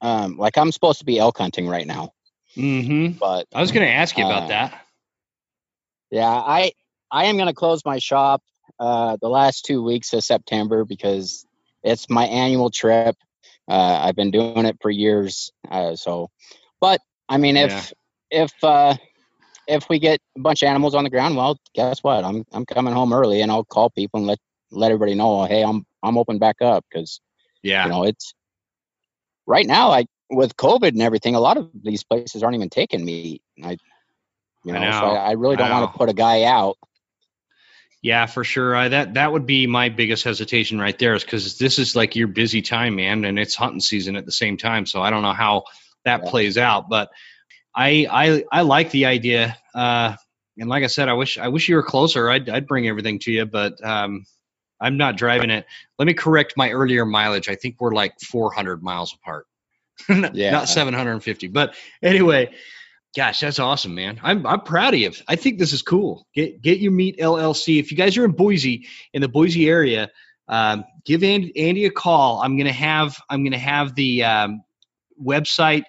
um, 0.01 0.36
like 0.36 0.59
I'm 0.59 0.72
supposed 0.72 0.99
to 1.01 1.05
be 1.05 1.18
elk 1.18 1.38
hunting 1.38 1.68
right 1.68 1.86
now. 1.86 2.12
Mm-hmm. 2.57 3.18
But 3.18 3.47
I 3.55 3.61
was 3.61 3.72
going 3.72 3.86
to 3.86 3.93
ask 3.93 4.16
you 4.18 4.24
about 4.24 4.45
uh, 4.45 4.49
that. 4.49 4.86
Yeah, 6.11 6.28
I 6.28 6.72
I 7.11 7.26
am 7.26 7.36
going 7.36 7.49
to 7.49 7.55
close 7.55 7.84
my 7.84 7.99
shop 7.99 8.43
uh, 8.82 9.16
the 9.22 9.28
last 9.28 9.64
two 9.64 9.80
weeks 9.80 10.12
of 10.12 10.24
September 10.24 10.84
because 10.84 11.46
it's 11.84 12.10
my 12.10 12.24
annual 12.26 12.68
trip. 12.68 13.14
Uh, 13.68 14.00
I've 14.02 14.16
been 14.16 14.32
doing 14.32 14.66
it 14.66 14.76
for 14.82 14.90
years. 14.90 15.52
Uh, 15.70 15.94
so, 15.94 16.30
but 16.80 17.00
I 17.28 17.36
mean, 17.36 17.56
if 17.56 17.70
yeah. 17.70 18.42
if 18.44 18.52
uh, 18.64 18.96
if 19.68 19.88
we 19.88 20.00
get 20.00 20.20
a 20.36 20.40
bunch 20.40 20.64
of 20.64 20.66
animals 20.66 20.96
on 20.96 21.04
the 21.04 21.10
ground, 21.10 21.36
well, 21.36 21.56
guess 21.76 22.02
what? 22.02 22.24
I'm 22.24 22.44
I'm 22.52 22.66
coming 22.66 22.92
home 22.92 23.12
early, 23.12 23.40
and 23.40 23.52
I'll 23.52 23.62
call 23.62 23.88
people 23.88 24.18
and 24.18 24.26
let 24.26 24.40
let 24.72 24.90
everybody 24.90 25.14
know, 25.14 25.44
hey, 25.44 25.62
I'm 25.62 25.86
I'm 26.02 26.18
open 26.18 26.38
back 26.38 26.56
up 26.60 26.84
because 26.90 27.20
yeah, 27.62 27.84
you 27.84 27.90
know 27.90 28.02
it's 28.02 28.34
right 29.46 29.66
now. 29.66 29.92
I 29.92 30.06
with 30.28 30.56
COVID 30.56 30.88
and 30.88 31.02
everything, 31.02 31.36
a 31.36 31.40
lot 31.40 31.56
of 31.56 31.70
these 31.84 32.02
places 32.02 32.42
aren't 32.42 32.56
even 32.56 32.68
taking 32.68 33.04
meat. 33.04 33.42
I 33.62 33.76
you 34.64 34.72
know, 34.72 34.80
I 34.80 34.90
know. 34.90 34.98
so 34.98 35.06
I, 35.06 35.28
I 35.28 35.32
really 35.32 35.54
don't 35.54 35.70
want 35.70 35.92
to 35.92 35.96
put 35.96 36.08
a 36.08 36.14
guy 36.14 36.42
out. 36.42 36.78
Yeah, 38.03 38.26
for 38.26 38.42
sure. 38.42 38.74
I, 38.74 38.88
that 38.88 39.14
that 39.14 39.32
would 39.32 39.46
be 39.46 39.68
my 39.68 39.88
biggest 39.88 40.24
hesitation 40.24 40.80
right 40.80 40.98
there, 40.98 41.14
is 41.14 41.22
because 41.22 41.57
this 41.57 41.78
is 41.78 41.94
like 41.94 42.16
your 42.16 42.26
busy 42.26 42.61
time, 42.61 42.96
man, 42.96 43.24
and 43.24 43.38
it's 43.38 43.55
hunting 43.55 43.80
season 43.80 44.16
at 44.16 44.26
the 44.26 44.32
same 44.32 44.57
time. 44.57 44.86
So 44.86 45.00
I 45.00 45.11
don't 45.11 45.22
know 45.22 45.32
how 45.32 45.64
that 46.05 46.22
yeah. 46.24 46.30
plays 46.30 46.59
out, 46.59 46.88
but 46.88 47.11
I 47.74 48.09
I 48.11 48.44
I 48.50 48.62
like 48.62 48.90
the 48.90 49.07
idea. 49.07 49.57
Uh, 49.72 50.16
and 50.59 50.68
like 50.68 50.82
I 50.82 50.88
said, 50.88 51.09
I 51.09 51.12
wish 51.12 51.38
I 51.38 51.48
wish 51.48 51.68
you 51.68 51.76
were 51.76 51.84
closer. 51.84 52.28
I'd 52.28 52.48
I'd 52.48 52.66
bring 52.66 52.88
everything 52.88 53.20
to 53.20 53.30
you, 53.30 53.46
but 53.46 53.82
um, 53.84 54.26
I'm 54.80 54.96
not 54.96 55.16
driving 55.16 55.50
it. 55.50 55.64
Let 55.96 56.07
me 56.07 56.14
correct 56.14 56.55
my 56.57 56.72
earlier 56.72 57.07
mileage. 57.07 57.48
I 57.48 57.55
think 57.55 57.76
we're 57.80 57.94
like 57.94 58.20
400 58.20 58.82
miles 58.82 59.14
apart, 59.14 59.46
yeah. 60.09 60.50
not 60.50 60.68
750. 60.68 61.48
But 61.48 61.76
anyway, 62.03 62.53
gosh, 63.14 63.40
that's 63.40 63.58
awesome, 63.58 63.94
man. 63.94 64.20
I'm 64.22 64.46
I'm 64.46 64.60
proud 64.60 64.94
of 64.94 65.00
you. 65.00 65.12
I 65.28 65.36
think 65.36 65.58
this 65.58 65.72
is 65.72 65.82
cool. 65.82 66.26
Get 66.34 66.62
get 66.62 66.78
your 66.78 66.92
meat 66.92 67.18
LLC. 67.18 67.78
If 67.78 67.90
you 67.90 67.96
guys 67.96 68.16
are 68.16 68.24
in 68.24 68.32
Boise, 68.32 68.86
in 69.12 69.22
the 69.22 69.28
Boise 69.28 69.68
area, 69.68 70.10
um, 70.48 70.84
give 71.04 71.22
Andy, 71.22 71.68
Andy, 71.68 71.84
a 71.86 71.90
call. 71.90 72.40
I'm 72.42 72.56
gonna 72.56 72.72
have 72.72 73.16
I'm 73.28 73.44
gonna 73.44 73.58
have 73.58 73.94
the 73.94 74.24
um, 74.24 74.62
website 75.22 75.84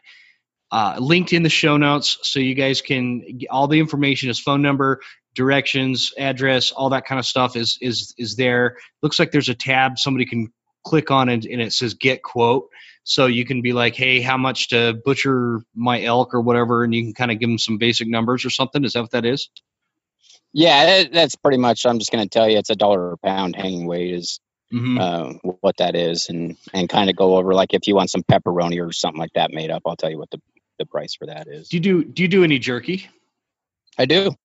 uh, 0.71 0.97
linked 0.99 1.34
in 1.34 1.43
the 1.43 1.49
show 1.49 1.78
notes 1.78 2.17
so 2.24 2.39
you 2.39 2.55
guys 2.55 2.82
can 2.82 3.39
all 3.49 3.67
the 3.67 3.80
information 3.80 4.28
his 4.28 4.39
phone 4.39 4.61
number 4.61 5.01
directions 5.36 6.13
address 6.17 6.71
all 6.71 6.89
that 6.89 7.05
kind 7.05 7.19
of 7.19 7.26
stuff 7.26 7.55
is 7.55 7.78
is 7.80 8.13
is 8.17 8.36
there 8.36 8.78
looks 9.01 9.19
like 9.19 9.32
there's 9.32 9.49
a 9.49 9.55
tab 9.55 9.99
somebody 9.99 10.26
can 10.26 10.51
click 10.84 11.11
on 11.11 11.30
it 11.30 11.45
and 11.45 11.61
it 11.61 11.74
says 11.74 11.93
get 11.93 12.24
quote 12.24 12.69
so 13.04 13.26
you 13.26 13.45
can 13.45 13.62
be 13.62 13.74
like 13.74 13.95
hey 13.95 14.22
how 14.22 14.38
much 14.38 14.70
to 14.70 14.93
butcher 15.06 15.62
my 15.76 16.01
elk 16.04 16.34
or 16.34 16.41
whatever 16.41 16.84
and 16.84 16.93
you 16.93 17.04
can 17.04 17.14
kind 17.14 17.32
of 17.32 17.39
give 17.39 17.49
them 17.49 17.58
some 17.58 17.78
basic 17.78 18.08
numbers 18.08 18.45
or 18.45 18.49
something 18.49 18.84
is 18.84 18.93
that 18.93 19.01
what 19.01 19.12
that 19.12 19.26
is 19.26 19.49
yeah 20.54 21.04
that's 21.12 21.36
pretty 21.36 21.58
much 21.58 21.86
i'm 21.86 21.99
just 21.99 22.12
going 22.12 22.24
to 22.24 22.30
tell 22.30 22.49
you 22.49 22.58
it's 22.58 22.70
a 22.70 22.76
dollar 22.76 23.14
a 23.14 23.18
pound 23.18 23.56
hanging 23.56 23.88
weight 23.88 24.14
is 24.14 24.39
mm-hmm. 24.74 24.97
uh, 24.99 25.34
what 25.60 25.78
that 25.78 25.95
is 25.95 26.30
and 26.30 26.56
and 26.74 26.89
kind 26.89 27.10
of 27.10 27.16
go 27.16 27.38
over 27.38 27.54
like 27.54 27.74
if 27.74 27.88
you 27.88 27.95
want 27.95 28.10
some 28.10 28.24
pepperoni 28.24 28.86
or 28.86 28.91
something 28.91 29.20
like 29.20 29.34
that 29.34 29.51
made 29.51 29.70
up 29.70 29.82
i'll 29.86 29.95
tell 29.95 30.10
you 30.10 30.18
what 30.18 30.30
the 30.32 30.39
the 30.80 30.86
price 30.86 31.16
for 31.16 31.28
that 31.28 31.47
is. 31.47 31.70
Do 31.70 31.78
you 31.78 31.82
do 31.82 32.04
do 32.04 32.24
you 32.24 32.30
do 32.30 32.43
any 32.43 32.60
jerky? 32.60 33.08
I 33.97 34.06
do. 34.06 34.36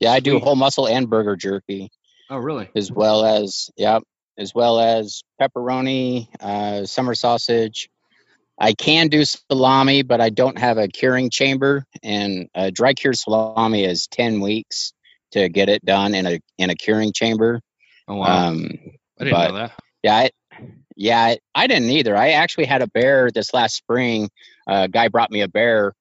Yeah, 0.00 0.12
I 0.12 0.20
do 0.20 0.38
whole 0.38 0.56
muscle 0.56 0.88
and 0.88 1.08
burger 1.08 1.36
jerky. 1.36 1.90
Oh, 2.30 2.38
really? 2.38 2.68
As 2.74 2.90
well 2.90 3.24
as 3.24 3.70
yeah, 3.76 4.00
as 4.38 4.54
well 4.54 4.80
as 4.80 5.22
pepperoni, 5.40 6.28
uh, 6.40 6.86
summer 6.86 7.14
sausage. 7.14 7.88
I 8.58 8.72
can 8.72 9.08
do 9.08 9.24
salami, 9.24 10.02
but 10.02 10.20
I 10.20 10.30
don't 10.30 10.58
have 10.58 10.78
a 10.78 10.88
curing 10.88 11.30
chamber, 11.30 11.84
and 12.02 12.48
a 12.54 12.70
dry 12.70 12.94
cured 12.94 13.18
salami 13.18 13.84
is 13.84 14.06
ten 14.06 14.40
weeks 14.40 14.92
to 15.32 15.48
get 15.48 15.68
it 15.68 15.84
done 15.84 16.14
in 16.14 16.26
a 16.26 16.40
in 16.56 16.70
a 16.70 16.74
curing 16.74 17.12
chamber. 17.12 17.60
Oh 18.08 18.16
wow! 18.16 18.48
Um, 18.48 18.70
I 19.20 19.24
didn't 19.24 19.34
but, 19.34 19.48
know 19.48 19.56
that. 19.58 19.72
Yeah, 20.02 20.16
I, 20.16 20.30
yeah, 20.96 21.20
I, 21.20 21.38
I 21.54 21.66
didn't 21.66 21.90
either. 21.90 22.16
I 22.16 22.30
actually 22.30 22.64
had 22.64 22.80
a 22.80 22.86
bear 22.86 23.30
this 23.30 23.52
last 23.52 23.76
spring. 23.76 24.30
Uh, 24.66 24.82
a 24.84 24.88
guy 24.88 25.08
brought 25.08 25.30
me 25.30 25.42
a 25.42 25.48
bear 25.48 25.92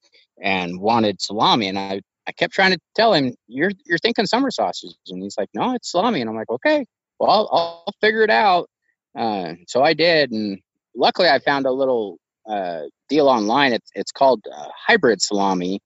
and 0.41 0.79
wanted 0.79 1.21
salami, 1.21 1.67
and 1.67 1.77
I, 1.77 2.01
I 2.27 2.31
kept 2.31 2.53
trying 2.53 2.71
to 2.71 2.79
tell 2.95 3.13
him, 3.13 3.35
"You're 3.47 3.71
you're 3.85 3.97
thinking 3.97 4.25
summer 4.25 4.51
sausages," 4.51 4.97
and 5.09 5.21
he's 5.21 5.37
like, 5.37 5.49
"No, 5.53 5.75
it's 5.75 5.91
salami." 5.91 6.21
And 6.21 6.29
I'm 6.29 6.35
like, 6.35 6.49
"Okay, 6.49 6.85
well, 7.19 7.29
I'll, 7.29 7.49
I'll 7.51 7.93
figure 7.99 8.21
it 8.21 8.29
out." 8.29 8.69
Uh, 9.17 9.53
so 9.67 9.83
I 9.83 9.93
did, 9.93 10.31
and 10.31 10.59
luckily 10.95 11.27
I 11.27 11.39
found 11.39 11.65
a 11.65 11.71
little 11.71 12.17
uh, 12.47 12.83
deal 13.09 13.27
online. 13.27 13.73
It's 13.73 13.91
it's 13.95 14.11
called 14.11 14.41
uh, 14.51 14.67
hybrid 14.87 15.21
salami. 15.21 15.81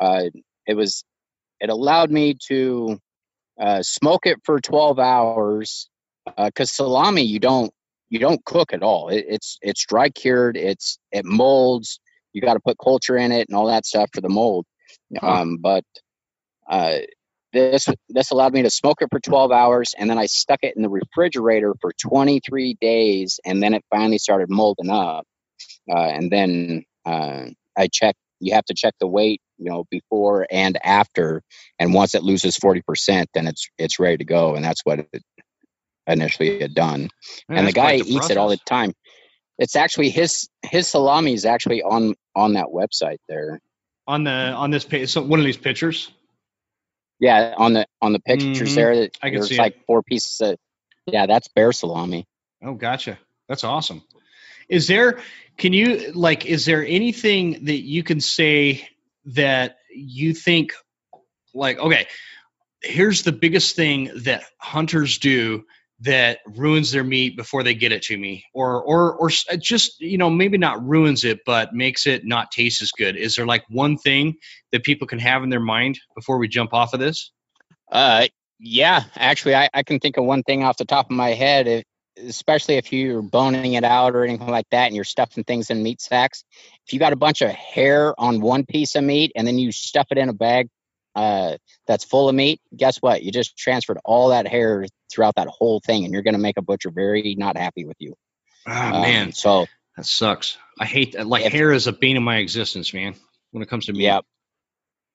Uh, 0.00 0.24
it 0.66 0.74
was 0.74 1.04
it 1.60 1.70
allowed 1.70 2.10
me 2.10 2.36
to 2.48 2.98
uh, 3.60 3.82
smoke 3.82 4.26
it 4.26 4.38
for 4.44 4.60
12 4.60 4.98
hours 4.98 5.88
because 6.36 6.70
salami 6.70 7.22
you 7.22 7.38
don't 7.38 7.72
you 8.08 8.18
don't 8.18 8.44
cook 8.44 8.72
at 8.72 8.82
all. 8.82 9.08
It, 9.08 9.24
it's 9.28 9.58
it's 9.62 9.86
dry 9.86 10.10
cured. 10.10 10.56
It's 10.56 10.98
it 11.12 11.24
molds. 11.24 12.00
You 12.32 12.40
got 12.40 12.54
to 12.54 12.60
put 12.60 12.76
culture 12.82 13.16
in 13.16 13.32
it 13.32 13.48
and 13.48 13.56
all 13.56 13.66
that 13.66 13.86
stuff 13.86 14.10
for 14.12 14.20
the 14.20 14.28
mold. 14.28 14.66
Um, 15.22 15.58
but 15.58 15.84
uh, 16.68 16.98
this 17.52 17.88
this 18.08 18.30
allowed 18.30 18.52
me 18.52 18.62
to 18.62 18.70
smoke 18.70 19.00
it 19.00 19.08
for 19.10 19.20
12 19.20 19.52
hours, 19.52 19.94
and 19.96 20.10
then 20.10 20.18
I 20.18 20.26
stuck 20.26 20.60
it 20.62 20.76
in 20.76 20.82
the 20.82 20.88
refrigerator 20.88 21.74
for 21.80 21.92
23 21.92 22.74
days, 22.80 23.40
and 23.44 23.62
then 23.62 23.74
it 23.74 23.84
finally 23.90 24.18
started 24.18 24.50
molding 24.50 24.90
up. 24.90 25.26
Uh, 25.90 25.98
and 25.98 26.30
then 26.30 26.84
uh, 27.04 27.46
I 27.76 27.88
check. 27.92 28.16
You 28.40 28.54
have 28.54 28.64
to 28.66 28.74
check 28.74 28.94
the 29.00 29.06
weight, 29.06 29.40
you 29.58 29.70
know, 29.70 29.84
before 29.90 30.46
and 30.50 30.78
after. 30.84 31.42
And 31.78 31.94
once 31.94 32.14
it 32.14 32.22
loses 32.22 32.58
40%, 32.58 33.26
then 33.32 33.46
it's 33.46 33.68
it's 33.78 33.98
ready 33.98 34.18
to 34.18 34.24
go, 34.24 34.54
and 34.54 34.64
that's 34.64 34.80
what 34.84 35.00
it, 35.00 35.22
initially 36.06 36.60
had 36.60 36.74
done. 36.74 37.08
Yeah, 37.48 37.58
and 37.58 37.68
the 37.68 37.72
guy 37.72 37.98
the 37.98 38.08
eats 38.08 38.30
it 38.30 38.36
all 38.36 38.48
the 38.48 38.58
time. 38.58 38.92
It's 39.58 39.76
actually 39.76 40.10
his 40.10 40.48
his 40.62 40.88
salami 40.88 41.32
is 41.32 41.44
actually 41.44 41.82
on 41.82 42.14
on 42.34 42.54
that 42.54 42.66
website 42.66 43.18
there. 43.28 43.60
On 44.06 44.24
the 44.24 44.30
on 44.30 44.70
this 44.70 44.84
page, 44.84 45.10
so 45.10 45.22
one 45.22 45.38
of 45.38 45.44
these 45.44 45.56
pictures. 45.56 46.10
Yeah, 47.20 47.54
on 47.56 47.72
the 47.72 47.86
on 48.02 48.12
the 48.12 48.18
pictures 48.18 48.58
mm-hmm. 48.58 48.74
there, 48.74 49.08
I 49.22 49.30
can 49.30 49.42
see 49.42 49.56
like 49.56 49.76
it. 49.76 49.82
four 49.86 50.02
pieces 50.02 50.40
of. 50.40 50.56
Yeah, 51.06 51.26
that's 51.26 51.48
bear 51.48 51.72
salami. 51.72 52.26
Oh, 52.62 52.74
gotcha. 52.74 53.18
That's 53.48 53.62
awesome. 53.62 54.02
Is 54.68 54.86
there? 54.86 55.20
Can 55.56 55.72
you 55.72 56.12
like? 56.12 56.46
Is 56.46 56.64
there 56.64 56.84
anything 56.84 57.66
that 57.66 57.82
you 57.82 58.02
can 58.02 58.20
say 58.20 58.88
that 59.26 59.76
you 59.94 60.34
think, 60.34 60.72
like, 61.54 61.78
okay, 61.78 62.06
here's 62.82 63.22
the 63.22 63.32
biggest 63.32 63.76
thing 63.76 64.10
that 64.24 64.44
hunters 64.58 65.18
do 65.18 65.64
that 66.00 66.40
ruins 66.46 66.90
their 66.90 67.04
meat 67.04 67.36
before 67.36 67.62
they 67.62 67.74
get 67.74 67.92
it 67.92 68.02
to 68.02 68.16
me 68.16 68.44
or 68.52 68.82
or 68.82 69.14
or 69.14 69.30
just 69.30 70.00
you 70.00 70.18
know 70.18 70.28
maybe 70.28 70.58
not 70.58 70.84
ruins 70.84 71.24
it 71.24 71.40
but 71.46 71.72
makes 71.72 72.06
it 72.06 72.24
not 72.24 72.50
taste 72.50 72.82
as 72.82 72.90
good 72.92 73.16
is 73.16 73.36
there 73.36 73.46
like 73.46 73.64
one 73.68 73.96
thing 73.96 74.34
that 74.72 74.82
people 74.82 75.06
can 75.06 75.18
have 75.20 75.42
in 75.42 75.50
their 75.50 75.60
mind 75.60 75.98
before 76.14 76.38
we 76.38 76.48
jump 76.48 76.74
off 76.74 76.94
of 76.94 77.00
this 77.00 77.30
uh 77.92 78.26
yeah 78.58 79.04
actually 79.14 79.54
i, 79.54 79.68
I 79.72 79.82
can 79.84 80.00
think 80.00 80.16
of 80.16 80.24
one 80.24 80.42
thing 80.42 80.64
off 80.64 80.76
the 80.76 80.84
top 80.84 81.06
of 81.06 81.16
my 81.16 81.30
head 81.30 81.84
especially 82.16 82.76
if 82.76 82.92
you're 82.92 83.22
boning 83.22 83.74
it 83.74 83.84
out 83.84 84.14
or 84.14 84.24
anything 84.24 84.48
like 84.48 84.68
that 84.70 84.86
and 84.86 84.94
you're 84.94 85.04
stuffing 85.04 85.42
things 85.44 85.70
in 85.70 85.82
meat 85.82 86.00
sacks 86.00 86.44
if 86.86 86.92
you 86.92 86.98
got 86.98 87.12
a 87.12 87.16
bunch 87.16 87.42
of 87.42 87.50
hair 87.50 88.14
on 88.18 88.40
one 88.40 88.64
piece 88.64 88.94
of 88.94 89.02
meat 89.02 89.32
and 89.34 89.46
then 89.46 89.58
you 89.58 89.72
stuff 89.72 90.06
it 90.10 90.18
in 90.18 90.28
a 90.28 90.32
bag 90.32 90.68
uh, 91.14 91.56
that's 91.86 92.04
full 92.04 92.28
of 92.28 92.34
meat, 92.34 92.60
guess 92.76 92.98
what? 92.98 93.22
You 93.22 93.30
just 93.30 93.56
transferred 93.56 93.98
all 94.04 94.30
that 94.30 94.48
hair 94.48 94.86
throughout 95.12 95.36
that 95.36 95.48
whole 95.48 95.80
thing, 95.80 96.04
and 96.04 96.12
you're 96.12 96.22
going 96.22 96.34
to 96.34 96.40
make 96.40 96.56
a 96.56 96.62
butcher 96.62 96.90
very 96.90 97.34
not 97.38 97.56
happy 97.56 97.84
with 97.84 97.96
you. 98.00 98.14
Oh 98.66 98.72
um, 98.72 99.02
man, 99.02 99.32
so 99.32 99.66
that 99.96 100.06
sucks. 100.06 100.56
I 100.78 100.86
hate 100.86 101.12
that. 101.12 101.26
Like 101.26 101.44
if, 101.44 101.52
hair 101.52 101.72
is 101.72 101.86
a 101.86 101.92
bane 101.92 102.16
of 102.16 102.22
my 102.22 102.38
existence, 102.38 102.92
man. 102.92 103.14
When 103.52 103.62
it 103.62 103.68
comes 103.68 103.86
to 103.86 103.92
meat. 103.92 104.02
Yep. 104.02 104.24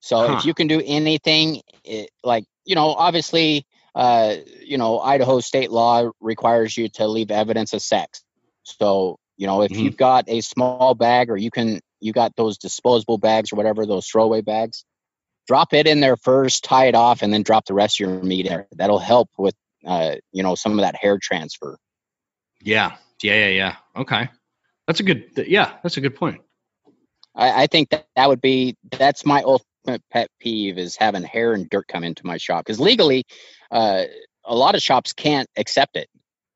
So 0.00 0.26
huh. 0.26 0.36
if 0.38 0.46
you 0.46 0.54
can 0.54 0.66
do 0.66 0.80
anything, 0.82 1.60
it, 1.84 2.10
like 2.24 2.44
you 2.64 2.74
know, 2.74 2.94
obviously, 2.94 3.66
uh, 3.94 4.36
you 4.60 4.78
know, 4.78 5.00
Idaho 5.00 5.40
state 5.40 5.70
law 5.70 6.10
requires 6.20 6.76
you 6.76 6.88
to 6.90 7.06
leave 7.06 7.30
evidence 7.30 7.72
of 7.72 7.82
sex. 7.82 8.22
So 8.62 9.18
you 9.36 9.46
know, 9.46 9.62
if 9.62 9.70
mm-hmm. 9.70 9.82
you've 9.82 9.96
got 9.96 10.24
a 10.28 10.42
small 10.42 10.94
bag, 10.94 11.30
or 11.30 11.36
you 11.36 11.50
can, 11.50 11.80
you 11.98 12.12
got 12.12 12.36
those 12.36 12.58
disposable 12.58 13.16
bags 13.16 13.52
or 13.52 13.56
whatever, 13.56 13.86
those 13.86 14.06
throwaway 14.06 14.42
bags 14.42 14.84
drop 15.50 15.72
it 15.72 15.88
in 15.88 15.98
there 15.98 16.16
first, 16.16 16.62
tie 16.62 16.86
it 16.86 16.94
off, 16.94 17.22
and 17.22 17.32
then 17.32 17.42
drop 17.42 17.64
the 17.66 17.74
rest 17.74 18.00
of 18.00 18.08
your 18.08 18.22
meat 18.22 18.46
in 18.46 18.52
there. 18.52 18.68
That'll 18.72 19.00
help 19.00 19.30
with 19.36 19.54
uh, 19.84 20.14
you 20.32 20.44
know 20.44 20.54
some 20.54 20.78
of 20.78 20.82
that 20.82 20.94
hair 20.94 21.18
transfer. 21.20 21.76
Yeah, 22.62 22.96
yeah, 23.22 23.34
yeah, 23.34 23.48
yeah. 23.48 23.76
Okay, 23.96 24.28
that's 24.86 25.00
a 25.00 25.02
good. 25.02 25.24
Yeah, 25.36 25.72
that's 25.82 25.96
a 25.96 26.00
good 26.00 26.14
point. 26.14 26.40
I, 27.34 27.64
I 27.64 27.66
think 27.66 27.90
that 27.90 28.06
that 28.14 28.28
would 28.28 28.40
be 28.40 28.76
that's 28.92 29.26
my 29.26 29.42
ultimate 29.42 29.66
pet 30.10 30.28
peeve 30.38 30.78
is 30.78 30.96
having 30.96 31.22
hair 31.22 31.52
and 31.52 31.68
dirt 31.68 31.88
come 31.88 32.04
into 32.04 32.26
my 32.26 32.36
shop 32.36 32.64
because 32.64 32.80
legally, 32.80 33.24
uh, 33.70 34.04
a 34.44 34.54
lot 34.54 34.74
of 34.74 34.82
shops 34.82 35.12
can't 35.12 35.48
accept 35.56 35.96
it. 35.96 36.08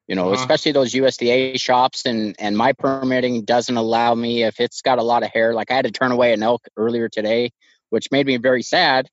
You 0.06 0.14
know, 0.14 0.32
uh-huh. 0.32 0.42
especially 0.42 0.72
those 0.72 0.92
USDA 0.92 1.58
shops, 1.60 2.04
and 2.04 2.36
and 2.38 2.56
my 2.56 2.72
permitting 2.74 3.44
doesn't 3.44 3.76
allow 3.76 4.14
me 4.14 4.42
if 4.42 4.60
it's 4.60 4.82
got 4.82 4.98
a 4.98 5.02
lot 5.02 5.22
of 5.22 5.30
hair. 5.30 5.54
Like 5.54 5.70
I 5.70 5.74
had 5.74 5.86
to 5.86 5.90
turn 5.90 6.12
away 6.12 6.32
an 6.32 6.42
elk 6.42 6.66
earlier 6.76 7.08
today 7.08 7.50
which 7.94 8.10
made 8.10 8.26
me 8.26 8.36
very 8.38 8.62
sad. 8.62 9.08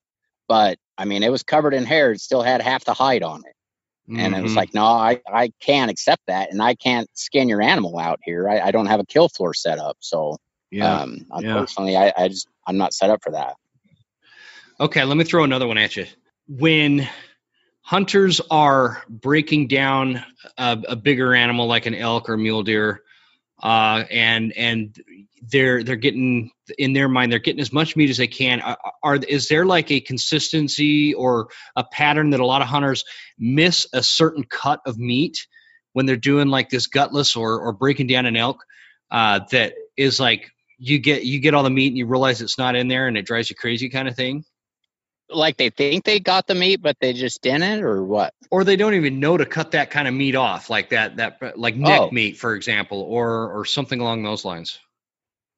But 0.48 0.76
I 0.98 1.04
mean, 1.04 1.22
it 1.22 1.30
was 1.30 1.44
covered 1.44 1.72
in 1.72 1.84
hair; 1.84 2.10
it 2.10 2.20
still 2.20 2.42
had 2.42 2.60
half 2.60 2.84
the 2.84 2.94
hide 2.94 3.22
on 3.22 3.42
it. 3.46 3.54
Mm-hmm. 4.10 4.20
And 4.20 4.34
it 4.34 4.42
was 4.42 4.50
mm-hmm. 4.50 4.58
like, 4.58 4.74
no, 4.74 4.84
I, 4.84 5.20
I 5.32 5.52
can't 5.60 5.90
accept 5.90 6.22
that, 6.26 6.50
and 6.50 6.60
I 6.60 6.74
can't 6.74 7.08
skin 7.16 7.48
your 7.48 7.62
animal 7.62 7.96
out 7.96 8.18
here. 8.24 8.48
I, 8.48 8.58
I 8.58 8.70
don't 8.72 8.86
have 8.86 8.98
a 8.98 9.06
kill 9.06 9.28
floor 9.28 9.54
set 9.54 9.78
up, 9.78 9.96
so 10.00 10.36
yeah, 10.72 11.02
um, 11.02 11.24
unfortunately, 11.30 11.92
yeah. 11.92 12.12
I, 12.16 12.24
I 12.24 12.28
just 12.28 12.48
I'm 12.66 12.76
not 12.76 12.92
set 12.92 13.08
up 13.08 13.22
for 13.22 13.30
that. 13.30 13.54
Okay, 14.82 15.04
let 15.04 15.16
me 15.16 15.22
throw 15.22 15.44
another 15.44 15.68
one 15.68 15.78
at 15.78 15.94
you. 15.94 16.06
When 16.48 17.08
hunters 17.82 18.40
are 18.50 19.00
breaking 19.08 19.68
down 19.68 20.24
a, 20.58 20.76
a 20.88 20.96
bigger 20.96 21.36
animal 21.36 21.68
like 21.68 21.86
an 21.86 21.94
elk 21.94 22.28
or 22.28 22.36
mule 22.36 22.64
deer, 22.64 23.00
uh, 23.62 24.02
and 24.10 24.52
and 24.56 25.00
they're 25.40 25.84
they're 25.84 25.94
getting 25.94 26.50
in 26.78 26.94
their 26.94 27.08
mind 27.08 27.30
they're 27.30 27.38
getting 27.38 27.60
as 27.60 27.72
much 27.72 27.94
meat 27.94 28.10
as 28.10 28.16
they 28.16 28.26
can. 28.26 28.60
Are, 28.60 28.76
are 29.04 29.14
is 29.14 29.46
there 29.46 29.64
like 29.64 29.92
a 29.92 30.00
consistency 30.00 31.14
or 31.14 31.50
a 31.76 31.84
pattern 31.84 32.30
that 32.30 32.40
a 32.40 32.46
lot 32.46 32.60
of 32.60 32.66
hunters 32.66 33.04
miss 33.38 33.86
a 33.92 34.02
certain 34.02 34.42
cut 34.42 34.80
of 34.84 34.98
meat 34.98 35.46
when 35.92 36.06
they're 36.06 36.16
doing 36.16 36.48
like 36.48 36.70
this 36.70 36.88
gutless 36.88 37.36
or 37.36 37.60
or 37.60 37.72
breaking 37.72 38.08
down 38.08 38.26
an 38.26 38.36
elk 38.36 38.64
uh, 39.12 39.38
that 39.52 39.74
is 39.96 40.18
like 40.18 40.50
you 40.76 40.98
get 40.98 41.22
you 41.24 41.38
get 41.38 41.54
all 41.54 41.62
the 41.62 41.70
meat 41.70 41.86
and 41.86 41.98
you 41.98 42.06
realize 42.06 42.42
it's 42.42 42.58
not 42.58 42.74
in 42.74 42.88
there 42.88 43.06
and 43.06 43.16
it 43.16 43.26
drives 43.26 43.48
you 43.48 43.54
crazy 43.54 43.88
kind 43.88 44.08
of 44.08 44.16
thing 44.16 44.44
like 45.34 45.56
they 45.56 45.70
think 45.70 46.04
they 46.04 46.20
got 46.20 46.46
the 46.46 46.54
meat 46.54 46.82
but 46.82 46.96
they 47.00 47.12
just 47.12 47.42
didn't 47.42 47.82
or 47.82 48.02
what? 48.02 48.34
Or 48.50 48.64
they 48.64 48.76
don't 48.76 48.94
even 48.94 49.20
know 49.20 49.36
to 49.36 49.46
cut 49.46 49.72
that 49.72 49.90
kind 49.90 50.06
of 50.06 50.14
meat 50.14 50.34
off 50.34 50.70
like 50.70 50.90
that 50.90 51.16
that 51.16 51.58
like 51.58 51.76
neck 51.76 52.00
oh. 52.00 52.10
meat 52.10 52.36
for 52.36 52.54
example 52.54 53.00
or 53.02 53.50
or 53.50 53.64
something 53.64 54.00
along 54.00 54.22
those 54.22 54.44
lines. 54.44 54.78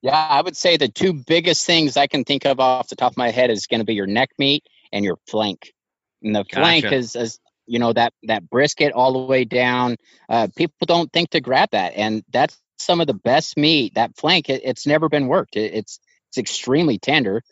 Yeah 0.02 0.16
i 0.16 0.40
would 0.40 0.56
say 0.56 0.76
the 0.76 0.88
two 0.88 1.12
biggest 1.12 1.66
things 1.66 1.96
i 1.96 2.06
can 2.06 2.24
think 2.24 2.44
of 2.44 2.60
off 2.60 2.88
the 2.88 2.96
top 2.96 3.12
of 3.12 3.16
my 3.16 3.30
head 3.30 3.50
is 3.50 3.66
going 3.66 3.80
to 3.80 3.86
be 3.86 3.94
your 3.94 4.06
neck 4.06 4.30
meat 4.38 4.64
and 4.92 5.04
your 5.04 5.18
flank. 5.28 5.74
And 6.22 6.34
the 6.34 6.44
gotcha. 6.44 6.56
flank 6.56 6.92
is, 6.92 7.16
is 7.16 7.38
you 7.66 7.78
know 7.78 7.92
that 7.92 8.12
that 8.24 8.48
brisket 8.48 8.92
all 8.92 9.12
the 9.12 9.18
way 9.18 9.44
down. 9.44 9.96
Uh, 10.28 10.48
people 10.56 10.86
don't 10.86 11.12
think 11.12 11.30
to 11.30 11.40
grab 11.40 11.70
that 11.72 11.94
and 11.96 12.22
that's 12.30 12.56
some 12.78 13.00
of 13.00 13.06
the 13.06 13.14
best 13.14 13.56
meat. 13.56 13.94
That 13.94 14.16
flank 14.16 14.48
it, 14.48 14.62
it's 14.64 14.86
never 14.86 15.08
been 15.08 15.26
worked. 15.26 15.56
It, 15.56 15.74
it's 15.74 16.00
it's 16.30 16.38
extremely 16.38 16.98
tender 16.98 17.42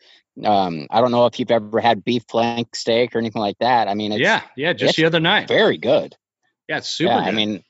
um, 0.44 0.86
I 0.90 1.00
don't 1.00 1.10
know 1.10 1.26
if 1.26 1.38
you've 1.38 1.50
ever 1.50 1.80
had 1.80 2.04
beef 2.04 2.24
flank 2.28 2.74
steak 2.74 3.14
or 3.14 3.18
anything 3.18 3.42
like 3.42 3.58
that. 3.58 3.88
I 3.88 3.94
mean, 3.94 4.12
yeah, 4.12 4.42
yeah, 4.56 4.72
just 4.72 4.96
the 4.96 5.04
other 5.04 5.20
night. 5.20 5.48
Very 5.48 5.78
good. 5.78 6.16
Yeah, 6.68 6.78
it's 6.78 6.88
super. 6.88 7.12
Yeah, 7.12 7.18
I 7.18 7.32
mean, 7.32 7.62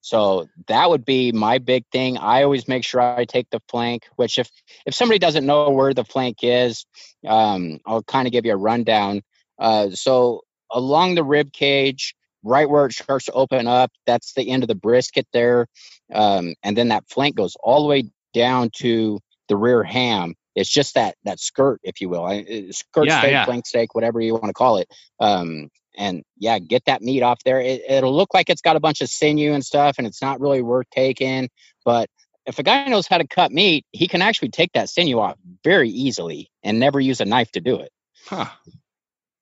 so 0.00 0.48
that 0.68 0.88
would 0.88 1.04
be 1.04 1.32
my 1.32 1.58
big 1.58 1.84
thing. 1.92 2.16
I 2.16 2.42
always 2.42 2.68
make 2.68 2.84
sure 2.84 3.00
I 3.00 3.24
take 3.24 3.50
the 3.50 3.60
flank. 3.68 4.06
Which, 4.16 4.38
if 4.38 4.50
if 4.86 4.94
somebody 4.94 5.18
doesn't 5.18 5.44
know 5.44 5.70
where 5.70 5.92
the 5.92 6.04
flank 6.04 6.38
is, 6.42 6.86
um, 7.26 7.80
I'll 7.84 8.02
kind 8.02 8.26
of 8.26 8.32
give 8.32 8.46
you 8.46 8.52
a 8.52 8.56
rundown. 8.56 9.22
Uh, 9.58 9.90
so 9.90 10.42
along 10.70 11.14
the 11.14 11.24
rib 11.24 11.52
cage, 11.52 12.14
right 12.42 12.68
where 12.68 12.86
it 12.86 12.92
starts 12.92 13.26
to 13.26 13.32
open 13.32 13.66
up, 13.66 13.92
that's 14.06 14.32
the 14.32 14.48
end 14.50 14.64
of 14.64 14.68
the 14.68 14.74
brisket 14.74 15.26
there, 15.32 15.66
um, 16.12 16.54
and 16.62 16.76
then 16.76 16.88
that 16.88 17.08
flank 17.10 17.36
goes 17.36 17.56
all 17.62 17.82
the 17.82 17.88
way 17.88 18.04
down 18.32 18.70
to 18.76 19.20
the 19.48 19.56
rear 19.56 19.84
ham 19.84 20.34
it's 20.54 20.70
just 20.70 20.94
that 20.94 21.16
that 21.24 21.40
skirt, 21.40 21.80
if 21.82 22.00
you 22.00 22.08
will, 22.08 22.24
I, 22.24 22.68
skirt 22.70 23.06
yeah, 23.06 23.18
steak, 23.18 23.30
yeah. 23.30 23.44
flank 23.44 23.66
steak, 23.66 23.94
whatever 23.94 24.20
you 24.20 24.34
want 24.34 24.46
to 24.46 24.52
call 24.52 24.78
it. 24.78 24.88
Um, 25.20 25.70
and 25.96 26.24
yeah, 26.38 26.58
get 26.58 26.84
that 26.86 27.02
meat 27.02 27.22
off 27.22 27.42
there. 27.44 27.60
It, 27.60 27.82
it'll 27.88 28.14
look 28.14 28.34
like 28.34 28.50
it's 28.50 28.62
got 28.62 28.76
a 28.76 28.80
bunch 28.80 29.00
of 29.00 29.08
sinew 29.08 29.52
and 29.52 29.64
stuff, 29.64 29.96
and 29.98 30.06
it's 30.06 30.22
not 30.22 30.40
really 30.40 30.62
worth 30.62 30.86
taking. 30.90 31.48
But 31.84 32.08
if 32.46 32.58
a 32.58 32.62
guy 32.62 32.86
knows 32.86 33.06
how 33.06 33.18
to 33.18 33.26
cut 33.26 33.52
meat, 33.52 33.84
he 33.92 34.08
can 34.08 34.22
actually 34.22 34.50
take 34.50 34.72
that 34.74 34.88
sinew 34.88 35.20
off 35.20 35.36
very 35.62 35.90
easily 35.90 36.50
and 36.62 36.78
never 36.78 37.00
use 37.00 37.20
a 37.20 37.24
knife 37.24 37.50
to 37.52 37.60
do 37.60 37.80
it. 37.80 37.90
Huh. 38.26 38.46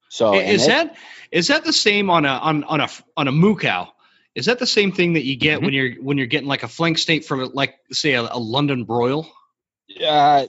So 0.08 0.34
is 0.34 0.64
it, 0.64 0.68
that 0.68 0.96
is 1.30 1.48
that 1.48 1.64
the 1.64 1.72
same 1.72 2.10
on 2.10 2.26
a 2.26 2.28
on 2.28 2.64
on 2.64 2.80
a 2.80 2.88
on 3.16 3.28
a 3.28 3.32
moo 3.32 3.56
cow? 3.56 3.88
Is 4.34 4.46
that 4.46 4.58
the 4.58 4.66
same 4.66 4.92
thing 4.92 5.14
that 5.14 5.24
you 5.24 5.36
get 5.36 5.56
mm-hmm. 5.56 5.64
when 5.64 5.74
you're 5.74 5.94
when 6.02 6.18
you're 6.18 6.26
getting 6.26 6.48
like 6.48 6.62
a 6.62 6.68
flank 6.68 6.98
steak 6.98 7.24
from 7.24 7.50
like 7.54 7.74
say 7.90 8.12
a, 8.12 8.22
a 8.22 8.38
London 8.38 8.84
broil? 8.84 9.30
Uh, 10.06 10.46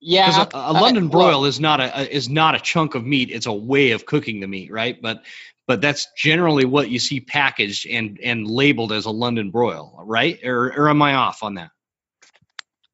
yeah, 0.00 0.46
a, 0.52 0.56
a, 0.56 0.72
London 0.72 1.08
broil 1.08 1.40
well, 1.40 1.44
is 1.46 1.58
not 1.58 1.80
a, 1.80 2.00
a, 2.00 2.02
is 2.04 2.28
not 2.28 2.54
a 2.54 2.58
chunk 2.58 2.94
of 2.94 3.04
meat. 3.04 3.30
It's 3.30 3.46
a 3.46 3.52
way 3.52 3.92
of 3.92 4.06
cooking 4.06 4.40
the 4.40 4.46
meat, 4.46 4.70
right? 4.70 5.00
But 5.00 5.24
but 5.66 5.80
that's 5.80 6.06
generally 6.16 6.64
what 6.64 6.90
you 6.90 6.98
see 6.98 7.20
packaged 7.20 7.86
and 7.86 8.20
and 8.22 8.46
labeled 8.46 8.92
as 8.92 9.06
a 9.06 9.10
London 9.10 9.50
broil, 9.50 10.02
right? 10.04 10.38
Or 10.44 10.66
or 10.66 10.88
am 10.88 11.02
I 11.02 11.14
off 11.14 11.42
on 11.42 11.54
that? 11.54 11.70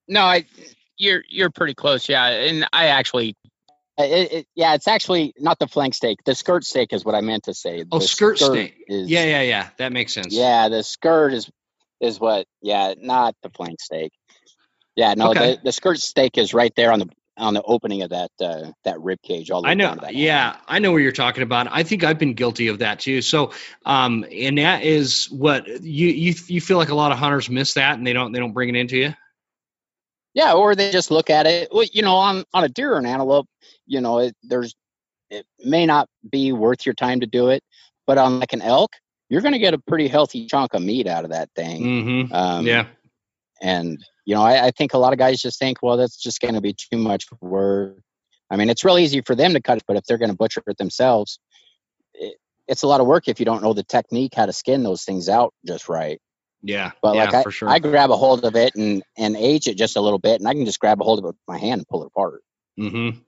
No, 0.08 0.22
I 0.22 0.44
you're 0.98 1.22
you're 1.28 1.50
pretty 1.50 1.74
close, 1.74 2.08
yeah. 2.08 2.26
And 2.26 2.66
I 2.72 2.86
actually, 2.86 3.36
it, 3.98 4.32
it, 4.32 4.46
yeah, 4.54 4.74
it's 4.74 4.88
actually 4.88 5.34
not 5.38 5.58
the 5.58 5.66
flank 5.66 5.94
steak. 5.94 6.18
The 6.24 6.34
skirt 6.34 6.64
steak 6.64 6.92
is 6.92 7.04
what 7.04 7.14
I 7.14 7.20
meant 7.20 7.44
to 7.44 7.54
say. 7.54 7.84
Oh, 7.90 7.98
skirt, 7.98 8.38
skirt 8.38 8.52
steak. 8.52 8.76
Is, 8.88 9.10
yeah, 9.10 9.24
yeah, 9.24 9.42
yeah. 9.42 9.68
That 9.78 9.92
makes 9.92 10.14
sense. 10.14 10.32
Yeah, 10.32 10.68
the 10.68 10.82
skirt 10.82 11.34
is 11.34 11.50
is 12.00 12.18
what. 12.20 12.46
Yeah, 12.62 12.94
not 12.98 13.34
the 13.42 13.50
flank 13.50 13.80
steak. 13.80 14.12
Yeah, 14.96 15.14
no, 15.14 15.30
okay. 15.30 15.54
the, 15.54 15.60
the 15.64 15.72
skirt 15.72 15.98
steak 15.98 16.36
is 16.36 16.52
right 16.52 16.72
there 16.76 16.92
on 16.92 16.98
the 16.98 17.08
on 17.38 17.54
the 17.54 17.62
opening 17.62 18.02
of 18.02 18.10
that 18.10 18.30
uh, 18.40 18.72
that 18.84 19.00
rib 19.00 19.18
cage. 19.22 19.50
All 19.50 19.62
the 19.62 19.68
I 19.68 19.74
know. 19.74 19.96
Yeah, 20.10 20.56
I 20.68 20.78
know 20.78 20.92
what 20.92 20.98
you're 20.98 21.12
talking 21.12 21.42
about. 21.42 21.66
I 21.70 21.82
think 21.82 22.04
I've 22.04 22.18
been 22.18 22.34
guilty 22.34 22.68
of 22.68 22.80
that 22.80 23.00
too. 23.00 23.22
So, 23.22 23.52
um, 23.86 24.24
and 24.30 24.58
that 24.58 24.82
is 24.82 25.26
what 25.30 25.66
you 25.66 26.08
you 26.08 26.34
you 26.46 26.60
feel 26.60 26.76
like 26.76 26.90
a 26.90 26.94
lot 26.94 27.12
of 27.12 27.18
hunters 27.18 27.48
miss 27.48 27.74
that 27.74 27.96
and 27.96 28.06
they 28.06 28.12
don't 28.12 28.32
they 28.32 28.38
don't 28.38 28.52
bring 28.52 28.68
it 28.68 28.76
into 28.76 28.98
you. 28.98 29.14
Yeah, 30.34 30.54
or 30.54 30.74
they 30.74 30.90
just 30.90 31.10
look 31.10 31.30
at 31.30 31.46
it. 31.46 31.68
Well, 31.72 31.86
you 31.92 32.02
know, 32.02 32.16
on 32.16 32.44
on 32.52 32.64
a 32.64 32.68
deer 32.68 32.94
or 32.94 32.98
an 32.98 33.06
antelope, 33.06 33.46
you 33.86 34.00
know, 34.00 34.18
it, 34.18 34.34
there's 34.42 34.74
it 35.30 35.46
may 35.60 35.86
not 35.86 36.08
be 36.30 36.52
worth 36.52 36.84
your 36.84 36.94
time 36.94 37.20
to 37.20 37.26
do 37.26 37.48
it, 37.48 37.62
but 38.06 38.18
on 38.18 38.40
like 38.40 38.52
an 38.52 38.62
elk, 38.62 38.92
you're 39.28 39.40
going 39.40 39.52
to 39.52 39.58
get 39.58 39.74
a 39.74 39.78
pretty 39.78 40.08
healthy 40.08 40.46
chunk 40.46 40.74
of 40.74 40.82
meat 40.82 41.06
out 41.06 41.24
of 41.24 41.30
that 41.30 41.48
thing. 41.56 41.82
Mm-hmm. 41.82 42.34
Um, 42.34 42.66
yeah, 42.66 42.86
and 43.60 43.98
you 44.24 44.34
know, 44.34 44.42
I, 44.42 44.66
I 44.66 44.70
think 44.70 44.94
a 44.94 44.98
lot 44.98 45.12
of 45.12 45.18
guys 45.18 45.40
just 45.40 45.58
think, 45.58 45.78
well, 45.82 45.96
that's 45.96 46.16
just 46.16 46.40
going 46.40 46.54
to 46.54 46.60
be 46.60 46.74
too 46.74 46.98
much 46.98 47.26
work. 47.40 47.98
I 48.50 48.56
mean, 48.56 48.70
it's 48.70 48.84
real 48.84 48.98
easy 48.98 49.22
for 49.22 49.34
them 49.34 49.54
to 49.54 49.60
cut 49.60 49.78
it, 49.78 49.84
but 49.86 49.96
if 49.96 50.04
they're 50.04 50.18
going 50.18 50.30
to 50.30 50.36
butcher 50.36 50.62
it 50.66 50.76
themselves, 50.76 51.38
it, 52.14 52.36
it's 52.68 52.82
a 52.82 52.86
lot 52.86 53.00
of 53.00 53.06
work 53.06 53.28
if 53.28 53.40
you 53.40 53.46
don't 53.46 53.62
know 53.62 53.72
the 53.72 53.82
technique 53.82 54.34
how 54.34 54.46
to 54.46 54.52
skin 54.52 54.82
those 54.82 55.04
things 55.04 55.28
out 55.28 55.54
just 55.66 55.88
right. 55.88 56.20
Yeah, 56.62 56.92
but 57.02 57.16
yeah, 57.16 57.24
like 57.24 57.46
I, 57.46 57.50
sure. 57.50 57.68
I 57.68 57.78
grab 57.80 58.10
a 58.10 58.16
hold 58.16 58.44
of 58.44 58.54
it 58.54 58.76
and 58.76 59.02
and 59.18 59.36
age 59.36 59.66
it 59.66 59.76
just 59.76 59.96
a 59.96 60.00
little 60.00 60.20
bit, 60.20 60.38
and 60.40 60.48
I 60.48 60.54
can 60.54 60.64
just 60.64 60.78
grab 60.78 61.00
a 61.00 61.04
hold 61.04 61.18
of 61.18 61.24
it 61.24 61.28
with 61.28 61.36
my 61.48 61.58
hand 61.58 61.80
and 61.80 61.88
pull 61.88 62.04
it 62.04 62.06
apart. 62.06 62.42
Mm-hmm. 62.78 63.18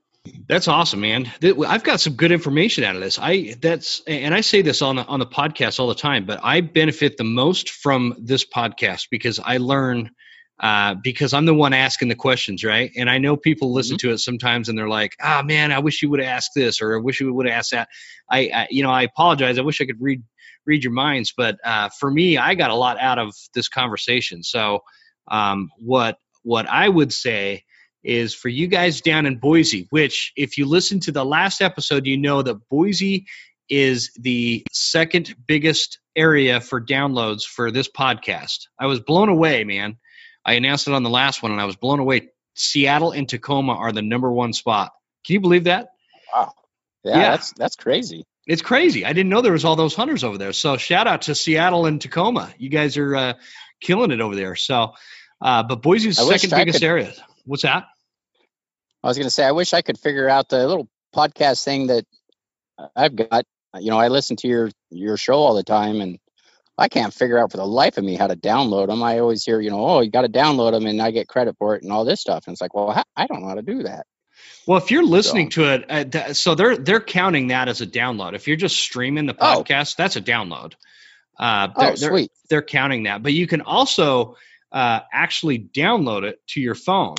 That's 0.49 0.69
awesome, 0.69 1.01
man. 1.01 1.31
I've 1.43 1.83
got 1.83 2.01
some 2.01 2.15
good 2.15 2.31
information 2.31 2.85
out 2.85 2.95
of 2.95 3.03
this. 3.03 3.19
I 3.21 3.57
that's 3.61 4.03
and 4.07 4.33
I 4.33 4.41
say 4.41 4.63
this 4.63 4.83
on 4.83 4.97
the 4.97 5.05
on 5.05 5.19
the 5.19 5.27
podcast 5.27 5.81
all 5.81 5.89
the 5.89 5.97
time, 5.97 6.27
but 6.27 6.41
I 6.45 6.61
benefit 6.61 7.17
the 7.17 7.25
most 7.25 7.71
from 7.71 8.15
this 8.21 8.45
podcast 8.45 9.09
because 9.11 9.41
I 9.41 9.57
learn 9.57 10.13
uh, 10.61 10.95
because 11.03 11.35
I'm 11.35 11.47
the 11.47 11.55
one 11.55 11.73
asking 11.73 12.09
the 12.09 12.15
questions, 12.15 12.65
right? 12.65 12.93
And 12.97 13.11
I 13.11 13.19
know 13.19 13.37
people 13.37 13.73
listen 13.73 13.97
mm-hmm. 13.97 14.09
to 14.09 14.15
it 14.15 14.19
sometimes 14.19 14.69
and 14.69 14.79
they're 14.79 14.89
like, 14.89 15.17
"Ah, 15.21 15.41
oh, 15.41 15.43
man, 15.43 15.73
I 15.73 15.81
wish 15.81 16.03
you 16.03 16.11
would 16.11 16.21
have 16.21 16.29
asked 16.29 16.53
this, 16.55 16.81
or 16.81 16.97
I 16.97 17.01
wish 17.01 17.21
you 17.21 17.33
would 17.33 17.47
have 17.47 17.59
asked 17.59 17.73
that." 17.73 17.89
I, 18.31 18.51
I, 18.55 18.67
you 18.71 18.83
know, 18.83 18.91
I 18.91 19.03
apologize. 19.03 19.59
I 19.59 19.63
wish 19.63 19.81
I 19.81 19.87
could 19.87 20.01
read 20.01 20.23
read 20.67 20.85
your 20.85 20.93
minds, 20.93 21.35
but 21.37 21.57
uh, 21.65 21.91
for 21.99 22.11
me, 22.11 22.39
I 22.39 22.55
got 22.55 22.71
a 22.71 22.75
lot 22.75 22.99
out 22.99 23.19
of 23.19 23.35
this 23.55 23.69
conversation. 23.69 24.43
So, 24.43 24.81
um, 25.29 25.71
what 25.79 26.19
what 26.43 26.69
I 26.69 26.89
would 26.89 27.13
say 27.13 27.65
is 28.05 28.35
for 28.35 28.49
you 28.49 28.67
guys 28.67 29.01
down 29.01 29.27
in 29.27 29.39
Boise, 29.39 29.87
which 29.91 30.33
if 30.37 30.59
you 30.59 30.67
listen 30.67 31.01
to 31.01 31.13
the 31.13 31.25
last 31.25 31.63
episode, 31.63 32.07
you 32.07 32.19
know 32.19 32.43
that 32.43 32.69
Boise 32.69 33.27
is 33.69 34.13
the 34.21 34.63
second 34.73 35.35
biggest 35.47 35.99
area 36.15 36.61
for 36.61 36.85
downloads 36.85 37.45
for 37.45 37.71
this 37.71 37.89
podcast. 37.89 38.67
I 38.79 38.87
was 38.87 39.01
blown 39.01 39.31
away, 39.31 39.65
man. 39.65 39.97
I 40.45 40.55
announced 40.55 40.89
it 40.89 40.95
on 40.95 41.03
the 41.03 41.11
last 41.11 41.43
one, 41.43 41.53
and 41.53 41.61
I 41.61 41.65
was 41.65 41.77
blown 41.77 42.01
away. 42.01 42.29
Seattle 42.55 43.13
and 43.13 43.29
Tacoma 43.29 43.73
are 43.73 43.93
the 43.93 44.03
number 44.03 44.31
one 44.31 44.53
spot. 44.53 44.93
Can 45.27 45.35
you 45.35 45.41
believe 45.41 45.65
that? 45.65 45.89
Wow. 46.35 46.53
Yeah, 47.03 47.19
yeah, 47.19 47.31
that's 47.33 47.53
that's 47.53 47.77
crazy. 47.77 48.25
It's 48.47 48.63
crazy. 48.63 49.05
I 49.05 49.13
didn't 49.13 49.31
know 49.31 49.41
there 49.41 49.53
was 49.53 49.65
all 49.65 49.77
those 49.77 49.95
hunters 49.95 50.25
over 50.25 50.39
there. 50.39 50.53
So 50.53 50.77
shout 50.77 51.07
out 51.07 51.23
to 51.23 51.35
Seattle 51.35 51.87
and 51.87 52.01
Tacoma. 52.01 52.53
You 52.59 52.69
guys 52.69 52.97
are 52.97 53.17
uh, 53.17 53.33
killing 53.81 54.11
it 54.11 54.21
over 54.21 54.35
there. 54.35 54.55
So, 54.55 54.93
uh, 55.41 55.63
but 55.63 55.83
Boise's 55.83 56.17
the 56.17 56.25
second 56.25 56.51
biggest 56.51 56.81
could, 56.81 56.87
area. 56.87 57.13
What's 57.45 57.63
that? 57.63 57.85
I 59.03 59.09
was 59.09 59.17
going 59.17 59.27
to 59.27 59.31
say, 59.31 59.45
I 59.45 59.53
wish 59.53 59.73
I 59.73 59.83
could 59.83 59.99
figure 59.99 60.29
out 60.29 60.49
the 60.49 60.67
little 60.67 60.89
podcast 61.15 61.65
thing 61.65 61.89
that 61.89 62.05
I've 62.95 63.17
got. 63.17 63.45
You 63.79 63.91
know, 63.91 63.99
I 63.99 64.09
listen 64.09 64.37
to 64.37 64.49
your 64.49 64.71
your 64.91 65.17
show 65.17 65.35
all 65.35 65.55
the 65.55 65.65
time, 65.65 66.01
and 66.01 66.19
I 66.77 66.89
can't 66.89 67.15
figure 67.15 67.39
out 67.39 67.53
for 67.53 67.57
the 67.57 67.67
life 67.67 67.99
of 67.99 68.05
me 68.05 68.17
how 68.17 68.27
to 68.27 68.37
download 68.37 68.89
them. 68.89 69.03
I 69.03 69.21
always 69.21 69.45
hear, 69.45 69.61
you 69.61 69.71
know, 69.71 69.87
oh, 69.87 70.01
you 70.01 70.11
got 70.11 70.23
to 70.23 70.29
download 70.29 70.73
them 70.73 70.87
and 70.87 71.01
I 71.01 71.13
get 71.13 71.29
credit 71.29 71.57
for 71.59 71.77
it 71.77 71.83
and 71.83 71.93
all 71.93 72.05
this 72.05 72.21
stuff. 72.21 72.45
And 72.47 72.55
it's 72.55 72.61
like, 72.61 72.75
well, 72.75 73.03
I 73.17 73.27
don't 73.27 73.43
know 73.43 73.49
how 73.49 73.55
to 73.55 73.63
do 73.63 73.85
that. 73.85 74.07
Well, 74.67 74.79
if 74.79 74.91
you're 74.91 75.05
listening 75.05 75.51
so. 75.51 75.63
to 75.63 75.75
it, 75.75 76.17
uh, 76.17 76.35
so 76.35 76.55
they're 76.55 76.77
they're 76.77 77.01
counting 77.01 77.49
that 77.49 77.69
as 77.69 77.81
a 77.81 77.87
download. 77.87 78.35
If 78.35 78.49
you're 78.49 78.57
just 78.57 78.77
streaming 78.77 79.27
the 79.27 79.37
oh. 79.39 79.63
podcast, 79.63 79.93
oh. 79.93 80.03
that's 80.03 80.17
a 80.17 80.21
download. 80.21 80.75
Uh, 81.39 81.69
they're, 81.77 81.93
oh, 81.93 81.95
sweet. 81.95 82.31
They're, 82.49 82.61
they're 82.61 82.67
counting 82.67 83.05
that, 83.05 83.23
but 83.23 83.33
you 83.33 83.47
can 83.47 83.61
also 83.61 84.37
uh, 84.73 85.01
actually 85.13 85.59
download 85.59 86.25
it 86.25 86.41
to 86.49 86.61
your 86.61 86.75
phone. 86.75 87.17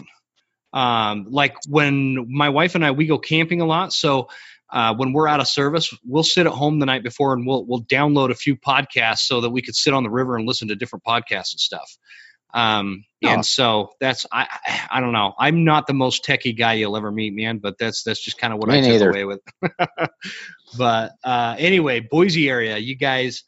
Um, 0.74 1.28
like 1.30 1.56
when 1.70 2.28
my 2.30 2.50
wife 2.50 2.76
and 2.76 2.86
I 2.86 2.92
we 2.92 3.08
go 3.08 3.18
camping 3.18 3.62
a 3.62 3.66
lot, 3.66 3.94
so 3.94 4.30
uh, 4.72 4.96
when 4.96 5.14
we're 5.14 5.28
out 5.28 5.40
of 5.40 5.48
service, 5.48 5.94
we'll 6.06 6.24
sit 6.24 6.48
at 6.48 6.54
home 6.54 6.80
the 6.80 6.86
night 6.86 7.04
before 7.04 7.34
and 7.34 7.46
we'll 7.46 7.66
we'll 7.66 7.84
download 7.84 8.32
a 8.32 8.36
few 8.36 8.56
podcasts 8.56 9.20
so 9.20 9.42
that 9.42 9.50
we 9.50 9.62
could 9.62 9.76
sit 9.76 9.94
on 9.94 10.04
the 10.04 10.10
river 10.10 10.36
and 10.36 10.48
listen 10.48 10.70
to 10.70 10.76
different 10.76 11.04
podcasts 11.06 11.54
and 11.54 11.60
stuff. 11.60 11.98
Um, 12.54 13.04
oh. 13.24 13.30
and 13.30 13.46
so 13.46 13.92
that's 14.00 14.26
I 14.32 14.48
I 14.90 15.02
don't 15.02 15.12
know. 15.12 15.34
I'm 15.38 15.66
not 15.66 15.88
the 15.88 15.94
most 15.94 16.26
techie 16.26 16.58
guy 16.58 16.74
you'll 16.74 16.98
ever 16.98 17.12
meet, 17.12 17.36
man. 17.36 17.60
But 17.60 17.78
that's 17.78 18.04
that's 18.04 18.20
just 18.20 18.38
kind 18.38 18.54
of 18.54 18.60
what 18.60 18.70
Me 18.70 18.80
I 18.80 18.82
took 18.82 18.90
neither. 18.92 19.10
away 19.10 19.26
with. 19.26 19.42
but 20.78 21.12
uh, 21.24 21.56
anyway, 21.60 22.00
Boise 22.00 22.50
area, 22.50 22.78
you 22.78 22.96
guys. 22.96 23.44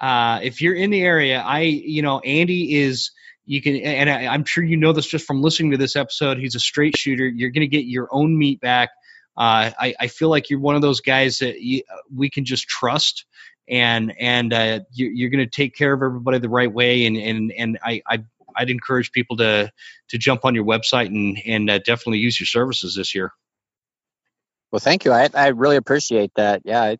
Uh, 0.00 0.38
if 0.44 0.62
you're 0.62 0.76
in 0.76 0.90
the 0.90 1.02
area, 1.02 1.40
I 1.40 1.60
you 1.60 2.02
know 2.02 2.20
Andy 2.20 2.74
is 2.76 3.10
you 3.44 3.60
can 3.60 3.76
and 3.76 4.08
I, 4.08 4.34
am 4.34 4.44
sure 4.44 4.64
you 4.64 4.76
know 4.76 4.92
this 4.92 5.06
just 5.06 5.26
from 5.26 5.42
listening 5.42 5.72
to 5.72 5.76
this 5.76 5.96
episode. 5.96 6.38
He's 6.38 6.54
a 6.54 6.60
straight 6.60 6.96
shooter. 6.96 7.26
You're 7.26 7.50
going 7.50 7.68
to 7.68 7.76
get 7.76 7.84
your 7.84 8.08
own 8.10 8.36
meat 8.36 8.60
back. 8.60 8.90
Uh, 9.38 9.70
I, 9.78 9.94
I 10.00 10.06
feel 10.08 10.30
like 10.30 10.50
you're 10.50 10.58
one 10.58 10.74
of 10.74 10.82
those 10.82 11.00
guys 11.00 11.38
that 11.38 11.60
you, 11.60 11.82
we 12.12 12.28
can 12.28 12.44
just 12.44 12.66
trust 12.66 13.24
and 13.68 14.12
and 14.18 14.52
uh, 14.52 14.80
you, 14.92 15.26
are 15.26 15.30
going 15.30 15.44
to 15.44 15.50
take 15.50 15.76
care 15.76 15.92
of 15.92 16.02
everybody 16.02 16.38
the 16.38 16.48
right 16.48 16.72
way. 16.72 17.06
And 17.06 17.16
and 17.16 17.52
and 17.52 17.78
I, 17.84 18.02
I 18.04 18.24
I'd 18.56 18.70
encourage 18.70 19.12
people 19.12 19.36
to 19.36 19.70
to 20.08 20.18
jump 20.18 20.44
on 20.44 20.56
your 20.56 20.64
website 20.64 21.06
and 21.06 21.38
and 21.46 21.70
uh, 21.70 21.78
definitely 21.78 22.18
use 22.18 22.40
your 22.40 22.46
services 22.46 22.96
this 22.96 23.14
year. 23.14 23.32
Well, 24.72 24.80
thank 24.80 25.04
you. 25.04 25.12
I 25.12 25.28
I 25.32 25.48
really 25.48 25.76
appreciate 25.76 26.32
that. 26.34 26.62
Yeah, 26.64 26.82
I, 26.82 26.98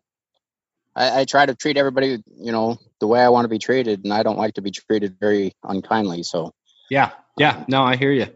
I, 0.95 1.19
I 1.21 1.25
try 1.25 1.45
to 1.45 1.55
treat 1.55 1.75
everybody, 1.75 2.23
you 2.37 2.51
know, 2.53 2.79
the 3.01 3.07
way 3.07 3.19
I 3.19 3.29
want 3.29 3.45
to 3.45 3.49
be 3.49 3.59
treated, 3.59 4.05
and 4.05 4.13
I 4.13 4.23
don't 4.23 4.37
like 4.37 4.53
to 4.53 4.61
be 4.61 4.71
treated 4.71 5.17
very 5.19 5.53
unkindly. 5.63 6.23
So. 6.23 6.53
Yeah. 6.89 7.11
Yeah. 7.37 7.57
Um, 7.57 7.65
no, 7.67 7.83
I 7.83 7.95
hear 7.95 8.11
you. 8.11 8.27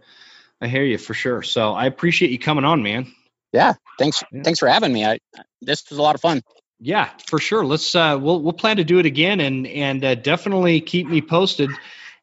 I 0.62 0.68
hear 0.68 0.84
you 0.84 0.98
for 0.98 1.14
sure. 1.14 1.42
So 1.42 1.74
I 1.74 1.88
appreciate 1.88 2.32
you 2.32 2.40
coming 2.40 2.66
on, 2.66 2.84
man. 2.84 3.12
Yeah. 3.54 3.74
Thanks. 4.00 4.24
Yeah. 4.32 4.42
Thanks 4.44 4.60
for 4.60 4.68
having 4.68 4.92
me. 4.92 5.06
I 5.06 5.20
this 5.62 5.90
was 5.90 6.00
a 6.00 6.02
lot 6.02 6.16
of 6.16 6.22
fun. 6.22 6.42
Yeah, 6.80 7.10
for 7.28 7.40
sure. 7.40 7.66
Let's 7.66 7.96
uh, 7.96 8.18
we'll 8.20 8.42
we'll 8.42 8.54
plan 8.54 8.78
to 8.78 8.84
do 8.84 9.00
it 9.00 9.06
again, 9.06 9.40
and 9.40 9.66
and 9.66 10.04
uh, 10.04 10.16
definitely 10.16 10.82
keep 10.82 11.08
me 11.08 11.22
posted 11.22 11.70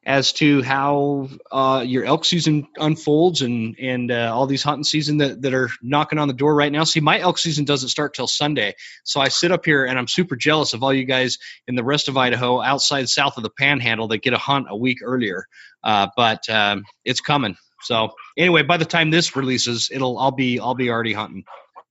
as 0.04 0.32
to 0.32 0.62
how 0.62 1.28
uh, 1.52 1.84
your 1.86 2.04
elk 2.04 2.24
season 2.24 2.66
unfolds 2.76 3.42
and 3.42 3.78
and 3.78 4.10
uh, 4.10 4.32
all 4.34 4.46
these 4.46 4.62
hunting 4.62 4.84
season 4.84 5.18
that, 5.18 5.42
that 5.42 5.54
are 5.54 5.70
knocking 5.82 6.18
on 6.18 6.28
the 6.28 6.34
door 6.34 6.54
right 6.54 6.72
now. 6.72 6.84
See, 6.84 7.00
my 7.00 7.18
elk 7.18 7.38
season 7.38 7.64
doesn't 7.64 7.90
start 7.90 8.14
till 8.14 8.26
Sunday, 8.26 8.74
so 9.04 9.20
I 9.20 9.28
sit 9.28 9.52
up 9.52 9.64
here 9.64 9.84
and 9.84 9.98
I'm 9.98 10.08
super 10.08 10.36
jealous 10.36 10.74
of 10.74 10.82
all 10.82 10.92
you 10.92 11.04
guys 11.04 11.38
in 11.68 11.74
the 11.74 11.84
rest 11.84 12.08
of 12.08 12.16
Idaho, 12.16 12.60
outside 12.60 13.08
south 13.08 13.36
of 13.36 13.42
the 13.42 13.50
Panhandle, 13.50 14.08
that 14.08 14.18
get 14.18 14.32
a 14.32 14.38
hunt 14.38 14.66
a 14.68 14.76
week 14.76 14.98
earlier. 15.02 15.46
Uh, 15.82 16.08
but 16.16 16.48
um, 16.48 16.84
it's 17.04 17.20
coming. 17.20 17.56
So 17.82 18.12
anyway, 18.36 18.62
by 18.62 18.76
the 18.76 18.84
time 18.84 19.10
this 19.10 19.36
releases, 19.36 19.90
it'll 19.92 20.18
I'll 20.18 20.30
be 20.30 20.60
I'll 20.60 20.74
be 20.74 20.90
already 20.90 21.12
hunting. 21.12 21.44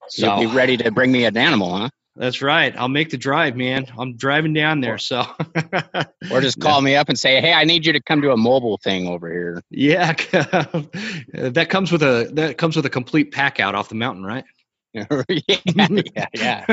So 0.10 0.26
you'll 0.26 0.50
be 0.50 0.56
ready 0.56 0.78
to 0.78 0.92
bring 0.92 1.12
me 1.12 1.26
an 1.26 1.38
animal, 1.38 1.76
huh? 1.78 1.90
That's 2.16 2.42
right. 2.42 2.76
I'll 2.78 2.90
make 2.90 3.12
the 3.12 3.18
drive, 3.18 3.56
man. 3.56 3.86
I'm 3.98 4.18
driving 4.18 4.54
down 4.54 4.82
there, 4.82 4.98
so. 4.98 5.24
or 6.32 6.42
just 6.42 6.60
call 6.60 6.82
me 6.82 6.96
up 6.96 7.08
and 7.08 7.18
say, 7.18 7.40
"Hey, 7.40 7.54
I 7.54 7.64
need 7.64 7.86
you 7.86 7.94
to 7.94 8.02
come 8.02 8.22
to 8.24 8.32
a 8.32 8.38
mobile 8.38 8.78
thing 8.78 9.08
over 9.08 9.32
here." 9.32 9.64
Yeah, 9.70 10.12
that 11.34 11.68
comes 11.70 11.94
with 11.94 12.04
a 12.04 12.30
that 12.34 12.58
comes 12.58 12.76
with 12.76 12.86
a 12.86 12.90
complete 12.90 13.32
pack 13.32 13.62
out 13.62 13.74
off 13.74 13.88
the 13.88 13.96
mountain, 13.96 14.26
right? 14.26 14.44
yeah, 14.94 15.06
yeah, 15.30 16.28
yeah. 16.34 16.66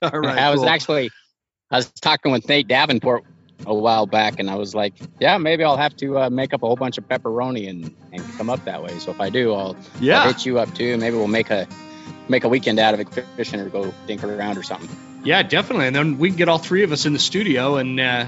All 0.00 0.20
right. 0.20 0.38
I 0.38 0.50
was 0.50 0.60
cool. 0.60 0.68
actually, 0.68 1.10
I 1.70 1.76
was 1.76 1.90
talking 1.90 2.32
with 2.32 2.48
Nate 2.48 2.68
Davenport 2.68 3.24
a 3.66 3.74
while 3.74 4.06
back, 4.06 4.38
and 4.38 4.50
I 4.50 4.56
was 4.56 4.74
like, 4.74 4.94
"Yeah, 5.20 5.38
maybe 5.38 5.64
I'll 5.64 5.76
have 5.76 5.96
to 5.98 6.18
uh, 6.18 6.30
make 6.30 6.52
up 6.52 6.62
a 6.62 6.66
whole 6.66 6.76
bunch 6.76 6.98
of 6.98 7.08
pepperoni 7.08 7.68
and 7.68 7.94
and 8.12 8.22
come 8.36 8.50
up 8.50 8.64
that 8.64 8.82
way." 8.82 8.98
So 8.98 9.10
if 9.10 9.20
I 9.20 9.30
do, 9.30 9.54
I'll, 9.54 9.76
yeah. 10.00 10.22
I'll 10.22 10.32
hit 10.32 10.46
you 10.46 10.58
up 10.58 10.74
too. 10.74 10.96
Maybe 10.96 11.16
we'll 11.16 11.28
make 11.28 11.50
a 11.50 11.66
make 12.28 12.44
a 12.44 12.48
weekend 12.48 12.78
out 12.78 12.94
of 12.94 13.00
it 13.00 13.08
fishing 13.36 13.60
or 13.60 13.68
go 13.68 13.92
dink 14.06 14.24
around 14.24 14.58
or 14.58 14.62
something. 14.62 14.88
Yeah, 15.24 15.42
definitely. 15.42 15.86
And 15.86 15.94
then 15.94 16.18
we 16.18 16.28
can 16.30 16.36
get 16.36 16.48
all 16.48 16.58
three 16.58 16.82
of 16.82 16.92
us 16.92 17.06
in 17.06 17.12
the 17.12 17.18
studio 17.18 17.76
and 17.76 18.00
uh, 18.00 18.26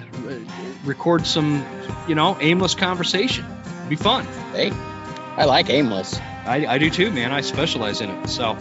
record 0.84 1.26
some, 1.26 1.64
you 2.06 2.14
know, 2.14 2.36
aimless 2.40 2.74
conversation. 2.74 3.44
It'd 3.78 3.88
be 3.88 3.96
fun. 3.96 4.26
Hey, 4.52 4.70
I 5.36 5.44
like 5.46 5.70
aimless. 5.70 6.20
I, 6.46 6.66
I 6.66 6.78
do 6.78 6.90
too, 6.90 7.10
man. 7.10 7.32
I 7.32 7.40
specialize 7.40 8.00
in 8.00 8.10
it. 8.10 8.28
So, 8.28 8.56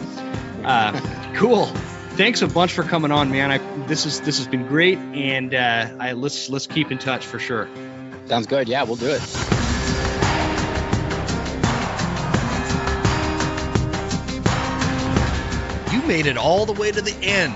uh, 0.64 1.00
cool. 1.36 1.72
Thanks 2.16 2.44
a 2.44 2.48
bunch 2.48 2.74
for 2.74 2.84
coming 2.84 3.12
on, 3.12 3.32
man. 3.32 3.50
I, 3.50 3.58
this 3.88 4.06
is 4.06 4.22
this 4.22 4.38
has 4.38 4.48
been 4.48 4.68
great, 4.68 5.00
and 5.00 5.52
uh, 5.52 5.90
I, 6.00 6.12
let's 6.12 6.48
let's 6.48 6.68
keep 6.68 6.92
in 6.92 7.00
touch 7.00 7.26
for 7.26 7.40
sure. 7.40 7.68
Sounds 8.28 8.46
good. 8.46 8.70
Yeah, 8.70 8.84
we'll 8.84 8.98
do 8.98 9.08
it. 9.08 9.22
You 15.92 16.08
made 16.08 16.28
it 16.28 16.38
all 16.38 16.68
the 16.68 16.74
way 16.80 16.92
to 16.92 17.02
the 17.02 17.16
end. 17.24 17.56